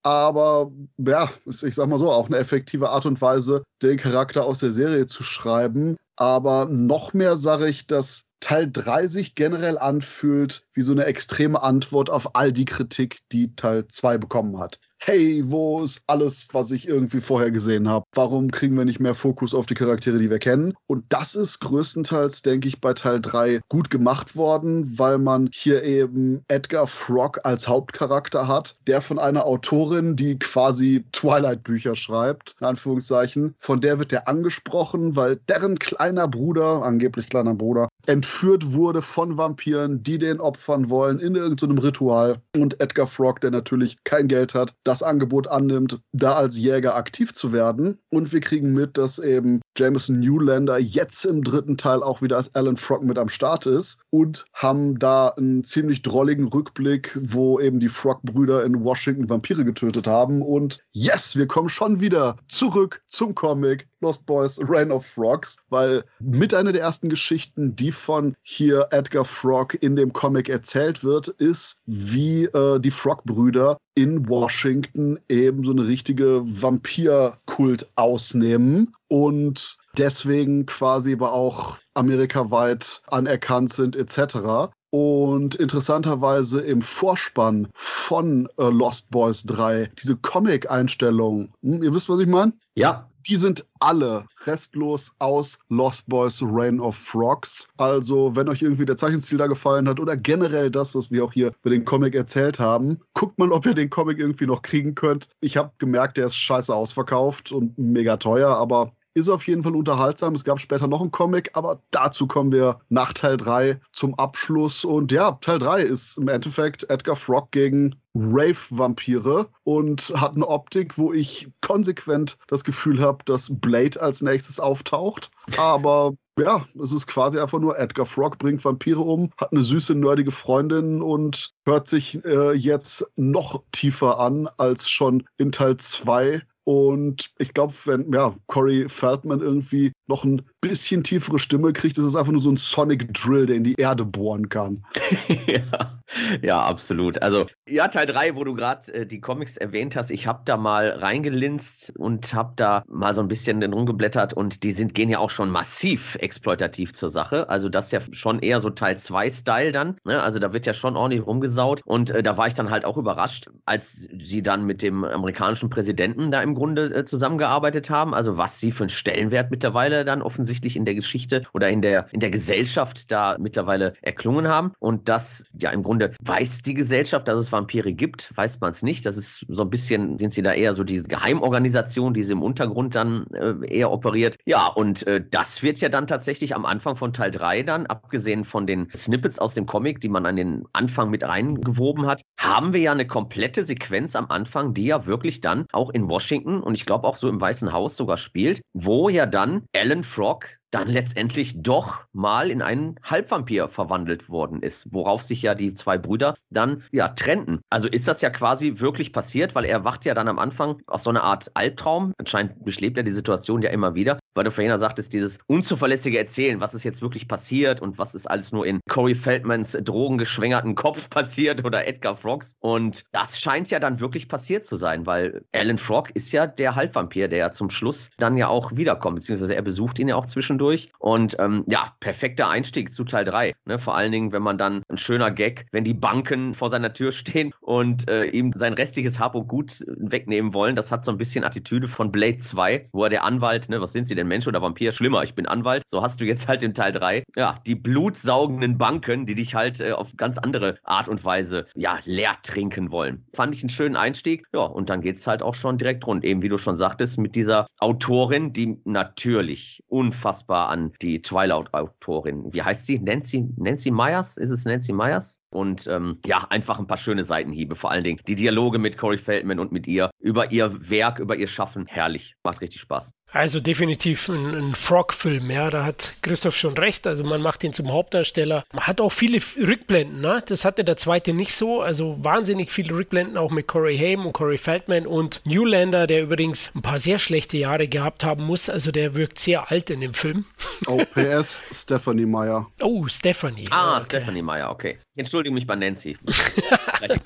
aber 0.03 0.71
ja, 0.97 1.29
ich 1.45 1.75
sag 1.75 1.87
mal 1.89 1.99
so, 1.99 2.11
auch 2.11 2.27
eine 2.27 2.37
effektive 2.37 2.89
Art 2.89 3.05
und 3.05 3.21
Weise, 3.21 3.63
den 3.81 3.97
Charakter 3.97 4.45
aus 4.45 4.59
der 4.59 4.71
Serie 4.71 5.07
zu 5.07 5.23
schreiben. 5.23 5.97
Aber 6.15 6.65
noch 6.65 7.13
mehr 7.13 7.37
sage 7.37 7.67
ich, 7.67 7.87
dass 7.87 8.23
Teil 8.39 8.69
3 8.71 9.07
sich 9.07 9.35
generell 9.35 9.77
anfühlt 9.77 10.63
wie 10.73 10.81
so 10.81 10.93
eine 10.93 11.05
extreme 11.05 11.61
Antwort 11.61 12.09
auf 12.09 12.35
all 12.35 12.53
die 12.53 12.65
Kritik, 12.65 13.19
die 13.31 13.55
Teil 13.55 13.87
2 13.87 14.17
bekommen 14.17 14.57
hat 14.57 14.79
hey, 15.01 15.41
wo 15.45 15.81
ist 15.81 16.03
alles, 16.07 16.47
was 16.51 16.71
ich 16.71 16.87
irgendwie 16.87 17.21
vorher 17.21 17.51
gesehen 17.51 17.87
habe? 17.87 18.05
Warum 18.13 18.51
kriegen 18.51 18.77
wir 18.77 18.85
nicht 18.85 18.99
mehr 18.99 19.15
Fokus 19.15 19.53
auf 19.53 19.65
die 19.65 19.73
Charaktere, 19.73 20.19
die 20.19 20.29
wir 20.29 20.39
kennen? 20.39 20.73
Und 20.87 21.05
das 21.09 21.35
ist 21.35 21.59
größtenteils, 21.61 22.41
denke 22.41 22.67
ich, 22.67 22.81
bei 22.81 22.93
Teil 22.93 23.21
3 23.21 23.61
gut 23.69 23.89
gemacht 23.89 24.35
worden, 24.35 24.99
weil 24.99 25.17
man 25.17 25.49
hier 25.53 25.83
eben 25.83 26.43
Edgar 26.47 26.87
Frog 26.87 27.39
als 27.43 27.67
Hauptcharakter 27.67 28.47
hat, 28.47 28.75
der 28.87 29.01
von 29.01 29.19
einer 29.19 29.45
Autorin, 29.45 30.15
die 30.15 30.37
quasi 30.37 31.05
Twilight-Bücher 31.11 31.95
schreibt, 31.95 32.55
in 32.59 32.67
Anführungszeichen, 32.67 33.55
von 33.59 33.81
der 33.81 33.99
wird 33.99 34.11
er 34.11 34.27
angesprochen, 34.27 35.15
weil 35.15 35.37
deren 35.47 35.79
kleiner 35.79 36.27
Bruder, 36.27 36.83
angeblich 36.83 37.29
kleiner 37.29 37.55
Bruder, 37.55 37.87
entführt 38.05 38.73
wurde 38.73 39.01
von 39.01 39.37
Vampiren, 39.37 40.03
die 40.03 40.17
den 40.17 40.39
opfern 40.39 40.89
wollen 40.89 41.19
in 41.19 41.35
irgendeinem 41.35 41.77
Ritual. 41.77 42.41
Und 42.55 42.81
Edgar 42.81 43.07
Frog, 43.07 43.39
der 43.41 43.51
natürlich 43.51 43.97
kein 44.03 44.27
Geld 44.27 44.55
hat, 44.55 44.73
das 44.89 45.03
Angebot 45.03 45.47
annimmt, 45.47 46.01
da 46.13 46.33
als 46.33 46.57
Jäger 46.57 46.95
aktiv 46.95 47.33
zu 47.33 47.53
werden. 47.53 47.99
Und 48.09 48.33
wir 48.33 48.39
kriegen 48.39 48.73
mit, 48.73 48.97
dass 48.97 49.19
eben 49.19 49.61
Jameson 49.77 50.19
Newlander 50.19 50.79
jetzt 50.79 51.25
im 51.25 51.43
dritten 51.43 51.77
Teil 51.77 52.01
auch 52.01 52.23
wieder 52.23 52.37
als 52.37 52.55
Alan 52.55 52.75
Frog 52.75 53.03
mit 53.03 53.19
am 53.19 53.29
Start 53.29 53.67
ist 53.67 54.01
und 54.09 54.45
haben 54.53 54.97
da 54.97 55.29
einen 55.29 55.63
ziemlich 55.63 56.01
drolligen 56.01 56.47
Rückblick, 56.47 57.17
wo 57.21 57.59
eben 57.59 57.79
die 57.79 57.87
Frog-Brüder 57.87 58.65
in 58.65 58.83
Washington 58.83 59.29
Vampire 59.29 59.63
getötet 59.63 60.07
haben. 60.07 60.41
Und 60.41 60.79
yes, 60.91 61.35
wir 61.35 61.45
kommen 61.45 61.69
schon 61.69 61.99
wieder 61.99 62.37
zurück 62.47 63.03
zum 63.07 63.35
Comic 63.35 63.87
Lost 64.01 64.25
Boys 64.25 64.59
Reign 64.63 64.91
of 64.91 65.05
Frogs, 65.05 65.57
weil 65.69 66.03
mit 66.19 66.53
einer 66.53 66.71
der 66.71 66.81
ersten 66.81 67.09
Geschichten, 67.09 67.75
die 67.75 67.91
von 67.91 68.35
hier 68.41 68.87
Edgar 68.91 69.25
Frog 69.25 69.81
in 69.81 69.95
dem 69.95 70.13
Comic 70.13 70.49
erzählt 70.49 71.03
wird, 71.03 71.27
ist, 71.27 71.81
wie 71.85 72.45
äh, 72.45 72.79
die 72.79 72.91
Frog-Brüder 72.91 73.77
in 73.95 74.29
Washington 74.29 75.19
eben 75.27 75.65
so 75.65 75.71
eine 75.71 75.85
richtige 75.85 76.41
Vampirkult 76.45 77.89
ausnehmen 77.95 78.93
und 79.09 79.77
deswegen 79.97 80.65
quasi 80.65 81.13
aber 81.13 81.33
auch 81.33 81.77
amerikaweit 81.93 83.01
anerkannt 83.07 83.73
sind 83.73 83.95
etc. 83.95 84.71
Und 84.91 85.55
interessanterweise 85.55 86.61
im 86.61 86.81
Vorspann 86.81 87.67
von 87.73 88.47
äh, 88.57 88.69
Lost 88.69 89.11
Boys 89.11 89.43
3, 89.43 89.91
diese 90.01 90.15
Comic-Einstellungen, 90.15 91.53
hm, 91.61 91.83
ihr 91.83 91.93
wisst, 91.93 92.09
was 92.09 92.19
ich 92.19 92.27
meine? 92.27 92.53
Ja. 92.75 93.08
Die 93.27 93.35
sind 93.35 93.67
alle 93.79 94.25
restlos 94.45 95.13
aus 95.19 95.59
Lost 95.69 96.07
Boys 96.07 96.41
Reign 96.41 96.79
of 96.79 96.95
Frogs. 96.95 97.67
Also, 97.77 98.35
wenn 98.35 98.49
euch 98.49 98.61
irgendwie 98.61 98.85
der 98.85 98.97
Zeichenstil 98.97 99.37
da 99.37 99.47
gefallen 99.47 99.87
hat 99.89 99.99
oder 99.99 100.15
generell 100.15 100.71
das, 100.71 100.95
was 100.95 101.11
wir 101.11 101.23
auch 101.23 101.33
hier 101.33 101.51
über 101.61 101.69
den 101.69 101.85
Comic 101.85 102.15
erzählt 102.15 102.59
haben, 102.59 102.99
guckt 103.13 103.37
mal, 103.37 103.51
ob 103.51 103.65
ihr 103.65 103.73
den 103.73 103.89
Comic 103.89 104.19
irgendwie 104.19 104.45
noch 104.45 104.61
kriegen 104.61 104.95
könnt. 104.95 105.29
Ich 105.41 105.57
habe 105.57 105.71
gemerkt, 105.77 106.17
der 106.17 106.27
ist 106.27 106.35
scheiße 106.35 106.73
ausverkauft 106.73 107.51
und 107.51 107.77
mega 107.77 108.17
teuer, 108.17 108.49
aber 108.49 108.93
ist 109.13 109.29
auf 109.29 109.47
jeden 109.47 109.63
Fall 109.63 109.75
unterhaltsam. 109.75 110.35
Es 110.35 110.43
gab 110.43 110.59
später 110.59 110.87
noch 110.87 111.01
einen 111.01 111.11
Comic, 111.11 111.51
aber 111.53 111.81
dazu 111.91 112.27
kommen 112.27 112.51
wir 112.51 112.79
nach 112.89 113.13
Teil 113.13 113.37
3 113.37 113.79
zum 113.93 114.15
Abschluss. 114.15 114.85
Und 114.85 115.11
ja, 115.11 115.31
Teil 115.41 115.59
3 115.59 115.81
ist 115.81 116.17
im 116.17 116.27
Endeffekt 116.27 116.89
Edgar 116.89 117.15
Frog 117.15 117.51
gegen 117.51 117.95
Rave-Vampire 118.15 119.47
und 119.63 120.13
hat 120.15 120.35
eine 120.35 120.47
Optik, 120.47 120.97
wo 120.97 121.13
ich 121.13 121.49
konsequent 121.61 122.37
das 122.47 122.63
Gefühl 122.63 123.01
habe, 123.01 123.23
dass 123.25 123.51
Blade 123.59 124.01
als 124.01 124.21
nächstes 124.21 124.59
auftaucht. 124.59 125.31
Aber 125.57 126.13
ja, 126.39 126.65
es 126.81 126.93
ist 126.93 127.07
quasi 127.07 127.39
einfach 127.39 127.59
nur 127.59 127.77
Edgar 127.77 128.05
Frog 128.05 128.37
bringt 128.37 128.63
Vampire 128.63 129.01
um, 129.01 129.29
hat 129.37 129.51
eine 129.51 129.63
süße, 129.63 129.93
nerdige 129.95 130.31
Freundin 130.31 131.01
und 131.01 131.51
hört 131.65 131.87
sich 131.87 132.23
äh, 132.25 132.53
jetzt 132.53 133.05
noch 133.15 133.63
tiefer 133.71 134.19
an 134.19 134.47
als 134.57 134.89
schon 134.89 135.27
in 135.37 135.51
Teil 135.51 135.77
2 135.77 136.41
und 136.69 137.31
ich 137.39 137.55
glaube, 137.55 137.73
wenn 137.85 138.13
ja, 138.13 138.35
Corey 138.45 138.87
Feldman 138.87 139.41
irgendwie 139.41 139.91
noch 140.09 140.23
ein 140.23 140.41
bisschen 140.59 141.03
tiefere 141.03 141.39
Stimme 141.39 141.71
kriegt, 141.71 141.97
ist 141.97 142.03
es 142.03 142.15
einfach 142.15 142.31
nur 142.31 142.41
so 142.41 142.51
ein 142.51 142.57
Sonic 142.57 143.13
Drill, 143.13 143.45
der 143.45 143.55
in 143.55 143.63
die 143.63 143.75
Erde 143.75 144.03
bohren 144.03 144.49
kann. 144.49 144.83
ja. 145.47 145.99
Ja, 146.41 146.63
absolut. 146.63 147.21
Also, 147.21 147.45
ja, 147.67 147.87
Teil 147.87 148.05
3, 148.05 148.35
wo 148.35 148.43
du 148.43 148.55
gerade 148.55 148.91
äh, 148.93 149.05
die 149.05 149.21
Comics 149.21 149.57
erwähnt 149.57 149.95
hast, 149.95 150.09
ich 150.09 150.27
habe 150.27 150.41
da 150.45 150.57
mal 150.57 150.89
reingelinst 150.89 151.93
und 151.97 152.33
habe 152.33 152.53
da 152.55 152.83
mal 152.87 153.13
so 153.13 153.21
ein 153.21 153.27
bisschen 153.27 153.61
rumgeblättert 153.61 154.33
und 154.33 154.63
die 154.63 154.71
sind, 154.71 154.95
gehen 154.95 155.09
ja 155.09 155.19
auch 155.19 155.29
schon 155.29 155.49
massiv 155.49 156.15
exploitativ 156.15 156.93
zur 156.93 157.09
Sache. 157.09 157.49
Also, 157.49 157.69
das 157.69 157.85
ist 157.85 157.91
ja 157.91 158.01
schon 158.11 158.39
eher 158.39 158.59
so 158.59 158.69
Teil 158.69 158.95
2-Style 158.95 159.71
dann. 159.71 159.97
Ne? 160.05 160.21
Also, 160.21 160.39
da 160.39 160.51
wird 160.51 160.65
ja 160.65 160.73
schon 160.73 160.97
ordentlich 160.97 161.25
rumgesaut 161.25 161.81
und 161.85 162.09
äh, 162.09 162.23
da 162.23 162.37
war 162.37 162.47
ich 162.47 162.55
dann 162.55 162.71
halt 162.71 162.85
auch 162.85 162.97
überrascht, 162.97 163.49
als 163.65 164.07
sie 164.17 164.41
dann 164.41 164.65
mit 164.65 164.81
dem 164.81 165.03
amerikanischen 165.03 165.69
Präsidenten 165.69 166.31
da 166.31 166.41
im 166.41 166.55
Grunde 166.55 166.85
äh, 166.93 167.03
zusammengearbeitet 167.03 167.89
haben. 167.89 168.13
Also, 168.13 168.37
was 168.37 168.59
sie 168.59 168.71
für 168.71 168.83
einen 168.83 168.89
Stellenwert 168.89 169.51
mittlerweile 169.51 169.98
dann 170.05 170.21
offensichtlich 170.21 170.75
in 170.75 170.85
der 170.85 170.95
Geschichte 170.95 171.43
oder 171.53 171.69
in 171.69 171.81
der, 171.81 172.07
in 172.11 172.19
der 172.19 172.29
Gesellschaft 172.29 173.11
da 173.11 173.37
mittlerweile 173.39 173.93
erklungen 174.01 174.47
haben 174.47 174.71
und 174.79 175.09
das 175.09 175.45
ja 175.59 175.69
im 175.71 175.83
Grunde 175.83 175.99
Grunde 175.99 176.13
weiß 176.23 176.61
die 176.61 176.75
Gesellschaft, 176.75 177.27
dass 177.27 177.39
es 177.39 177.51
Vampire 177.51 177.91
gibt, 177.93 178.31
weiß 178.37 178.59
man 178.61 178.71
es 178.71 178.83
nicht. 178.83 179.07
Das 179.07 179.17
ist 179.17 179.45
so 179.49 179.63
ein 179.63 179.71
bisschen, 179.71 180.19
sind 180.19 180.33
sie 180.33 180.43
da 180.43 180.53
eher 180.53 180.75
so 180.75 180.83
diese 180.83 181.07
Geheimorganisation, 181.07 182.13
die 182.13 182.23
sie 182.23 182.33
im 182.33 182.43
Untergrund 182.43 182.93
dann 182.93 183.25
äh, 183.33 183.55
eher 183.67 183.91
operiert. 183.91 184.37
Ja, 184.45 184.67
und 184.67 185.07
äh, 185.07 185.19
das 185.27 185.63
wird 185.63 185.79
ja 185.79 185.89
dann 185.89 186.05
tatsächlich 186.05 186.55
am 186.55 186.65
Anfang 186.65 186.95
von 186.95 187.11
Teil 187.11 187.31
3 187.31 187.63
dann, 187.63 187.87
abgesehen 187.87 188.43
von 188.43 188.67
den 188.67 188.87
Snippets 188.95 189.39
aus 189.39 189.55
dem 189.55 189.65
Comic, 189.65 189.99
die 189.99 190.09
man 190.09 190.27
an 190.27 190.35
den 190.35 190.63
Anfang 190.73 191.09
mit 191.09 191.23
reingewoben 191.23 192.05
hat, 192.05 192.21
haben 192.37 192.71
wir 192.73 192.79
ja 192.79 192.91
eine 192.91 193.07
komplette 193.07 193.63
Sequenz 193.63 194.15
am 194.15 194.27
Anfang, 194.29 194.75
die 194.75 194.85
ja 194.85 195.07
wirklich 195.07 195.41
dann 195.41 195.65
auch 195.73 195.89
in 195.89 196.07
Washington 196.07 196.61
und 196.61 196.75
ich 196.75 196.85
glaube 196.85 197.07
auch 197.07 197.17
so 197.17 197.27
im 197.27 197.41
Weißen 197.41 197.73
Haus 197.73 197.97
sogar 197.97 198.17
spielt, 198.17 198.61
wo 198.73 199.09
ja 199.09 199.25
dann 199.25 199.63
Alan 199.75 199.88
Frog 200.03 200.58
dann 200.71 200.87
letztendlich 200.87 201.61
doch 201.61 202.03
mal 202.13 202.51
in 202.51 202.61
einen 202.61 202.99
Halbvampir 203.03 203.69
verwandelt 203.69 204.29
worden 204.29 204.61
ist, 204.61 204.93
worauf 204.93 205.23
sich 205.23 205.41
ja 205.41 205.55
die 205.55 205.73
zwei 205.73 205.97
Brüder 205.97 206.35
dann 206.49 206.83
ja 206.91 207.09
trennten. 207.09 207.61
Also 207.69 207.87
ist 207.87 208.07
das 208.07 208.21
ja 208.21 208.29
quasi 208.29 208.79
wirklich 208.79 209.13
passiert, 209.13 209.55
weil 209.55 209.65
er 209.65 209.83
wacht 209.83 210.05
ja 210.05 210.13
dann 210.13 210.27
am 210.27 210.39
Anfang 210.39 210.81
aus 210.87 211.03
so 211.03 211.09
einer 211.09 211.23
Art 211.23 211.51
Albtraum. 211.55 212.13
Anscheinend 212.17 212.63
beschlebt 212.63 212.97
er 212.97 213.03
die 213.03 213.11
Situation 213.11 213.61
ja 213.61 213.69
immer 213.71 213.95
wieder, 213.95 214.19
weil 214.35 214.43
du 214.43 214.51
vorhin 214.51 214.77
sagtest, 214.77 215.13
dieses 215.13 215.39
unzuverlässige 215.47 216.19
Erzählen, 216.19 216.59
was 216.59 216.73
ist 216.73 216.83
jetzt 216.83 217.01
wirklich 217.01 217.27
passiert 217.27 217.81
und 217.81 217.97
was 217.97 218.13
ist 218.13 218.29
alles 218.29 218.51
nur 218.51 218.65
in 218.65 218.79
Corey 218.87 219.15
Feldmans 219.15 219.77
drogengeschwängerten 219.81 220.75
Kopf 220.75 221.09
passiert 221.09 221.65
oder 221.65 221.87
Edgar 221.87 222.15
Frogs. 222.15 222.53
Und 222.59 223.05
das 223.11 223.39
scheint 223.39 223.71
ja 223.71 223.79
dann 223.79 223.99
wirklich 223.99 224.29
passiert 224.29 224.65
zu 224.65 224.75
sein, 224.75 225.05
weil 225.05 225.43
Alan 225.53 225.77
Frog 225.77 226.11
ist 226.11 226.31
ja 226.31 226.45
der 226.45 226.75
Halbvampir, 226.75 227.27
der 227.27 227.39
ja 227.39 227.51
zum 227.51 227.69
Schluss 227.69 228.11
dann 228.17 228.37
ja 228.37 228.47
auch 228.47 228.75
wiederkommt, 228.75 229.15
beziehungsweise 229.15 229.55
er 229.55 229.61
besucht 229.61 229.97
ihn 229.99 230.09
ja 230.09 230.15
auch 230.15 230.27
zwischen 230.27 230.58
zwischendurch. 230.59 230.89
Und 230.99 231.37
ähm, 231.39 231.63
ja, 231.67 231.93
perfekter 231.99 232.49
Einstieg 232.49 232.93
zu 232.93 233.03
Teil 233.03 233.25
3. 233.25 233.53
Ne? 233.65 233.79
Vor 233.79 233.95
allen 233.95 234.11
Dingen, 234.11 234.31
wenn 234.31 234.43
man 234.43 234.57
dann 234.57 234.83
ein 234.89 234.97
schöner 234.97 235.31
Gag, 235.31 235.65
wenn 235.71 235.83
die 235.83 235.93
Banken 235.93 236.53
vor 236.53 236.69
seiner 236.69 236.93
Tür 236.93 237.11
stehen 237.11 237.53
und 237.61 238.09
äh, 238.09 238.25
ihm 238.25 238.53
sein 238.55 238.73
restliches 238.73 239.19
Hab 239.19 239.35
und 239.35 239.47
Gut 239.47 239.79
wegnehmen 239.87 240.53
wollen. 240.53 240.75
Das 240.75 240.91
hat 240.91 241.05
so 241.05 241.11
ein 241.11 241.17
bisschen 241.17 241.43
Attitüde 241.43 241.87
von 241.87 242.11
Blade 242.11 242.37
2, 242.37 242.89
wo 242.91 243.03
er 243.03 243.09
der 243.09 243.23
Anwalt, 243.23 243.69
ne, 243.69 243.81
was 243.81 243.93
sind 243.93 244.07
sie 244.07 244.15
denn, 244.15 244.27
Mensch 244.27 244.47
oder 244.47 244.61
Vampir? 244.61 244.91
Schlimmer, 244.91 245.23
ich 245.23 245.33
bin 245.33 245.45
Anwalt. 245.47 245.83
So 245.87 246.01
hast 246.01 246.21
du 246.21 246.25
jetzt 246.25 246.47
halt 246.47 246.61
in 246.63 246.73
Teil 246.73 246.91
3, 246.91 247.23
ja, 247.35 247.59
die 247.65 247.75
blutsaugenden 247.75 248.77
Banken, 248.77 249.25
die 249.25 249.35
dich 249.35 249.55
halt 249.55 249.79
äh, 249.79 249.93
auf 249.93 250.15
ganz 250.17 250.37
andere 250.37 250.77
Art 250.83 251.07
und 251.07 251.23
Weise, 251.23 251.65
ja, 251.75 251.99
leer 252.03 252.35
trinken 252.43 252.91
wollen. 252.91 253.25
Fand 253.33 253.55
ich 253.55 253.63
einen 253.63 253.69
schönen 253.69 253.95
Einstieg. 253.95 254.45
Ja, 254.53 254.61
und 254.61 254.89
dann 254.89 255.01
geht 255.01 255.17
es 255.17 255.27
halt 255.27 255.41
auch 255.41 255.55
schon 255.55 255.77
direkt 255.77 256.05
rund. 256.05 256.23
Eben, 256.25 256.41
wie 256.41 256.49
du 256.49 256.57
schon 256.57 256.77
sagtest, 256.77 257.17
mit 257.17 257.35
dieser 257.35 257.65
Autorin, 257.79 258.53
die 258.53 258.77
natürlich 258.85 259.83
unfassbar 259.87 260.48
unfassbar 260.49 260.69
an 260.69 260.91
die 261.01 261.21
Twilight-Autorin. 261.21 262.53
Wie 262.53 262.61
heißt 262.61 262.85
sie? 262.85 262.99
Nancy, 262.99 263.47
Nancy 263.57 263.91
Myers? 263.91 264.37
Ist 264.37 264.49
es 264.49 264.65
Nancy 264.65 264.93
Myers? 264.93 265.43
Und 265.49 265.87
ähm, 265.87 266.19
ja, 266.25 266.45
einfach 266.49 266.79
ein 266.79 266.87
paar 266.87 266.97
schöne 266.97 267.23
Seitenhiebe. 267.23 267.75
Vor 267.75 267.91
allen 267.91 268.03
Dingen 268.03 268.19
die 268.27 268.35
Dialoge 268.35 268.79
mit 268.79 268.97
Corey 268.97 269.17
Feldman 269.17 269.59
und 269.59 269.71
mit 269.71 269.87
ihr 269.87 270.11
über 270.19 270.51
ihr 270.51 270.89
Werk, 270.89 271.19
über 271.19 271.35
ihr 271.35 271.47
Schaffen. 271.47 271.85
Herrlich. 271.87 272.35
Macht 272.43 272.61
richtig 272.61 272.81
Spaß. 272.81 273.13
Also 273.31 273.59
definitiv 273.59 274.27
ein, 274.27 274.55
ein 274.55 274.75
Frog-Film, 274.75 275.51
ja, 275.51 275.69
da 275.69 275.85
hat 275.85 276.13
Christoph 276.23 276.55
schon 276.55 276.75
recht. 276.75 277.05
Also 277.05 277.23
man 277.23 277.41
macht 277.41 277.63
ihn 277.63 277.73
zum 277.73 277.91
Hauptdarsteller. 277.91 278.63
Man 278.73 278.87
hat 278.87 279.01
auch 279.01 279.11
viele 279.11 279.39
Rückblenden, 279.57 280.19
ne? 280.21 280.41
Das 280.47 280.65
hatte 280.65 280.83
der 280.83 280.97
zweite 280.97 281.33
nicht 281.33 281.53
so. 281.53 281.81
Also 281.81 282.17
wahnsinnig 282.23 282.71
viele 282.71 282.95
Rückblenden 282.95 283.37
auch 283.37 283.51
mit 283.51 283.67
Corey 283.67 283.97
Haim 283.97 284.25
und 284.25 284.33
Corey 284.33 284.57
Feldman 284.57 285.05
und 285.05 285.41
Newlander, 285.45 286.07
der 286.07 286.23
übrigens 286.23 286.71
ein 286.73 286.81
paar 286.81 286.97
sehr 286.97 287.19
schlechte 287.19 287.57
Jahre 287.57 287.87
gehabt 287.87 288.23
haben 288.23 288.43
muss. 288.45 288.67
Also 288.67 288.91
der 288.91 289.13
wirkt 289.13 289.37
sehr 289.37 289.69
alt 289.69 289.91
in 289.91 290.01
dem 290.01 290.15
Film. 290.15 290.45
Oh, 290.87 291.03
PS, 291.13 291.61
Stephanie 291.71 292.25
Meyer. 292.25 292.67
Oh, 292.81 293.05
Stephanie. 293.07 293.65
Ah, 293.69 293.97
okay. 293.97 294.05
Stephanie 294.05 294.41
Meyer, 294.41 294.71
okay. 294.71 294.97
Entschuldige 295.19 295.53
mich 295.53 295.67
bei 295.67 295.75
Nancy. 295.75 296.17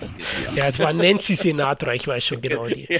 ja, 0.55 0.67
es 0.67 0.79
war 0.79 0.91
Nancy 0.91 1.35
Sinatra, 1.35 1.93
ich 1.93 2.07
weiß 2.07 2.25
schon 2.25 2.41
genau 2.41 2.67
die. 2.67 2.87
ja. 2.89 2.99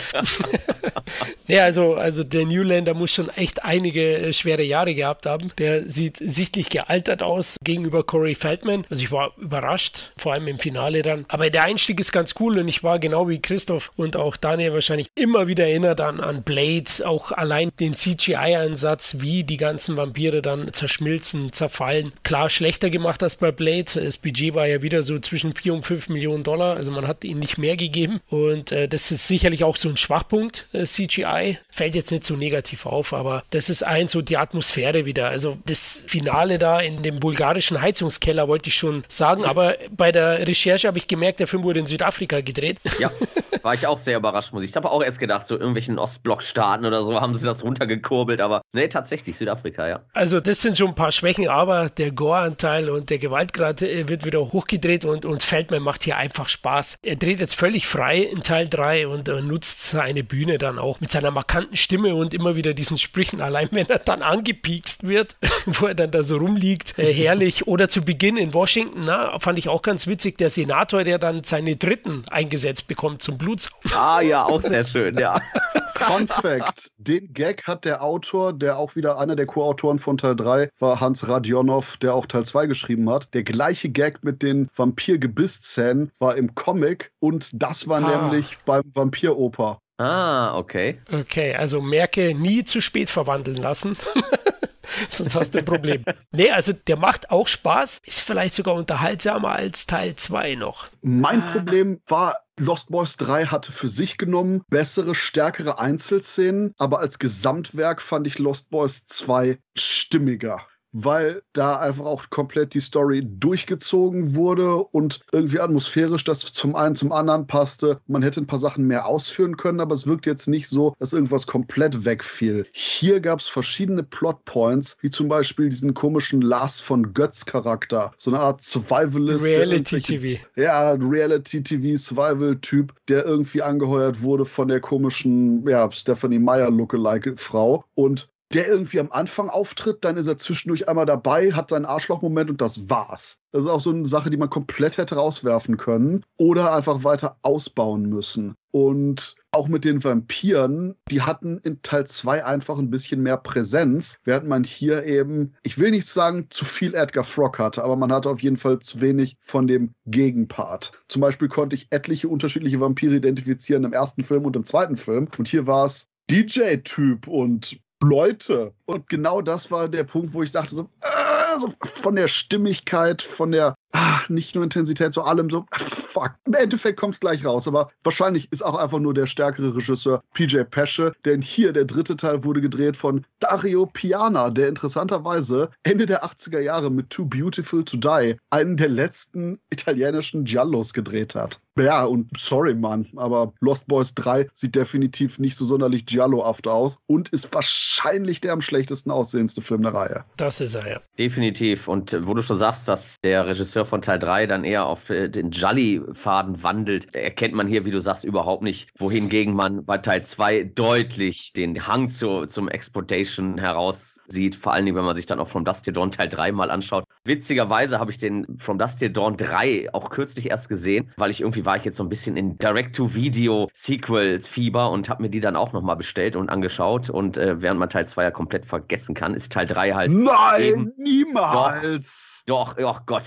ja, 1.47 1.63
also, 1.65 1.95
also 1.95 2.23
der 2.23 2.45
Newlander 2.45 2.93
der 2.93 2.99
muss 2.99 3.11
schon 3.11 3.29
echt 3.29 3.63
einige 3.63 4.17
äh, 4.19 4.33
schwere 4.33 4.61
Jahre 4.61 4.93
gehabt 4.93 5.25
haben. 5.25 5.51
Der 5.57 5.89
sieht 5.89 6.17
sichtlich 6.17 6.69
gealtert 6.69 7.23
aus 7.23 7.57
gegenüber 7.63 8.03
Corey 8.03 8.35
Feldman. 8.35 8.85
Also 8.89 9.01
ich 9.01 9.11
war 9.11 9.33
überrascht, 9.37 10.11
vor 10.15 10.33
allem 10.33 10.47
im 10.47 10.59
Finale 10.59 11.01
dann. 11.01 11.25
Aber 11.27 11.49
der 11.49 11.63
Einstieg 11.63 11.99
ist 11.99 12.11
ganz 12.11 12.35
cool 12.39 12.59
und 12.59 12.67
ich 12.67 12.83
war 12.83 12.99
genau 12.99 13.27
wie 13.27 13.41
Christoph 13.41 13.91
und 13.95 14.15
auch 14.15 14.37
Daniel 14.37 14.73
wahrscheinlich 14.73 15.07
immer 15.15 15.47
wieder 15.47 15.65
erinnert 15.65 16.01
an, 16.01 16.19
an 16.19 16.43
Blade, 16.43 16.85
auch 17.05 17.31
allein 17.31 17.71
den 17.79 17.95
CGI-Einsatz, 17.95 19.15
wie 19.19 19.43
die 19.43 19.57
ganzen 19.57 19.97
Vampire 19.97 20.43
dann 20.43 20.71
zerschmilzen, 20.71 21.51
zerfallen. 21.51 22.11
Klar, 22.23 22.51
schlechter 22.51 22.91
gemacht 22.91 23.23
als 23.23 23.37
bei 23.37 23.51
Blade. 23.51 23.91
Das 23.95 24.17
Budget 24.17 24.53
war 24.53 24.67
ja 24.67 24.83
wieder 24.83 25.01
so 25.01 25.17
zwischen 25.17 25.55
4 25.55 25.73
und 25.73 25.83
5 25.83 26.09
Millionen 26.09 26.43
Dollar. 26.43 26.75
Also 26.75 26.91
man 26.91 27.02
hat 27.07 27.23
ihnen 27.23 27.39
nicht 27.39 27.57
mehr 27.57 27.77
gegeben. 27.77 28.19
Und 28.29 28.71
äh, 28.71 28.87
das 28.87 29.11
ist 29.11 29.27
sicherlich 29.27 29.63
auch 29.63 29.77
so 29.77 29.89
ein 29.89 29.97
Schwachpunkt 29.97 30.67
äh, 30.73 30.85
CGI. 30.85 31.57
Fällt 31.69 31.95
jetzt 31.95 32.11
nicht 32.11 32.25
so 32.25 32.35
negativ 32.35 32.85
auf, 32.85 33.13
aber 33.13 33.43
das 33.49 33.69
ist 33.69 33.83
ein 33.83 34.07
so 34.07 34.21
die 34.21 34.37
Atmosphäre 34.37 35.05
wieder. 35.05 35.29
Also 35.29 35.57
das 35.65 36.05
Finale 36.07 36.59
da 36.59 36.79
in 36.79 37.03
dem 37.03 37.19
bulgarischen 37.19 37.81
Heizungskeller 37.81 38.47
wollte 38.47 38.69
ich 38.69 38.75
schon 38.75 39.03
sagen, 39.07 39.45
aber 39.45 39.75
bei 39.91 40.11
der 40.11 40.47
Recherche 40.47 40.87
habe 40.87 40.97
ich 40.97 41.07
gemerkt, 41.07 41.39
der 41.39 41.47
Film 41.47 41.63
wurde 41.63 41.79
in 41.79 41.87
Südafrika 41.87 42.41
gedreht. 42.41 42.79
Ja, 42.99 43.11
war 43.63 43.73
ich 43.73 43.87
auch 43.87 43.97
sehr 43.97 44.17
überrascht, 44.17 44.53
muss 44.53 44.63
ich. 44.63 44.71
Ich 44.71 44.75
habe 44.75 44.91
auch 44.91 45.03
erst 45.03 45.19
gedacht, 45.19 45.47
so 45.47 45.55
irgendwelchen 45.55 45.99
Ostblock-Staaten 45.99 46.85
oder 46.85 47.03
so 47.03 47.19
haben 47.19 47.35
sie 47.35 47.45
das 47.45 47.63
runtergekurbelt, 47.63 48.41
aber 48.41 48.61
nee, 48.73 48.87
tatsächlich 48.87 49.37
Südafrika, 49.37 49.87
ja. 49.87 50.01
Also 50.13 50.39
das 50.39 50.61
sind 50.61 50.77
schon 50.77 50.89
ein 50.89 50.95
paar 50.95 51.11
Schwächen, 51.11 51.47
aber 51.47 51.89
der 51.89 52.11
Gore-Anteil 52.11 52.89
und 52.89 53.09
der 53.09 53.17
Gewaltgrad 53.17 53.81
äh, 53.81 54.07
wird 54.07 54.25
wieder 54.25 54.39
hochgedreht 54.39 55.05
und, 55.05 55.25
und 55.25 55.43
Feldman 55.43 55.81
macht 55.81 56.03
hier 56.03 56.17
einfach 56.17 56.49
Spaß. 56.49 56.92
Er 57.01 57.15
dreht 57.15 57.39
jetzt 57.39 57.55
völlig 57.55 57.87
frei 57.87 58.19
in 58.19 58.43
Teil 58.43 58.67
3 58.67 59.07
und 59.07 59.27
äh, 59.27 59.41
nutzt 59.41 59.83
seine 59.83 60.23
Bühne 60.23 60.57
dann 60.57 60.79
auch 60.79 61.01
mit 61.01 61.11
seiner 61.11 61.31
markanten 61.31 61.75
Stimme 61.75 62.15
und 62.15 62.33
immer 62.33 62.55
wieder 62.55 62.73
diesen 62.73 62.97
Sprüchen, 62.97 63.41
allein 63.41 63.69
wenn 63.71 63.89
er 63.89 63.99
dann 63.99 64.21
angepiekst 64.21 65.03
wird, 65.07 65.35
wo 65.65 65.87
er 65.87 65.95
dann 65.95 66.11
da 66.11 66.23
so 66.23 66.37
rumliegt, 66.37 66.97
äh, 66.97 67.13
herrlich. 67.13 67.67
Oder 67.67 67.89
zu 67.89 68.03
Beginn 68.03 68.37
in 68.37 68.53
Washington, 68.53 69.03
na, 69.05 69.39
fand 69.39 69.57
ich 69.59 69.69
auch 69.69 69.81
ganz 69.81 70.07
witzig, 70.07 70.37
der 70.37 70.49
Senator, 70.49 71.03
der 71.03 71.19
dann 71.19 71.43
seine 71.43 71.75
Dritten 71.75 72.23
eingesetzt 72.29 72.87
bekommt 72.87 73.21
zum 73.21 73.37
Blutsaugen. 73.37 73.91
Ah 73.93 74.21
ja, 74.21 74.43
auch 74.45 74.61
sehr 74.61 74.83
schön, 74.83 75.17
ja. 75.17 75.41
Fun 75.95 76.27
Fact: 76.27 76.91
Den 76.97 77.33
Gag 77.33 77.63
hat 77.65 77.85
der 77.85 78.03
Autor, 78.03 78.53
der 78.53 78.77
auch 78.77 78.95
wieder 78.95 79.17
einer 79.17 79.35
der 79.35 79.45
Co-Autoren 79.45 79.99
von 79.99 80.17
Teil 80.17 80.35
3 80.35 80.69
war, 80.79 80.99
Hans 80.99 81.27
Radionov, 81.27 81.97
der 81.97 82.13
auch 82.13 82.25
Teil 82.25 82.45
2 82.45 82.67
geschrieben 82.67 83.09
hat. 83.09 83.33
Der 83.33 83.43
gleiche 83.43 83.89
Gag 83.89 84.23
mit 84.23 84.41
den 84.41 84.69
Vampir-Gebiss-Szenen 84.75 86.11
war 86.19 86.35
im 86.35 86.55
Comic 86.55 87.11
und 87.19 87.49
das 87.53 87.87
war 87.87 88.03
ah. 88.03 88.17
nämlich 88.17 88.57
beim 88.65 88.83
Vampiroper. 88.93 89.79
Ah, 89.97 90.57
okay. 90.57 90.99
Okay, 91.11 91.55
also 91.55 91.81
merke, 91.81 92.33
nie 92.33 92.63
zu 92.63 92.81
spät 92.81 93.09
verwandeln 93.09 93.57
lassen. 93.57 93.95
Sonst 95.09 95.35
hast 95.35 95.53
du 95.53 95.59
ein 95.59 95.65
Problem. 95.65 96.03
nee, 96.31 96.51
also 96.51 96.73
der 96.73 96.97
macht 96.97 97.31
auch 97.31 97.47
Spaß, 97.47 98.01
ist 98.05 98.19
vielleicht 98.19 98.53
sogar 98.53 98.75
unterhaltsamer 98.75 99.51
als 99.51 99.85
Teil 99.85 100.15
2 100.15 100.55
noch. 100.55 100.87
Mein 101.01 101.41
ah. 101.41 101.51
Problem 101.51 102.01
war, 102.07 102.35
Lost 102.59 102.89
Boys 102.89 103.17
3 103.17 103.45
hatte 103.45 103.71
für 103.71 103.89
sich 103.89 104.17
genommen 104.17 104.61
bessere, 104.69 105.15
stärkere 105.15 105.79
Einzelszenen, 105.79 106.73
aber 106.77 106.99
als 106.99 107.17
Gesamtwerk 107.17 108.01
fand 108.01 108.27
ich 108.27 108.37
Lost 108.37 108.69
Boys 108.69 109.05
2 109.05 109.57
stimmiger 109.75 110.65
weil 110.93 111.41
da 111.53 111.77
einfach 111.77 112.05
auch 112.05 112.29
komplett 112.29 112.73
die 112.73 112.79
Story 112.79 113.23
durchgezogen 113.25 114.35
wurde 114.35 114.75
und 114.77 115.21
irgendwie 115.31 115.59
atmosphärisch 115.59 116.23
das 116.23 116.39
zum 116.53 116.75
einen 116.75 116.95
zum 116.95 117.11
anderen 117.11 117.47
passte. 117.47 117.99
Man 118.07 118.21
hätte 118.21 118.39
ein 118.39 118.47
paar 118.47 118.59
Sachen 118.59 118.85
mehr 118.85 119.07
ausführen 119.07 119.57
können, 119.57 119.79
aber 119.79 119.95
es 119.95 120.07
wirkt 120.07 120.25
jetzt 120.25 120.47
nicht 120.47 120.69
so, 120.69 120.93
dass 120.99 121.13
irgendwas 121.13 121.47
komplett 121.47 122.05
wegfiel. 122.05 122.67
Hier 122.71 123.19
gab 123.19 123.39
es 123.39 123.47
verschiedene 123.47 124.03
Plotpoints, 124.03 124.97
wie 125.01 125.09
zum 125.09 125.27
Beispiel 125.27 125.69
diesen 125.69 125.93
komischen 125.93 126.41
Lars 126.41 126.79
von 126.79 127.13
Götz 127.13 127.45
Charakter, 127.45 128.11
so 128.17 128.31
eine 128.31 128.39
Art 128.39 128.63
Survivalist. 128.63 129.45
Reality 129.45 130.01
TV. 130.01 130.43
Ja, 130.55 130.91
Reality 130.91 131.63
TV 131.63 131.97
Survival 131.97 132.57
Typ, 132.57 132.93
der 133.07 133.25
irgendwie 133.25 133.61
angeheuert 133.61 134.21
wurde 134.21 134.45
von 134.45 134.67
der 134.67 134.79
komischen, 134.79 135.67
ja, 135.67 135.91
Stephanie 135.91 136.39
Meyer 136.39 136.69
Lookalike 136.69 137.35
Frau 137.35 137.85
und 137.95 138.29
der 138.53 138.67
irgendwie 138.67 138.99
am 138.99 139.11
Anfang 139.11 139.49
auftritt, 139.49 140.05
dann 140.05 140.17
ist 140.17 140.27
er 140.27 140.37
zwischendurch 140.37 140.87
einmal 140.87 141.05
dabei, 141.05 141.53
hat 141.53 141.69
seinen 141.69 141.85
Arschlochmoment 141.85 142.49
und 142.49 142.61
das 142.61 142.89
war's. 142.89 143.41
Das 143.51 143.63
ist 143.63 143.69
auch 143.69 143.81
so 143.81 143.89
eine 143.89 144.05
Sache, 144.05 144.29
die 144.29 144.37
man 144.37 144.49
komplett 144.49 144.97
hätte 144.97 145.15
rauswerfen 145.15 145.77
können 145.77 146.25
oder 146.37 146.73
einfach 146.73 147.03
weiter 147.03 147.37
ausbauen 147.41 148.03
müssen. 148.03 148.55
Und 148.71 149.35
auch 149.51 149.67
mit 149.67 149.85
den 149.85 150.03
Vampiren, 150.03 150.95
die 151.11 151.21
hatten 151.21 151.59
in 151.59 151.83
Teil 151.83 152.07
2 152.07 152.43
einfach 152.43 152.79
ein 152.79 152.89
bisschen 152.89 153.21
mehr 153.21 153.37
Präsenz, 153.37 154.17
während 154.23 154.47
man 154.47 154.63
hier 154.63 155.03
eben, 155.03 155.53
ich 155.61 155.77
will 155.77 155.91
nicht 155.91 156.07
sagen, 156.07 156.47
zu 156.49 156.65
viel 156.65 156.95
Edgar 156.95 157.23
Frog 157.23 157.59
hatte, 157.59 157.83
aber 157.83 157.95
man 157.95 158.11
hatte 158.11 158.31
auf 158.31 158.41
jeden 158.41 158.57
Fall 158.57 158.79
zu 158.79 159.01
wenig 159.01 159.37
von 159.41 159.67
dem 159.67 159.93
Gegenpart. 160.07 160.91
Zum 161.07 161.21
Beispiel 161.21 161.49
konnte 161.49 161.75
ich 161.75 161.87
etliche 161.91 162.27
unterschiedliche 162.27 162.79
Vampire 162.79 163.15
identifizieren 163.15 163.83
im 163.83 163.93
ersten 163.93 164.23
Film 164.23 164.45
und 164.45 164.55
im 164.55 164.65
zweiten 164.65 164.97
Film. 164.97 165.27
Und 165.37 165.47
hier 165.47 165.67
war 165.67 165.85
es 165.85 166.09
DJ-Typ 166.31 167.27
und 167.27 167.77
Leute. 168.03 168.73
Und 168.85 169.09
genau 169.09 169.41
das 169.41 169.71
war 169.71 169.87
der 169.89 170.03
Punkt, 170.03 170.33
wo 170.33 170.43
ich 170.43 170.51
dachte, 170.51 170.75
so, 170.75 170.89
äh, 171.01 171.59
so 171.59 171.73
von 172.01 172.15
der 172.15 172.27
Stimmigkeit, 172.27 173.21
von 173.21 173.51
der 173.51 173.75
ach, 173.93 174.27
nicht 174.29 174.55
nur 174.55 174.63
Intensität, 174.63 175.13
so 175.13 175.21
allem 175.21 175.49
so, 175.49 175.65
fuck. 175.71 176.33
Im 176.45 176.53
Endeffekt 176.53 176.99
kommt 176.99 177.13
es 177.13 177.19
gleich 177.19 177.45
raus, 177.45 177.67
aber 177.67 177.89
wahrscheinlich 178.03 178.51
ist 178.51 178.63
auch 178.63 178.75
einfach 178.75 178.99
nur 178.99 179.13
der 179.13 179.27
stärkere 179.27 179.75
Regisseur 179.75 180.21
PJ 180.33 180.63
Pesce, 180.63 181.13
denn 181.25 181.41
hier 181.41 181.71
der 181.71 181.85
dritte 181.85 182.15
Teil 182.15 182.43
wurde 182.43 182.59
gedreht 182.59 182.97
von 182.97 183.25
Dario 183.39 183.85
Piana, 183.85 184.49
der 184.49 184.67
interessanterweise 184.67 185.69
Ende 185.83 186.05
der 186.05 186.25
80er 186.25 186.59
Jahre 186.59 186.91
mit 186.91 187.09
Too 187.09 187.25
Beautiful 187.25 187.85
to 187.85 187.97
Die 187.97 188.35
einen 188.49 188.77
der 188.77 188.89
letzten 188.89 189.59
italienischen 189.69 190.43
Giallos 190.43 190.93
gedreht 190.93 191.35
hat. 191.35 191.59
Ja, 191.79 192.03
und 192.03 192.29
sorry, 192.37 192.75
Mann, 192.75 193.07
aber 193.15 193.53
Lost 193.59 193.87
Boys 193.87 194.13
3 194.13 194.47
sieht 194.53 194.75
definitiv 194.75 195.39
nicht 195.39 195.57
so 195.57 195.65
sonderlich 195.65 196.05
Giallo-haft 196.05 196.67
aus 196.67 196.99
und 197.07 197.29
ist 197.29 197.51
wahrscheinlich 197.53 198.41
der 198.41 198.53
am 198.53 198.61
schlechtesten 198.61 199.09
aussehendste 199.09 199.63
Film 199.63 199.81
der 199.81 199.93
Reihe. 199.93 200.25
Das 200.37 200.61
ist 200.61 200.75
er, 200.75 200.87
ja. 200.87 201.01
Definitiv. 201.17 201.87
Und 201.87 202.15
wo 202.27 202.35
du 202.35 202.43
schon 202.43 202.57
sagst, 202.57 202.87
dass 202.87 203.15
der 203.23 203.47
Regisseur 203.47 203.82
von 203.85 204.01
Teil 204.01 204.17
3 204.19 204.47
dann 204.47 204.63
eher 204.63 204.85
auf 204.85 205.09
äh, 205.09 205.27
den 205.29 205.51
Jolly-Faden 205.51 206.63
wandelt, 206.63 207.13
erkennt 207.15 207.53
man 207.53 207.67
hier, 207.67 207.83
wie 207.85 207.91
du 207.91 208.01
sagst, 208.01 208.23
überhaupt 208.23 208.63
nicht. 208.63 208.89
Wohingegen 208.97 209.53
man 209.55 209.85
bei 209.85 209.99
Teil 209.99 210.23
2 210.23 210.63
deutlich 210.63 211.53
den 211.53 211.85
Hang 211.87 212.09
zu, 212.09 212.47
zum 212.47 212.67
Exploitation 212.67 213.59
heraussieht. 213.59 214.55
Vor 214.55 214.73
allen 214.73 214.85
Dingen, 214.85 214.97
wenn 214.97 215.05
man 215.05 215.15
sich 215.15 215.27
dann 215.27 215.39
auch 215.39 215.47
From 215.47 215.65
Dust 215.65 215.85
Till 215.85 215.93
Dawn 215.93 216.11
Teil 216.11 216.29
3 216.29 216.51
mal 216.51 216.71
anschaut. 216.71 217.05
Witzigerweise 217.25 217.99
habe 217.99 218.09
ich 218.11 218.17
den 218.17 218.57
From 218.57 218.79
Dust 218.79 218.99
Till 218.99 219.11
Dawn 219.11 219.37
3 219.37 219.93
auch 219.93 220.09
kürzlich 220.09 220.49
erst 220.49 220.67
gesehen, 220.69 221.11
weil 221.17 221.29
ich 221.31 221.41
irgendwie 221.41 221.65
war 221.65 221.75
ich 221.77 221.85
jetzt 221.85 221.97
so 221.97 222.03
ein 222.03 222.09
bisschen 222.09 222.37
in 222.37 222.57
Direct-to-Video-Sequel-Fieber 222.57 224.89
und 224.89 225.09
habe 225.09 225.21
mir 225.23 225.29
die 225.29 225.39
dann 225.39 225.55
auch 225.55 225.73
nochmal 225.73 225.95
bestellt 225.95 226.35
und 226.35 226.49
angeschaut. 226.49 227.09
Und 227.09 227.37
äh, 227.37 227.61
während 227.61 227.79
man 227.79 227.89
Teil 227.89 228.07
2 228.07 228.23
ja 228.23 228.31
komplett 228.31 228.65
vergessen 228.65 229.15
kann, 229.15 229.35
ist 229.35 229.53
Teil 229.53 229.67
3 229.67 229.93
halt. 229.93 230.11
Nein, 230.11 230.91
niemals! 230.97 232.43
Doch, 232.45 232.63
doch, 232.63 232.77
oh 232.79 232.97
Gott, 233.05 233.23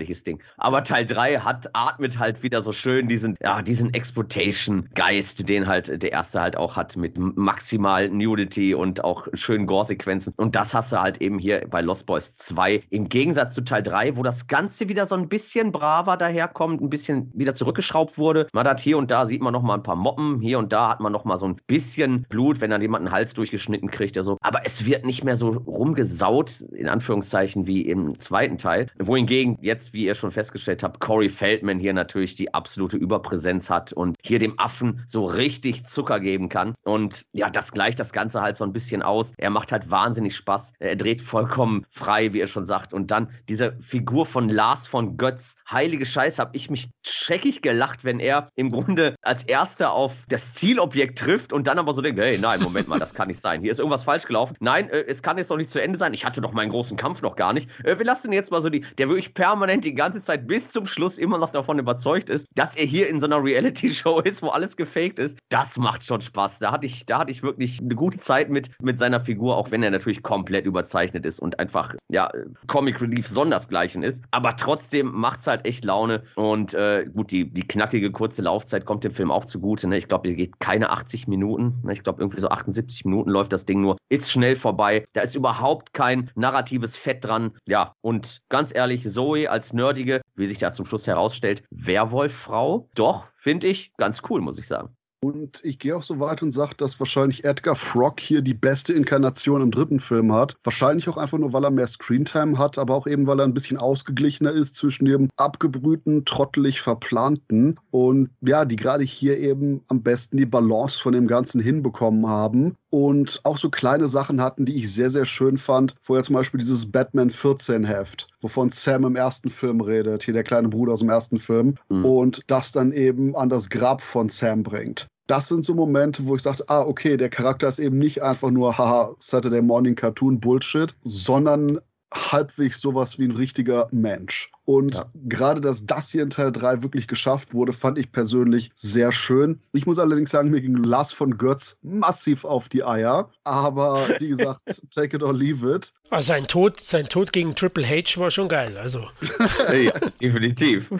fürchterliches 0.00 0.24
Ding. 0.24 0.42
Aber 0.56 0.84
Teil 0.84 1.04
3 1.04 1.38
hat, 1.38 1.70
atmet 1.72 2.18
halt 2.18 2.42
wieder 2.42 2.62
so 2.62 2.72
schön 2.72 3.08
diesen, 3.08 3.36
ja, 3.40 3.62
diesen 3.62 3.92
Exploitation-Geist, 3.94 5.48
den 5.48 5.66
halt 5.66 6.02
der 6.02 6.12
erste 6.12 6.40
halt 6.40 6.56
auch 6.56 6.76
hat 6.76 6.96
mit 6.96 7.18
maximal 7.18 8.08
Nudity 8.08 8.74
und 8.74 9.04
auch 9.04 9.28
schönen 9.34 9.66
Gore-Sequenzen. 9.66 10.34
Und 10.36 10.56
das 10.56 10.74
hast 10.74 10.92
du 10.92 11.00
halt 11.00 11.20
eben 11.20 11.38
hier 11.38 11.66
bei 11.68 11.80
Lost 11.80 12.06
Boys 12.06 12.34
2 12.34 12.82
im 12.90 13.08
Gegensatz 13.08 13.54
zu 13.54 13.62
Teil 13.62 13.82
3, 13.82 14.16
wo 14.16 14.22
das 14.22 14.46
Ganze 14.46 14.88
wieder 14.88 15.06
so 15.06 15.14
ein 15.14 15.28
bisschen 15.28 15.72
braver 15.72 16.16
daherkommt, 16.16 16.80
ein 16.80 16.90
bisschen 16.90 17.30
wieder 17.34 17.54
zurückgeschraubt 17.54 18.18
wurde. 18.18 18.46
Man 18.52 18.66
hat 18.66 18.80
hier 18.80 18.98
und 18.98 19.10
da 19.10 19.26
sieht 19.26 19.42
man 19.42 19.52
noch 19.52 19.68
ein 19.68 19.82
paar 19.82 19.96
Moppen, 19.96 20.40
hier 20.40 20.58
und 20.58 20.72
da 20.72 20.90
hat 20.90 21.00
man 21.00 21.12
noch 21.12 21.24
mal 21.24 21.38
so 21.38 21.46
ein 21.46 21.56
bisschen 21.66 22.26
Blut, 22.28 22.60
wenn 22.60 22.70
dann 22.70 22.82
jemand 22.82 23.06
einen 23.06 23.14
Hals 23.14 23.34
durchgeschnitten 23.34 23.90
kriegt 23.90 24.16
oder 24.16 24.24
so. 24.24 24.38
Aber 24.40 24.60
es 24.64 24.86
wird 24.86 25.04
nicht 25.04 25.24
mehr 25.24 25.36
so 25.36 25.50
rumgesaut, 25.50 26.62
in 26.72 26.88
Anführungszeichen, 26.88 27.66
wie 27.66 27.82
im 27.82 28.18
zweiten 28.18 28.58
Teil. 28.58 28.88
Wohingegen 28.98 29.58
jetzt, 29.60 29.79
wie 29.92 30.04
ihr 30.04 30.14
schon 30.14 30.30
festgestellt 30.30 30.82
habt, 30.82 31.00
Corey 31.00 31.30
Feldman 31.30 31.78
hier 31.78 31.92
natürlich 31.92 32.34
die 32.34 32.52
absolute 32.54 32.96
Überpräsenz 32.96 33.70
hat 33.70 33.92
und 33.92 34.16
hier 34.22 34.38
dem 34.38 34.58
Affen 34.58 35.02
so 35.06 35.26
richtig 35.26 35.86
Zucker 35.86 36.20
geben 36.20 36.48
kann. 36.48 36.74
Und 36.82 37.26
ja, 37.32 37.50
das 37.50 37.72
gleicht 37.72 38.00
das 38.00 38.12
Ganze 38.12 38.40
halt 38.40 38.56
so 38.56 38.64
ein 38.64 38.72
bisschen 38.72 39.02
aus. 39.02 39.32
Er 39.36 39.50
macht 39.50 39.72
halt 39.72 39.90
wahnsinnig 39.90 40.36
Spaß. 40.36 40.72
Er 40.78 40.96
dreht 40.96 41.22
vollkommen 41.22 41.86
frei, 41.90 42.32
wie 42.32 42.40
er 42.40 42.46
schon 42.46 42.66
sagt. 42.66 42.94
Und 42.94 43.10
dann 43.10 43.30
diese 43.48 43.76
Figur 43.80 44.26
von 44.26 44.48
Lars 44.48 44.86
von 44.86 45.16
Götz. 45.16 45.56
Heilige 45.70 46.06
Scheiße, 46.06 46.40
hab 46.40 46.54
ich 46.54 46.70
mich 46.70 46.90
scheckig 47.04 47.62
gelacht, 47.62 48.04
wenn 48.04 48.20
er 48.20 48.48
im 48.56 48.70
Grunde 48.70 49.14
als 49.22 49.42
Erster 49.44 49.92
auf 49.92 50.14
das 50.28 50.52
Zielobjekt 50.54 51.18
trifft 51.18 51.52
und 51.52 51.66
dann 51.66 51.78
aber 51.78 51.94
so 51.94 52.02
denkt, 52.02 52.20
hey, 52.20 52.38
nein, 52.38 52.60
Moment 52.62 52.88
mal, 52.88 52.98
das 52.98 53.14
kann 53.14 53.28
nicht 53.28 53.40
sein. 53.40 53.62
Hier 53.62 53.72
ist 53.72 53.78
irgendwas 53.78 54.04
falsch 54.04 54.26
gelaufen. 54.26 54.56
Nein, 54.60 54.88
äh, 54.90 55.04
es 55.06 55.22
kann 55.22 55.38
jetzt 55.38 55.50
noch 55.50 55.56
nicht 55.56 55.70
zu 55.70 55.80
Ende 55.80 55.98
sein. 55.98 56.14
Ich 56.14 56.24
hatte 56.24 56.40
doch 56.40 56.52
meinen 56.52 56.70
großen 56.70 56.96
Kampf 56.96 57.22
noch 57.22 57.36
gar 57.36 57.52
nicht. 57.52 57.70
Äh, 57.84 57.98
wir 57.98 58.04
lassen 58.04 58.32
jetzt 58.32 58.50
mal 58.50 58.62
so 58.62 58.68
die, 58.68 58.80
der 58.98 59.08
wirklich 59.08 59.34
permanent 59.34 59.69
die 59.78 59.94
ganze 59.94 60.20
Zeit 60.20 60.46
bis 60.46 60.70
zum 60.70 60.86
Schluss 60.86 61.18
immer 61.18 61.38
noch 61.38 61.50
davon 61.50 61.78
überzeugt 61.78 62.30
ist, 62.30 62.46
dass 62.54 62.76
er 62.76 62.84
hier 62.84 63.08
in 63.08 63.20
so 63.20 63.26
einer 63.26 63.42
Reality-Show 63.42 64.20
ist, 64.24 64.42
wo 64.42 64.48
alles 64.48 64.76
gefaked 64.76 65.18
ist. 65.18 65.38
Das 65.48 65.78
macht 65.78 66.04
schon 66.04 66.20
Spaß. 66.20 66.58
Da 66.58 66.72
hatte 66.72 66.86
ich, 66.86 67.06
da 67.06 67.20
hatte 67.20 67.30
ich 67.30 67.42
wirklich 67.42 67.80
eine 67.80 67.94
gute 67.94 68.18
Zeit 68.18 68.50
mit, 68.50 68.70
mit 68.80 68.98
seiner 68.98 69.20
Figur, 69.20 69.56
auch 69.56 69.70
wenn 69.70 69.82
er 69.82 69.90
natürlich 69.90 70.22
komplett 70.22 70.66
überzeichnet 70.66 71.24
ist 71.26 71.40
und 71.40 71.58
einfach, 71.58 71.94
ja, 72.08 72.30
Comic 72.66 73.00
Relief 73.00 73.28
sondersgleichen 73.28 74.02
ist. 74.02 74.24
Aber 74.30 74.56
trotzdem 74.56 75.12
macht 75.12 75.40
es 75.40 75.46
halt 75.46 75.66
echt 75.66 75.84
Laune. 75.84 76.22
Und 76.34 76.74
äh, 76.74 77.06
gut, 77.06 77.30
die, 77.30 77.50
die 77.50 77.66
knackige 77.66 78.10
kurze 78.10 78.42
Laufzeit 78.42 78.84
kommt 78.84 79.04
dem 79.04 79.12
Film 79.12 79.30
auch 79.30 79.44
zugute. 79.44 79.88
Ne? 79.88 79.98
Ich 79.98 80.08
glaube, 80.08 80.28
hier 80.28 80.36
geht 80.36 80.60
keine 80.60 80.90
80 80.90 81.28
Minuten. 81.28 81.80
Ne? 81.84 81.92
Ich 81.92 82.02
glaube, 82.02 82.20
irgendwie 82.20 82.40
so 82.40 82.48
78 82.48 83.04
Minuten 83.04 83.30
läuft 83.30 83.52
das 83.52 83.66
Ding 83.66 83.80
nur. 83.80 83.96
Ist 84.08 84.30
schnell 84.30 84.56
vorbei. 84.56 85.04
Da 85.12 85.20
ist 85.20 85.34
überhaupt 85.34 85.92
kein 85.92 86.30
narratives 86.34 86.96
Fett 86.96 87.24
dran. 87.24 87.52
Ja, 87.66 87.94
und 88.00 88.40
ganz 88.48 88.74
ehrlich, 88.74 89.08
Zoe 89.08 89.50
als 89.50 89.59
nerdige, 89.72 90.20
wie 90.36 90.46
sich 90.46 90.58
da 90.58 90.72
zum 90.72 90.86
Schluss 90.86 91.06
herausstellt, 91.06 91.62
Werwolffrau, 91.70 92.88
doch, 92.94 93.28
finde 93.34 93.68
ich 93.68 93.92
ganz 93.96 94.22
cool, 94.28 94.40
muss 94.40 94.58
ich 94.58 94.66
sagen. 94.66 94.96
Und 95.22 95.60
ich 95.64 95.78
gehe 95.78 95.94
auch 95.94 96.02
so 96.02 96.18
weit 96.18 96.42
und 96.42 96.50
sage, 96.50 96.74
dass 96.76 96.98
wahrscheinlich 96.98 97.44
Edgar 97.44 97.76
Frog 97.76 98.20
hier 98.20 98.40
die 98.40 98.54
beste 98.54 98.94
Inkarnation 98.94 99.60
im 99.60 99.70
dritten 99.70 100.00
Film 100.00 100.32
hat. 100.32 100.56
Wahrscheinlich 100.64 101.10
auch 101.10 101.18
einfach 101.18 101.36
nur, 101.36 101.52
weil 101.52 101.64
er 101.64 101.70
mehr 101.70 101.86
Screentime 101.86 102.56
hat, 102.56 102.78
aber 102.78 102.94
auch 102.94 103.06
eben, 103.06 103.26
weil 103.26 103.38
er 103.38 103.44
ein 103.44 103.52
bisschen 103.52 103.76
ausgeglichener 103.76 104.50
ist 104.50 104.76
zwischen 104.76 105.04
dem 105.04 105.28
abgebrühten, 105.36 106.24
trottelig 106.24 106.80
verplanten 106.80 107.78
und 107.90 108.30
ja, 108.40 108.64
die 108.64 108.76
gerade 108.76 109.04
hier 109.04 109.36
eben 109.38 109.82
am 109.88 110.02
besten 110.02 110.38
die 110.38 110.46
Balance 110.46 110.98
von 110.98 111.12
dem 111.12 111.26
Ganzen 111.26 111.60
hinbekommen 111.60 112.26
haben 112.26 112.76
und 112.88 113.40
auch 113.44 113.58
so 113.58 113.68
kleine 113.68 114.08
Sachen 114.08 114.40
hatten, 114.40 114.64
die 114.64 114.76
ich 114.76 114.90
sehr, 114.90 115.10
sehr 115.10 115.26
schön 115.26 115.58
fand. 115.58 115.96
Vorher 116.00 116.24
zum 116.24 116.34
Beispiel 116.34 116.60
dieses 116.60 116.90
Batman 116.90 117.28
14 117.28 117.84
Heft, 117.84 118.28
wovon 118.40 118.70
Sam 118.70 119.04
im 119.04 119.16
ersten 119.16 119.50
Film 119.50 119.80
redet, 119.80 120.22
hier 120.22 120.34
der 120.34 120.44
kleine 120.44 120.68
Bruder 120.68 120.92
aus 120.92 121.00
dem 121.00 121.10
ersten 121.10 121.38
Film, 121.38 121.76
mhm. 121.88 122.04
und 122.04 122.42
das 122.46 122.72
dann 122.72 122.92
eben 122.92 123.36
an 123.36 123.48
das 123.48 123.68
Grab 123.68 124.02
von 124.02 124.28
Sam 124.28 124.62
bringt 124.62 125.06
das 125.30 125.46
sind 125.46 125.64
so 125.64 125.74
Momente, 125.74 126.26
wo 126.26 126.34
ich 126.34 126.42
sagte, 126.42 126.64
ah, 126.68 126.80
okay, 126.80 127.16
der 127.16 127.28
Charakter 127.28 127.68
ist 127.68 127.78
eben 127.78 127.98
nicht 127.98 128.20
einfach 128.20 128.50
nur, 128.50 128.76
haha, 128.76 129.14
Saturday 129.18 129.62
Morning 129.62 129.94
Cartoon 129.94 130.40
Bullshit, 130.40 130.92
sondern 131.04 131.78
halbwegs 132.12 132.80
sowas 132.80 133.18
wie 133.18 133.26
ein 133.26 133.30
richtiger 133.30 133.86
Mensch. 133.92 134.50
Und 134.70 134.94
ja. 134.94 135.10
gerade, 135.24 135.60
dass 135.60 135.84
das 135.84 136.10
hier 136.10 136.22
in 136.22 136.30
Teil 136.30 136.52
3 136.52 136.84
wirklich 136.84 137.08
geschafft 137.08 137.52
wurde, 137.52 137.72
fand 137.72 137.98
ich 137.98 138.12
persönlich 138.12 138.70
sehr 138.76 139.10
schön. 139.10 139.60
Ich 139.72 139.84
muss 139.84 139.98
allerdings 139.98 140.30
sagen, 140.30 140.50
mir 140.50 140.60
ging 140.60 140.76
Lars 140.76 141.12
von 141.12 141.38
Götz 141.38 141.80
massiv 141.82 142.44
auf 142.44 142.68
die 142.68 142.84
Eier. 142.84 143.32
Aber 143.42 144.06
wie 144.20 144.28
gesagt, 144.28 144.62
take 144.94 145.16
it 145.16 145.24
or 145.24 145.34
leave 145.34 145.68
it. 145.74 145.92
Also 146.10 146.28
sein 146.28 146.46
Tod, 146.46 146.80
sein 146.80 147.08
Tod 147.08 147.32
gegen 147.32 147.56
Triple 147.56 147.84
H 147.84 148.20
war 148.20 148.30
schon 148.30 148.48
geil. 148.48 148.76
Also. 148.78 149.08
ja, 149.72 149.92
definitiv. 150.20 150.92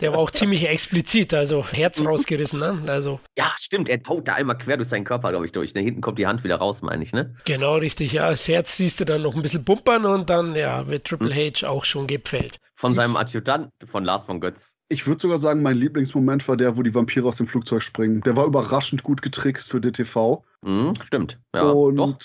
Der 0.00 0.12
war 0.12 0.18
auch 0.18 0.30
ziemlich 0.30 0.68
explizit, 0.68 1.34
also 1.34 1.66
Herz 1.66 2.00
rausgerissen, 2.00 2.60
ne? 2.60 2.80
Also. 2.86 3.18
Ja, 3.36 3.52
stimmt. 3.56 3.88
Er 3.88 4.00
haut 4.08 4.28
da 4.28 4.34
einmal 4.34 4.58
quer 4.58 4.76
durch 4.76 4.88
seinen 4.88 5.04
Körper, 5.04 5.30
glaube 5.30 5.46
ich, 5.46 5.52
durch. 5.52 5.74
Ne? 5.74 5.80
Hinten 5.80 6.00
kommt 6.00 6.20
die 6.20 6.28
Hand 6.28 6.44
wieder 6.44 6.56
raus, 6.56 6.82
meine 6.82 7.02
ich, 7.02 7.12
ne? 7.12 7.34
Genau, 7.44 7.74
richtig. 7.74 8.12
Ja, 8.12 8.30
das 8.30 8.46
Herz 8.46 8.76
siehst 8.76 9.00
du 9.00 9.04
dann 9.04 9.22
noch 9.22 9.34
ein 9.34 9.42
bisschen 9.42 9.64
pumpern 9.64 10.04
und 10.04 10.30
dann, 10.30 10.54
ja, 10.54 10.86
wird 10.86 11.08
Triple 11.08 11.34
hm. 11.34 11.52
H 11.54 11.68
auch 11.68 11.84
schon 11.84 12.06
gepfällt 12.06 12.60
von 12.80 12.94
seinem 12.94 13.16
Adjutant, 13.16 13.70
von 13.84 14.04
Lars 14.04 14.24
von 14.24 14.40
Götz. 14.40 14.78
Ich 14.88 15.06
würde 15.06 15.20
sogar 15.20 15.38
sagen, 15.38 15.62
mein 15.62 15.76
Lieblingsmoment 15.76 16.48
war 16.48 16.56
der, 16.56 16.78
wo 16.78 16.82
die 16.82 16.94
Vampire 16.94 17.28
aus 17.28 17.36
dem 17.36 17.46
Flugzeug 17.46 17.82
springen. 17.82 18.22
Der 18.22 18.36
war 18.36 18.46
überraschend 18.46 19.02
gut 19.02 19.20
getrickst 19.20 19.70
für 19.70 19.82
DTV. 19.82 20.42
Mhm, 20.62 20.94
stimmt. 21.02 21.38
Ja, 21.54 21.62
und 21.62 21.96
doch. 21.96 22.18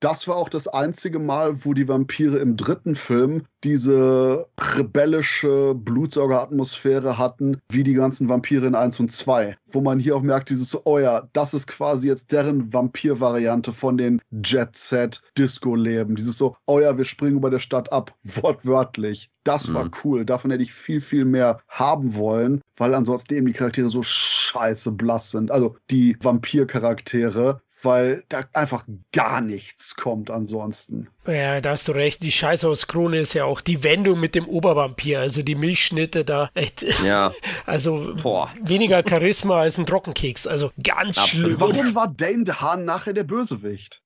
das 0.00 0.26
war 0.26 0.36
auch 0.36 0.48
das 0.48 0.66
einzige 0.66 1.18
Mal, 1.18 1.64
wo 1.64 1.72
die 1.72 1.88
Vampire 1.88 2.38
im 2.38 2.56
dritten 2.56 2.94
Film 2.94 3.44
diese 3.62 4.46
rebellische 4.58 5.74
Blutsaugeratmosphäre 5.74 7.18
hatten, 7.18 7.60
wie 7.70 7.84
die 7.84 7.94
ganzen 7.94 8.28
Vampire 8.28 8.66
in 8.66 8.74
1 8.74 8.98
und 9.00 9.12
2. 9.12 9.56
Wo 9.66 9.80
man 9.80 10.00
hier 10.00 10.16
auch 10.16 10.22
merkt, 10.22 10.50
dieses, 10.50 10.86
oh 10.86 10.98
ja, 10.98 11.28
das 11.32 11.54
ist 11.54 11.66
quasi 11.66 12.08
jetzt 12.08 12.32
deren 12.32 12.72
Vampir-Variante 12.72 13.72
von 13.72 13.96
den 13.96 14.20
Jet-Set-Disco-Leben. 14.30 16.16
Dieses 16.16 16.36
so, 16.38 16.56
oh 16.66 16.80
ja, 16.80 16.96
wir 16.96 17.04
springen 17.04 17.36
über 17.36 17.50
der 17.50 17.60
Stadt 17.60 17.92
ab, 17.92 18.14
wortwörtlich. 18.24 19.30
Das 19.44 19.72
war 19.72 19.84
mhm. 19.84 19.90
Cool. 20.04 20.24
Davon 20.24 20.50
hätte 20.50 20.62
ich 20.62 20.72
viel, 20.72 21.00
viel 21.00 21.24
mehr 21.24 21.60
haben 21.68 22.14
wollen, 22.14 22.62
weil 22.76 22.94
ansonsten 22.94 23.34
eben 23.34 23.46
die 23.46 23.52
Charaktere 23.52 23.88
so 23.88 24.02
scheiße 24.02 24.92
blass 24.92 25.30
sind. 25.30 25.50
Also 25.50 25.76
die 25.90 26.16
Vampir-Charaktere, 26.20 27.60
weil 27.82 28.24
da 28.28 28.44
einfach 28.52 28.84
gar 29.12 29.40
nichts 29.40 29.96
kommt 29.96 30.30
ansonsten. 30.30 31.08
Ja, 31.26 31.60
da 31.60 31.70
hast 31.70 31.88
du 31.88 31.92
recht. 31.92 32.22
Die 32.22 32.32
Scheiße 32.32 32.66
aus 32.66 32.86
Krone 32.86 33.18
ist 33.18 33.34
ja 33.34 33.44
auch 33.44 33.60
die 33.60 33.82
Wendung 33.84 34.20
mit 34.20 34.34
dem 34.34 34.48
Obervampir. 34.48 35.20
Also 35.20 35.42
die 35.42 35.54
Milchschnitte 35.54 36.24
da 36.24 36.50
echt. 36.54 36.84
Ja. 37.04 37.32
Also 37.66 38.14
Boah. 38.22 38.52
weniger 38.62 39.02
Charisma 39.06 39.60
als 39.60 39.76
ein 39.78 39.86
Trockenkeks. 39.86 40.46
Also 40.46 40.70
ganz 40.82 41.18
Absolut. 41.18 41.58
schlimm. 41.58 41.60
Warum 41.60 41.94
war 41.94 42.08
Dane 42.08 42.44
DeHaan 42.44 42.84
nachher 42.84 43.12
der 43.12 43.24
Bösewicht? 43.24 44.02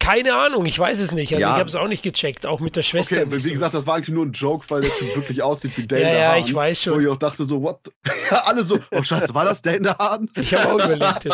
Keine 0.00 0.34
Ahnung, 0.34 0.64
ich 0.64 0.78
weiß 0.78 0.98
es 0.98 1.12
nicht. 1.12 1.34
Also 1.34 1.42
ja. 1.42 1.52
ich 1.52 1.58
habe 1.58 1.68
es 1.68 1.74
auch 1.76 1.86
nicht 1.86 2.02
gecheckt, 2.02 2.46
auch 2.46 2.58
mit 2.58 2.74
der 2.74 2.82
Schwester. 2.82 3.22
Okay, 3.22 3.44
wie 3.44 3.50
gesagt, 3.50 3.74
das 3.74 3.86
war 3.86 3.96
eigentlich 3.96 4.14
nur 4.14 4.24
ein 4.24 4.32
Joke, 4.32 4.64
weil 4.68 4.80
Typ 4.80 5.14
wirklich 5.14 5.42
aussieht 5.42 5.76
wie 5.76 5.86
Dane 5.86 6.02
Ja, 6.02 6.08
ja, 6.08 6.36
ich 6.38 6.52
weiß 6.52 6.82
schon. 6.82 6.94
Wo 6.94 7.00
ich 7.00 7.06
auch 7.06 7.18
dachte 7.18 7.44
so, 7.44 7.62
what? 7.62 7.80
Alle 8.30 8.64
so, 8.64 8.78
oh 8.90 9.02
scheiße, 9.02 9.34
war 9.34 9.44
das 9.44 9.60
Dane 9.62 9.96
Hahn? 9.98 10.28
Ich 10.36 10.54
habe 10.54 10.72
auch 10.72 10.84
überlegt. 10.84 11.28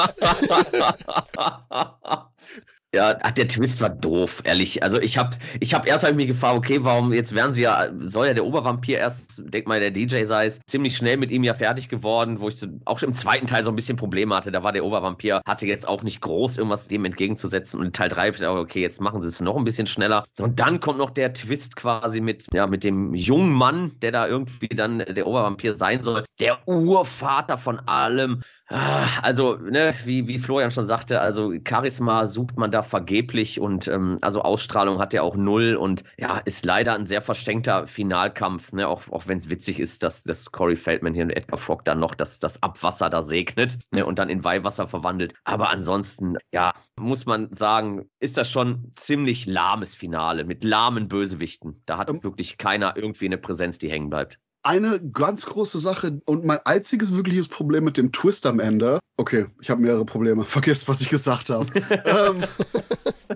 Ja, 2.95 3.13
der 3.15 3.49
Twist 3.49 3.81
war 3.81 3.91
doof, 3.91 4.41
ehrlich. 4.45 4.83
Also 4.83 4.99
ich 5.01 5.19
habe 5.19 5.37
ich 5.61 5.75
hab 5.75 5.87
erst 5.87 6.05
hab 6.05 6.13
ich 6.13 6.17
mir 6.17 6.27
gefragt, 6.27 6.57
okay, 6.57 6.79
warum 6.81 7.13
jetzt 7.13 7.35
werden 7.35 7.53
sie 7.53 7.63
ja, 7.63 7.89
soll 7.99 8.29
ja 8.29 8.35
der 8.35 8.47
Obervampir 8.47 8.99
erst, 8.99 9.43
denk 9.53 9.67
mal, 9.67 9.81
der 9.81 9.91
DJ 9.91 10.25
sei 10.25 10.47
es, 10.47 10.61
ziemlich 10.67 10.97
schnell 10.97 11.17
mit 11.17 11.31
ihm 11.31 11.45
ja 11.45 11.53
fertig 11.53 11.89
geworden, 11.89 12.41
wo 12.41 12.49
ich 12.49 12.57
so, 12.57 12.69
auch 12.85 12.99
schon 12.99 13.11
im 13.11 13.15
zweiten 13.15 13.47
Teil 13.47 13.65
so 13.65 13.71
ein 13.71 13.77
bisschen 13.77 13.97
Probleme 13.97 14.35
hatte. 14.35 14.53
Da 14.53 14.63
war 14.63 14.73
der 14.73 14.85
Obervampir, 14.85 15.43
hatte 15.45 15.67
jetzt 15.67 15.87
auch 15.87 16.05
nicht 16.05 16.21
groß 16.21 16.57
irgendwas 16.59 16.89
dem 16.89 17.05
entgegenzusetzen. 17.05 17.81
Und 17.81 17.87
in 17.87 17.93
Teil 17.93 18.09
3 18.09 18.29
ich 18.31 18.43
okay, 18.43 18.81
jetzt 18.81 19.01
machen 19.01 19.21
sie 19.21 19.29
es 19.29 19.41
noch 19.41 19.57
ein 19.57 19.65
bisschen 19.65 19.87
schneller. 19.87 20.25
Und 20.39 20.61
dann 20.61 20.81
kommt 20.81 20.99
noch 20.99 21.11
der 21.11 21.35
Twist 21.35 21.77
quasi 21.77 22.21
mit, 22.21 22.47
ja, 22.55 22.67
mit 22.67 22.85
dem 22.85 23.15
jungen 23.15 23.53
Mann, 23.53 23.97
der 24.01 24.13
da 24.13 24.27
irgendwie 24.27 24.69
dann 24.69 24.99
der 24.99 25.27
Obervampir 25.27 25.75
sein 25.75 26.03
soll. 26.03 26.25
Der 26.41 26.67
Urvater 26.67 27.59
von 27.59 27.79
allem. 27.81 28.43
Ah, 28.69 29.21
also, 29.23 29.55
ne, 29.55 29.95
wie, 30.05 30.27
wie 30.27 30.41
Florian 30.41 30.73
schon 30.73 30.87
sagte, 30.87 31.21
also 31.21 31.53
Charisma 31.67 32.27
sucht 32.27 32.57
man 32.57 32.73
da 32.73 32.83
vergeblich 32.83 33.61
und 33.61 33.87
ähm, 33.87 34.19
also 34.23 34.43
Ausstrahlung 34.43 34.99
hat 34.99 35.15
er 35.15 35.23
auch 35.23 35.37
null 35.37 35.77
und 35.77 36.03
ja, 36.19 36.39
ist 36.39 36.65
leider 36.65 36.95
ein 36.95 37.07
sehr 37.07 37.23
verschenkter 37.23 37.87
Finalkampf, 37.87 38.73
ne, 38.73 38.89
auch, 38.89 39.09
auch 39.13 39.29
wenn 39.29 39.39
es 39.39 39.49
witzig 39.51 39.79
ist, 39.79 40.03
dass, 40.03 40.25
dass 40.25 40.51
Corey 40.51 40.75
Feldman 40.75 41.15
hier 41.15 41.23
und 41.23 41.31
Edgar 41.31 41.59
Frog 41.59 41.85
dann 41.85 42.01
noch 42.01 42.17
das, 42.17 42.41
das 42.41 42.61
Abwasser 42.61 43.09
da 43.09 43.23
segnet 43.23 43.79
ne, 43.93 44.05
und 44.05 44.19
dann 44.19 44.29
in 44.29 44.43
Weihwasser 44.43 44.89
verwandelt. 44.89 45.35
Aber 45.45 45.71
ansonsten, 45.71 46.37
ja, 46.53 46.73
muss 46.99 47.25
man 47.25 47.53
sagen, 47.53 48.11
ist 48.19 48.37
das 48.37 48.51
schon 48.51 48.91
ziemlich 48.97 49.47
lahmes 49.47 49.95
Finale 49.95 50.43
mit 50.43 50.65
lahmen 50.65 51.07
Bösewichten. 51.07 51.83
Da 51.87 51.99
hat 51.99 52.11
ähm. 52.11 52.25
wirklich 52.25 52.59
keiner 52.59 52.97
irgendwie 52.97 53.27
eine 53.27 53.39
Präsenz, 53.39 53.79
die 53.79 53.93
hängen 53.93 54.11
bleibt 54.11 54.41
eine 54.67 55.01
ganz 55.01 55.47
große 55.47 55.79
Sache 55.79 56.21
und 56.27 56.45
mein 56.45 56.59
einziges 56.65 57.15
wirkliches 57.15 57.47
Problem 57.47 57.85
mit 57.85 57.97
dem 57.97 58.11
Twist 58.11 58.47
am 58.47 58.59
Ende. 58.59 58.99
Okay, 59.19 59.47
ich 59.61 59.71
habe 59.71 59.81
mehrere 59.81 60.05
Probleme. 60.05 60.45
Vergesst, 60.47 60.89
was 60.89 61.01
ich 61.01 61.09
gesagt 61.09 61.51
habe. 61.51 61.67
ähm, 62.05 62.45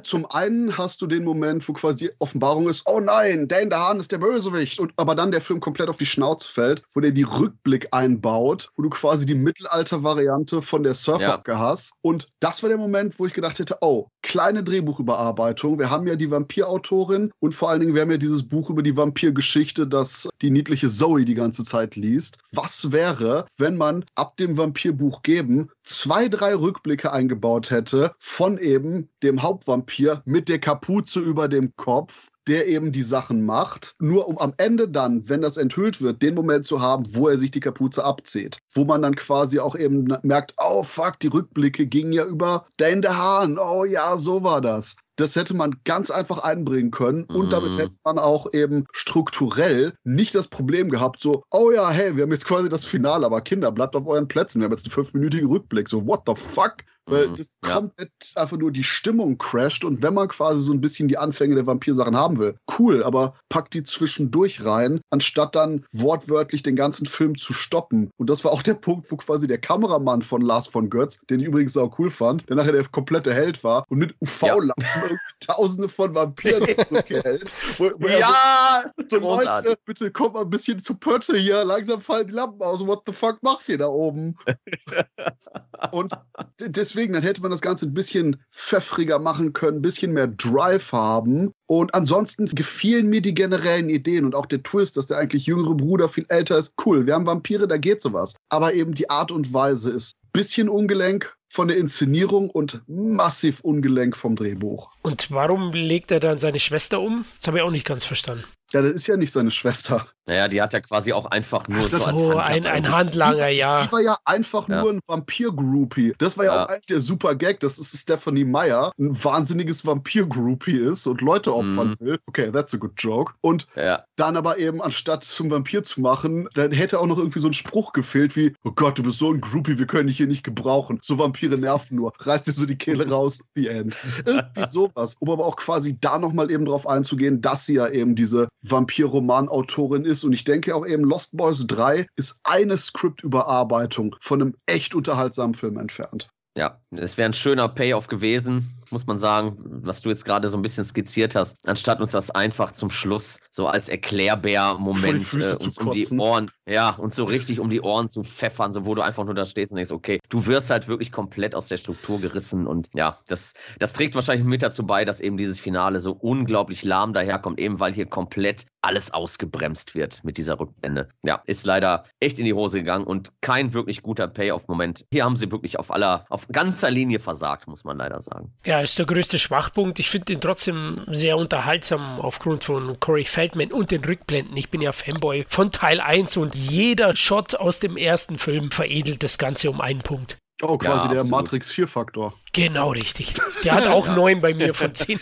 zum 0.02 0.26
einen 0.26 0.76
hast 0.76 1.00
du 1.00 1.06
den 1.06 1.24
Moment, 1.24 1.66
wo 1.68 1.72
quasi 1.72 2.06
die 2.06 2.12
Offenbarung 2.18 2.68
ist, 2.68 2.86
oh 2.86 3.00
nein, 3.00 3.48
Dan 3.48 3.72
Hahn 3.72 3.98
ist 3.98 4.12
der 4.12 4.18
Bösewicht. 4.18 4.78
Und, 4.78 4.92
aber 4.96 5.14
dann 5.14 5.30
der 5.30 5.40
Film 5.40 5.60
komplett 5.60 5.88
auf 5.88 5.96
die 5.96 6.06
Schnauze 6.06 6.48
fällt, 6.48 6.82
wo 6.94 7.00
der 7.00 7.12
die 7.12 7.22
Rückblick 7.22 7.88
einbaut, 7.92 8.70
wo 8.76 8.82
du 8.82 8.90
quasi 8.90 9.24
die 9.24 9.34
Mittelalter-Variante 9.34 10.60
von 10.60 10.82
der 10.82 10.94
Surferhacke 10.94 11.52
ja. 11.52 11.58
hast. 11.58 11.92
Und 12.02 12.28
das 12.40 12.62
war 12.62 12.68
der 12.68 12.78
Moment, 12.78 13.18
wo 13.18 13.26
ich 13.26 13.32
gedacht 13.32 13.58
hätte, 13.58 13.78
oh, 13.80 14.08
kleine 14.22 14.62
Drehbuchüberarbeitung. 14.62 15.78
Wir 15.78 15.90
haben 15.90 16.06
ja 16.06 16.16
die 16.16 16.30
Vampirautorin 16.30 17.32
und 17.40 17.54
vor 17.54 17.70
allen 17.70 17.80
Dingen, 17.80 17.94
wir 17.94 18.02
haben 18.02 18.10
ja 18.10 18.18
dieses 18.18 18.46
Buch 18.46 18.68
über 18.68 18.82
die 18.82 18.96
Vampirgeschichte, 18.96 19.86
das 19.86 20.28
die 20.42 20.50
niedliche 20.50 20.90
Zoe 20.90 21.24
die 21.24 21.34
ganze 21.34 21.64
Zeit 21.64 21.96
liest. 21.96 22.38
Was 22.52 22.92
wäre, 22.92 23.46
wenn 23.56 23.76
man 23.76 24.04
ab 24.14 24.36
dem 24.36 24.56
Vampirbuch 24.56 25.22
geben 25.22 25.69
zwei, 25.82 26.28
drei 26.28 26.54
Rückblicke 26.54 27.12
eingebaut 27.12 27.70
hätte 27.70 28.14
von 28.18 28.58
eben 28.58 29.08
dem 29.22 29.42
Hauptvampir 29.42 30.22
mit 30.24 30.48
der 30.48 30.58
Kapuze 30.58 31.20
über 31.20 31.48
dem 31.48 31.74
Kopf 31.76 32.30
der 32.50 32.66
eben 32.66 32.90
die 32.90 33.02
Sachen 33.02 33.44
macht, 33.44 33.94
nur 34.00 34.26
um 34.26 34.36
am 34.38 34.54
Ende 34.56 34.88
dann, 34.88 35.28
wenn 35.28 35.40
das 35.40 35.56
enthüllt 35.56 36.00
wird, 36.00 36.20
den 36.20 36.34
Moment 36.34 36.64
zu 36.64 36.80
haben, 36.80 37.04
wo 37.14 37.28
er 37.28 37.38
sich 37.38 37.52
die 37.52 37.60
Kapuze 37.60 38.02
abzieht. 38.02 38.58
Wo 38.72 38.84
man 38.84 39.02
dann 39.02 39.14
quasi 39.14 39.60
auch 39.60 39.76
eben 39.76 40.12
merkt, 40.22 40.54
oh 40.58 40.82
fuck, 40.82 41.20
die 41.20 41.28
Rückblicke 41.28 41.86
gingen 41.86 42.12
ja 42.12 42.24
über 42.24 42.66
Dane 42.76 43.16
Hahn. 43.16 43.56
Oh 43.56 43.84
ja, 43.84 44.16
so 44.16 44.42
war 44.42 44.60
das. 44.60 44.96
Das 45.16 45.36
hätte 45.36 45.54
man 45.54 45.76
ganz 45.84 46.10
einfach 46.10 46.38
einbringen 46.38 46.90
können 46.90 47.24
und 47.24 47.48
mm. 47.48 47.50
damit 47.50 47.78
hätte 47.78 47.96
man 48.04 48.18
auch 48.18 48.52
eben 48.52 48.84
strukturell 48.92 49.94
nicht 50.04 50.34
das 50.34 50.48
Problem 50.48 50.90
gehabt, 50.90 51.20
so, 51.20 51.42
oh 51.50 51.70
ja, 51.70 51.90
hey, 51.90 52.16
wir 52.16 52.22
haben 52.22 52.32
jetzt 52.32 52.46
quasi 52.46 52.68
das 52.68 52.86
Finale, 52.86 53.26
aber 53.26 53.40
Kinder, 53.40 53.70
bleibt 53.72 53.96
auf 53.96 54.06
euren 54.06 54.28
Plätzen. 54.28 54.60
Wir 54.60 54.66
haben 54.66 54.72
jetzt 54.72 54.86
einen 54.86 54.92
fünfminütigen 54.92 55.48
Rückblick. 55.48 55.88
So, 55.88 56.06
what 56.06 56.22
the 56.26 56.34
fuck? 56.34 56.76
Weil 57.06 57.28
mhm, 57.28 57.34
das 57.34 57.58
ja. 57.64 57.74
komplett 57.74 58.10
einfach 58.36 58.56
nur 58.56 58.70
die 58.70 58.84
Stimmung 58.84 59.38
crasht 59.38 59.84
und 59.84 60.02
wenn 60.02 60.14
man 60.14 60.28
quasi 60.28 60.60
so 60.60 60.72
ein 60.72 60.80
bisschen 60.80 61.08
die 61.08 61.18
Anfänge 61.18 61.54
der 61.56 61.66
Vampirsachen 61.66 62.16
haben 62.16 62.38
will, 62.38 62.56
cool, 62.78 63.02
aber 63.02 63.34
packt 63.48 63.74
die 63.74 63.82
zwischendurch 63.82 64.64
rein, 64.64 65.00
anstatt 65.10 65.54
dann 65.54 65.84
wortwörtlich 65.92 66.62
den 66.62 66.76
ganzen 66.76 67.06
Film 67.06 67.36
zu 67.36 67.52
stoppen. 67.52 68.10
Und 68.16 68.30
das 68.30 68.44
war 68.44 68.52
auch 68.52 68.62
der 68.62 68.74
Punkt, 68.74 69.10
wo 69.10 69.16
quasi 69.16 69.48
der 69.48 69.58
Kameramann 69.58 70.22
von 70.22 70.40
Lars 70.40 70.68
von 70.68 70.88
Götz, 70.88 71.20
den 71.28 71.40
ich 71.40 71.46
übrigens 71.46 71.76
auch 71.76 71.98
cool 71.98 72.10
fand, 72.10 72.48
der 72.48 72.56
nachher 72.56 72.72
der 72.72 72.86
komplette 72.86 73.34
Held 73.34 73.64
war 73.64 73.84
und 73.88 73.98
mit 73.98 74.14
UV-Lampen 74.20 74.84
ja. 74.84 74.99
tausende 75.40 75.88
von 75.88 76.14
Vampiren 76.14 76.66
zurückhält. 76.88 77.52
Wo, 77.78 77.90
wo 77.98 78.08
ja! 78.08 78.84
so, 79.10 79.18
Leute, 79.18 79.78
bitte 79.84 80.10
kommt 80.10 80.34
mal 80.34 80.42
ein 80.42 80.50
bisschen 80.50 80.78
zu 80.78 80.94
Pötte 80.94 81.36
hier. 81.36 81.64
Langsam 81.64 82.00
fallen 82.00 82.26
die 82.26 82.32
Lampen 82.32 82.62
aus. 82.62 82.86
What 82.86 83.02
the 83.06 83.12
fuck 83.12 83.42
macht 83.42 83.68
ihr 83.68 83.78
da 83.78 83.88
oben? 83.88 84.36
Und 85.92 86.12
deswegen, 86.58 87.14
dann 87.14 87.22
hätte 87.22 87.40
man 87.40 87.50
das 87.50 87.62
Ganze 87.62 87.86
ein 87.86 87.94
bisschen 87.94 88.42
pfeffriger 88.52 89.18
machen 89.18 89.52
können, 89.52 89.78
ein 89.78 89.82
bisschen 89.82 90.12
mehr 90.12 90.26
Drive 90.28 90.92
haben. 90.92 91.52
Und 91.66 91.94
ansonsten 91.94 92.46
gefielen 92.46 93.08
mir 93.08 93.22
die 93.22 93.34
generellen 93.34 93.88
Ideen 93.88 94.24
und 94.24 94.34
auch 94.34 94.46
der 94.46 94.62
Twist, 94.62 94.96
dass 94.96 95.06
der 95.06 95.18
eigentlich 95.18 95.46
jüngere 95.46 95.74
Bruder 95.74 96.08
viel 96.08 96.26
älter 96.28 96.58
ist. 96.58 96.74
Cool, 96.84 97.06
wir 97.06 97.14
haben 97.14 97.26
Vampire, 97.26 97.66
da 97.66 97.76
geht 97.76 98.02
sowas. 98.02 98.34
Aber 98.48 98.74
eben 98.74 98.92
die 98.92 99.08
Art 99.08 99.32
und 99.32 99.54
Weise 99.54 99.90
ist 99.90 100.16
ein 100.24 100.30
bisschen 100.32 100.68
ungelenk, 100.68 101.34
von 101.50 101.66
der 101.68 101.76
Inszenierung 101.76 102.48
und 102.48 102.80
massiv 102.86 103.60
ungelenk 103.60 104.16
vom 104.16 104.36
Drehbuch. 104.36 104.92
Und 105.02 105.30
warum 105.32 105.72
legt 105.72 106.12
er 106.12 106.20
dann 106.20 106.38
seine 106.38 106.60
Schwester 106.60 107.00
um? 107.00 107.24
Das 107.38 107.48
habe 107.48 107.58
ich 107.58 107.64
auch 107.64 107.72
nicht 107.72 107.84
ganz 107.84 108.04
verstanden. 108.04 108.44
Ja, 108.72 108.82
das 108.82 108.92
ist 108.92 109.06
ja 109.08 109.16
nicht 109.16 109.32
seine 109.32 109.50
Schwester. 109.50 110.06
Naja, 110.26 110.46
die 110.46 110.62
hat 110.62 110.72
ja 110.72 110.80
quasi 110.80 111.12
auch 111.12 111.26
einfach 111.26 111.66
nur 111.66 111.80
Ach, 111.80 111.88
so 111.88 111.98
das 111.98 112.06
als 112.06 112.16
Handlanger. 112.22 112.44
ein, 112.44 112.66
ein 112.66 112.92
Handlanger, 112.92 113.48
sie, 113.48 113.56
ja. 113.58 113.82
Sie 113.84 113.90
war 113.92 114.00
ja 114.00 114.16
einfach 114.24 114.68
Ja. 114.68 114.82
nur 114.82 114.92
ein 114.92 115.00
Vampir-Groupie. 115.08 116.14
Das 116.18 116.38
war 116.38 116.44
ja, 116.44 116.54
Ja. 116.54 116.64
auch 116.64 116.68
eigentlich 116.68 116.86
der 116.86 117.00
super 117.00 117.34
Gag, 117.34 117.58
dass 117.60 117.78
es 117.78 117.98
Stephanie 117.98 118.44
Meyer 118.44 118.92
ein 118.98 119.24
wahnsinniges 119.24 119.84
Vampir-Groupie 119.86 120.76
ist 120.78 121.06
und 121.06 121.20
Leute 121.20 121.54
opfern 121.54 121.96
Mhm. 122.00 122.04
will. 122.04 122.18
Okay, 122.26 122.50
that's 122.52 122.72
a 122.74 122.76
good 122.76 122.92
joke. 122.98 123.32
Und 123.40 123.66
Ja, 123.76 124.04
dann 124.16 124.36
aber 124.36 124.58
eben, 124.58 124.80
anstatt 124.82 125.24
zum 125.24 125.50
Vampir 125.50 125.82
zu 125.82 126.00
machen, 126.00 126.48
dann 126.54 126.70
hätte 126.72 127.00
auch 127.00 127.06
noch 127.06 127.18
irgendwie 127.18 127.38
so 127.40 127.48
ein 127.48 127.52
Spruch 127.54 127.92
gefehlt 127.92 128.36
wie, 128.36 128.54
oh 128.64 128.70
Gott, 128.72 128.98
du 128.98 129.02
bist 129.02 129.18
so 129.18 129.32
ein 129.32 129.40
Groupie, 129.40 129.78
wir 129.78 129.86
können 129.86 130.06
dich 130.08 130.16
hier 130.18 130.26
nicht 130.28 130.44
gebrauchen. 130.44 131.00
So 131.02 131.18
Vampire 131.18 131.56
nerven 131.58 131.96
nur. 131.96 132.12
Reiß 132.20 132.44
dir 132.44 132.52
so 132.52 132.66
die 132.66 132.78
Kehle 132.78 133.08
raus, 133.10 133.42
the 133.56 133.66
end. 133.68 133.96
Irgendwie 134.24 134.66
sowas. 134.68 135.16
Um 135.18 135.30
aber 135.30 135.44
auch 135.44 135.56
quasi 135.56 135.98
da 136.00 136.18
nochmal 136.18 136.50
eben 136.50 136.64
drauf 136.66 136.86
einzugehen, 136.86 137.40
dass 137.40 137.66
sie 137.66 137.74
ja 137.74 137.88
eben 137.88 138.14
diese 138.14 138.48
Vampir-Roman-Autorin 138.62 140.04
ist. 140.04 140.24
Und 140.24 140.32
ich 140.32 140.44
denke 140.44 140.74
auch 140.74 140.86
eben, 140.86 141.04
Lost 141.04 141.36
Boys 141.36 141.66
3 141.66 142.06
ist 142.16 142.38
eine 142.42 142.76
Skriptüberarbeitung 142.76 144.16
von 144.20 144.40
einem 144.42 144.54
echt 144.66 144.94
unterhaltsamen 144.94 145.54
Film 145.54 145.78
entfernt. 145.78 146.28
ja. 146.56 146.80
Es 146.90 147.16
wäre 147.16 147.28
ein 147.28 147.32
schöner 147.32 147.68
Payoff 147.68 148.08
gewesen, 148.08 148.79
muss 148.92 149.06
man 149.06 149.18
sagen, 149.18 149.56
was 149.64 150.02
du 150.02 150.08
jetzt 150.08 150.24
gerade 150.24 150.48
so 150.48 150.56
ein 150.56 150.62
bisschen 150.62 150.84
skizziert 150.84 151.34
hast, 151.34 151.56
anstatt 151.68 152.00
uns 152.00 152.12
das 152.12 152.30
einfach 152.30 152.72
zum 152.72 152.90
Schluss 152.90 153.38
so 153.50 153.66
als 153.66 153.88
Erklärbär-Moment 153.88 155.34
äh, 155.34 155.56
uns 155.62 155.78
um 155.78 155.90
die. 155.90 156.06
Ohren, 156.18 156.50
ja, 156.66 156.90
uns 156.90 157.16
so 157.16 157.24
richtig 157.24 157.60
um 157.60 157.70
die 157.70 157.80
Ohren 157.80 158.08
zu 158.08 158.24
pfeffern, 158.24 158.72
so 158.72 158.84
wo 158.84 158.94
du 158.94 159.02
einfach 159.02 159.24
nur 159.24 159.34
da 159.34 159.44
stehst 159.44 159.72
und 159.72 159.76
denkst, 159.76 159.92
okay, 159.92 160.20
du 160.28 160.46
wirst 160.46 160.70
halt 160.70 160.88
wirklich 160.88 161.12
komplett 161.12 161.54
aus 161.54 161.68
der 161.68 161.76
Struktur 161.76 162.20
gerissen 162.20 162.66
und 162.66 162.88
ja, 162.94 163.18
das, 163.28 163.54
das 163.78 163.92
trägt 163.92 164.14
wahrscheinlich 164.14 164.46
mit 164.46 164.62
dazu 164.62 164.86
bei, 164.86 165.04
dass 165.04 165.20
eben 165.20 165.36
dieses 165.36 165.60
Finale 165.60 166.00
so 166.00 166.12
unglaublich 166.12 166.84
lahm 166.84 167.12
daherkommt, 167.12 167.58
eben 167.58 167.80
weil 167.80 167.92
hier 167.92 168.06
komplett 168.06 168.66
alles 168.82 169.12
ausgebremst 169.12 169.94
wird 169.94 170.24
mit 170.24 170.38
dieser 170.38 170.58
Rückblende. 170.58 171.08
Ja, 171.22 171.42
ist 171.46 171.66
leider 171.66 172.04
echt 172.18 172.38
in 172.38 172.44
die 172.44 172.54
Hose 172.54 172.78
gegangen 172.78 173.04
und 173.04 173.32
kein 173.40 173.72
wirklich 173.74 174.02
guter 174.02 174.26
Payoff-Moment. 174.26 175.06
Hier 175.12 175.24
haben 175.24 175.36
sie 175.36 175.50
wirklich 175.50 175.78
auf 175.78 175.90
aller, 175.90 176.24
auf 176.28 176.48
ganzer 176.48 176.90
Linie 176.90 177.20
versagt, 177.20 177.68
muss 177.68 177.84
man 177.84 177.98
leider 177.98 178.20
sagen. 178.22 178.52
Ja, 178.64 178.79
ist 178.82 178.98
der 178.98 179.06
größte 179.06 179.38
Schwachpunkt. 179.38 179.98
Ich 179.98 180.10
finde 180.10 180.32
ihn 180.32 180.40
trotzdem 180.40 181.02
sehr 181.08 181.36
unterhaltsam 181.36 182.20
aufgrund 182.20 182.64
von 182.64 182.98
Corey 183.00 183.24
Feldman 183.24 183.72
und 183.72 183.90
den 183.90 184.04
Rückblenden. 184.04 184.56
Ich 184.56 184.70
bin 184.70 184.80
ja 184.80 184.92
Fanboy 184.92 185.44
von 185.48 185.72
Teil 185.72 186.00
1 186.00 186.36
und 186.36 186.54
jeder 186.54 187.16
Shot 187.16 187.54
aus 187.54 187.80
dem 187.80 187.96
ersten 187.96 188.38
Film 188.38 188.70
veredelt 188.70 189.22
das 189.22 189.38
Ganze 189.38 189.70
um 189.70 189.80
einen 189.80 190.02
Punkt. 190.02 190.36
Oh, 190.62 190.76
quasi 190.76 191.06
Ja, 191.06 191.12
der 191.12 191.20
absolut. 191.20 191.30
Matrix 191.30 191.70
4-Faktor. 191.72 192.34
Genau 192.52 192.90
richtig. 192.90 193.32
Der 193.64 193.74
hat 193.74 193.86
auch 193.86 194.08
neun 194.08 194.40
bei 194.40 194.52
mir 194.52 194.74
von 194.74 194.94
zehn. 194.94 195.20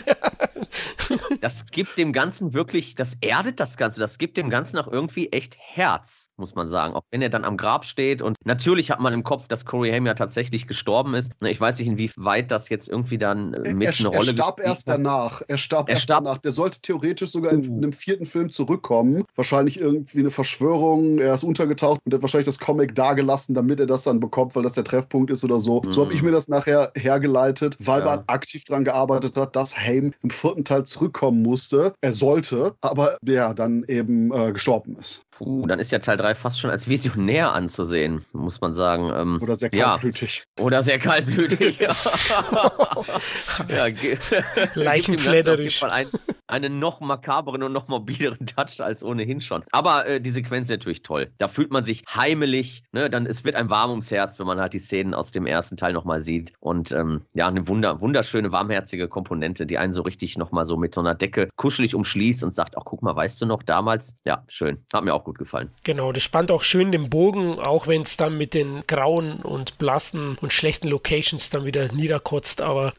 Das 1.41 1.67
gibt 1.67 1.97
dem 1.97 2.11
Ganzen 2.11 2.53
wirklich, 2.53 2.95
das 2.95 3.15
erdet 3.21 3.59
das 3.59 3.77
Ganze, 3.77 3.99
das 3.99 4.17
gibt 4.17 4.37
dem 4.37 4.49
Ganzen 4.49 4.77
auch 4.77 4.87
irgendwie 4.87 5.31
echt 5.31 5.55
Herz, 5.57 6.28
muss 6.39 6.55
man 6.55 6.69
sagen. 6.69 6.93
Auch 6.93 7.01
wenn 7.11 7.21
er 7.21 7.29
dann 7.29 7.43
am 7.43 7.57
Grab 7.57 7.85
steht 7.85 8.21
und 8.21 8.35
natürlich 8.45 8.91
hat 8.91 8.99
man 8.99 9.13
im 9.13 9.23
Kopf, 9.23 9.47
dass 9.47 9.65
Corey 9.65 9.91
Haim 9.91 10.05
ja 10.05 10.13
tatsächlich 10.13 10.67
gestorben 10.67 11.13
ist. 11.13 11.31
Ich 11.41 11.59
weiß 11.61 11.77
nicht, 11.79 11.87
inwieweit 11.87 12.51
das 12.51 12.69
jetzt 12.69 12.89
irgendwie 12.89 13.17
dann 13.17 13.53
äh, 13.53 13.73
mit 13.73 13.87
er, 13.87 13.93
eine 13.99 14.07
Rolle 14.17 14.31
er 14.31 14.33
starb 14.33 14.59
erst 14.59 14.89
hat. 14.89 14.97
danach. 14.97 15.41
Er 15.47 15.57
starb 15.57 15.89
Er 15.89 15.93
erst 15.93 16.03
starb- 16.03 16.23
danach. 16.23 16.37
Der 16.39 16.51
sollte 16.51 16.81
theoretisch 16.81 17.29
sogar 17.31 17.51
in 17.51 17.67
Uh. 17.69 17.77
einem 17.77 17.91
vierten 17.93 18.25
Film 18.25 18.49
zurückkommen. 18.49 19.25
Wahrscheinlich 19.35 19.79
irgendwie 19.79 20.19
eine 20.19 20.31
Verschwörung. 20.31 21.19
Er 21.19 21.33
ist 21.35 21.43
untergetaucht 21.43 21.99
und 22.05 22.13
hat 22.13 22.21
wahrscheinlich 22.21 22.45
das 22.47 22.59
Comic 22.59 22.95
dagelassen, 22.95 23.53
damit 23.53 23.79
er 23.79 23.85
das 23.85 24.03
dann 24.03 24.19
bekommt, 24.19 24.55
weil 24.55 24.63
das 24.63 24.73
der 24.73 24.83
Treffpunkt 24.83 25.29
ist 25.31 25.43
oder 25.43 25.59
so. 25.59 25.81
So 25.89 26.01
habe 26.01 26.13
ich 26.13 26.21
Mhm. 26.21 26.27
mir 26.27 26.31
das 26.33 26.47
nachher 26.47 26.91
hergeleitet, 26.95 27.77
weil 27.79 27.99
Ja. 27.99 28.05
man 28.05 28.23
aktiv 28.27 28.63
daran 28.65 28.85
gearbeitet 28.85 29.35
hat, 29.37 29.55
dass 29.55 29.77
Haim 29.77 30.13
im 30.23 30.29
vierten 30.29 30.63
Teil 30.65 30.83
zurückkommen 30.85 31.41
musste. 31.41 31.93
Er 32.01 32.13
sollte, 32.13 32.75
aber 32.81 33.17
der 33.21 33.53
dann 33.53 33.83
eben 33.87 34.31
äh, 34.33 34.51
gestorben 34.51 34.95
ist. 34.97 35.21
Puh, 35.39 35.65
dann 35.67 35.79
ist 35.79 35.93
ja 35.93 35.99
Teil 35.99 36.17
3 36.17 36.35
fast 36.35 36.59
schon 36.59 36.69
als 36.69 36.89
Visionär 36.89 37.53
anzusehen, 37.53 38.25
muss 38.33 38.59
man 38.59 38.75
sagen. 38.75 39.09
Ähm, 39.15 39.39
Oder 39.41 39.55
sehr 39.55 39.73
Ja. 39.73 39.91
kaltblütig. 39.91 40.43
Oder 40.59 40.83
sehr 40.83 40.99
kaltblütig. 40.99 41.79
ja, 41.79 41.95
ja, 43.69 43.87
Fall 45.79 45.91
ein, 45.91 46.07
einen 46.47 46.79
noch 46.79 46.99
makaberen 46.99 47.63
und 47.63 47.71
noch 47.71 47.87
morbideren 47.87 48.45
Touch 48.47 48.81
als 48.81 49.01
ohnehin 49.01 49.39
schon. 49.39 49.63
Aber 49.71 50.05
äh, 50.07 50.19
die 50.19 50.31
Sequenz 50.31 50.67
ist 50.67 50.71
natürlich 50.71 51.03
toll. 51.03 51.31
Da 51.37 51.47
fühlt 51.47 51.71
man 51.71 51.85
sich 51.85 52.03
heimelig. 52.13 52.83
Ne? 52.91 53.09
Dann, 53.09 53.25
es 53.25 53.45
wird 53.45 53.55
einem 53.55 53.69
warm 53.69 53.91
ums 53.91 54.11
Herz, 54.11 54.39
wenn 54.39 54.47
man 54.47 54.59
halt 54.59 54.73
die 54.73 54.79
Szenen 54.79 55.13
aus 55.13 55.31
dem 55.31 55.45
ersten 55.45 55.77
Teil 55.77 55.93
nochmal 55.93 56.19
sieht. 56.19 56.51
Und 56.59 56.91
ähm, 56.91 57.21
ja, 57.33 57.47
eine 57.47 57.65
wunder, 57.69 58.01
wunderschöne, 58.01 58.51
warmherzige 58.51 59.07
Komponente, 59.07 59.65
die 59.65 59.77
einen 59.77 59.93
so 59.93 60.01
richtig 60.01 60.37
nochmal 60.37 60.65
so 60.65 60.75
mit 60.75 60.93
so 60.95 60.99
einer 60.99 61.15
Decke 61.15 61.47
kuschelig 61.55 61.95
umschließt 61.95 62.43
und 62.43 62.53
sagt, 62.53 62.77
ach 62.77 62.83
guck 62.83 63.03
mal, 63.03 63.15
weißt 63.15 63.41
du 63.41 63.45
noch 63.45 63.63
damals? 63.63 64.15
Ja, 64.25 64.43
schön. 64.49 64.83
Hat 64.91 65.03
mir 65.03 65.13
auch 65.13 65.23
gut 65.23 65.28
gefallen. 65.37 65.69
Genau, 65.83 66.11
das 66.11 66.23
spannt 66.23 66.51
auch 66.51 66.63
schön 66.63 66.91
den 66.91 67.09
Bogen, 67.09 67.59
auch 67.59 67.87
wenn 67.87 68.01
es 68.01 68.17
dann 68.17 68.37
mit 68.37 68.53
den 68.53 68.81
grauen 68.87 69.37
und 69.37 69.77
blassen 69.77 70.37
und 70.41 70.53
schlechten 70.53 70.87
Locations 70.87 71.49
dann 71.49 71.65
wieder 71.65 71.91
niederkotzt, 71.91 72.61
aber 72.61 72.93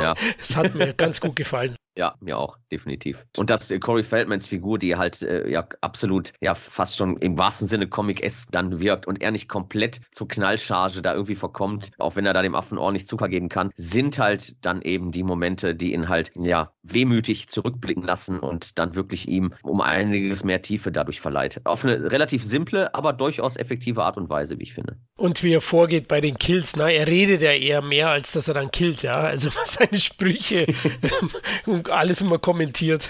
Ja. 0.00 0.14
es 0.40 0.56
hat 0.56 0.74
mir 0.74 0.94
ganz 0.94 1.20
gut 1.20 1.36
gefallen. 1.36 1.76
Ja, 1.98 2.14
mir 2.20 2.38
auch, 2.38 2.58
definitiv. 2.70 3.26
Und 3.38 3.50
dass 3.50 3.72
äh, 3.72 3.80
Corey 3.80 4.04
Feldmans 4.04 4.46
Figur, 4.46 4.78
die 4.78 4.94
halt 4.94 5.20
äh, 5.22 5.50
ja 5.50 5.66
absolut, 5.80 6.32
ja 6.40 6.54
fast 6.54 6.96
schon 6.96 7.16
im 7.16 7.36
wahrsten 7.36 7.66
Sinne 7.66 7.88
Comic-esque 7.88 8.52
dann 8.52 8.78
wirkt 8.80 9.08
und 9.08 9.20
er 9.20 9.32
nicht 9.32 9.48
komplett 9.48 10.00
zur 10.12 10.28
Knallcharge 10.28 11.02
da 11.02 11.12
irgendwie 11.12 11.34
verkommt, 11.34 11.90
auch 11.98 12.14
wenn 12.14 12.24
er 12.24 12.34
da 12.34 12.42
dem 12.42 12.54
Affen 12.54 12.78
ordentlich 12.78 13.08
Zucker 13.08 13.28
geben 13.28 13.48
kann, 13.48 13.72
sind 13.74 14.20
halt 14.20 14.64
dann 14.64 14.80
eben 14.82 15.10
die 15.10 15.24
Momente, 15.24 15.74
die 15.74 15.92
ihn 15.92 16.08
halt, 16.08 16.30
ja, 16.36 16.70
wehmütig 16.84 17.48
zurückblicken 17.48 18.04
lassen 18.04 18.38
und 18.38 18.78
dann 18.78 18.94
wirklich 18.94 19.28
ihm 19.28 19.52
um 19.62 19.80
einiges 19.80 20.44
mehr 20.44 20.62
Tiefe 20.62 20.92
dadurch 20.92 21.20
verleiht. 21.20 21.60
Auf 21.64 21.84
eine 21.84 22.12
relativ 22.12 22.44
simple, 22.44 22.94
aber 22.94 23.12
durchaus 23.12 23.56
effektive 23.56 24.04
Art 24.04 24.16
und 24.16 24.30
Weise, 24.30 24.56
wie 24.60 24.62
ich 24.62 24.74
finde. 24.74 24.98
Und 25.16 25.42
wie 25.42 25.52
er 25.52 25.60
vorgeht 25.60 26.06
bei 26.06 26.20
den 26.20 26.38
Kills, 26.38 26.76
na, 26.76 26.88
er 26.88 27.08
redet 27.08 27.42
ja 27.42 27.50
eher 27.50 27.82
mehr, 27.82 28.10
als 28.10 28.30
dass 28.30 28.46
er 28.46 28.54
dann 28.54 28.70
killt, 28.70 29.02
ja. 29.02 29.16
Also 29.16 29.50
seine 29.66 29.98
Sprüche 30.00 30.72
alles 31.88 32.20
immer 32.20 32.38
kommentiert. 32.38 33.08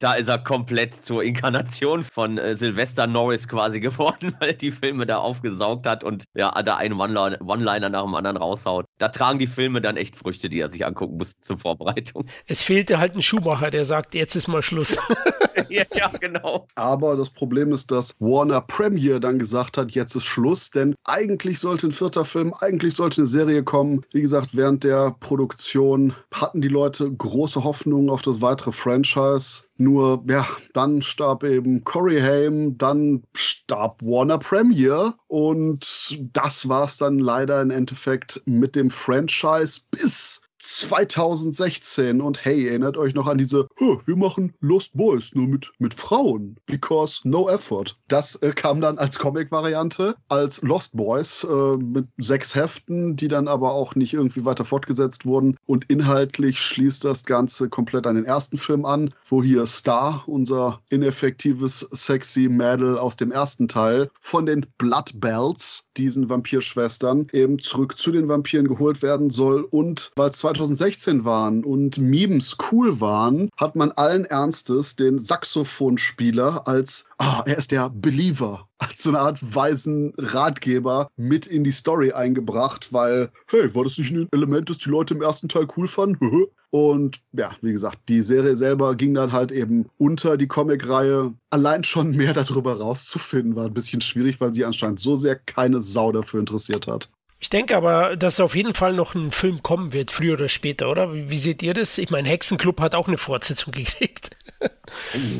Da 0.00 0.14
ist 0.14 0.28
er 0.28 0.38
komplett 0.38 1.04
zur 1.04 1.22
Inkarnation 1.22 2.02
von 2.02 2.38
äh, 2.38 2.56
Sylvester 2.56 3.06
Norris 3.06 3.46
quasi 3.46 3.80
geworden, 3.80 4.34
weil 4.40 4.50
er 4.50 4.54
die 4.54 4.72
Filme 4.72 5.04
da 5.04 5.18
aufgesaugt 5.18 5.86
hat 5.86 6.04
und 6.04 6.24
ja, 6.34 6.50
da 6.62 6.76
einen 6.76 6.98
One-Liner 6.98 7.38
One-Liner 7.42 7.90
nach 7.90 8.04
dem 8.04 8.14
anderen 8.14 8.38
raushaut. 8.38 8.86
Da 8.96 9.08
tragen 9.08 9.38
die 9.38 9.46
Filme 9.46 9.82
dann 9.82 9.98
echt 9.98 10.16
Früchte, 10.16 10.48
die 10.48 10.58
er 10.58 10.70
sich 10.70 10.86
angucken 10.86 11.18
muss 11.18 11.34
zur 11.40 11.58
Vorbereitung. 11.58 12.24
Es 12.46 12.62
fehlte 12.62 12.98
halt 12.98 13.14
ein 13.14 13.22
Schuhmacher, 13.22 13.70
der 13.70 13.84
sagt, 13.84 14.14
jetzt 14.14 14.34
ist 14.34 14.48
mal 14.48 14.62
Schluss. 14.62 14.96
ja, 15.68 15.84
ja, 15.94 16.10
genau. 16.18 16.66
Aber 16.74 17.16
das 17.16 17.30
Problem 17.30 17.70
ist, 17.70 17.90
dass 17.90 18.14
Warner 18.18 18.60
Premiere 18.60 19.20
dann 19.20 19.38
gesagt 19.38 19.76
hat, 19.76 19.92
jetzt 19.92 20.14
ist 20.16 20.24
Schluss, 20.24 20.70
denn 20.70 20.94
eigentlich 21.04 21.60
sollte 21.60 21.88
ein 21.88 21.92
vierter 21.92 22.24
Film, 22.24 22.52
eigentlich 22.60 22.94
sollte 22.94 23.20
eine 23.20 23.26
Serie 23.26 23.62
kommen. 23.62 24.04
Wie 24.12 24.22
gesagt, 24.22 24.56
während 24.56 24.82
der 24.82 25.14
Produktion 25.20 26.14
hatten 26.34 26.60
die 26.60 26.68
Leute 26.68 27.10
große 27.10 27.62
Hoffnungen 27.62 28.09
auf 28.10 28.22
das 28.22 28.40
weitere 28.40 28.72
Franchise. 28.72 29.64
Nur, 29.78 30.22
ja, 30.28 30.46
dann 30.74 31.02
starb 31.02 31.44
eben 31.44 31.84
Corey 31.84 32.20
Haim, 32.20 32.76
dann 32.76 33.22
starb 33.34 34.02
Warner 34.02 34.38
Premiere 34.38 35.14
und 35.28 36.18
das 36.32 36.68
war 36.68 36.84
es 36.84 36.98
dann 36.98 37.18
leider 37.18 37.62
im 37.62 37.70
Endeffekt 37.70 38.42
mit 38.44 38.76
dem 38.76 38.90
Franchise 38.90 39.80
bis 39.90 40.42
2016 40.60 42.20
und 42.20 42.44
hey, 42.44 42.68
erinnert 42.68 42.96
euch 42.96 43.14
noch 43.14 43.26
an 43.26 43.38
diese, 43.38 43.68
"Huh, 43.78 43.98
wir 44.04 44.16
machen 44.16 44.54
Lost 44.60 44.96
Boys 44.96 45.30
nur 45.34 45.48
mit, 45.48 45.72
mit 45.78 45.94
Frauen, 45.94 46.56
because 46.66 47.20
no 47.24 47.48
effort. 47.48 47.96
Das 48.08 48.36
äh, 48.36 48.52
kam 48.52 48.80
dann 48.80 48.98
als 48.98 49.18
Comic-Variante, 49.18 50.16
als 50.28 50.62
Lost 50.62 50.96
Boys 50.96 51.44
äh, 51.44 51.76
mit 51.76 52.06
sechs 52.18 52.54
Heften, 52.54 53.16
die 53.16 53.28
dann 53.28 53.48
aber 53.48 53.72
auch 53.72 53.94
nicht 53.94 54.12
irgendwie 54.14 54.44
weiter 54.44 54.64
fortgesetzt 54.64 55.24
wurden. 55.24 55.56
Und 55.66 55.84
inhaltlich 55.88 56.60
schließt 56.60 57.04
das 57.04 57.24
Ganze 57.24 57.68
komplett 57.68 58.06
an 58.06 58.16
den 58.16 58.24
ersten 58.24 58.58
Film 58.58 58.84
an, 58.84 59.14
wo 59.26 59.42
hier 59.42 59.66
Star, 59.66 60.24
unser 60.26 60.80
ineffektives, 60.90 61.80
sexy 61.90 62.48
Mädel 62.48 62.98
aus 62.98 63.16
dem 63.16 63.32
ersten 63.32 63.68
Teil, 63.68 64.10
von 64.20 64.46
den 64.46 64.66
Blood 64.78 65.12
Bells, 65.14 65.88
diesen 65.96 66.28
Vampirschwestern, 66.28 67.28
eben 67.32 67.58
zurück 67.58 67.96
zu 67.96 68.10
den 68.12 68.28
Vampiren 68.28 68.68
geholt 68.68 69.02
werden 69.02 69.30
soll. 69.30 69.62
Und 69.62 70.12
weil 70.16 70.30
es 70.30 70.38
2016 70.54 71.24
waren 71.24 71.64
und 71.64 71.98
Memes 71.98 72.56
cool 72.70 73.00
waren, 73.00 73.50
hat 73.56 73.76
man 73.76 73.92
allen 73.92 74.24
Ernstes 74.24 74.96
den 74.96 75.18
Saxophonspieler 75.18 76.66
als, 76.66 77.06
ah, 77.18 77.42
er 77.46 77.58
ist 77.58 77.70
der 77.70 77.88
Believer 77.88 78.68
als 78.80 79.02
so 79.02 79.10
eine 79.10 79.20
Art 79.20 79.38
weisen 79.54 80.12
Ratgeber 80.16 81.10
mit 81.16 81.46
in 81.46 81.64
die 81.64 81.70
Story 81.70 82.12
eingebracht, 82.12 82.92
weil, 82.92 83.30
hey, 83.48 83.74
war 83.74 83.84
das 83.84 83.98
nicht 83.98 84.10
ein 84.10 84.28
Element, 84.32 84.70
das 84.70 84.78
die 84.78 84.88
Leute 84.88 85.14
im 85.14 85.22
ersten 85.22 85.48
Teil 85.48 85.68
cool 85.76 85.86
fanden? 85.86 86.46
Und 86.70 87.20
ja, 87.32 87.54
wie 87.60 87.72
gesagt, 87.72 87.98
die 88.08 88.22
Serie 88.22 88.56
selber 88.56 88.94
ging 88.94 89.12
dann 89.14 89.32
halt 89.32 89.52
eben 89.52 89.90
unter 89.98 90.36
die 90.36 90.46
Comicreihe. 90.46 91.34
Allein 91.50 91.84
schon 91.84 92.12
mehr 92.16 92.32
darüber 92.32 92.78
rauszufinden, 92.78 93.56
war 93.56 93.66
ein 93.66 93.74
bisschen 93.74 94.00
schwierig, 94.00 94.40
weil 94.40 94.54
sie 94.54 94.64
anscheinend 94.64 95.00
so 95.00 95.14
sehr 95.14 95.36
keine 95.36 95.80
Sau 95.80 96.12
dafür 96.12 96.40
interessiert 96.40 96.86
hat. 96.86 97.10
Ich 97.42 97.48
denke 97.48 97.74
aber, 97.74 98.16
dass 98.16 98.38
auf 98.38 98.54
jeden 98.54 98.74
Fall 98.74 98.92
noch 98.92 99.14
ein 99.14 99.30
Film 99.30 99.62
kommen 99.62 99.94
wird, 99.94 100.10
früher 100.10 100.34
oder 100.34 100.50
später, 100.50 100.90
oder? 100.90 101.14
Wie, 101.14 101.30
wie 101.30 101.38
seht 101.38 101.62
ihr 101.62 101.72
das? 101.72 101.96
Ich 101.96 102.10
meine, 102.10 102.28
Hexenclub 102.28 102.80
hat 102.80 102.94
auch 102.94 103.08
eine 103.08 103.16
Fortsetzung 103.16 103.72
gekriegt. 103.76 104.36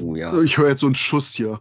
Oh, 0.03 0.17
ja. 0.17 0.41
Ich 0.41 0.57
höre 0.57 0.71
jetzt 0.71 0.81
so 0.81 0.87
einen 0.87 0.95
Schuss 0.95 1.35
hier. 1.35 1.61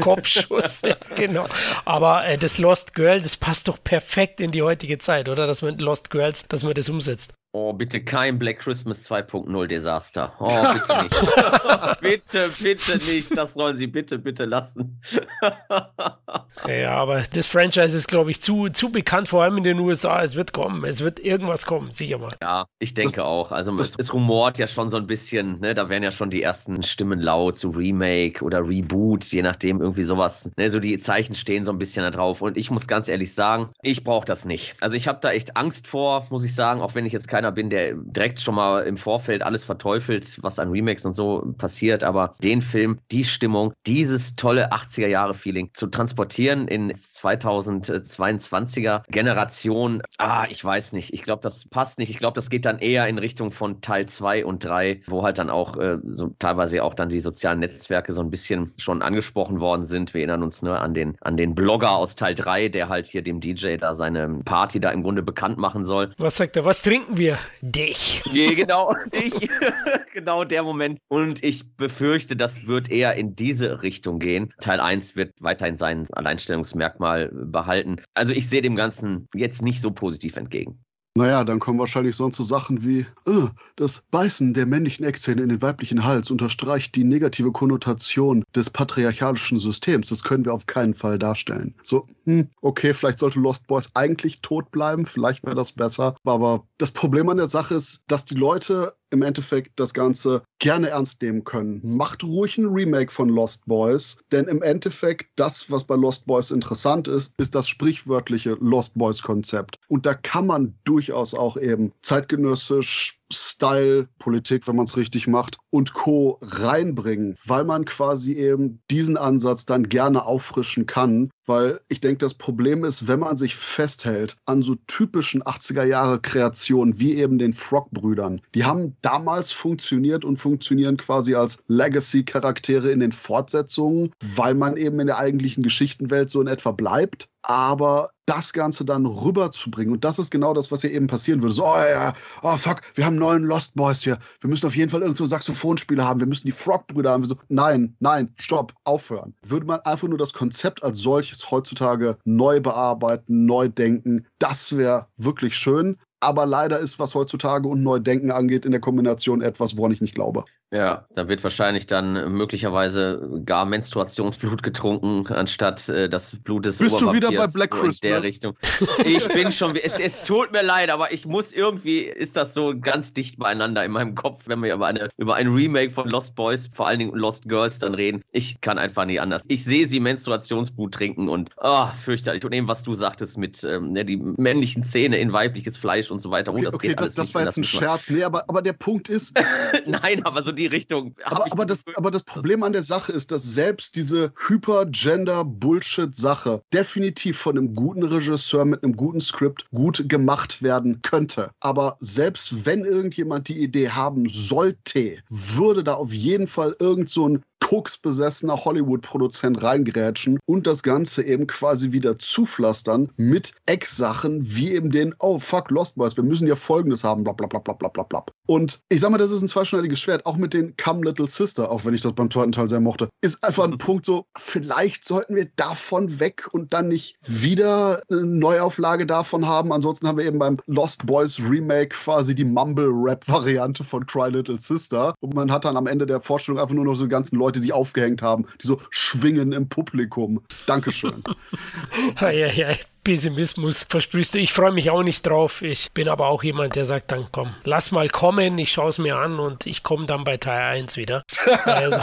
Kopfschuss, 0.00 0.82
ja, 0.84 0.96
genau. 1.16 1.46
Aber 1.86 2.26
äh, 2.26 2.36
das 2.36 2.58
Lost 2.58 2.94
Girl, 2.94 3.20
das 3.22 3.36
passt 3.36 3.68
doch 3.68 3.82
perfekt 3.82 4.40
in 4.40 4.50
die 4.50 4.60
heutige 4.60 4.98
Zeit, 4.98 5.30
oder? 5.30 5.46
Dass 5.46 5.62
man 5.62 5.78
Lost 5.78 6.10
Girls, 6.10 6.46
dass 6.46 6.62
man 6.62 6.74
das 6.74 6.90
umsetzt. 6.90 7.32
Oh, 7.52 7.72
bitte 7.72 8.04
kein 8.04 8.38
Black 8.38 8.58
Christmas 8.58 9.08
2.0 9.08 9.66
Desaster. 9.68 10.34
Oh, 10.38 10.48
bitte 10.74 11.02
nicht. 11.02 12.00
bitte, 12.02 12.50
bitte 12.60 12.98
nicht. 13.10 13.34
Das 13.34 13.54
sollen 13.54 13.78
sie 13.78 13.86
bitte, 13.86 14.18
bitte 14.18 14.44
lassen. 14.44 15.00
ja, 16.68 16.90
aber 16.90 17.22
das 17.32 17.46
Franchise 17.46 17.96
ist, 17.96 18.08
glaube 18.08 18.32
ich, 18.32 18.42
zu, 18.42 18.68
zu 18.68 18.90
bekannt, 18.90 19.28
vor 19.28 19.44
allem 19.44 19.56
in 19.56 19.64
den 19.64 19.78
USA. 19.78 20.22
Es 20.22 20.34
wird 20.34 20.52
kommen. 20.52 20.84
Es 20.84 21.00
wird 21.00 21.20
irgendwas 21.20 21.64
kommen, 21.64 21.90
sicher 21.90 22.18
mal. 22.18 22.36
Ja, 22.42 22.66
ich 22.80 22.92
denke 22.92 23.16
das, 23.16 23.24
auch. 23.24 23.50
Also 23.50 23.74
es, 23.80 23.94
es, 23.96 24.12
rumort 24.12 24.58
ja 24.58 24.66
schon 24.66 24.90
so 24.90 24.98
ein 24.98 25.06
bisschen, 25.06 25.58
ne? 25.60 25.72
Da 25.72 25.88
werden 25.88 26.02
ja 26.02 26.10
schon 26.10 26.28
die 26.28 26.42
ersten 26.42 26.82
Stimmen 26.82 27.18
laut 27.18 27.56
zu 27.56 27.70
Remake 27.70 28.44
oder 28.44 28.60
Reboot, 28.60 29.24
je 29.24 29.40
nachdem, 29.40 29.80
irgendwie 29.80 30.02
sowas. 30.02 30.50
Ne? 30.58 30.70
So 30.70 30.80
die 30.80 30.98
Zeichen 30.98 31.34
stehen 31.34 31.64
so 31.64 31.72
ein 31.72 31.78
bisschen 31.78 32.02
da 32.02 32.10
drauf. 32.10 32.42
Und 32.42 32.58
ich 32.58 32.70
muss 32.70 32.86
ganz 32.86 33.08
ehrlich 33.08 33.32
sagen, 33.32 33.70
ich 33.80 34.04
brauche 34.04 34.26
das 34.26 34.44
nicht. 34.44 34.76
Also 34.82 34.98
ich 34.98 35.08
habe 35.08 35.18
da 35.22 35.30
echt 35.30 35.56
Angst 35.56 35.86
vor, 35.86 36.26
muss 36.28 36.44
ich 36.44 36.54
sagen, 36.54 36.82
auch 36.82 36.94
wenn 36.94 37.06
ich 37.06 37.14
jetzt 37.14 37.26
keine 37.26 37.37
keiner 37.38 37.52
bin, 37.52 37.70
der 37.70 37.94
direkt 37.94 38.40
schon 38.40 38.56
mal 38.56 38.82
im 38.82 38.96
Vorfeld 38.96 39.44
alles 39.44 39.62
verteufelt, 39.62 40.40
was 40.42 40.58
an 40.58 40.72
Remakes 40.72 41.06
und 41.06 41.14
so 41.14 41.54
passiert. 41.56 42.02
Aber 42.02 42.34
den 42.42 42.62
Film, 42.62 42.98
die 43.12 43.22
Stimmung, 43.22 43.72
dieses 43.86 44.34
tolle 44.34 44.72
80er-Jahre-Feeling 44.72 45.70
zu 45.72 45.86
transportieren 45.86 46.66
in 46.66 46.90
2022er 46.90 49.02
Generation, 49.08 50.02
ah, 50.18 50.46
ich 50.50 50.64
weiß 50.64 50.92
nicht. 50.94 51.14
Ich 51.14 51.22
glaube, 51.22 51.42
das 51.42 51.68
passt 51.68 51.98
nicht. 51.98 52.10
Ich 52.10 52.18
glaube, 52.18 52.34
das 52.34 52.50
geht 52.50 52.66
dann 52.66 52.80
eher 52.80 53.06
in 53.06 53.18
Richtung 53.18 53.52
von 53.52 53.80
Teil 53.82 54.06
2 54.06 54.44
und 54.44 54.64
3, 54.64 55.02
wo 55.06 55.22
halt 55.22 55.38
dann 55.38 55.48
auch 55.48 55.76
äh, 55.76 55.98
so 56.10 56.34
teilweise 56.40 56.82
auch 56.82 56.94
dann 56.94 57.08
die 57.08 57.20
sozialen 57.20 57.60
Netzwerke 57.60 58.12
so 58.12 58.20
ein 58.20 58.30
bisschen 58.30 58.72
schon 58.78 59.00
angesprochen 59.00 59.60
worden 59.60 59.86
sind. 59.86 60.12
Wir 60.12 60.22
erinnern 60.22 60.42
uns 60.42 60.62
ne, 60.62 60.76
an, 60.76 60.92
den, 60.92 61.16
an 61.20 61.36
den 61.36 61.54
Blogger 61.54 61.92
aus 61.92 62.16
Teil 62.16 62.34
3, 62.34 62.68
der 62.68 62.88
halt 62.88 63.06
hier 63.06 63.22
dem 63.22 63.38
DJ 63.38 63.76
da 63.76 63.94
seine 63.94 64.40
Party 64.44 64.80
da 64.80 64.90
im 64.90 65.04
Grunde 65.04 65.22
bekannt 65.22 65.56
machen 65.56 65.84
soll. 65.84 66.12
Was 66.18 66.36
sagt 66.36 66.56
er? 66.56 66.64
Was 66.64 66.82
trinken 66.82 67.16
wir? 67.16 67.27
Wir 67.28 67.38
dich. 67.60 68.22
Ja, 68.32 68.54
genau, 68.54 68.94
dich. 69.12 69.34
genau 70.12 70.44
der 70.44 70.62
Moment. 70.62 70.98
Und 71.08 71.44
ich 71.44 71.76
befürchte, 71.76 72.36
das 72.36 72.66
wird 72.66 72.90
eher 72.90 73.14
in 73.14 73.36
diese 73.36 73.82
Richtung 73.82 74.18
gehen. 74.18 74.54
Teil 74.60 74.80
1 74.80 75.16
wird 75.16 75.32
weiterhin 75.40 75.76
sein 75.76 76.06
Alleinstellungsmerkmal 76.12 77.30
behalten. 77.32 78.00
Also 78.14 78.32
ich 78.32 78.48
sehe 78.48 78.62
dem 78.62 78.76
Ganzen 78.76 79.28
jetzt 79.34 79.62
nicht 79.62 79.80
so 79.80 79.90
positiv 79.90 80.36
entgegen. 80.36 80.82
Naja, 81.18 81.42
dann 81.42 81.58
kommen 81.58 81.80
wahrscheinlich 81.80 82.14
sonst 82.14 82.36
so 82.36 82.44
Sachen 82.44 82.84
wie, 82.84 83.04
oh, 83.26 83.48
das 83.74 84.04
Beißen 84.12 84.54
der 84.54 84.66
männlichen 84.66 85.04
Eckzähne 85.04 85.42
in 85.42 85.48
den 85.48 85.60
weiblichen 85.60 86.04
Hals 86.04 86.30
unterstreicht 86.30 86.94
die 86.94 87.02
negative 87.02 87.50
Konnotation 87.50 88.44
des 88.54 88.70
patriarchalischen 88.70 89.58
Systems. 89.58 90.10
Das 90.10 90.22
können 90.22 90.44
wir 90.44 90.54
auf 90.54 90.66
keinen 90.66 90.94
Fall 90.94 91.18
darstellen. 91.18 91.74
So, 91.82 92.06
hm, 92.22 92.50
okay, 92.60 92.94
vielleicht 92.94 93.18
sollte 93.18 93.40
Lost 93.40 93.66
Boys 93.66 93.90
eigentlich 93.94 94.42
tot 94.42 94.70
bleiben, 94.70 95.06
vielleicht 95.06 95.42
wäre 95.42 95.56
das 95.56 95.72
besser. 95.72 96.14
Aber 96.22 96.68
das 96.78 96.92
Problem 96.92 97.28
an 97.28 97.38
der 97.38 97.48
Sache 97.48 97.74
ist, 97.74 98.04
dass 98.06 98.24
die 98.24 98.36
Leute 98.36 98.94
im 99.10 99.22
Endeffekt 99.22 99.78
das 99.80 99.94
Ganze 99.94 100.42
gerne 100.58 100.88
ernst 100.88 101.22
nehmen 101.22 101.44
können. 101.44 101.80
Macht 101.84 102.24
ruhig 102.24 102.58
ein 102.58 102.66
Remake 102.66 103.12
von 103.12 103.28
Lost 103.28 103.66
Boys, 103.66 104.18
denn 104.32 104.46
im 104.46 104.62
Endeffekt 104.62 105.26
das, 105.36 105.70
was 105.70 105.84
bei 105.84 105.96
Lost 105.96 106.26
Boys 106.26 106.50
interessant 106.50 107.08
ist, 107.08 107.32
ist 107.38 107.54
das 107.54 107.68
sprichwörtliche 107.68 108.56
Lost 108.60 108.98
Boys 108.98 109.22
Konzept. 109.22 109.76
Und 109.88 110.06
da 110.06 110.14
kann 110.14 110.46
man 110.46 110.78
durchaus 110.84 111.34
auch 111.34 111.56
eben 111.56 111.92
zeitgenössisch 112.02 113.17
Style, 113.32 114.08
Politik, 114.18 114.66
wenn 114.66 114.76
man 114.76 114.86
es 114.86 114.96
richtig 114.96 115.26
macht, 115.26 115.58
und 115.70 115.92
Co. 115.92 116.38
reinbringen, 116.40 117.36
weil 117.44 117.64
man 117.64 117.84
quasi 117.84 118.34
eben 118.34 118.80
diesen 118.90 119.16
Ansatz 119.16 119.66
dann 119.66 119.88
gerne 119.88 120.24
auffrischen 120.24 120.86
kann. 120.86 121.30
Weil 121.46 121.80
ich 121.88 122.00
denke, 122.00 122.18
das 122.18 122.34
Problem 122.34 122.84
ist, 122.84 123.08
wenn 123.08 123.20
man 123.20 123.36
sich 123.36 123.56
festhält 123.56 124.36
an 124.44 124.62
so 124.62 124.76
typischen 124.86 125.42
80er 125.42 125.84
Jahre 125.84 126.20
Kreationen 126.20 126.98
wie 126.98 127.14
eben 127.14 127.38
den 127.38 127.52
Frog-Brüdern, 127.52 128.40
die 128.54 128.64
haben 128.64 128.96
damals 129.02 129.52
funktioniert 129.52 130.24
und 130.24 130.36
funktionieren 130.36 130.96
quasi 130.96 131.34
als 131.34 131.62
Legacy-Charaktere 131.68 132.90
in 132.90 133.00
den 133.00 133.12
Fortsetzungen, 133.12 134.10
weil 134.36 134.54
man 134.54 134.76
eben 134.76 135.00
in 135.00 135.06
der 135.06 135.18
eigentlichen 135.18 135.62
Geschichtenwelt 135.62 136.30
so 136.30 136.40
in 136.40 136.46
etwa 136.46 136.72
bleibt 136.72 137.28
aber 137.48 138.10
das 138.26 138.52
Ganze 138.52 138.84
dann 138.84 139.06
rüberzubringen. 139.06 139.94
Und 139.94 140.04
das 140.04 140.18
ist 140.18 140.30
genau 140.30 140.52
das, 140.52 140.70
was 140.70 140.82
hier 140.82 140.92
eben 140.92 141.06
passieren 141.06 141.40
würde. 141.40 141.54
So, 141.54 141.64
oh 141.64 141.78
ja, 141.78 142.12
oh 142.42 142.56
fuck, 142.56 142.82
wir 142.94 143.06
haben 143.06 143.16
neuen 143.16 143.42
Lost 143.42 143.74
Boys 143.74 144.02
hier. 144.02 144.18
Wir 144.40 144.50
müssen 144.50 144.66
auf 144.66 144.76
jeden 144.76 144.90
Fall 144.90 145.00
irgendwo 145.00 145.24
Saxophonspieler 145.24 146.06
haben. 146.06 146.20
Wir 146.20 146.26
müssen 146.26 146.44
die 146.44 146.52
Frog-Brüder 146.52 147.10
haben. 147.10 147.24
So, 147.24 147.36
nein, 147.48 147.96
nein, 148.00 148.34
stopp, 148.36 148.74
aufhören. 148.84 149.34
Würde 149.42 149.64
man 149.64 149.80
einfach 149.80 150.06
nur 150.08 150.18
das 150.18 150.34
Konzept 150.34 150.82
als 150.84 150.98
solches 150.98 151.50
heutzutage 151.50 152.18
neu 152.24 152.60
bearbeiten, 152.60 153.46
neu 153.46 153.68
denken, 153.70 154.26
das 154.38 154.76
wäre 154.76 155.06
wirklich 155.16 155.56
schön. 155.56 155.96
Aber 156.20 156.44
leider 156.44 156.78
ist, 156.78 156.98
was 156.98 157.14
heutzutage 157.14 157.66
und 157.66 157.82
Neudenken 157.82 158.30
angeht, 158.30 158.66
in 158.66 158.72
der 158.72 158.80
Kombination 158.80 159.40
etwas, 159.40 159.76
woran 159.78 159.92
ich 159.92 160.02
nicht 160.02 160.14
glaube. 160.14 160.44
Ja, 160.70 161.06
da 161.14 161.28
wird 161.28 161.42
wahrscheinlich 161.42 161.86
dann 161.86 162.30
möglicherweise 162.30 163.40
gar 163.46 163.64
Menstruationsblut 163.64 164.62
getrunken, 164.62 165.26
anstatt 165.32 165.88
äh, 165.88 166.10
das 166.10 166.36
Blut 166.36 166.66
des 166.66 166.76
Bist 166.76 167.00
du 167.00 167.12
wieder 167.14 167.32
bei 167.32 167.46
Black 167.46 167.70
Christmas? 167.70 168.00
In 168.02 168.10
der 168.10 168.22
Richtung. 168.22 168.56
Ich 169.04 169.26
bin 169.28 169.50
schon, 169.50 169.76
es, 169.76 169.98
es 169.98 170.22
tut 170.22 170.52
mir 170.52 170.62
leid, 170.62 170.90
aber 170.90 171.10
ich 171.12 171.24
muss 171.24 171.52
irgendwie, 171.52 172.00
ist 172.00 172.36
das 172.36 172.52
so 172.52 172.78
ganz 172.78 173.14
dicht 173.14 173.38
beieinander 173.38 173.82
in 173.82 173.92
meinem 173.92 174.14
Kopf, 174.14 174.42
wenn 174.46 174.62
wir 174.62 174.74
über, 174.74 174.86
eine, 174.88 175.08
über 175.16 175.36
ein 175.36 175.48
Remake 175.48 175.90
von 175.90 176.06
Lost 176.06 176.34
Boys, 176.34 176.68
vor 176.70 176.86
allen 176.86 176.98
Dingen 176.98 177.14
Lost 177.14 177.48
Girls 177.48 177.78
dann 177.78 177.94
reden. 177.94 178.22
Ich 178.32 178.60
kann 178.60 178.76
einfach 178.76 179.06
nie 179.06 179.20
anders. 179.20 179.44
Ich 179.48 179.64
sehe 179.64 179.88
sie 179.88 180.00
Menstruationsblut 180.00 180.92
trinken 180.92 181.30
und, 181.30 181.50
oh, 181.56 181.86
fürchterlich. 182.04 182.44
Und 182.44 182.52
eben, 182.52 182.68
was 182.68 182.82
du 182.82 182.92
sagtest 182.92 183.38
mit 183.38 183.64
ähm, 183.64 183.92
ne, 183.92 184.04
die 184.04 184.18
männlichen 184.18 184.84
Zähne 184.84 185.16
in 185.18 185.32
weibliches 185.32 185.78
Fleisch 185.78 186.10
und 186.10 186.20
so 186.20 186.30
weiter. 186.30 186.52
Oh, 186.52 186.58
das 186.58 186.74
okay, 186.74 186.94
das, 186.94 187.14
das 187.14 187.32
war 187.32 187.44
jetzt 187.44 187.56
ein 187.56 187.64
Scherz. 187.64 188.10
Nee, 188.10 188.24
aber, 188.24 188.44
aber 188.48 188.60
der 188.60 188.74
Punkt 188.74 189.08
ist. 189.08 189.32
Nein, 189.86 190.26
aber 190.26 190.42
so 190.42 190.57
die 190.58 190.66
Richtung. 190.66 191.14
Aber, 191.24 191.46
aber, 191.50 191.64
das, 191.64 191.84
aber 191.94 192.10
das 192.10 192.22
Problem 192.22 192.62
an 192.62 192.72
der 192.72 192.82
Sache 192.82 193.12
ist, 193.12 193.32
dass 193.32 193.42
selbst 193.42 193.96
diese 193.96 194.32
Hyper-Gender-Bullshit-Sache 194.48 196.62
definitiv 196.72 197.38
von 197.38 197.56
einem 197.56 197.74
guten 197.74 198.02
Regisseur 198.02 198.64
mit 198.64 198.82
einem 198.82 198.96
guten 198.96 199.20
Skript 199.20 199.66
gut 199.70 200.08
gemacht 200.08 200.62
werden 200.62 201.02
könnte. 201.02 201.50
Aber 201.60 201.96
selbst 202.00 202.66
wenn 202.66 202.84
irgendjemand 202.84 203.48
die 203.48 203.62
Idee 203.62 203.90
haben 203.90 204.28
sollte, 204.28 205.18
würde 205.28 205.84
da 205.84 205.94
auf 205.94 206.12
jeden 206.12 206.46
Fall 206.46 206.76
irgend 206.78 207.08
so 207.08 207.28
ein 207.28 207.42
koksbesessener 207.68 208.64
Hollywood-Produzent 208.64 209.62
reingrätschen 209.62 210.38
und 210.46 210.66
das 210.66 210.82
Ganze 210.82 211.22
eben 211.22 211.46
quasi 211.46 211.92
wieder 211.92 212.18
zupflastern 212.18 213.10
mit 213.18 213.52
Ecksachen 213.66 214.40
wie 214.42 214.72
eben 214.72 214.90
den, 214.90 215.14
oh 215.18 215.38
fuck, 215.38 215.70
Lost 215.70 215.96
Boys, 215.96 216.16
wir 216.16 216.24
müssen 216.24 216.46
ja 216.46 216.56
Folgendes 216.56 217.04
haben, 217.04 217.24
bla 217.24 217.34
bla 217.34 217.46
bla 217.46 217.60
bla 217.60 217.74
bla 217.74 217.88
bla 217.88 218.04
bla. 218.04 218.24
Und 218.46 218.80
ich 218.88 219.00
sag 219.00 219.10
mal, 219.10 219.18
das 219.18 219.30
ist 219.30 219.42
ein 219.42 219.48
zweischneidiges 219.48 220.00
Schwert, 220.00 220.24
auch 220.24 220.38
mit 220.38 220.54
den 220.54 220.78
Come 220.78 221.04
Little 221.04 221.28
Sister, 221.28 221.70
auch 221.70 221.84
wenn 221.84 221.92
ich 221.92 222.00
das 222.00 222.14
beim 222.14 222.30
zweiten 222.30 222.52
Teil 222.52 222.70
sehr 222.70 222.80
mochte, 222.80 223.10
ist 223.20 223.44
einfach 223.44 223.64
ein 223.64 223.76
Punkt 223.76 224.06
so, 224.06 224.24
vielleicht 224.38 225.04
sollten 225.04 225.36
wir 225.36 225.50
davon 225.56 226.20
weg 226.20 226.48
und 226.52 226.72
dann 226.72 226.88
nicht 226.88 227.16
wieder 227.26 228.00
eine 228.08 228.24
Neuauflage 228.24 229.04
davon 229.04 229.46
haben. 229.46 229.74
Ansonsten 229.74 230.08
haben 230.08 230.16
wir 230.16 230.24
eben 230.24 230.38
beim 230.38 230.56
Lost 230.64 231.04
Boys 231.04 231.38
Remake 231.38 231.90
quasi 231.90 232.34
die 232.34 232.46
Mumble-Rap-Variante 232.46 233.84
von 233.84 234.06
Cry 234.06 234.30
Little 234.30 234.58
Sister 234.58 235.12
und 235.20 235.34
man 235.34 235.52
hat 235.52 235.66
dann 235.66 235.76
am 235.76 235.86
Ende 235.86 236.06
der 236.06 236.22
Vorstellung 236.22 236.58
einfach 236.58 236.74
nur 236.74 236.86
noch 236.86 236.94
so 236.94 237.04
die 237.04 237.10
ganzen 237.10 237.36
Leute, 237.36 237.57
die 237.58 237.62
sich 237.62 237.72
aufgehängt 237.72 238.22
haben, 238.22 238.46
die 238.62 238.66
so 238.66 238.80
schwingen 238.90 239.52
im 239.52 239.68
Publikum. 239.68 240.40
Dankeschön. 240.66 241.22
ja, 242.20 242.30
ja, 242.30 242.74
Pessimismus 243.08 243.86
versprichst 243.88 244.34
du. 244.34 244.38
Ich 244.38 244.52
freue 244.52 244.70
mich 244.70 244.90
auch 244.90 245.02
nicht 245.02 245.26
drauf. 245.26 245.62
Ich 245.62 245.92
bin 245.92 246.08
aber 246.08 246.26
auch 246.26 246.42
jemand, 246.42 246.74
der 246.74 246.84
sagt 246.84 247.10
dann, 247.10 247.26
komm, 247.32 247.54
lass 247.64 247.90
mal 247.90 248.08
kommen, 248.10 248.58
ich 248.58 248.70
schaue 248.72 248.90
es 248.90 248.98
mir 248.98 249.16
an 249.16 249.38
und 249.38 249.66
ich 249.66 249.82
komme 249.82 250.04
dann 250.04 250.24
bei 250.24 250.36
Teil 250.36 250.76
1 250.78 250.98
wieder. 250.98 251.22
also, 251.64 251.98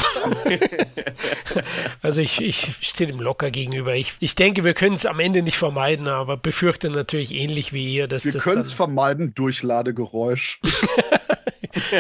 also 2.02 2.22
ich, 2.22 2.42
ich 2.42 2.76
stehe 2.82 3.08
dem 3.08 3.20
locker 3.20 3.52
gegenüber. 3.52 3.94
Ich, 3.94 4.14
ich 4.20 4.34
denke, 4.34 4.64
wir 4.64 4.74
können 4.74 4.96
es 4.96 5.06
am 5.06 5.20
Ende 5.20 5.44
nicht 5.44 5.58
vermeiden, 5.58 6.08
aber 6.08 6.38
befürchte 6.38 6.90
natürlich 6.90 7.36
ähnlich 7.36 7.72
wie 7.72 7.94
ihr, 7.94 8.08
dass 8.08 8.26
wir 8.26 8.32
das 8.32 8.44
können 8.44 8.62
es 8.62 8.74
vermeiden 8.74 9.36
durch 9.36 9.62
Ladegeräusch. 9.62 10.60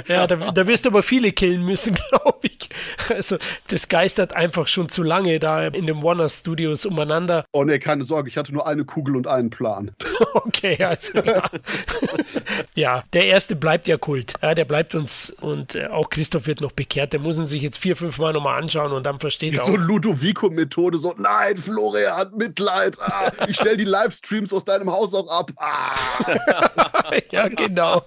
ja, 0.08 0.28
da, 0.28 0.36
da, 0.52 0.68
wirst 0.68 0.86
du 0.86 0.90
aber 0.90 1.04
viele 1.04 1.32
killen 1.32 1.64
müssen, 1.64 1.96
glaube 2.10 2.40
ich. 2.44 2.70
Also, 3.10 3.38
das 3.68 3.88
geistert 3.90 4.34
einfach 4.34 4.68
schon 4.68 4.90
zu 4.90 5.04
lange 5.04 5.40
da 5.40 5.68
in 5.68 5.86
den 5.86 6.02
Warner 6.04 6.30
Studios 6.30 6.86
umeinander. 6.86 7.46
Oh 7.52 7.64
ne, 7.64 7.80
keine 7.80 8.04
Sorge, 8.04 8.30
ich 8.30 8.38
hatte 8.38 8.54
nur 8.54 8.68
eine 8.68 8.86
Kugel 8.86 9.16
und 9.16 9.28
einen 9.28 9.50
Plan. 9.50 9.92
okay, 10.34 10.84
also 10.84 11.20
ja. 11.24 11.44
ja, 12.76 13.04
der 13.14 13.26
erste 13.26 13.56
bleibt 13.56 13.88
ja 13.88 13.98
Kult. 13.98 14.34
Ja, 14.42 14.56
der 14.56 14.66
bleibt 14.66 14.96
uns 14.96 15.30
und 15.42 15.76
äh, 15.76 15.88
auch 15.88 16.10
Christoph 16.10 16.48
wird 16.48 16.62
noch 16.62 16.72
bekehrt. 16.72 17.14
Der 17.14 17.20
muss 17.20 17.38
ihn 17.38 17.46
sich 17.46 17.62
jetzt 17.62 17.78
vier, 17.78 17.96
fünf 17.96 18.18
Mal 18.18 18.34
nochmal 18.34 18.62
anschauen 18.62 18.92
und 18.92 19.04
dann 19.04 19.20
versteht 19.20 19.54
er. 19.54 19.64
So 19.64 19.76
Ludovico-Methode, 19.76 20.98
so, 20.98 21.14
nein, 21.18 21.58
Florian, 21.58 22.32
Mitleid. 22.36 22.98
Ah, 23.02 23.32
ich 23.48 23.56
stelle 23.56 23.78
die 23.78 23.86
Livestreams 23.86 24.54
aus 24.54 24.66
deinem 24.66 24.92
Haus 24.92 25.14
auch 25.14 25.30
ab. 25.30 25.52
Ah. 25.58 25.96
ja, 27.32 27.48
genau. 27.48 28.02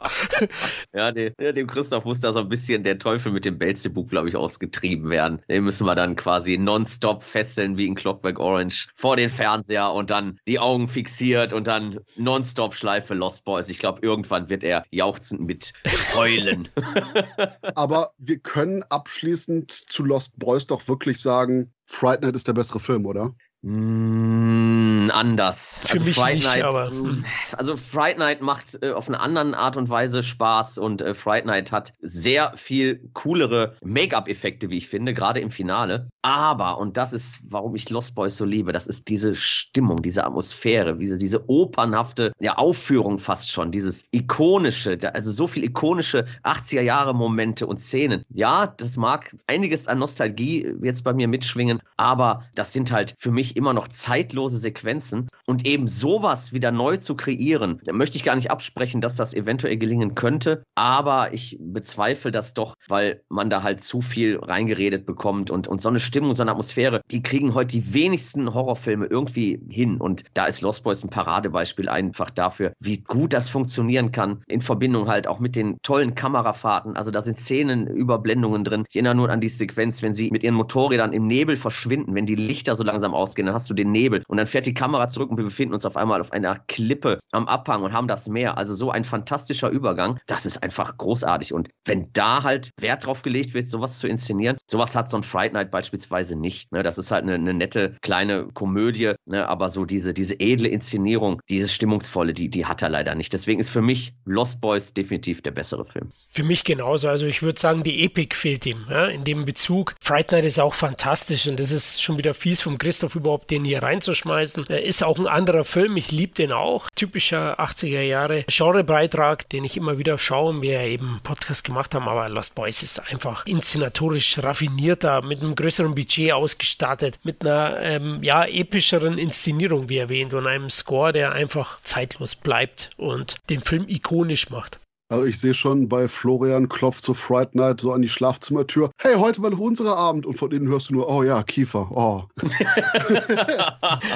ja, 0.94 1.12
dem, 1.12 1.34
dem 1.38 1.66
Christoph 1.66 2.04
muss 2.04 2.20
da 2.20 2.32
so 2.32 2.40
ein 2.40 2.48
bisschen 2.48 2.84
der 2.84 2.98
Teufel 2.98 3.32
mit 3.32 3.44
dem 3.44 3.58
Belzebub, 3.58 4.08
glaube 4.08 4.28
ich, 4.28 4.36
ausgetrieben 4.36 5.10
werden. 5.10 5.40
Den 5.48 5.64
müssen 5.64 5.86
wir 5.86 5.94
dann 5.94 6.16
quasi 6.16 6.58
nonstop 6.58 7.22
fesseln 7.22 7.76
wie 7.76 7.86
in 7.86 7.94
Clockwork 7.94 8.38
Orange 8.38 8.88
vor 8.94 9.16
den 9.16 9.30
Fernseher 9.30 9.92
und 9.92 10.10
dann 10.10 10.38
die 10.46 10.58
Augen 10.58 10.88
fixiert 10.88 11.52
und 11.52 11.66
dann 11.66 12.00
nonstop 12.16 12.74
Schleife 12.74 13.14
Lost 13.14 13.44
Boys. 13.44 13.68
Ich 13.68 13.78
glaube, 13.78 14.00
irgendwann 14.02 14.48
wird 14.48 14.64
er 14.64 14.84
jauchzend 14.90 15.40
mit 15.42 15.72
heulen. 16.14 16.68
Aber 17.74 18.12
wir 18.18 18.38
können 18.38 18.82
abschließend 18.84 19.70
zu 19.70 20.04
Lost 20.04 20.38
Boys 20.38 20.66
doch 20.66 20.86
wirklich 20.88 21.20
sagen, 21.20 21.72
Fright 21.86 22.22
Night 22.22 22.36
ist 22.36 22.46
der 22.46 22.52
bessere 22.52 22.80
Film, 22.80 23.04
oder? 23.06 23.34
Mm, 23.62 25.10
anders. 25.12 25.80
Für 25.84 25.92
also 25.92 26.04
mich 26.04 26.16
Fright 26.16 26.34
nicht, 26.36 26.44
Night, 26.44 26.62
aber. 26.62 26.90
Mm, 26.90 27.24
also 27.56 27.76
Fright 27.76 28.16
Night 28.16 28.40
macht 28.40 28.82
äh, 28.82 28.92
auf 28.92 29.06
eine 29.08 29.20
andere 29.20 29.58
Art 29.58 29.76
und 29.76 29.90
Weise 29.90 30.22
Spaß 30.22 30.78
und 30.78 31.02
äh, 31.02 31.14
Fright 31.14 31.44
Night 31.44 31.70
hat 31.70 31.92
sehr 32.00 32.54
viel 32.56 33.10
coolere 33.12 33.76
Make-up-Effekte, 33.84 34.70
wie 34.70 34.78
ich 34.78 34.88
finde, 34.88 35.12
gerade 35.12 35.40
im 35.40 35.50
Finale. 35.50 36.08
Aber, 36.22 36.78
und 36.78 36.96
das 36.96 37.12
ist, 37.12 37.38
warum 37.42 37.74
ich 37.74 37.90
Lost 37.90 38.14
Boys 38.14 38.38
so 38.38 38.46
liebe, 38.46 38.72
das 38.72 38.86
ist 38.86 39.08
diese 39.08 39.34
Stimmung, 39.34 40.00
diese 40.00 40.24
Atmosphäre, 40.24 40.96
diese, 40.96 41.18
diese 41.18 41.48
opernhafte 41.48 42.32
ja, 42.40 42.56
Aufführung 42.56 43.18
fast 43.18 43.50
schon, 43.50 43.70
dieses 43.70 44.06
ikonische, 44.10 44.98
also 45.12 45.32
so 45.32 45.46
viel 45.46 45.64
ikonische 45.64 46.24
80er-Jahre-Momente 46.44 47.66
und 47.66 47.80
Szenen. 47.80 48.22
Ja, 48.30 48.66
das 48.66 48.96
mag 48.96 49.36
einiges 49.46 49.86
an 49.86 49.98
Nostalgie 49.98 50.74
jetzt 50.82 51.04
bei 51.04 51.12
mir 51.12 51.28
mitschwingen, 51.28 51.82
aber 51.98 52.44
das 52.54 52.72
sind 52.72 52.90
halt 52.90 53.14
für 53.18 53.30
mich 53.30 53.49
immer 53.56 53.72
noch 53.72 53.88
zeitlose 53.88 54.58
Sequenzen 54.58 55.28
und 55.46 55.66
eben 55.66 55.86
sowas 55.86 56.52
wieder 56.52 56.70
neu 56.70 56.96
zu 56.96 57.14
kreieren, 57.14 57.80
da 57.84 57.92
möchte 57.92 58.16
ich 58.16 58.24
gar 58.24 58.34
nicht 58.34 58.50
absprechen, 58.50 59.00
dass 59.00 59.16
das 59.16 59.34
eventuell 59.34 59.76
gelingen 59.76 60.14
könnte, 60.14 60.62
aber 60.74 61.32
ich 61.32 61.58
bezweifle 61.60 62.30
das 62.30 62.54
doch, 62.54 62.74
weil 62.88 63.22
man 63.28 63.50
da 63.50 63.62
halt 63.62 63.82
zu 63.82 64.00
viel 64.00 64.38
reingeredet 64.38 65.06
bekommt 65.06 65.50
und, 65.50 65.68
und 65.68 65.80
so 65.80 65.88
eine 65.88 66.00
Stimmung, 66.00 66.34
so 66.34 66.42
eine 66.42 66.52
Atmosphäre, 66.52 67.00
die 67.10 67.22
kriegen 67.22 67.54
heute 67.54 67.72
die 67.72 67.94
wenigsten 67.94 68.52
Horrorfilme 68.52 69.06
irgendwie 69.06 69.60
hin. 69.68 69.98
Und 69.98 70.24
da 70.34 70.46
ist 70.46 70.60
Lost 70.60 70.82
Boys 70.82 71.02
ein 71.04 71.10
Paradebeispiel 71.10 71.88
einfach 71.88 72.30
dafür, 72.30 72.72
wie 72.80 72.98
gut 72.98 73.32
das 73.32 73.48
funktionieren 73.48 74.12
kann, 74.12 74.42
in 74.46 74.60
Verbindung 74.60 75.08
halt 75.08 75.26
auch 75.26 75.40
mit 75.40 75.56
den 75.56 75.78
tollen 75.82 76.14
Kamerafahrten, 76.14 76.96
also 76.96 77.10
da 77.10 77.22
sind 77.22 77.38
Szenenüberblendungen 77.38 78.64
drin. 78.64 78.84
Ich 78.88 78.96
erinnere 78.96 79.14
nur 79.14 79.30
an 79.30 79.40
die 79.40 79.48
Sequenz, 79.48 80.02
wenn 80.02 80.14
sie 80.14 80.30
mit 80.30 80.42
ihren 80.42 80.54
Motorrädern 80.54 81.12
im 81.12 81.26
Nebel 81.26 81.56
verschwinden, 81.56 82.14
wenn 82.14 82.26
die 82.26 82.34
Lichter 82.34 82.76
so 82.76 82.84
langsam 82.84 83.14
aus 83.14 83.34
ausgehen, 83.40 83.46
dann 83.46 83.54
hast 83.54 83.70
du 83.70 83.74
den 83.74 83.92
Nebel 83.92 84.22
und 84.28 84.36
dann 84.36 84.46
fährt 84.46 84.66
die 84.66 84.74
Kamera 84.74 85.08
zurück 85.08 85.30
und 85.30 85.36
wir 85.36 85.44
befinden 85.44 85.74
uns 85.74 85.86
auf 85.86 85.96
einmal 85.96 86.20
auf 86.20 86.32
einer 86.32 86.58
Klippe 86.68 87.18
am 87.32 87.48
Abhang 87.48 87.82
und 87.82 87.92
haben 87.92 88.08
das 88.08 88.28
Meer. 88.28 88.58
Also 88.58 88.74
so 88.74 88.90
ein 88.90 89.04
fantastischer 89.04 89.70
Übergang. 89.70 90.18
Das 90.26 90.46
ist 90.46 90.62
einfach 90.62 90.96
großartig. 90.96 91.52
Und 91.52 91.68
wenn 91.86 92.12
da 92.12 92.42
halt 92.42 92.70
Wert 92.80 93.06
drauf 93.06 93.22
gelegt 93.22 93.54
wird, 93.54 93.68
sowas 93.68 93.98
zu 93.98 94.08
inszenieren, 94.08 94.56
sowas 94.70 94.94
hat 94.94 95.10
so 95.10 95.16
ein 95.16 95.22
Fright 95.22 95.52
Night 95.52 95.70
beispielsweise 95.70 96.36
nicht. 96.36 96.70
Ne? 96.72 96.82
Das 96.82 96.98
ist 96.98 97.10
halt 97.10 97.24
eine, 97.24 97.34
eine 97.34 97.54
nette 97.54 97.96
kleine 98.02 98.48
Komödie, 98.54 99.12
ne? 99.26 99.48
aber 99.48 99.68
so 99.68 99.84
diese, 99.84 100.14
diese 100.14 100.38
edle 100.38 100.68
Inszenierung, 100.68 101.40
dieses 101.48 101.72
Stimmungsvolle, 101.72 102.34
die, 102.34 102.48
die 102.48 102.66
hat 102.66 102.82
er 102.82 102.88
leider 102.88 103.14
nicht. 103.14 103.32
Deswegen 103.32 103.60
ist 103.60 103.70
für 103.70 103.82
mich 103.82 104.12
Lost 104.24 104.60
Boys 104.60 104.92
definitiv 104.92 105.42
der 105.42 105.52
bessere 105.52 105.84
Film. 105.84 106.10
Für 106.28 106.42
mich 106.42 106.64
genauso. 106.64 107.08
Also 107.08 107.26
ich 107.26 107.42
würde 107.42 107.60
sagen, 107.60 107.82
die 107.82 108.04
Epik 108.04 108.34
fehlt 108.34 108.66
ihm 108.66 108.86
ja? 108.90 109.06
in 109.06 109.24
dem 109.24 109.44
Bezug. 109.44 109.94
Fright 110.02 110.32
Night 110.32 110.44
ist 110.44 110.60
auch 110.60 110.74
fantastisch 110.74 111.46
und 111.46 111.58
das 111.58 111.70
ist 111.70 112.02
schon 112.02 112.18
wieder 112.18 112.34
fies 112.34 112.60
vom 112.60 112.78
Christoph 112.78 113.14
überhaupt, 113.30 113.50
den 113.52 113.64
hier 113.64 113.82
reinzuschmeißen. 113.82 114.64
Ist 114.64 115.04
auch 115.04 115.18
ein 115.18 115.28
anderer 115.28 115.64
Film, 115.64 115.96
ich 115.96 116.10
liebe 116.10 116.34
den 116.34 116.52
auch. 116.52 116.88
Typischer 116.96 117.60
80er 117.60 118.02
Jahre 118.02 118.44
Genrebeitrag, 118.48 119.48
den 119.48 119.64
ich 119.64 119.76
immer 119.76 119.98
wieder 119.98 120.18
schaue, 120.18 120.60
wir 120.62 120.80
eben 120.80 121.20
Podcast 121.22 121.62
gemacht 121.62 121.94
haben, 121.94 122.08
aber 122.08 122.28
Lost 122.28 122.56
Boys 122.56 122.82
ist 122.82 122.98
einfach 123.12 123.46
inszenatorisch 123.46 124.38
raffinierter, 124.42 125.22
mit 125.22 125.42
einem 125.42 125.54
größeren 125.54 125.94
Budget 125.94 126.32
ausgestattet, 126.32 127.20
mit 127.22 127.42
einer 127.42 127.78
ähm, 127.80 128.18
ja, 128.22 128.44
epischeren 128.44 129.16
Inszenierung, 129.16 129.88
wie 129.88 129.98
erwähnt, 129.98 130.34
und 130.34 130.48
einem 130.48 130.70
Score, 130.70 131.12
der 131.12 131.30
einfach 131.32 131.80
zeitlos 131.82 132.34
bleibt 132.34 132.90
und 132.96 133.36
den 133.48 133.60
Film 133.60 133.84
ikonisch 133.86 134.50
macht. 134.50 134.80
Also 135.10 135.26
ich 135.26 135.40
sehe 135.40 135.54
schon, 135.54 135.88
bei 135.88 136.06
Florian 136.06 136.68
klopft 136.68 137.04
so 137.04 137.14
Fright 137.14 137.56
Night 137.56 137.80
so 137.80 137.92
an 137.92 138.00
die 138.00 138.08
Schlafzimmertür. 138.08 138.92
Hey, 139.02 139.14
heute 139.14 139.42
war 139.42 139.50
doch 139.50 139.58
unser 139.58 139.96
Abend. 139.96 140.26
Und 140.26 140.36
von 140.36 140.52
innen 140.52 140.68
hörst 140.68 140.90
du 140.90 140.94
nur, 140.94 141.08
oh 141.08 141.22
ja, 141.22 141.42
Kiefer, 141.42 141.90
oh. 141.90 142.24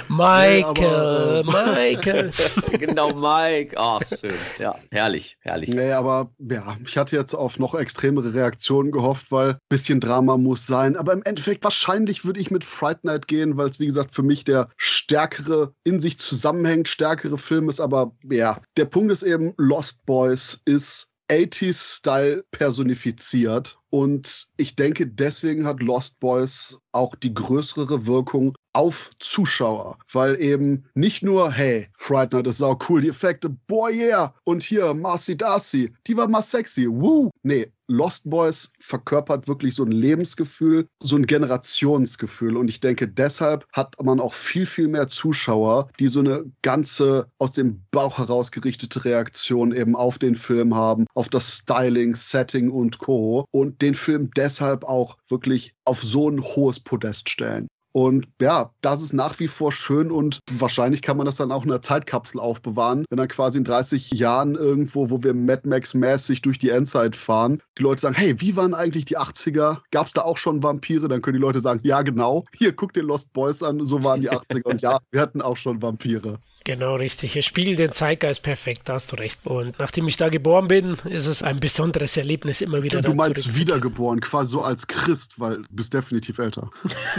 Michael, 0.09 0.53
nee, 0.53 0.63
aber, 0.63 1.77
äh, 1.77 1.95
Michael. 1.95 2.33
genau, 2.79 3.09
Mike. 3.15 3.75
Oh, 3.79 3.99
schön. 4.21 4.35
Ja, 4.59 4.75
herrlich, 4.91 5.39
herrlich. 5.41 5.71
Nee, 5.71 5.93
aber 5.93 6.31
ja, 6.39 6.77
ich 6.87 6.99
hatte 6.99 7.17
jetzt 7.17 7.33
auf 7.33 7.59
noch 7.59 7.75
extremere 7.75 8.35
Reaktionen 8.35 8.93
gehofft, 8.93 9.33
weil 9.33 9.53
ein 9.53 9.59
bisschen 9.71 10.01
Drama 10.01 10.37
muss 10.37 10.67
sein. 10.67 10.97
Aber 10.97 11.15
im 11.15 11.23
Endeffekt, 11.23 11.65
wahrscheinlich 11.65 12.27
würde 12.27 12.41
ich 12.41 12.51
mit 12.51 12.63
Fright 12.63 13.05
Night 13.05 13.27
gehen, 13.27 13.57
weil 13.57 13.71
es, 13.71 13.81
wie 13.81 13.87
gesagt, 13.87 14.15
für 14.15 14.23
mich 14.23 14.45
der 14.45 14.69
stärkere, 14.77 15.73
in 15.85 15.99
sich 15.99 16.19
zusammenhängt, 16.19 16.89
stärkere 16.89 17.39
Film 17.39 17.71
ist. 17.71 17.81
Aber 17.81 18.13
ja, 18.31 18.61
der 18.77 18.85
Punkt 18.85 19.11
ist 19.11 19.23
eben, 19.23 19.55
Lost 19.57 20.05
Boys 20.05 20.61
ist 20.67 20.75
ist 20.75 21.09
80s-Style 21.31 22.45
personifiziert. 22.51 23.79
Und 23.95 24.49
ich 24.57 24.75
denke, 24.75 25.07
deswegen 25.07 25.69
hat 25.69 25.81
Lost 25.81 26.19
Boys 26.19 26.81
auch 26.91 27.15
die 27.15 27.33
größere 27.33 28.07
Wirkung 28.07 28.57
auf 28.73 29.13
Zuschauer, 29.21 29.99
weil 30.13 30.41
eben 30.41 30.85
nicht 30.95 31.23
nur, 31.23 31.53
hey, 31.53 31.89
Fright 31.97 32.33
Night 32.33 32.49
ist 32.49 32.59
sau 32.59 32.77
cool, 32.89 33.03
die 33.03 33.09
Effekte, 33.09 33.49
boy 33.49 33.93
yeah, 33.95 34.35
und 34.43 34.65
hier 34.65 34.95
Marcy 34.95 35.37
Darcy, 35.37 35.93
die 36.09 36.17
war 36.17 36.29
mal 36.29 36.43
sexy, 36.43 36.89
woo. 36.89 37.31
Nee, 37.45 37.71
Lost 37.87 38.29
Boys 38.31 38.73
verkörpert 38.81 39.47
wirklich 39.47 39.75
so 39.75 39.85
ein 39.85 39.93
Lebensgefühl, 39.93 40.89
so 41.03 41.17
ein 41.17 41.27
Generationsgefühl. 41.27 42.57
Und 42.57 42.69
ich 42.69 42.81
denke, 42.81 43.07
deshalb 43.07 43.67
hat 43.73 43.95
man 44.03 44.21
auch 44.21 44.33
viel, 44.33 44.65
viel 44.65 44.89
mehr 44.89 45.07
Zuschauer, 45.07 45.89
die 46.01 46.09
so 46.09 46.21
eine 46.21 46.45
ganze 46.63 47.27
aus 47.39 47.53
dem 47.53 47.85
Bauch 47.91 48.19
heraus 48.19 48.51
gerichtete 48.51 49.05
Reaktion 49.05 49.77
eben 49.77 49.97
auf 49.97 50.19
den 50.19 50.35
Film 50.35 50.75
haben, 50.75 51.05
auf 51.15 51.29
das 51.29 51.59
Styling, 51.59 52.15
Setting 52.15 52.71
und 52.71 52.99
Co. 52.99 53.45
Und 53.51 53.83
den 53.85 53.95
Film 53.95 54.31
deshalb 54.37 54.85
auch 54.85 55.17
wirklich 55.29 55.75
auf 55.85 56.03
so 56.03 56.29
ein 56.29 56.43
hohes 56.43 56.81
Podest 56.81 57.29
stellen. 57.29 57.69
Und 57.97 58.27
ja, 58.41 58.73
das 58.81 59.03
ist 59.03 59.13
nach 59.13 59.39
wie 59.39 59.47
vor 59.47 59.71
schön 59.71 60.11
und 60.11 60.41
wahrscheinlich 60.51 61.01
kann 61.01 61.17
man 61.17 61.27
das 61.27 61.37
dann 61.37 61.53
auch 61.53 61.65
in 61.65 61.71
einer 61.71 61.81
Zeitkapsel 61.81 62.41
aufbewahren, 62.41 63.05
wenn 63.09 63.19
dann 63.19 63.29
quasi 63.29 63.59
in 63.59 63.63
30 63.63 64.11
Jahren 64.11 64.57
irgendwo, 64.57 65.11
wo 65.11 65.23
wir 65.23 65.33
Mad 65.33 65.69
Max 65.69 65.95
mäßig 65.95 66.43
durch 66.43 66.59
die 66.59 66.71
Endzeit 66.71 67.15
fahren, 67.15 67.63
die 67.79 67.85
Leute 67.85 68.01
sagen, 68.01 68.17
hey, 68.17 68.41
wie 68.41 68.57
waren 68.57 68.75
eigentlich 68.75 69.05
die 69.05 69.17
80er? 69.17 69.79
Gab 69.93 70.09
es 70.09 70.13
da 70.13 70.23
auch 70.23 70.39
schon 70.39 70.65
Vampire? 70.65 71.07
Dann 71.07 71.23
können 71.23 71.37
die 71.37 71.41
Leute 71.41 71.61
sagen, 71.61 71.79
ja 71.85 72.03
genau, 72.03 72.45
hier 72.53 72.75
guck 72.75 72.95
dir 72.95 73.05
Lost 73.05 73.33
Boys 73.33 73.63
an, 73.63 73.85
so 73.85 74.03
waren 74.03 74.23
die 74.23 74.31
80er 74.33 74.65
und 74.65 74.83
ja, 74.83 74.99
wir 75.13 75.21
hatten 75.21 75.41
auch 75.41 75.57
schon 75.57 75.81
Vampire. 75.81 76.41
Genau, 76.67 76.95
richtig. 76.95 77.37
Es 77.37 77.45
spiegelt 77.45 77.79
den 77.79 77.93
Zeitgeist 77.93 78.43
perfekt, 78.43 78.89
da 78.89 78.95
hast 78.95 79.13
du 79.13 79.17
recht. 79.17 79.39
Und 79.45 79.79
nachdem 79.79 80.09
ich 80.09 80.17
da 80.17 80.31
geboren 80.31 80.67
bin, 80.67 80.97
ist 81.05 81.27
es 81.27 81.43
ein 81.43 81.61
besonderes 81.61 82.17
Erlebnis 82.17 82.63
immer 82.63 82.83
wieder. 82.83 83.03
Du, 83.03 83.11
du 83.11 83.15
meinst 83.15 83.55
wiedergeboren, 83.55 84.19
quasi 84.21 84.53
so 84.53 84.63
als 84.63 84.87
Christ, 84.87 85.39
weil 85.39 85.59
du 85.59 85.67
bist 85.69 85.93
definitiv 85.93 86.39
älter. 86.39 86.71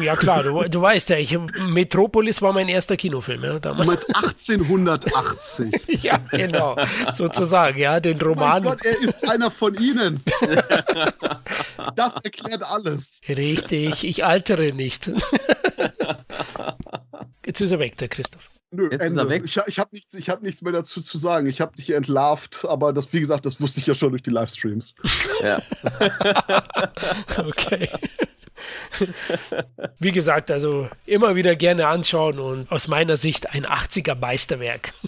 Ja 0.02 0.16
klar, 0.16 0.42
du, 0.42 0.68
du 0.68 0.82
weißt 0.82 1.12
ja, 1.12 1.18
ich, 1.18 1.38
Metropolis 1.68 2.42
war 2.42 2.54
mein 2.54 2.70
erster 2.70 2.98
Kinofilm. 2.98 3.44
Ja, 3.44 3.60
damals. 3.60 4.08
Du 4.08 4.14
meinst 4.14 4.16
1880. 4.16 5.80
ja, 6.02 6.18
genau, 6.32 6.76
sozusagen, 7.16 7.78
ja, 7.78 8.00
den 8.00 8.20
Roman. 8.20 8.64
Mein 8.64 8.66
Gott, 8.74 8.84
er 8.84 9.00
ist 9.00 9.30
einer 9.30 9.52
von 9.52 9.76
ihnen. 9.76 10.24
das 11.96 12.26
erklärt 12.26 12.64
alles. 12.64 13.22
Richtig, 13.30 14.06
ich 14.06 14.26
altere 14.26 14.74
nicht. 14.74 15.12
Jetzt 17.46 17.62
ist 17.62 17.72
er 17.72 17.78
weg, 17.78 17.96
der 17.98 18.08
Christoph. 18.08 18.50
Nö, 18.76 18.90
Jetzt 18.92 19.02
Ende. 19.02 19.08
Ist 19.08 19.18
er 19.18 19.30
weg. 19.30 19.44
Ich, 19.46 19.60
ich 19.68 19.80
habe 19.80 19.90
nichts, 19.94 20.14
hab 20.28 20.42
nichts 20.42 20.62
mehr 20.62 20.74
dazu 20.74 21.02
zu 21.02 21.18
sagen. 21.18 21.48
Ich 21.48 21.62
habe 21.62 21.76
dich 21.76 21.92
entlarvt, 21.92 22.66
aber 22.66 22.94
das, 22.94 23.12
wie 23.14 23.20
gesagt, 23.20 23.46
das 23.46 23.62
wusste 23.62 23.80
ich 23.80 23.88
ja 23.88 23.94
schon 23.94 24.12
durch 24.12 24.24
die 24.24 24.32
Livestreams. 24.32 24.96
Ja. 25.42 25.62
okay. 27.38 27.90
Wie 30.00 30.12
gesagt, 30.12 30.52
also 30.52 30.90
immer 31.06 31.36
wieder 31.36 31.56
gerne 31.56 31.88
anschauen 31.88 32.40
und 32.40 32.72
aus 32.72 32.88
meiner 32.88 33.18
Sicht 33.18 33.52
ein 33.52 33.66
80er 33.66 34.16
Meisterwerk. 34.16 34.94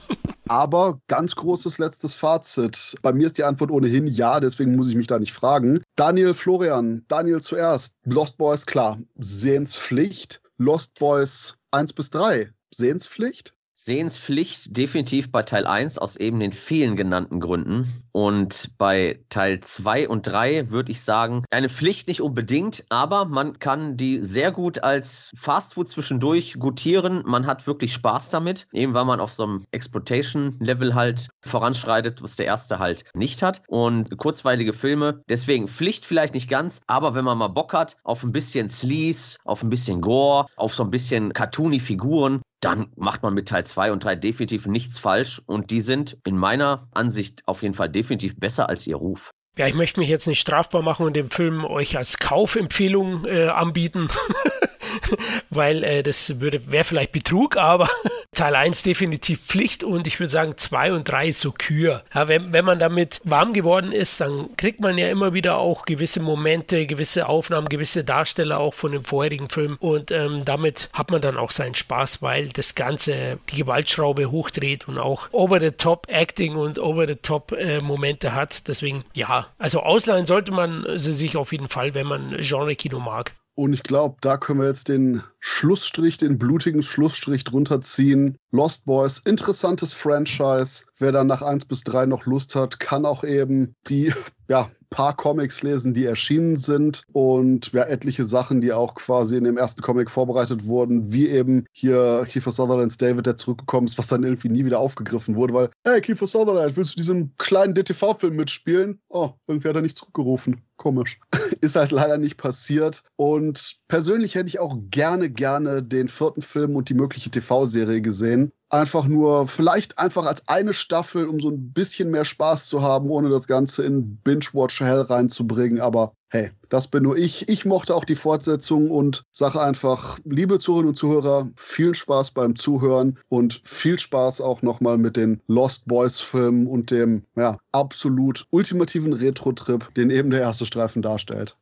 Aber 0.50 1.02
ganz 1.08 1.36
großes 1.36 1.78
letztes 1.78 2.16
Fazit. 2.16 2.96
Bei 3.02 3.12
mir 3.12 3.28
ist 3.28 3.38
die 3.38 3.44
Antwort 3.44 3.70
ohnehin 3.70 4.08
ja, 4.08 4.40
deswegen 4.40 4.78
muss 4.78 4.88
ich 4.88 4.96
mich 4.96 5.08
da 5.08 5.20
nicht 5.20 5.34
fragen. 5.34 5.84
Daniel 5.98 6.34
Florian, 6.34 7.04
Daniel 7.10 7.42
zuerst. 7.42 7.96
Lost 8.06 8.38
Boys, 8.38 8.66
klar, 8.66 8.98
Sehenspflicht. 9.18 10.42
Lost 10.58 10.98
Boys 11.00 11.58
1 11.72 11.94
bis 11.94 12.10
3, 12.12 12.50
Sehenspflicht? 12.74 13.54
Sehenspflicht 13.88 14.76
definitiv 14.76 15.32
bei 15.32 15.44
Teil 15.44 15.66
1 15.66 15.98
aus 15.98 16.18
eben 16.18 16.42
den 16.42 16.52
vielen 16.52 16.98
genannten 16.98 17.40
Gründen. 17.40 18.04
Und 18.12 18.72
bei 18.78 19.22
Teil 19.30 19.62
2 19.62 20.10
und 20.10 20.28
3 20.28 20.72
würde 20.72 20.92
ich 20.92 21.02
sagen, 21.02 21.46
eine 21.52 21.70
Pflicht 21.70 22.10
nicht 22.10 22.22
unbedingt, 22.22 22.84
aber 22.90 23.24
man 23.24 23.60
kann 23.60 23.96
die 23.96 24.22
sehr 24.22 24.52
gut 24.52 24.84
als 24.84 25.32
Fastfood 25.38 25.88
zwischendurch 25.88 26.56
gutieren. 26.60 27.24
Man 27.26 27.48
hat 27.48 27.66
wirklich 27.66 27.94
Spaß 27.94 28.28
damit, 28.28 28.68
eben 28.74 28.94
weil 28.94 29.06
man 29.06 29.22
auf 29.22 29.32
so 29.32 29.44
einem 29.44 29.66
Exploitation-Level 29.72 30.94
halt 30.94 31.30
voranschreitet, 31.46 32.22
was 32.22 32.36
der 32.36 32.46
erste 32.46 32.80
halt 32.80 33.06
nicht 33.14 33.42
hat. 33.42 33.62
Und 33.70 34.18
kurzweilige 34.18 34.74
Filme, 34.74 35.22
deswegen 35.30 35.70
Pflicht 35.70 36.06
vielleicht 36.06 36.34
nicht 36.34 36.50
ganz, 36.50 36.82
aber 36.88 37.16
wenn 37.16 37.24
man 37.24 37.38
mal 37.38 37.48
Bock 37.48 37.74
hat 37.74 37.96
auf 38.04 38.22
ein 38.24 38.34
bisschen 38.34 38.68
Sleaze, 38.68 39.38
auf 39.46 39.64
ein 39.64 39.70
bisschen 39.70 40.02
Gore, 40.02 40.48
auf 40.58 40.76
so 40.76 40.84
ein 40.84 40.92
bisschen 40.92 41.32
cartoony 41.32 41.80
Figuren, 41.80 42.42
dann 42.60 42.92
macht 42.96 43.24
man 43.24 43.34
mit 43.34 43.48
Teil 43.48 43.66
2 43.66 43.92
und 43.92 44.04
3 44.04 44.16
definitiv 44.16 44.66
nichts 44.66 45.00
falsch 45.00 45.42
und 45.46 45.72
die 45.72 45.82
sind 45.82 46.18
in 46.26 46.38
meiner 46.38 46.88
Ansicht 46.94 47.44
auf 47.46 47.62
jeden 47.62 47.76
Fall 47.76 47.90
definitiv 47.90 48.40
besser 48.40 48.70
als 48.70 48.88
ihr 48.88 48.96
Ruf. 48.96 49.32
Ja, 49.58 49.68
ich 49.68 49.74
möchte 49.74 50.00
mich 50.00 50.10
jetzt 50.10 50.28
nicht 50.28 50.40
strafbar 50.40 50.84
machen 50.84 51.06
und 51.06 51.16
den 51.16 51.30
Film 51.30 51.66
euch 51.66 51.98
als 51.98 52.20
Kaufempfehlung 52.20 53.26
äh, 53.26 53.48
anbieten. 53.48 54.08
weil 55.50 55.84
äh, 55.84 56.04
das 56.04 56.40
würde 56.40 56.72
wäre 56.72 56.84
vielleicht 56.84 57.12
Betrug, 57.12 57.58
aber 57.58 57.90
Teil 58.36 58.56
1 58.56 58.84
definitiv 58.84 59.42
Pflicht 59.42 59.84
und 59.84 60.08
ich 60.08 60.20
würde 60.20 60.32
sagen 60.32 60.54
2 60.58 60.94
und 60.94 61.10
3 61.10 61.32
so 61.32 61.52
Kür. 61.52 62.04
Ja, 62.14 62.28
wenn, 62.28 62.54
wenn 62.54 62.66
man 62.66 62.80
damit 62.80 63.22
warm 63.24 63.54
geworden 63.54 63.92
ist, 63.92 64.22
dann 64.22 64.56
kriegt 64.58 64.80
man 64.80 64.98
ja 64.98 65.10
immer 65.10 65.34
wieder 65.34 65.58
auch 65.58 65.86
gewisse 65.86 66.20
Momente, 66.20 66.86
gewisse 66.86 67.28
Aufnahmen, 67.28 67.70
gewisse 67.70 68.04
Darsteller 68.04 68.60
auch 68.60 68.74
von 68.74 68.92
dem 68.92 69.04
vorherigen 69.04 69.50
Film 69.50 69.78
und 69.80 70.12
ähm, 70.12 70.44
damit 70.46 70.90
hat 70.94 71.12
man 71.12 71.22
dann 71.22 71.38
auch 71.38 71.52
seinen 71.52 71.76
Spaß, 71.76 72.22
weil 72.22 72.50
das 72.50 72.76
Ganze 72.76 73.40
die 73.50 73.58
Gewaltschraube 73.58 74.32
hochdreht 74.32 74.88
und 74.88 74.98
auch 74.98 75.30
over-the-top 75.32 76.08
Acting 76.10 76.56
und 76.56 76.80
over-the-top 76.80 77.52
äh, 77.54 77.82
hat. 78.28 78.68
Deswegen 78.68 79.04
ja, 79.14 79.48
also 79.58 79.82
ausleihen 79.82 80.26
sollte 80.26 80.52
man 80.52 80.86
sie 80.96 81.14
sich 81.14 81.38
auf 81.38 81.52
jeden 81.52 81.70
Fall, 81.70 81.96
wenn 81.96 82.08
man 82.08 82.38
Genre-Kino 82.40 83.00
mag. 83.00 83.34
Und 83.58 83.74
ich 83.74 83.82
glaube, 83.82 84.18
da 84.22 84.38
können 84.38 84.60
wir 84.60 84.68
jetzt 84.68 84.88
den 84.88 85.24
Schlussstrich, 85.40 86.20
den 86.20 86.38
blutigen 86.38 86.84
Schlussstrich 86.84 87.44
drunter 87.44 87.82
ziehen. 87.82 88.38
Lost 88.52 88.86
Boys, 88.86 89.18
interessantes 89.18 89.94
Franchise. 89.94 90.86
Wer 91.00 91.12
dann 91.12 91.26
nach 91.26 91.42
1 91.42 91.66
bis 91.66 91.84
3 91.84 92.06
noch 92.06 92.28
Lust 92.28 92.54
hat, 92.54 92.80
kann 92.80 93.04
auch 93.04 93.24
eben 93.24 93.74
die 93.88 94.14
ja, 94.48 94.70
paar 94.90 95.16
Comics 95.16 95.64
lesen, 95.64 95.94
die 95.94 96.06
erschienen 96.06 96.56
sind 96.56 97.04
und 97.12 97.72
ja, 97.74 97.84
etliche 97.84 98.26
Sachen, 98.26 98.62
die 98.62 98.74
auch 98.74 98.96
quasi 98.96 99.38
in 99.38 99.44
dem 99.44 99.58
ersten 99.58 99.82
Comic 99.82 100.10
vorbereitet 100.10 100.66
wurden, 100.66 101.12
wie 101.12 101.28
eben 101.28 101.66
hier 101.72 102.26
Kiefer 102.28 102.52
Sutherlands 102.52 102.98
David, 102.98 103.26
der 103.26 103.38
zurückgekommen 103.38 103.88
ist, 103.88 103.98
was 103.98 104.08
dann 104.08 104.24
irgendwie 104.24 104.50
nie 104.50 104.66
wieder 104.66 104.80
aufgegriffen 104.80 105.36
wurde, 105.36 105.54
weil, 105.54 105.70
hey, 105.84 106.02
Kiefer 106.02 106.28
Sutherland, 106.28 106.78
willst 106.78 106.94
du 106.94 106.96
diesen 106.96 107.34
kleinen 107.38 107.74
DTV-Film 107.74 108.36
mitspielen? 108.36 109.00
Oh, 109.10 109.32
irgendwie 109.48 109.70
hat 109.70 109.76
er 109.76 109.82
nicht 109.82 109.98
zurückgerufen. 109.98 110.62
Komisch. 110.78 111.20
ist 111.62 111.76
halt 111.76 111.92
leider 111.92 112.18
nicht 112.18 112.38
passiert. 112.38 113.04
Und 113.16 113.78
persönlich 113.88 114.36
hätte 114.36 114.48
ich 114.48 114.60
auch 114.60 114.78
gerne, 114.92 115.30
gerne 115.30 115.82
den 115.84 116.08
vierten 116.08 116.42
Film 116.42 116.76
und 116.76 116.90
die 116.90 116.94
mögliche 116.94 117.32
TV-Serie 117.32 118.02
gesehen 118.02 118.52
einfach 118.70 119.08
nur, 119.08 119.48
vielleicht 119.48 120.00
einfach 120.00 120.26
als 120.26 120.48
eine 120.48 120.74
Staffel, 120.74 121.28
um 121.28 121.40
so 121.40 121.50
ein 121.50 121.72
bisschen 121.72 122.10
mehr 122.10 122.26
Spaß 122.26 122.68
zu 122.68 122.82
haben, 122.82 123.10
ohne 123.10 123.30
das 123.30 123.48
Ganze 123.48 123.84
in 123.84 124.18
Binge-Watch 124.18 124.82
Hell 124.82 125.02
reinzubringen. 125.02 125.80
Aber 125.80 126.14
hey, 126.30 126.52
das 126.70 126.88
bin 126.88 127.04
nur 127.04 127.18
ich. 127.18 127.48
Ich 127.48 127.66
mochte 127.66 127.96
auch 127.96 128.06
die 128.06 128.16
Fortsetzung 128.16 128.92
und 128.92 129.24
sage 129.32 129.62
einfach, 129.62 130.20
liebe 130.26 130.60
Zuhörerinnen 130.60 130.90
und 130.90 130.96
Zuhörer, 130.96 131.50
viel 131.56 131.96
Spaß 131.96 132.32
beim 132.32 132.56
Zuhören 132.56 133.20
und 133.30 133.62
viel 133.64 133.98
Spaß 133.98 134.42
auch 134.42 134.62
nochmal 134.62 134.98
mit 134.98 135.16
den 135.16 135.42
Lost 135.48 135.88
Boys 135.88 136.20
Filmen 136.20 136.68
und 136.68 136.92
dem, 136.92 137.24
ja, 137.36 137.58
absolut 137.72 138.46
ultimativen 138.50 139.14
Retro-Trip, 139.14 139.94
den 139.96 140.10
eben 140.10 140.30
der 140.30 140.42
erste 140.42 140.66
Streifen 140.66 141.02
darstellt. 141.02 141.58